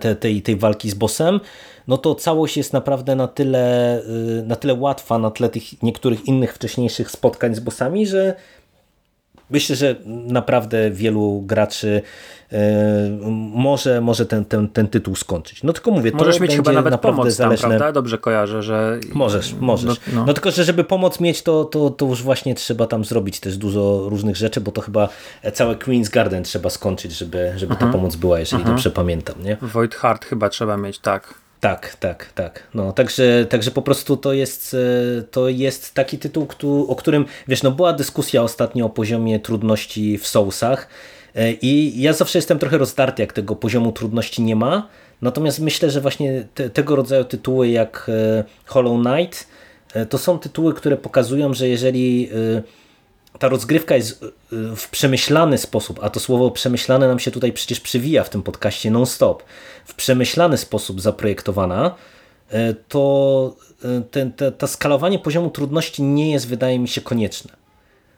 te, 0.00 0.16
tej, 0.16 0.42
tej 0.42 0.56
walki 0.56 0.90
z 0.90 0.94
bossem, 0.94 1.40
no 1.88 1.98
to 1.98 2.14
całość 2.14 2.56
jest 2.56 2.72
naprawdę 2.72 3.16
na 3.16 3.28
tyle, 3.28 3.98
y, 4.38 4.42
na 4.46 4.56
tyle 4.56 4.74
łatwa 4.74 5.18
na 5.18 5.30
tle 5.30 5.48
tych 5.48 5.82
niektórych 5.82 6.26
innych 6.26 6.54
wcześniejszych 6.54 7.10
spotkań 7.10 7.54
z 7.54 7.60
bossami, 7.60 8.06
że 8.06 8.34
myślę, 9.50 9.76
że 9.76 9.96
naprawdę 10.06 10.90
wielu 10.90 11.42
graczy 11.46 12.02
y, 12.52 12.56
może, 13.54 14.00
może 14.00 14.26
ten, 14.26 14.44
ten, 14.44 14.68
ten 14.68 14.88
tytuł 14.88 15.16
skończyć. 15.16 15.62
No 15.62 15.72
tylko 15.72 15.90
mówię, 15.90 16.10
to 16.10 16.16
Możesz 16.18 16.40
mieć 16.40 16.56
chyba 16.56 16.72
nawet 16.72 17.00
pomoc 17.00 17.24
tam, 17.24 17.30
zależne... 17.30 17.68
prawda? 17.68 17.92
Dobrze 17.92 18.18
kojarzę, 18.18 18.62
że... 18.62 19.00
Możesz, 19.12 19.54
możesz. 19.60 20.00
No, 20.06 20.14
No, 20.14 20.24
no. 20.26 20.34
tylko, 20.34 20.50
że 20.50 20.64
żeby 20.64 20.84
pomoc 20.84 21.20
mieć, 21.20 21.42
to, 21.42 21.64
to, 21.64 21.90
to 21.90 22.06
już 22.06 22.22
właśnie 22.22 22.54
trzeba 22.54 22.86
tam 22.86 23.04
zrobić 23.04 23.40
też 23.40 23.56
dużo 23.56 24.08
różnych 24.08 24.36
rzeczy, 24.36 24.60
bo 24.60 24.72
to 24.72 24.80
chyba 24.80 25.08
całe 25.52 25.74
Queen's 25.74 26.10
Garden 26.10 26.44
trzeba 26.44 26.70
skończyć, 26.70 27.12
żeby, 27.12 27.52
żeby 27.56 27.76
ta 27.76 27.86
pomoc 27.86 28.16
była, 28.16 28.40
jeżeli 28.40 28.64
dobrze 28.64 28.90
pamiętam, 28.90 29.42
nie? 29.42 29.56
Void 29.62 29.94
Heart 29.94 30.24
chyba 30.24 30.48
trzeba 30.48 30.76
mieć, 30.76 30.98
tak. 30.98 31.34
Tak, 31.60 31.96
tak, 31.96 32.32
tak. 32.34 32.62
No, 32.74 32.92
także, 32.92 33.46
także 33.50 33.70
po 33.70 33.82
prostu 33.82 34.16
to 34.16 34.32
jest, 34.32 34.76
e, 35.18 35.22
to 35.22 35.48
jest 35.48 35.94
taki 35.94 36.18
tytuł, 36.18 36.46
o 36.88 36.96
którym, 36.96 37.24
wiesz, 37.48 37.62
no 37.62 37.70
była 37.70 37.92
dyskusja 37.92 38.42
ostatnio 38.42 38.86
o 38.86 38.90
poziomie 38.90 39.40
trudności 39.40 40.18
w 40.18 40.26
Soulsach 40.26 40.88
e, 41.34 41.52
i 41.52 42.02
ja 42.02 42.12
zawsze 42.12 42.38
jestem 42.38 42.58
trochę 42.58 42.78
rozdarty, 42.78 43.22
jak 43.22 43.32
tego 43.32 43.56
poziomu 43.56 43.92
trudności 43.92 44.42
nie 44.42 44.56
ma, 44.56 44.88
natomiast 45.22 45.60
myślę, 45.60 45.90
że 45.90 46.00
właśnie 46.00 46.44
te, 46.54 46.70
tego 46.70 46.96
rodzaju 46.96 47.24
tytuły 47.24 47.68
jak 47.68 48.06
e, 48.08 48.44
Hollow 48.64 49.02
Knight 49.04 49.48
to 50.08 50.18
są 50.18 50.38
tytuły, 50.38 50.74
które 50.74 50.96
pokazują, 50.96 51.54
że 51.54 51.68
jeżeli 51.68 52.30
ta 53.38 53.48
rozgrywka 53.48 53.96
jest 53.96 54.22
y, 54.22 54.76
w 54.76 54.88
przemyślany 54.90 55.58
sposób, 55.58 56.00
a 56.02 56.10
to 56.10 56.20
słowo 56.20 56.50
przemyślane 56.50 57.08
nam 57.08 57.18
się 57.18 57.30
tutaj 57.30 57.52
przecież 57.52 57.80
przywija 57.80 58.24
w 58.24 58.30
tym 58.30 58.42
podcaście 58.42 58.90
non-stop, 58.90 59.42
w 59.84 59.94
przemyślany 59.94 60.56
sposób 60.56 61.00
zaprojektowana, 61.00 61.94
y, 62.52 62.74
to 62.88 63.56
y, 63.84 64.02
ten, 64.10 64.32
te, 64.32 64.68
skalowanie 64.68 65.18
poziomu 65.18 65.50
trudności 65.50 66.02
nie 66.02 66.32
jest, 66.32 66.48
wydaje 66.48 66.78
mi 66.78 66.88
się, 66.88 67.00
konieczne. 67.00 67.52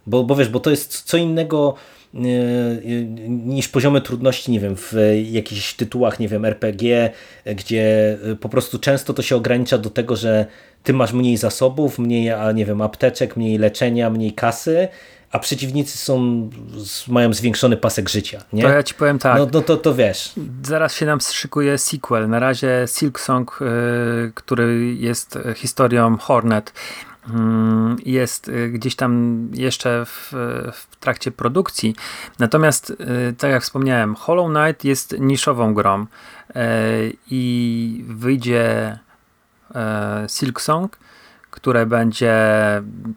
Bo, 0.06 0.24
bo 0.24 0.36
wiesz, 0.36 0.48
bo 0.48 0.60
to 0.60 0.70
jest 0.70 1.02
co 1.02 1.16
innego 1.16 1.74
y, 2.14 2.18
y, 2.18 3.06
niż 3.28 3.68
poziomy 3.68 4.00
trudności, 4.00 4.52
nie 4.52 4.60
wiem, 4.60 4.76
w 4.76 4.94
jakichś 5.30 5.74
tytułach, 5.74 6.20
nie 6.20 6.28
wiem, 6.28 6.44
RPG, 6.44 7.10
gdzie 7.56 8.16
y, 8.32 8.36
po 8.36 8.48
prostu 8.48 8.78
często 8.78 9.14
to 9.14 9.22
się 9.22 9.36
ogranicza 9.36 9.78
do 9.78 9.90
tego, 9.90 10.16
że 10.16 10.46
ty 10.82 10.92
masz 10.92 11.12
mniej 11.12 11.36
zasobów, 11.36 11.98
mniej, 11.98 12.30
a 12.30 12.52
nie 12.52 12.66
wiem, 12.66 12.80
apteczek, 12.82 13.36
mniej 13.36 13.58
leczenia, 13.58 14.10
mniej 14.10 14.32
kasy, 14.32 14.88
a 15.32 15.38
przeciwnicy 15.38 15.98
są, 15.98 16.50
mają 17.08 17.32
zwiększony 17.32 17.76
pasek 17.76 18.08
życia, 18.08 18.44
nie? 18.52 18.62
To 18.62 18.68
ja 18.68 18.82
ci 18.82 18.94
powiem 18.94 19.18
tak. 19.18 19.38
No, 19.38 19.46
no 19.52 19.60
to, 19.60 19.76
to 19.76 19.94
wiesz, 19.94 20.32
Zaraz 20.62 20.94
się 20.94 21.06
nam 21.06 21.20
szykuje 21.20 21.78
sequel. 21.78 22.28
Na 22.28 22.38
razie 22.38 22.84
Silk 22.86 23.20
Song, 23.20 23.58
y, 23.62 24.32
który 24.34 24.94
jest 24.94 25.36
y, 25.36 25.54
historią 25.54 26.16
Hornet, 26.16 26.72
mm, 27.30 27.96
jest 28.06 28.48
y, 28.48 28.68
gdzieś 28.68 28.96
tam 28.96 29.48
jeszcze 29.54 30.04
w, 30.06 30.32
w 30.72 30.96
trakcie 31.00 31.30
produkcji. 31.30 31.94
Natomiast, 32.38 32.90
y, 32.90 32.96
tak 33.38 33.50
jak 33.50 33.62
wspomniałem, 33.62 34.14
Hollow 34.14 34.50
Knight 34.50 34.84
jest 34.84 35.18
niszową 35.18 35.74
grą 35.74 36.02
y, 36.02 36.06
i 37.30 38.04
wyjdzie 38.08 38.98
e, 39.74 40.26
Silk 40.28 40.60
Song, 40.60 40.98
które 41.50 41.86
będzie 41.86 42.34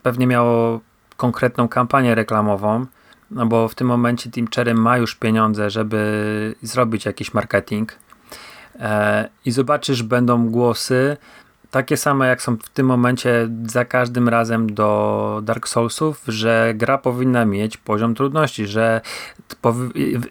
pewnie 0.03 0.27
miało 0.27 0.80
konkretną 1.17 1.67
kampanię 1.67 2.15
reklamową, 2.15 2.85
no 3.31 3.45
bo 3.45 3.67
w 3.67 3.75
tym 3.75 3.88
momencie 3.88 4.31
Team 4.31 4.47
Cherry 4.55 4.73
ma 4.73 4.97
już 4.97 5.15
pieniądze, 5.15 5.69
żeby 5.69 6.55
zrobić 6.61 7.05
jakiś 7.05 7.34
marketing 7.34 7.91
e, 8.80 9.30
i 9.45 9.51
zobaczysz, 9.51 10.03
będą 10.03 10.49
głosy 10.49 11.17
takie 11.73 11.97
same 11.97 12.27
jak 12.27 12.41
są 12.41 12.57
w 12.57 12.69
tym 12.69 12.85
momencie 12.85 13.49
za 13.65 13.85
każdym 13.85 14.29
razem 14.29 14.73
do 14.73 15.41
Dark 15.43 15.67
Soulsów, 15.67 16.23
że 16.27 16.73
gra 16.75 16.97
powinna 16.97 17.45
mieć 17.45 17.77
poziom 17.77 18.15
trudności, 18.15 18.67
że 18.67 19.01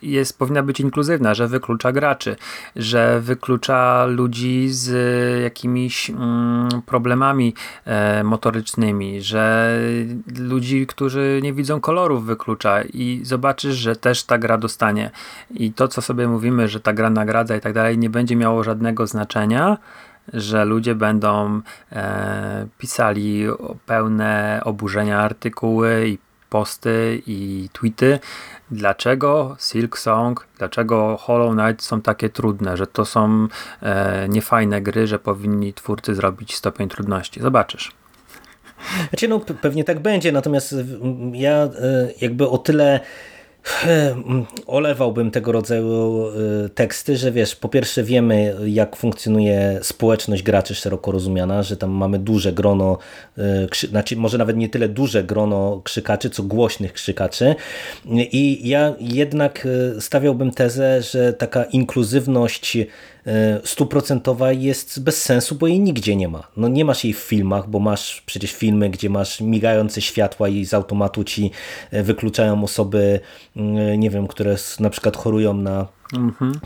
jest, 0.03 0.39
powinna 0.39 0.63
być 0.63 0.81
inkluzywna, 0.81 1.35
że 1.35 1.49
wyklucza 1.49 1.93
graczy, 1.93 2.37
że 2.77 3.21
wyklucza 3.21 4.07
ludzi 4.07 4.69
z 4.69 4.93
jakimiś 5.43 6.11
mm, 6.11 6.69
problemami 6.87 7.55
e, 7.85 8.25
motorycznymi, 8.25 9.23
że 9.23 9.73
ludzi, 10.39 10.87
którzy 10.87 11.41
nie 11.43 11.53
widzą 11.53 11.81
kolorów 11.81 12.27
wyklucza 12.27 12.83
i 12.83 13.21
zobaczysz, 13.23 13.75
że 13.75 13.97
też 13.97 14.25
ta 14.25 14.39
gra 14.39 14.59
dostanie. 14.59 15.11
I 15.51 15.73
to, 15.73 15.89
co 15.89 16.03
sobie 16.03 16.29
mówimy, 16.29 16.69
że 16.69 16.81
ta 16.81 16.93
gra 16.93 17.11
nagradza 17.11 17.57
i 17.57 17.61
tak 17.61 17.73
dalej, 17.73 17.99
nie 17.99 18.11
będzie 18.11 18.37
miało 18.37 18.65
żadnego 18.65 19.07
znaczenia, 19.07 19.79
że 20.33 20.65
ludzie 20.65 20.95
będą 20.95 21.61
e, 21.93 22.67
pisali 22.79 23.47
pełne 23.87 24.61
oburzenia 24.65 25.19
artykuły 25.21 26.09
i 26.09 26.19
posty 26.51 27.23
i 27.27 27.69
tweety. 27.73 28.19
Dlaczego 28.71 29.57
Silk 29.61 29.99
Song, 29.99 30.47
dlaczego 30.59 31.17
Hollow 31.17 31.55
Knight 31.55 31.83
są 31.83 32.01
takie 32.01 32.29
trudne, 32.31 32.77
że 32.77 32.87
to 32.87 33.05
są 33.05 33.49
e, 33.83 34.29
niefajne 34.29 34.81
gry, 34.81 35.07
że 35.07 35.19
powinni 35.19 35.73
twórcy 35.73 36.15
zrobić 36.15 36.55
stopień 36.55 36.89
trudności. 36.89 37.41
Zobaczysz. 37.41 37.93
Znaczy, 39.09 39.29
no, 39.29 39.39
pe- 39.39 39.55
pewnie 39.55 39.85
tak 39.85 40.01
będzie, 40.01 40.33
natomiast 40.33 40.75
ja 41.33 41.65
y, 41.65 41.69
jakby 42.21 42.49
o 42.49 42.59
tyle 42.59 43.01
olewałbym 44.67 45.31
tego 45.31 45.53
rodzaju 45.53 46.27
y, 46.67 46.69
teksty, 46.69 47.17
że 47.17 47.33
wiesz, 47.33 47.57
po 47.57 47.69
pierwsze 47.69 48.03
wiemy 48.03 48.57
jak 48.67 48.97
funkcjonuje 48.97 49.79
społeczność 49.83 50.43
graczy 50.43 50.75
szeroko 50.75 51.13
rozumiana, 51.13 51.63
że 51.63 51.77
tam 51.77 51.91
mamy 51.91 52.19
duże 52.19 52.53
grono, 52.53 52.99
y, 53.39 53.87
znaczy 53.89 54.17
może 54.17 54.39
nawet 54.39 54.57
nie 54.57 54.69
tyle 54.69 54.89
duże 54.89 55.25
grono 55.25 55.81
krzykaczy, 55.85 56.31
co 56.31 56.43
głośnych 56.43 56.93
krzykaczy. 56.93 57.55
I 58.33 58.69
ja 58.69 58.95
jednak 59.01 59.67
y, 59.97 60.01
stawiałbym 60.01 60.51
tezę, 60.51 61.03
że 61.03 61.33
taka 61.33 61.65
inkluzywność 61.65 62.79
stuprocentowa 63.65 64.53
jest 64.53 65.03
bez 65.03 65.23
sensu, 65.23 65.55
bo 65.55 65.67
jej 65.67 65.81
nigdzie 65.81 66.17
nie 66.17 66.29
ma. 66.29 66.49
No 66.57 66.69
nie 66.69 66.85
masz 66.85 67.05
jej 67.05 67.13
w 67.13 67.19
filmach, 67.19 67.69
bo 67.69 67.79
masz 67.79 68.23
przecież 68.27 68.53
filmy, 68.53 68.91
gdzie 68.91 69.11
masz 69.11 69.41
migające 69.41 70.01
światła 70.01 70.49
i 70.49 70.65
z 70.65 70.75
automatu 70.75 71.25
ci 71.25 71.51
e, 71.91 72.03
wykluczają 72.03 72.65
osoby, 72.65 73.21
mm, 73.57 74.01
nie 74.01 74.11
wiem, 74.11 74.27
które 74.27 74.57
na 74.81 74.91
przykład 74.91 75.17
chorują 75.17 75.55
na 75.55 75.87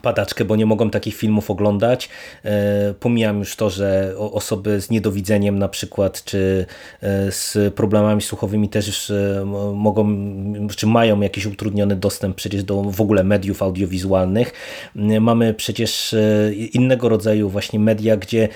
padaczkę, 0.03 0.45
bo 0.45 0.57
nie 0.57 0.67
mogą 0.67 0.91
takich 0.91 1.15
filmów 1.15 1.51
oglądać. 1.51 2.09
E, 2.45 2.95
Pomijam 3.01 3.39
już 3.39 3.57
to, 3.57 3.71
że 3.71 4.15
osoby 4.19 4.81
z 4.81 4.91
niedowidzeniem 4.91 5.59
na 5.59 5.69
przykład, 5.69 6.25
czy 6.25 6.67
e, 7.03 7.33
z 7.33 7.75
problemami 7.75 8.23
słuchowymi 8.23 8.69
też 8.69 8.87
już 8.87 9.11
e, 9.11 9.45
mogą, 9.75 10.17
czy 10.77 10.87
mają 10.87 11.21
jakiś 11.21 11.47
utrudniony 11.47 11.97
dostęp 11.97 12.37
przecież 12.37 12.65
do 12.65 12.83
w 12.83 13.01
ogóle 13.01 13.25
mediów 13.25 13.63
audiowizualnych. 13.63 14.53
Mamy 15.21 15.55
przecież 15.55 16.15
innego 16.73 17.09
rodzaju 17.09 17.49
właśnie 17.49 17.79
media, 17.79 18.17
gdzie 18.17 18.49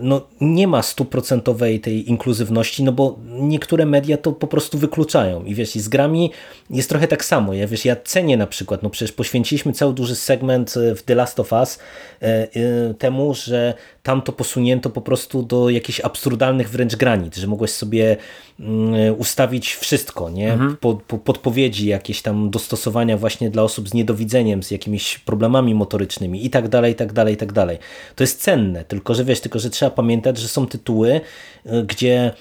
no, 0.00 0.26
nie 0.40 0.68
ma 0.68 0.82
stuprocentowej 0.82 1.80
tej 1.80 2.10
inkluzywności, 2.10 2.84
no 2.84 2.92
bo 2.92 3.18
niektóre 3.28 3.86
media 3.86 4.16
to 4.16 4.32
po 4.32 4.46
prostu 4.46 4.78
wykluczają. 4.78 5.44
I 5.44 5.54
wiesz, 5.54 5.74
z 5.74 5.88
grami 5.88 6.30
jest 6.70 6.88
trochę 6.88 7.08
tak 7.08 7.24
samo. 7.24 7.54
Ja, 7.54 7.66
wiesz, 7.66 7.84
ja 7.84 7.96
cenię 7.96 8.36
na 8.36 8.46
przykład, 8.46 8.82
no 8.82 8.90
przecież 8.90 9.12
poświęciliśmy 9.12 9.72
cały 9.72 9.94
duży 9.94 10.16
segment 10.36 10.76
e, 10.76 10.94
w 10.94 11.02
The 11.02 11.14
Last 11.14 11.40
of 11.40 11.52
Us 11.52 11.78
e, 12.22 12.26
e, 12.26 12.94
temu, 12.94 13.34
że 13.34 13.74
tam 14.02 14.22
to 14.22 14.32
posunięto 14.32 14.90
po 14.90 15.00
prostu 15.00 15.42
do 15.42 15.70
jakichś 15.70 16.00
absurdalnych 16.00 16.70
wręcz 16.70 16.96
granic, 16.96 17.36
że 17.36 17.46
mogłeś 17.46 17.70
sobie 17.70 18.16
mm, 18.60 19.14
ustawić 19.18 19.74
wszystko, 19.74 20.30
nie? 20.30 20.58
Po, 20.80 20.94
po, 20.94 21.18
podpowiedzi, 21.18 21.86
jakieś 21.86 22.22
tam 22.22 22.50
dostosowania 22.50 23.16
właśnie 23.16 23.50
dla 23.50 23.62
osób 23.62 23.88
z 23.88 23.94
niedowidzeniem, 23.94 24.62
z 24.62 24.70
jakimiś 24.70 25.18
problemami 25.18 25.74
motorycznymi 25.74 26.46
i 26.46 26.50
tak 26.50 26.68
dalej, 26.68 26.92
i 26.92 26.94
tak 26.94 27.12
dalej, 27.12 27.34
i 27.34 27.36
tak 27.36 27.52
dalej. 27.52 27.78
To 28.16 28.22
jest 28.22 28.42
cenne, 28.42 28.84
tylko 28.84 29.14
że 29.14 29.24
wiesz, 29.24 29.40
tylko 29.40 29.58
że 29.58 29.70
trzeba 29.70 29.90
pamiętać, 29.90 30.38
że 30.38 30.48
są 30.48 30.66
tytuły, 30.66 31.20
y, 31.66 31.82
gdzie 31.86 32.32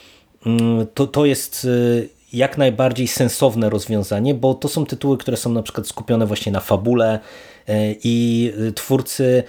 mm, 0.45 0.87
to, 0.93 1.07
to 1.07 1.25
jest 1.25 1.65
y, 1.65 2.09
jak 2.35 2.57
najbardziej 2.57 3.07
sensowne 3.07 3.69
rozwiązanie, 3.69 4.33
bo 4.33 4.53
to 4.53 4.67
są 4.67 4.85
tytuły, 4.85 5.17
które 5.17 5.37
są 5.37 5.53
na 5.53 5.63
przykład 5.63 5.87
skupione 5.87 6.25
właśnie 6.25 6.51
na 6.51 6.59
fabule 6.59 7.19
i 8.03 8.53
twórcy 8.75 9.43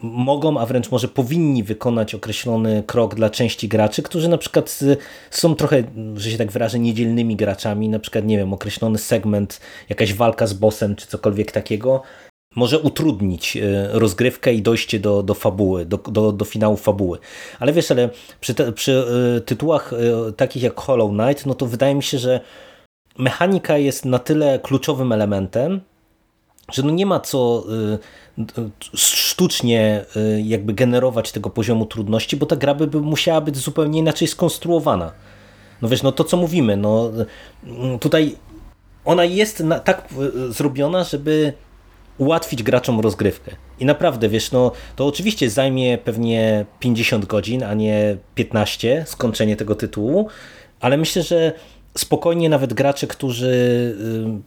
mogą, 0.00 0.60
a 0.60 0.66
wręcz 0.66 0.90
może 0.90 1.08
powinni 1.08 1.62
wykonać 1.62 2.14
określony 2.14 2.82
krok 2.86 3.14
dla 3.14 3.30
części 3.30 3.68
graczy, 3.68 4.02
którzy 4.02 4.28
na 4.28 4.38
przykład 4.38 4.80
są 5.30 5.54
trochę, 5.54 5.82
że 6.14 6.30
się 6.30 6.38
tak 6.38 6.52
wyrażę, 6.52 6.78
niedzielnymi 6.78 7.36
graczami, 7.36 7.88
na 7.88 7.98
przykład, 7.98 8.24
nie 8.24 8.36
wiem, 8.36 8.52
określony 8.52 8.98
segment, 8.98 9.60
jakaś 9.88 10.14
walka 10.14 10.46
z 10.46 10.52
bossem, 10.52 10.96
czy 10.96 11.06
cokolwiek 11.06 11.52
takiego, 11.52 12.02
może 12.56 12.78
utrudnić 12.78 13.58
rozgrywkę 13.90 14.54
i 14.54 14.62
dojście 14.62 15.00
do, 15.00 15.22
do 15.22 15.34
fabuły, 15.34 15.86
do, 15.86 15.96
do, 15.96 16.32
do 16.32 16.44
finału 16.44 16.76
fabuły. 16.76 17.18
Ale 17.58 17.72
wiesz, 17.72 17.90
ale 17.90 18.10
przy, 18.40 18.54
te, 18.54 18.72
przy 18.72 19.04
tytułach 19.46 19.94
takich 20.36 20.62
jak 20.62 20.80
Hollow 20.80 21.10
Knight, 21.10 21.46
no 21.46 21.54
to 21.54 21.66
wydaje 21.66 21.94
mi 21.94 22.02
się, 22.02 22.18
że 22.18 22.40
mechanika 23.18 23.78
jest 23.78 24.04
na 24.04 24.18
tyle 24.18 24.58
kluczowym 24.58 25.12
elementem, 25.12 25.80
że 26.72 26.82
no 26.82 26.90
nie 26.90 27.06
ma 27.06 27.20
co 27.20 27.64
sztucznie 28.94 30.04
jakby 30.44 30.72
generować 30.72 31.32
tego 31.32 31.50
poziomu 31.50 31.86
trudności, 31.86 32.36
bo 32.36 32.46
ta 32.46 32.56
gra 32.56 32.74
by 32.74 33.00
musiała 33.00 33.40
być 33.40 33.56
zupełnie 33.56 33.98
inaczej 33.98 34.28
skonstruowana. 34.28 35.12
No 35.82 35.88
wiesz, 35.88 36.02
no 36.02 36.12
to 36.12 36.24
co 36.24 36.36
mówimy, 36.36 36.76
no 36.76 37.10
tutaj 38.00 38.36
ona 39.04 39.24
jest 39.24 39.60
na, 39.60 39.80
tak 39.80 40.08
zrobiona, 40.48 41.04
żeby 41.04 41.52
ułatwić 42.18 42.62
graczom 42.62 43.00
rozgrywkę. 43.00 43.50
I 43.80 43.84
naprawdę, 43.84 44.28
wiesz, 44.28 44.52
no 44.52 44.72
to 44.96 45.06
oczywiście 45.06 45.50
zajmie 45.50 45.98
pewnie 45.98 46.66
50 46.80 47.26
godzin, 47.26 47.62
a 47.62 47.74
nie 47.74 48.16
15 48.34 49.04
skończenie 49.06 49.56
tego 49.56 49.74
tytułu, 49.74 50.28
ale 50.80 50.96
myślę, 50.96 51.22
że 51.22 51.52
spokojnie 51.96 52.48
nawet 52.48 52.74
gracze, 52.74 53.06
którzy 53.06 53.94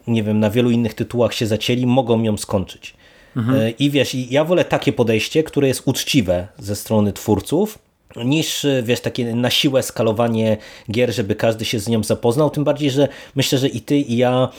nie 0.07 0.23
wiem, 0.23 0.39
na 0.39 0.49
wielu 0.49 0.71
innych 0.71 0.93
tytułach 0.93 1.33
się 1.33 1.47
zacięli, 1.47 1.85
mogą 1.85 2.23
ją 2.23 2.37
skończyć. 2.37 2.93
Mhm. 3.37 3.73
I 3.79 3.89
wiesz, 3.89 4.15
ja 4.15 4.43
wolę 4.43 4.65
takie 4.65 4.93
podejście, 4.93 5.43
które 5.43 5.67
jest 5.67 5.81
uczciwe 5.85 6.47
ze 6.57 6.75
strony 6.75 7.13
twórców, 7.13 7.79
niż 8.15 8.65
wiesz, 8.83 9.01
takie 9.01 9.35
na 9.35 9.49
siłę 9.49 9.83
skalowanie 9.83 10.57
gier, 10.91 11.13
żeby 11.13 11.35
każdy 11.35 11.65
się 11.65 11.79
z 11.79 11.87
nią 11.87 12.03
zapoznał, 12.03 12.49
tym 12.49 12.63
bardziej, 12.63 12.89
że 12.89 13.07
myślę, 13.35 13.57
że 13.57 13.67
i 13.67 13.81
ty 13.81 13.97
i 13.97 14.17
ja 14.17 14.49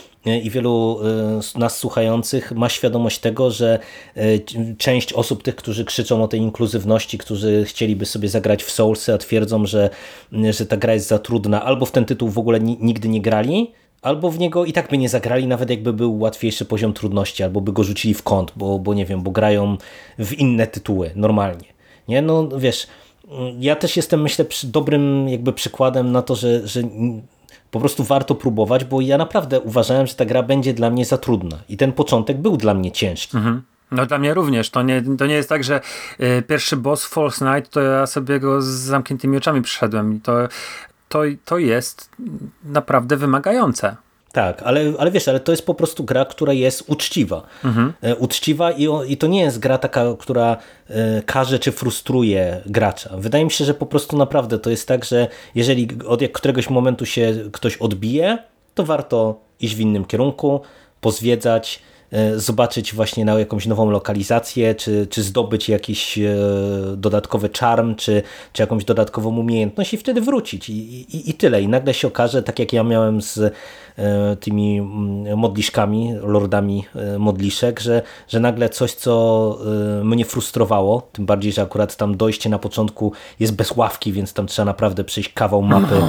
i 0.43 0.51
wielu 0.51 1.01
nas 1.55 1.79
słuchających 1.79 2.53
ma 2.53 2.69
świadomość 2.69 3.19
tego, 3.19 3.51
że 3.51 3.79
część 4.79 5.13
osób 5.13 5.43
tych, 5.43 5.57
którzy 5.57 5.85
krzyczą 5.85 6.23
o 6.23 6.29
tej 6.29 6.41
inkluzywności, 6.41 7.19
którzy 7.19 7.65
chcieliby 7.65 8.07
sobie 8.07 8.29
zagrać 8.29 8.63
w 8.63 8.71
Soulsy, 8.71 9.15
a 9.15 9.19
twierdzą, 9.19 9.67
że, 9.67 9.91
że 10.51 10.67
ta 10.67 10.77
gra 10.77 10.95
jest 10.95 11.09
za 11.09 11.19
trudna, 11.19 11.65
albo 11.65 11.87
w 11.87 11.93
ten 11.93 12.05
tytuł 12.05 12.29
w 12.29 12.39
ogóle 12.39 12.61
nigdy 12.61 13.09
nie 13.09 13.21
grali, 13.21 13.73
albo 14.03 14.31
w 14.31 14.39
niego 14.39 14.65
i 14.65 14.73
tak 14.73 14.91
by 14.91 14.99
nie 14.99 15.09
zagrali, 15.09 15.47
nawet 15.47 15.71
jakby 15.71 15.93
był 15.93 16.19
łatwiejszy 16.19 16.65
poziom 16.65 16.93
trudności, 16.93 17.43
albo 17.43 17.61
by 17.61 17.73
go 17.73 17.85
rzucili 17.85 18.15
w 18.15 18.23
kąt, 18.23 18.53
bo, 18.57 18.79
bo 18.79 18.95
nie 18.95 19.07
wiem, 19.07 19.23
bo 19.23 19.31
grają 19.31 19.77
w 20.19 20.33
inne 20.33 20.67
tytuły 20.67 21.11
normalnie. 21.15 21.67
Nie, 22.09 22.23
no 22.23 22.49
wiesz, 22.59 22.87
ja 23.59 23.77
też 23.77 23.97
jestem, 23.97 24.23
myślę, 24.23 24.45
dobrym 24.65 25.29
jakby 25.29 25.53
przykładem 25.53 26.13
na 26.13 26.23
to, 26.23 26.35
że, 26.35 26.69
że 26.69 26.83
po 27.71 27.81
prostu 27.81 28.05
warto 28.05 28.35
próbować, 28.35 28.85
bo 28.85 29.01
ja 29.01 29.19
naprawdę 29.19 29.61
uważałem, 29.61 30.07
że 30.07 30.15
ta 30.15 30.25
gra 30.25 30.43
będzie 30.43 30.75
dla 30.75 30.91
mnie 30.91 31.05
za 31.05 31.19
trudna 31.19 31.59
i 31.69 31.77
ten 31.77 31.93
początek 31.93 32.39
był 32.39 32.57
dla 32.57 32.75
mnie 32.75 32.93
ciężki. 32.93 33.37
Mhm. 33.37 33.63
No 33.91 34.07
dla 34.07 34.19
mnie 34.19 34.35
również. 34.35 34.71
To 34.71 34.83
nie, 34.83 35.03
to 35.19 35.27
nie 35.27 35.35
jest 35.35 35.49
tak, 35.49 35.65
że 35.65 35.81
y, 36.21 36.43
pierwszy 36.43 36.77
boss 36.77 37.05
False 37.05 37.55
Night, 37.55 37.73
to 37.73 37.81
ja 37.81 38.07
sobie 38.07 38.41
go 38.41 38.63
z 38.63 38.67
zamkniętymi 38.67 39.37
oczami 39.37 39.63
przyszedłem. 39.63 40.21
To, 40.21 40.33
to, 41.09 41.23
to 41.45 41.59
jest 41.59 42.11
naprawdę 42.65 43.17
wymagające. 43.17 43.97
Tak, 44.33 44.63
ale, 44.63 44.93
ale 44.99 45.11
wiesz, 45.11 45.29
ale 45.29 45.41
to 45.41 45.53
jest 45.53 45.67
po 45.67 45.75
prostu 45.75 46.05
gra, 46.05 46.25
która 46.25 46.53
jest 46.53 46.85
uczciwa. 46.87 47.43
Mhm. 47.65 47.93
Uczciwa 48.19 48.73
i, 48.73 48.89
i 49.09 49.17
to 49.17 49.27
nie 49.27 49.41
jest 49.41 49.59
gra 49.59 49.79
taka, 49.79 50.05
która 50.19 50.57
e, 50.89 51.23
każe 51.23 51.59
czy 51.59 51.73
frustruje 51.73 52.61
gracza. 52.67 53.11
Wydaje 53.17 53.45
mi 53.45 53.51
się, 53.51 53.65
że 53.65 53.75
po 53.75 53.87
prostu 53.87 54.17
naprawdę 54.17 54.59
to 54.59 54.71
jest 54.71 54.89
tak, 54.89 55.05
że 55.05 55.29
jeżeli 55.55 55.89
od 56.07 56.21
któregoś 56.33 56.71
momentu 56.71 57.07
się 57.07 57.35
ktoś 57.53 57.77
odbije, 57.77 58.39
to 58.75 58.85
warto 58.85 59.41
iść 59.61 59.75
w 59.75 59.81
innym 59.81 60.05
kierunku, 60.05 60.61
pozwiedzać, 61.01 61.83
E, 62.13 62.39
zobaczyć 62.39 62.95
właśnie 62.95 63.25
na 63.25 63.39
jakąś 63.39 63.67
nową 63.67 63.91
lokalizację, 63.91 64.75
czy, 64.75 65.07
czy 65.11 65.23
zdobyć 65.23 65.69
jakiś 65.69 66.19
e, 66.19 66.37
dodatkowy 66.97 67.51
charm, 67.61 67.95
czy, 67.95 68.23
czy 68.53 68.63
jakąś 68.63 68.85
dodatkową 68.85 69.37
umiejętność 69.37 69.95
i 69.95 69.97
wtedy 69.97 70.21
wrócić 70.21 70.71
i, 70.71 70.73
i, 71.17 71.31
i 71.31 71.35
tyle. 71.35 71.63
I 71.63 71.69
nagle 71.69 71.95
się 71.95 72.09
okaże, 72.09 72.43
tak 72.43 72.59
jak 72.59 72.73
ja 72.73 72.83
miałem 72.83 73.23
z 73.23 73.39
e, 73.39 73.51
tymi 74.41 74.79
mm, 74.79 75.39
modliszkami, 75.39 76.15
lordami 76.23 76.85
modliszek, 77.19 77.81
że, 77.81 78.03
że 78.29 78.41
nagle 78.41 78.69
coś, 78.69 78.95
co 78.95 79.59
mnie 80.05 80.25
frustrowało, 80.25 81.09
tym 81.13 81.27
bardziej, 81.27 81.53
że 81.53 81.63
akurat 81.63 81.97
tam 81.97 82.17
dojście 82.17 82.51
na 82.51 82.59
początku 82.59 83.13
jest 83.41 83.55
bez 83.55 83.77
ławki, 83.77 84.13
więc 84.13 84.33
tam 84.33 84.47
trzeba 84.47 84.67
naprawdę 84.67 85.05
przejść 85.05 85.33
kawał 85.33 85.63
mapy, 85.63 86.03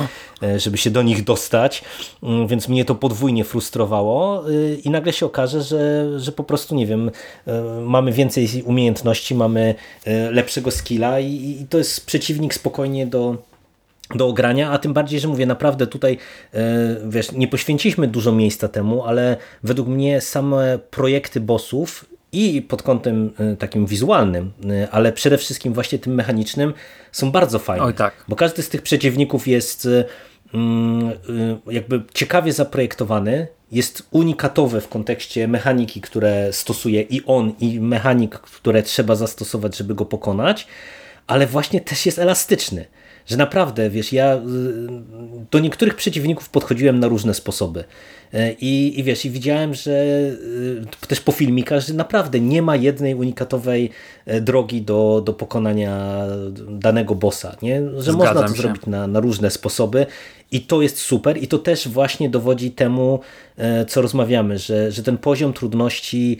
żeby 0.57 0.77
się 0.77 0.89
do 0.89 1.01
nich 1.01 1.23
dostać, 1.23 1.83
mm, 2.23 2.47
więc 2.47 2.67
mnie 2.67 2.85
to 2.85 2.95
podwójnie 2.95 3.43
frustrowało 3.43 4.43
i 4.83 4.89
nagle 4.89 5.13
się 5.13 5.25
okaże, 5.25 5.61
że 5.61 6.01
że, 6.17 6.31
po 6.31 6.43
prostu, 6.43 6.75
nie 6.75 6.87
wiem, 6.87 7.11
e, 7.47 7.61
mamy 7.85 8.11
więcej 8.11 8.63
umiejętności, 8.65 9.35
mamy 9.35 9.75
e, 10.05 10.31
lepszego 10.31 10.71
skilla 10.71 11.19
i, 11.19 11.57
i 11.61 11.67
to 11.69 11.77
jest 11.77 12.05
przeciwnik 12.05 12.53
spokojnie 12.53 13.07
do, 13.07 13.37
do 14.15 14.27
ogrania, 14.27 14.71
a 14.71 14.77
tym 14.77 14.93
bardziej, 14.93 15.19
że 15.19 15.27
mówię, 15.27 15.45
naprawdę 15.45 15.87
tutaj 15.87 16.17
e, 16.53 16.59
wiesz, 17.05 17.31
nie 17.31 17.47
poświęciliśmy 17.47 18.07
dużo 18.07 18.31
miejsca 18.31 18.67
temu, 18.67 19.03
ale 19.03 19.37
według 19.63 19.87
mnie 19.87 20.21
same 20.21 20.79
projekty 20.91 21.39
bossów 21.39 22.05
i 22.31 22.61
pod 22.61 22.83
kątem 22.83 23.31
takim 23.59 23.85
wizualnym, 23.85 24.51
ale 24.91 25.13
przede 25.13 25.37
wszystkim 25.37 25.73
właśnie 25.73 25.99
tym 25.99 26.13
mechanicznym 26.13 26.73
są 27.11 27.31
bardzo 27.31 27.59
fajne. 27.59 27.85
Oj, 27.85 27.93
tak. 27.93 28.13
Bo 28.27 28.35
każdy 28.35 28.63
z 28.63 28.69
tych 28.69 28.81
przeciwników 28.81 29.47
jest 29.47 29.87
mm, 30.53 31.11
jakby 31.67 32.01
ciekawie 32.13 32.53
zaprojektowany, 32.53 33.47
jest 33.71 34.07
unikatowe 34.11 34.81
w 34.81 34.87
kontekście 34.87 35.47
mechaniki, 35.47 36.01
które 36.01 36.53
stosuje 36.53 37.01
i 37.01 37.25
on, 37.25 37.53
i 37.59 37.79
mechanik, 37.79 38.39
które 38.39 38.83
trzeba 38.83 39.15
zastosować, 39.15 39.77
żeby 39.77 39.95
go 39.95 40.05
pokonać, 40.05 40.67
ale 41.27 41.47
właśnie 41.47 41.81
też 41.81 42.05
jest 42.05 42.19
elastyczny. 42.19 42.85
Że 43.31 43.37
naprawdę, 43.37 43.89
wiesz, 43.89 44.13
ja 44.13 44.35
y, 44.35 44.39
do 45.51 45.59
niektórych 45.59 45.95
przeciwników 45.95 46.49
podchodziłem 46.49 46.99
na 46.99 47.07
różne 47.07 47.33
sposoby. 47.33 47.83
E, 48.33 48.51
I, 48.53 48.99
I 48.99 49.03
wiesz, 49.03 49.25
i 49.25 49.29
widziałem, 49.29 49.73
że 49.73 49.91
y, 49.91 51.07
też 51.07 51.21
po 51.21 51.31
filmikach, 51.31 51.81
że 51.81 51.93
naprawdę 51.93 52.39
nie 52.39 52.61
ma 52.61 52.75
jednej 52.75 53.15
unikatowej 53.15 53.89
e, 54.25 54.41
drogi 54.41 54.81
do, 54.81 55.21
do 55.25 55.33
pokonania 55.33 56.17
danego 56.69 57.15
bossa, 57.15 57.55
nie? 57.61 57.81
że 57.81 58.01
Zgadzam 58.01 58.17
można 58.17 58.41
to 58.41 58.47
się. 58.47 58.61
zrobić 58.61 58.85
na, 58.85 59.07
na 59.07 59.19
różne 59.19 59.51
sposoby 59.51 60.05
i 60.51 60.61
to 60.61 60.81
jest 60.81 60.97
super 60.97 61.37
i 61.43 61.47
to 61.47 61.57
też 61.59 61.87
właśnie 61.87 62.29
dowodzi 62.29 62.71
temu, 62.71 63.19
e, 63.57 63.85
co 63.85 64.01
rozmawiamy, 64.01 64.57
że, 64.57 64.91
że 64.91 65.03
ten 65.03 65.17
poziom 65.17 65.53
trudności 65.53 66.37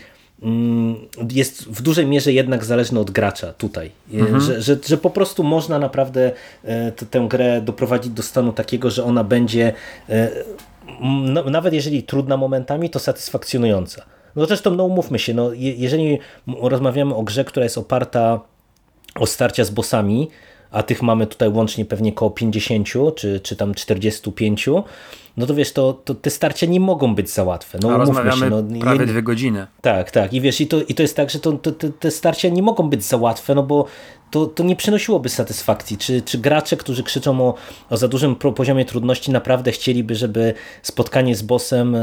jest 1.32 1.64
w 1.64 1.82
dużej 1.82 2.06
mierze 2.06 2.34
jednak 2.34 2.66
zależny 2.66 3.00
od 3.00 3.12
gracza 3.12 3.54
tutaj. 3.54 3.92
Mhm. 4.14 4.42
Że, 4.42 4.62
że, 4.62 4.78
że 4.86 4.98
po 4.98 5.10
prostu 5.10 5.44
można 5.44 5.80
naprawdę 5.80 6.32
tę 7.12 7.28
grę 7.30 7.62
doprowadzić 7.62 8.12
do 8.12 8.24
stanu 8.24 8.54
takiego, 8.54 8.90
że 8.90 9.04
ona 9.04 9.24
będzie 9.24 9.74
no, 11.02 11.44
nawet 11.44 11.74
jeżeli 11.74 12.04
trudna 12.04 12.38
momentami, 12.38 12.90
to 12.90 13.00
satysfakcjonująca. 13.00 14.06
No 14.36 14.46
zresztą, 14.46 14.76
no 14.76 14.84
umówmy 14.84 15.20
się, 15.20 15.34
no, 15.34 15.54
jeżeli 15.56 16.20
rozmawiamy 16.62 17.16
o 17.16 17.24
grze, 17.24 17.46
która 17.46 17.64
jest 17.64 17.78
oparta 17.78 18.40
o 19.16 19.26
starcia 19.26 19.66
z 19.66 19.70
bossami, 19.70 20.30
a 20.72 20.84
tych 20.84 21.02
mamy 21.02 21.28
tutaj 21.28 21.50
łącznie 21.50 21.86
pewnie 21.86 22.12
około 22.12 22.32
50 22.32 22.88
czy, 23.16 23.40
czy 23.40 23.56
tam 23.56 23.74
45, 23.74 24.70
no 25.38 25.46
to 25.46 25.56
wiesz, 25.56 25.74
to, 25.74 25.94
to 25.94 26.16
te 26.16 26.30
starcia 26.30 26.66
nie 26.66 26.80
mogą 26.80 27.16
być 27.16 27.30
za 27.30 27.44
łatwe. 27.44 27.80
No, 27.82 27.92
a 27.94 27.98
rozmawiamy 27.98 28.38
się, 28.38 28.50
no, 28.50 28.64
prawie 28.82 29.06
dwie 29.06 29.24
godziny. 29.24 29.68
Tak, 29.82 30.12
tak. 30.12 30.34
I 30.34 30.42
wiesz, 30.42 30.62
i 30.62 30.68
to, 30.68 30.82
i 30.82 30.94
to 30.94 31.02
jest 31.02 31.16
tak, 31.16 31.30
że 31.30 31.40
to, 31.40 31.54
to, 31.54 31.72
te 32.00 32.12
starcia 32.12 32.50
nie 32.50 32.64
mogą 32.64 32.90
być 32.90 33.04
za 33.04 33.18
łatwe, 33.18 33.56
no 33.56 33.64
bo 33.64 33.86
to, 34.32 34.46
to 34.46 34.64
nie 34.64 34.76
przynosiłoby 34.76 35.30
satysfakcji. 35.30 35.98
Czy, 35.98 36.22
czy 36.22 36.38
gracze, 36.38 36.78
którzy 36.78 37.04
krzyczą 37.04 37.42
o, 37.42 37.54
o 37.90 37.98
za 37.98 38.08
dużym 38.08 38.36
poziomie 38.36 38.86
trudności, 38.86 39.32
naprawdę 39.32 39.72
chcieliby, 39.72 40.16
żeby 40.16 40.54
spotkanie 40.84 41.36
z 41.36 41.42
bossem 41.42 41.96
e, 41.96 42.02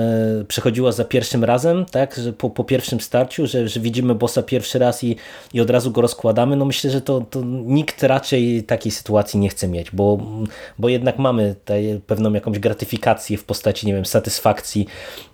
przechodziło 0.49 0.93
za 0.93 1.05
pierwszym 1.05 1.45
razem, 1.45 1.85
tak? 1.85 2.15
Że 2.15 2.33
po, 2.33 2.51
po 2.51 2.65
pierwszym 2.65 3.01
starciu, 3.01 3.47
że, 3.47 3.69
że 3.69 3.81
widzimy 3.81 4.15
bossa 4.15 4.43
pierwszy 4.43 4.79
raz 4.79 5.05
i, 5.05 5.17
i 5.55 5.61
od 5.61 5.71
razu 5.71 5.91
go 5.91 6.01
rozkładamy? 6.01 6.57
No 6.57 6.65
myślę, 6.65 6.91
że 6.91 7.01
to, 7.01 7.21
to 7.31 7.41
nikt 7.45 8.03
raczej 8.03 8.63
takiej 8.63 8.93
sytuacji 8.93 9.41
nie 9.41 9.49
chce 9.49 9.69
mieć, 9.69 9.91
bo, 9.91 10.19
bo 10.79 10.89
jednak 10.89 11.19
mamy 11.19 11.55
tutaj 11.55 12.01
pewną 12.07 12.33
jakąś 12.33 12.59
gratyfikację 12.59 13.39
w 13.39 13.45
postaci, 13.45 13.87
nie 13.87 13.95
wiem, 13.95 14.07
satysfakcji, 14.07 14.87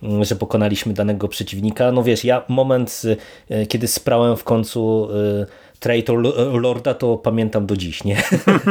mm, 0.03 0.25
że 0.25 0.37
pokonaliśmy 0.37 0.93
danego 0.95 1.29
przeciwnika. 1.29 1.93
No 1.93 2.03
wiesz, 2.03 2.25
ja 2.25 2.45
moment, 2.49 3.03
e, 3.51 3.67
kiedy 3.67 3.89
sprałem 3.89 4.37
w 4.37 4.45
końcu 4.45 5.09
e, 5.11 5.65
Traitor 5.85 6.23
Lorda 6.61 6.95
to 6.95 7.19
pamiętam 7.19 7.67
do 7.67 7.77
dziś, 7.77 8.05
nie? 8.05 8.23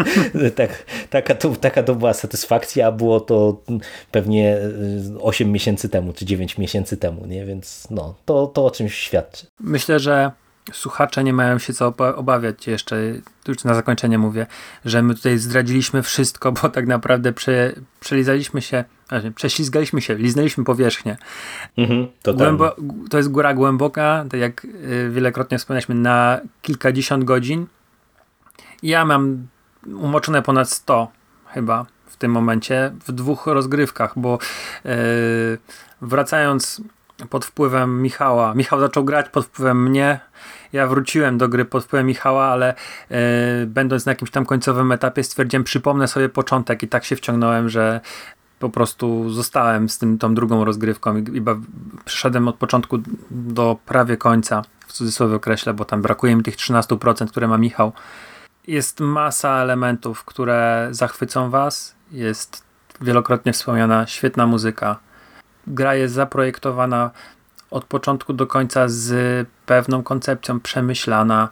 tak, 0.55 0.85
taka, 1.09 1.35
to, 1.35 1.55
taka 1.55 1.83
to 1.83 1.95
była 1.95 2.13
satysfakcja, 2.13 2.87
a 2.87 2.91
było 2.91 3.19
to 3.19 3.61
pewnie 4.11 4.57
8 5.21 5.51
miesięcy 5.51 5.89
temu, 5.89 6.13
czy 6.13 6.25
9 6.25 6.57
miesięcy 6.57 6.97
temu, 6.97 7.25
nie? 7.25 7.45
Więc 7.45 7.87
no, 7.89 8.15
to, 8.25 8.47
to 8.47 8.65
o 8.65 8.71
czymś 8.71 8.95
świadczy. 8.95 9.47
Myślę, 9.59 9.99
że 9.99 10.31
słuchacze 10.71 11.23
nie 11.23 11.33
mają 11.33 11.59
się 11.59 11.73
co 11.73 11.87
oba- 11.91 12.15
obawiać 12.15 12.67
jeszcze, 12.67 12.95
już 13.47 13.63
na 13.63 13.73
zakończenie 13.73 14.17
mówię, 14.17 14.45
że 14.85 15.01
my 15.01 15.15
tutaj 15.15 15.37
zdradziliśmy 15.37 16.03
wszystko, 16.03 16.51
bo 16.51 16.69
tak 16.69 16.87
naprawdę 16.87 17.33
prze, 17.33 17.73
przelizaliśmy 17.99 18.61
się, 18.61 18.83
znaczy 19.07 19.31
prześlizgaliśmy 19.31 20.01
się, 20.01 20.15
liznęliśmy 20.15 20.63
powierzchnię. 20.63 21.17
Mhm, 21.77 22.07
Głębo, 22.33 22.75
to 23.09 23.17
jest 23.17 23.29
góra 23.31 23.53
głęboka, 23.53 24.25
tak 24.29 24.39
jak 24.39 24.65
y, 24.65 25.09
wielokrotnie 25.11 25.57
wspomnieliśmy, 25.57 25.95
na 25.95 26.39
kilkadziesiąt 26.61 27.23
godzin. 27.23 27.67
Ja 28.83 29.05
mam 29.05 29.47
umoczone 29.87 30.41
ponad 30.41 30.69
100 30.69 31.11
chyba 31.47 31.85
w 32.05 32.17
tym 32.17 32.31
momencie 32.31 32.91
w 33.05 33.11
dwóch 33.11 33.47
rozgrywkach, 33.47 34.13
bo 34.15 34.39
yy, 34.85 34.91
wracając 36.01 36.81
pod 37.29 37.45
wpływem 37.45 38.01
Michała, 38.01 38.53
Michał 38.53 38.79
zaczął 38.79 39.03
grać 39.03 39.29
pod 39.29 39.45
wpływem 39.45 39.83
mnie, 39.83 40.19
ja 40.73 40.87
wróciłem 40.87 41.37
do 41.37 41.49
gry 41.49 41.65
pod 41.65 41.83
wpływem 41.83 42.07
Michała, 42.07 42.45
ale 42.45 42.73
yy, 43.09 43.17
będąc 43.67 44.05
na 44.05 44.11
jakimś 44.11 44.31
tam 44.31 44.45
końcowym 44.45 44.91
etapie 44.91 45.23
stwierdziłem, 45.23 45.63
przypomnę 45.63 46.07
sobie 46.07 46.29
początek 46.29 46.83
i 46.83 46.87
tak 46.87 47.05
się 47.05 47.15
wciągnąłem, 47.15 47.69
że 47.69 48.01
po 48.59 48.69
prostu 48.69 49.29
zostałem 49.29 49.89
z 49.89 49.97
tym, 49.97 50.17
tą 50.17 50.35
drugą 50.35 50.65
rozgrywką 50.65 51.17
i, 51.17 51.21
i 51.21 51.41
przyszedłem 52.05 52.47
od 52.47 52.55
początku 52.55 52.97
do 53.31 53.77
prawie 53.85 54.17
końca, 54.17 54.61
w 54.87 54.93
cudzysłowie 54.93 55.35
określę, 55.35 55.73
bo 55.73 55.85
tam 55.85 56.01
brakuje 56.01 56.35
mi 56.35 56.43
tych 56.43 56.55
13%, 56.55 57.27
które 57.27 57.47
ma 57.47 57.57
Michał. 57.57 57.93
Jest 58.67 58.99
masa 58.99 59.49
elementów, 59.49 60.25
które 60.25 60.87
zachwycą 60.91 61.49
was. 61.49 61.95
Jest 62.11 62.63
wielokrotnie 63.01 63.53
wspomniana 63.53 64.07
świetna 64.07 64.47
muzyka. 64.47 64.99
Gra 65.67 65.95
jest 65.95 66.13
zaprojektowana 66.13 67.11
od 67.71 67.85
początku 67.85 68.33
do 68.33 68.47
końca 68.47 68.87
z 68.87 69.47
pewną 69.65 70.03
koncepcją 70.03 70.59
przemyślana. 70.59 71.49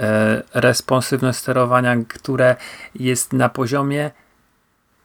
E, 0.00 0.42
responsywność 0.54 1.38
sterowania, 1.38 1.96
które 2.08 2.56
jest 2.94 3.32
na 3.32 3.48
poziomie 3.48 4.10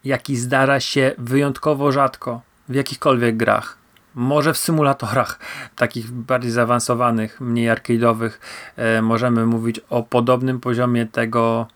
jaki 0.04 0.36
zdarza 0.36 0.80
się 0.80 1.14
wyjątkowo 1.18 1.92
rzadko 1.92 2.40
w 2.68 2.74
jakichkolwiek 2.74 3.36
grach. 3.36 3.76
Może 4.14 4.54
w 4.54 4.58
symulatorach 4.58 5.38
takich 5.76 6.10
bardziej 6.10 6.50
zaawansowanych, 6.50 7.40
mniej 7.40 7.70
arcade'owych 7.70 8.30
e, 8.76 9.02
możemy 9.02 9.46
mówić 9.46 9.80
o 9.90 10.02
podobnym 10.02 10.60
poziomie 10.60 11.06
tego 11.06 11.66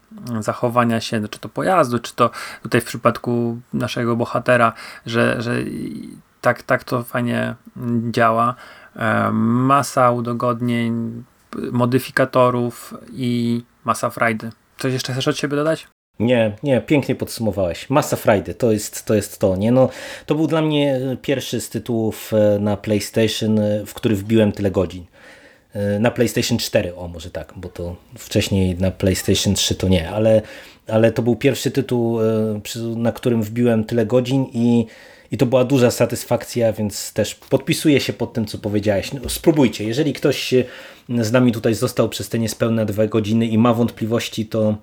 zachowania 0.40 1.00
się, 1.00 1.28
czy 1.28 1.38
to 1.38 1.48
pojazdu, 1.48 1.98
czy 1.98 2.14
to 2.14 2.30
tutaj 2.62 2.80
w 2.80 2.84
przypadku 2.84 3.60
naszego 3.72 4.16
bohatera, 4.16 4.72
że, 5.06 5.42
że 5.42 5.56
tak, 6.44 6.62
tak 6.62 6.84
to 6.84 7.02
fajnie 7.02 7.54
działa. 8.10 8.54
E, 8.96 9.30
masa 9.32 10.10
udogodnień, 10.10 11.24
modyfikatorów 11.72 12.94
i 13.12 13.62
masa 13.84 14.10
frajdy. 14.10 14.50
Coś 14.78 14.92
jeszcze 14.92 15.12
chcesz 15.12 15.28
od 15.28 15.38
siebie 15.38 15.56
dodać? 15.56 15.86
Nie, 16.18 16.56
nie, 16.62 16.80
pięknie 16.80 17.14
podsumowałeś. 17.14 17.90
Masa 17.90 18.16
frajdy, 18.16 18.54
to 18.54 18.72
jest 18.72 19.04
to, 19.04 19.14
jest 19.14 19.38
to 19.38 19.56
nie? 19.56 19.72
No, 19.72 19.88
to 20.26 20.34
był 20.34 20.46
dla 20.46 20.62
mnie 20.62 21.00
pierwszy 21.22 21.60
z 21.60 21.68
tytułów 21.70 22.32
e, 22.34 22.58
na 22.58 22.76
PlayStation, 22.76 23.58
e, 23.58 23.86
w 23.86 23.94
który 23.94 24.16
wbiłem 24.16 24.52
tyle 24.52 24.70
godzin. 24.70 25.04
Na 26.00 26.10
PlayStation 26.10 26.58
4, 26.58 26.96
o 26.96 27.08
może 27.08 27.30
tak, 27.30 27.52
bo 27.56 27.68
to 27.68 27.96
wcześniej 28.18 28.76
na 28.78 28.90
PlayStation 28.90 29.54
3 29.54 29.74
to 29.74 29.88
nie, 29.88 30.10
ale, 30.10 30.42
ale 30.88 31.12
to 31.12 31.22
był 31.22 31.36
pierwszy 31.36 31.70
tytuł, 31.70 32.18
na 32.96 33.12
którym 33.12 33.42
wbiłem 33.42 33.84
tyle 33.84 34.06
godzin 34.06 34.46
i, 34.52 34.86
i 35.34 35.36
to 35.36 35.46
była 35.46 35.64
duża 35.64 35.90
satysfakcja, 35.90 36.72
więc 36.72 37.12
też 37.12 37.34
podpisuję 37.34 38.00
się 38.00 38.12
pod 38.12 38.32
tym, 38.32 38.46
co 38.46 38.58
powiedziałeś. 38.58 39.12
No, 39.12 39.28
spróbujcie, 39.28 39.84
jeżeli 39.84 40.12
ktoś 40.12 40.54
z 41.08 41.32
nami 41.32 41.52
tutaj 41.52 41.74
został 41.74 42.08
przez 42.08 42.28
te 42.28 42.38
niespełna 42.38 42.84
dwa 42.84 43.06
godziny 43.06 43.46
i 43.46 43.58
ma 43.58 43.74
wątpliwości, 43.74 44.46
to 44.46 44.76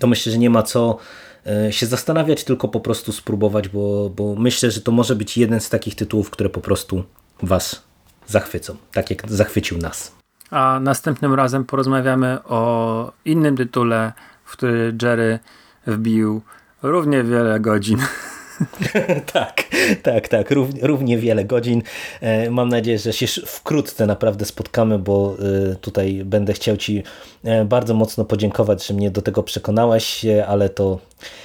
to 0.00 0.06
myślę, 0.06 0.32
że 0.32 0.38
nie 0.38 0.50
ma 0.50 0.62
co 0.62 0.98
e, 1.46 1.72
się 1.72 1.86
zastanawiać, 1.86 2.44
tylko 2.44 2.68
po 2.68 2.80
prostu 2.80 3.12
spróbować, 3.12 3.68
bo, 3.68 4.10
bo 4.10 4.34
myślę, 4.34 4.70
że 4.70 4.80
to 4.80 4.92
może 4.92 5.16
być 5.16 5.38
jeden 5.38 5.60
z 5.60 5.70
takich 5.70 5.94
tytułów, 5.94 6.30
które 6.30 6.50
po 6.50 6.60
prostu 6.60 7.04
Was 7.42 7.82
zachwycą, 8.26 8.76
tak 8.92 9.10
jak 9.10 9.30
zachwycił 9.30 9.78
nas. 9.78 10.12
A 10.50 10.80
następnym 10.82 11.34
razem 11.34 11.64
porozmawiamy 11.64 12.38
o 12.44 13.12
innym 13.24 13.56
tytule, 13.56 14.12
w 14.44 14.52
który 14.52 14.94
Jerry 15.02 15.38
wbił 15.86 16.42
równie 16.82 17.24
wiele 17.24 17.60
godzin. 17.60 17.98
tak, 19.32 19.62
tak, 20.02 20.28
tak, 20.28 20.50
równie, 20.50 20.80
równie 20.82 21.18
wiele 21.18 21.44
godzin. 21.44 21.82
E, 22.20 22.50
mam 22.50 22.68
nadzieję, 22.68 22.98
że 22.98 23.12
się 23.12 23.26
wkrótce 23.46 24.06
naprawdę 24.06 24.44
spotkamy, 24.44 24.98
bo 24.98 25.36
e, 25.72 25.74
tutaj 25.76 26.22
będę 26.24 26.52
chciał 26.52 26.76
Ci 26.76 27.02
e, 27.44 27.64
bardzo 27.64 27.94
mocno 27.94 28.24
podziękować, 28.24 28.86
że 28.86 28.94
mnie 28.94 29.10
do 29.10 29.22
tego 29.22 29.42
przekonałeś, 29.42 30.26
ale 30.48 30.68
to, 30.68 30.98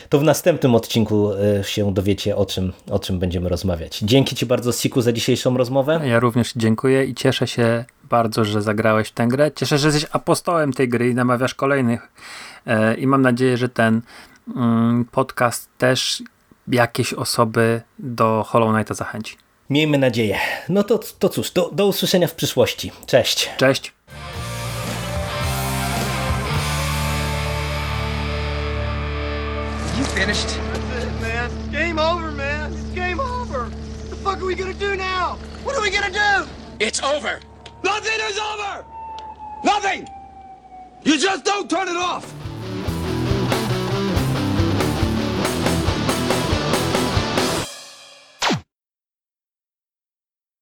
to 0.09 0.19
w 0.19 0.23
następnym 0.23 0.75
odcinku 0.75 1.29
się 1.61 1.93
dowiecie, 1.93 2.35
o 2.35 2.45
czym, 2.45 2.73
o 2.91 2.99
czym 2.99 3.19
będziemy 3.19 3.49
rozmawiać. 3.49 3.99
Dzięki 3.99 4.35
Ci 4.35 4.45
bardzo, 4.45 4.71
Siku, 4.71 5.01
za 5.01 5.11
dzisiejszą 5.13 5.57
rozmowę. 5.57 6.01
Ja 6.05 6.19
również 6.19 6.53
dziękuję 6.55 7.05
i 7.05 7.15
cieszę 7.15 7.47
się 7.47 7.85
bardzo, 8.03 8.45
że 8.45 8.61
zagrałeś 8.61 9.07
w 9.07 9.11
tę 9.11 9.27
grę. 9.27 9.51
Cieszę 9.55 9.75
się, 9.75 9.81
że 9.81 9.87
jesteś 9.87 10.09
apostołem 10.11 10.73
tej 10.73 10.89
gry 10.89 11.09
i 11.09 11.15
namawiasz 11.15 11.53
kolejnych. 11.53 12.11
I 12.97 13.07
mam 13.07 13.21
nadzieję, 13.21 13.57
że 13.57 13.69
ten 13.69 14.01
mm, 14.55 15.05
podcast 15.11 15.69
też 15.77 16.23
jakieś 16.69 17.13
osoby 17.13 17.81
do 17.99 18.45
Hollow 18.47 18.73
Knighta 18.73 18.93
zachęci. 18.93 19.37
Miejmy 19.69 19.97
nadzieję. 19.97 20.39
No 20.69 20.83
to, 20.83 20.99
to 21.19 21.29
cóż, 21.29 21.51
do, 21.51 21.69
do 21.71 21.87
usłyszenia 21.87 22.27
w 22.27 22.35
przyszłości. 22.35 22.91
Cześć. 23.05 23.49
Cześć. 23.57 23.93
You 29.99 30.05
finished? 30.05 30.47
That's 30.47 31.03
it, 31.03 31.21
man. 31.21 31.51
Game 31.71 31.99
over, 31.99 32.31
man. 32.31 32.73
It's 32.73 32.95
game 32.95 33.19
over. 33.19 33.59
What 33.59 34.09
the 34.09 34.15
fuck 34.15 34.37
are 34.37 34.45
we 34.45 34.55
gonna 34.55 34.73
do 34.73 34.95
now? 34.95 35.37
What 35.65 35.75
are 35.75 35.81
we 35.81 35.91
gonna 35.91 36.11
do? 36.11 36.49
It's 36.79 37.03
over. 37.03 37.39
Nothing 37.83 38.19
is 38.29 38.37
over! 38.37 38.85
Nothing! 39.63 40.07
You 41.03 41.17
just 41.17 41.45
don't 41.45 41.69
turn 41.69 41.87
it 41.87 41.95
off! 41.95 42.25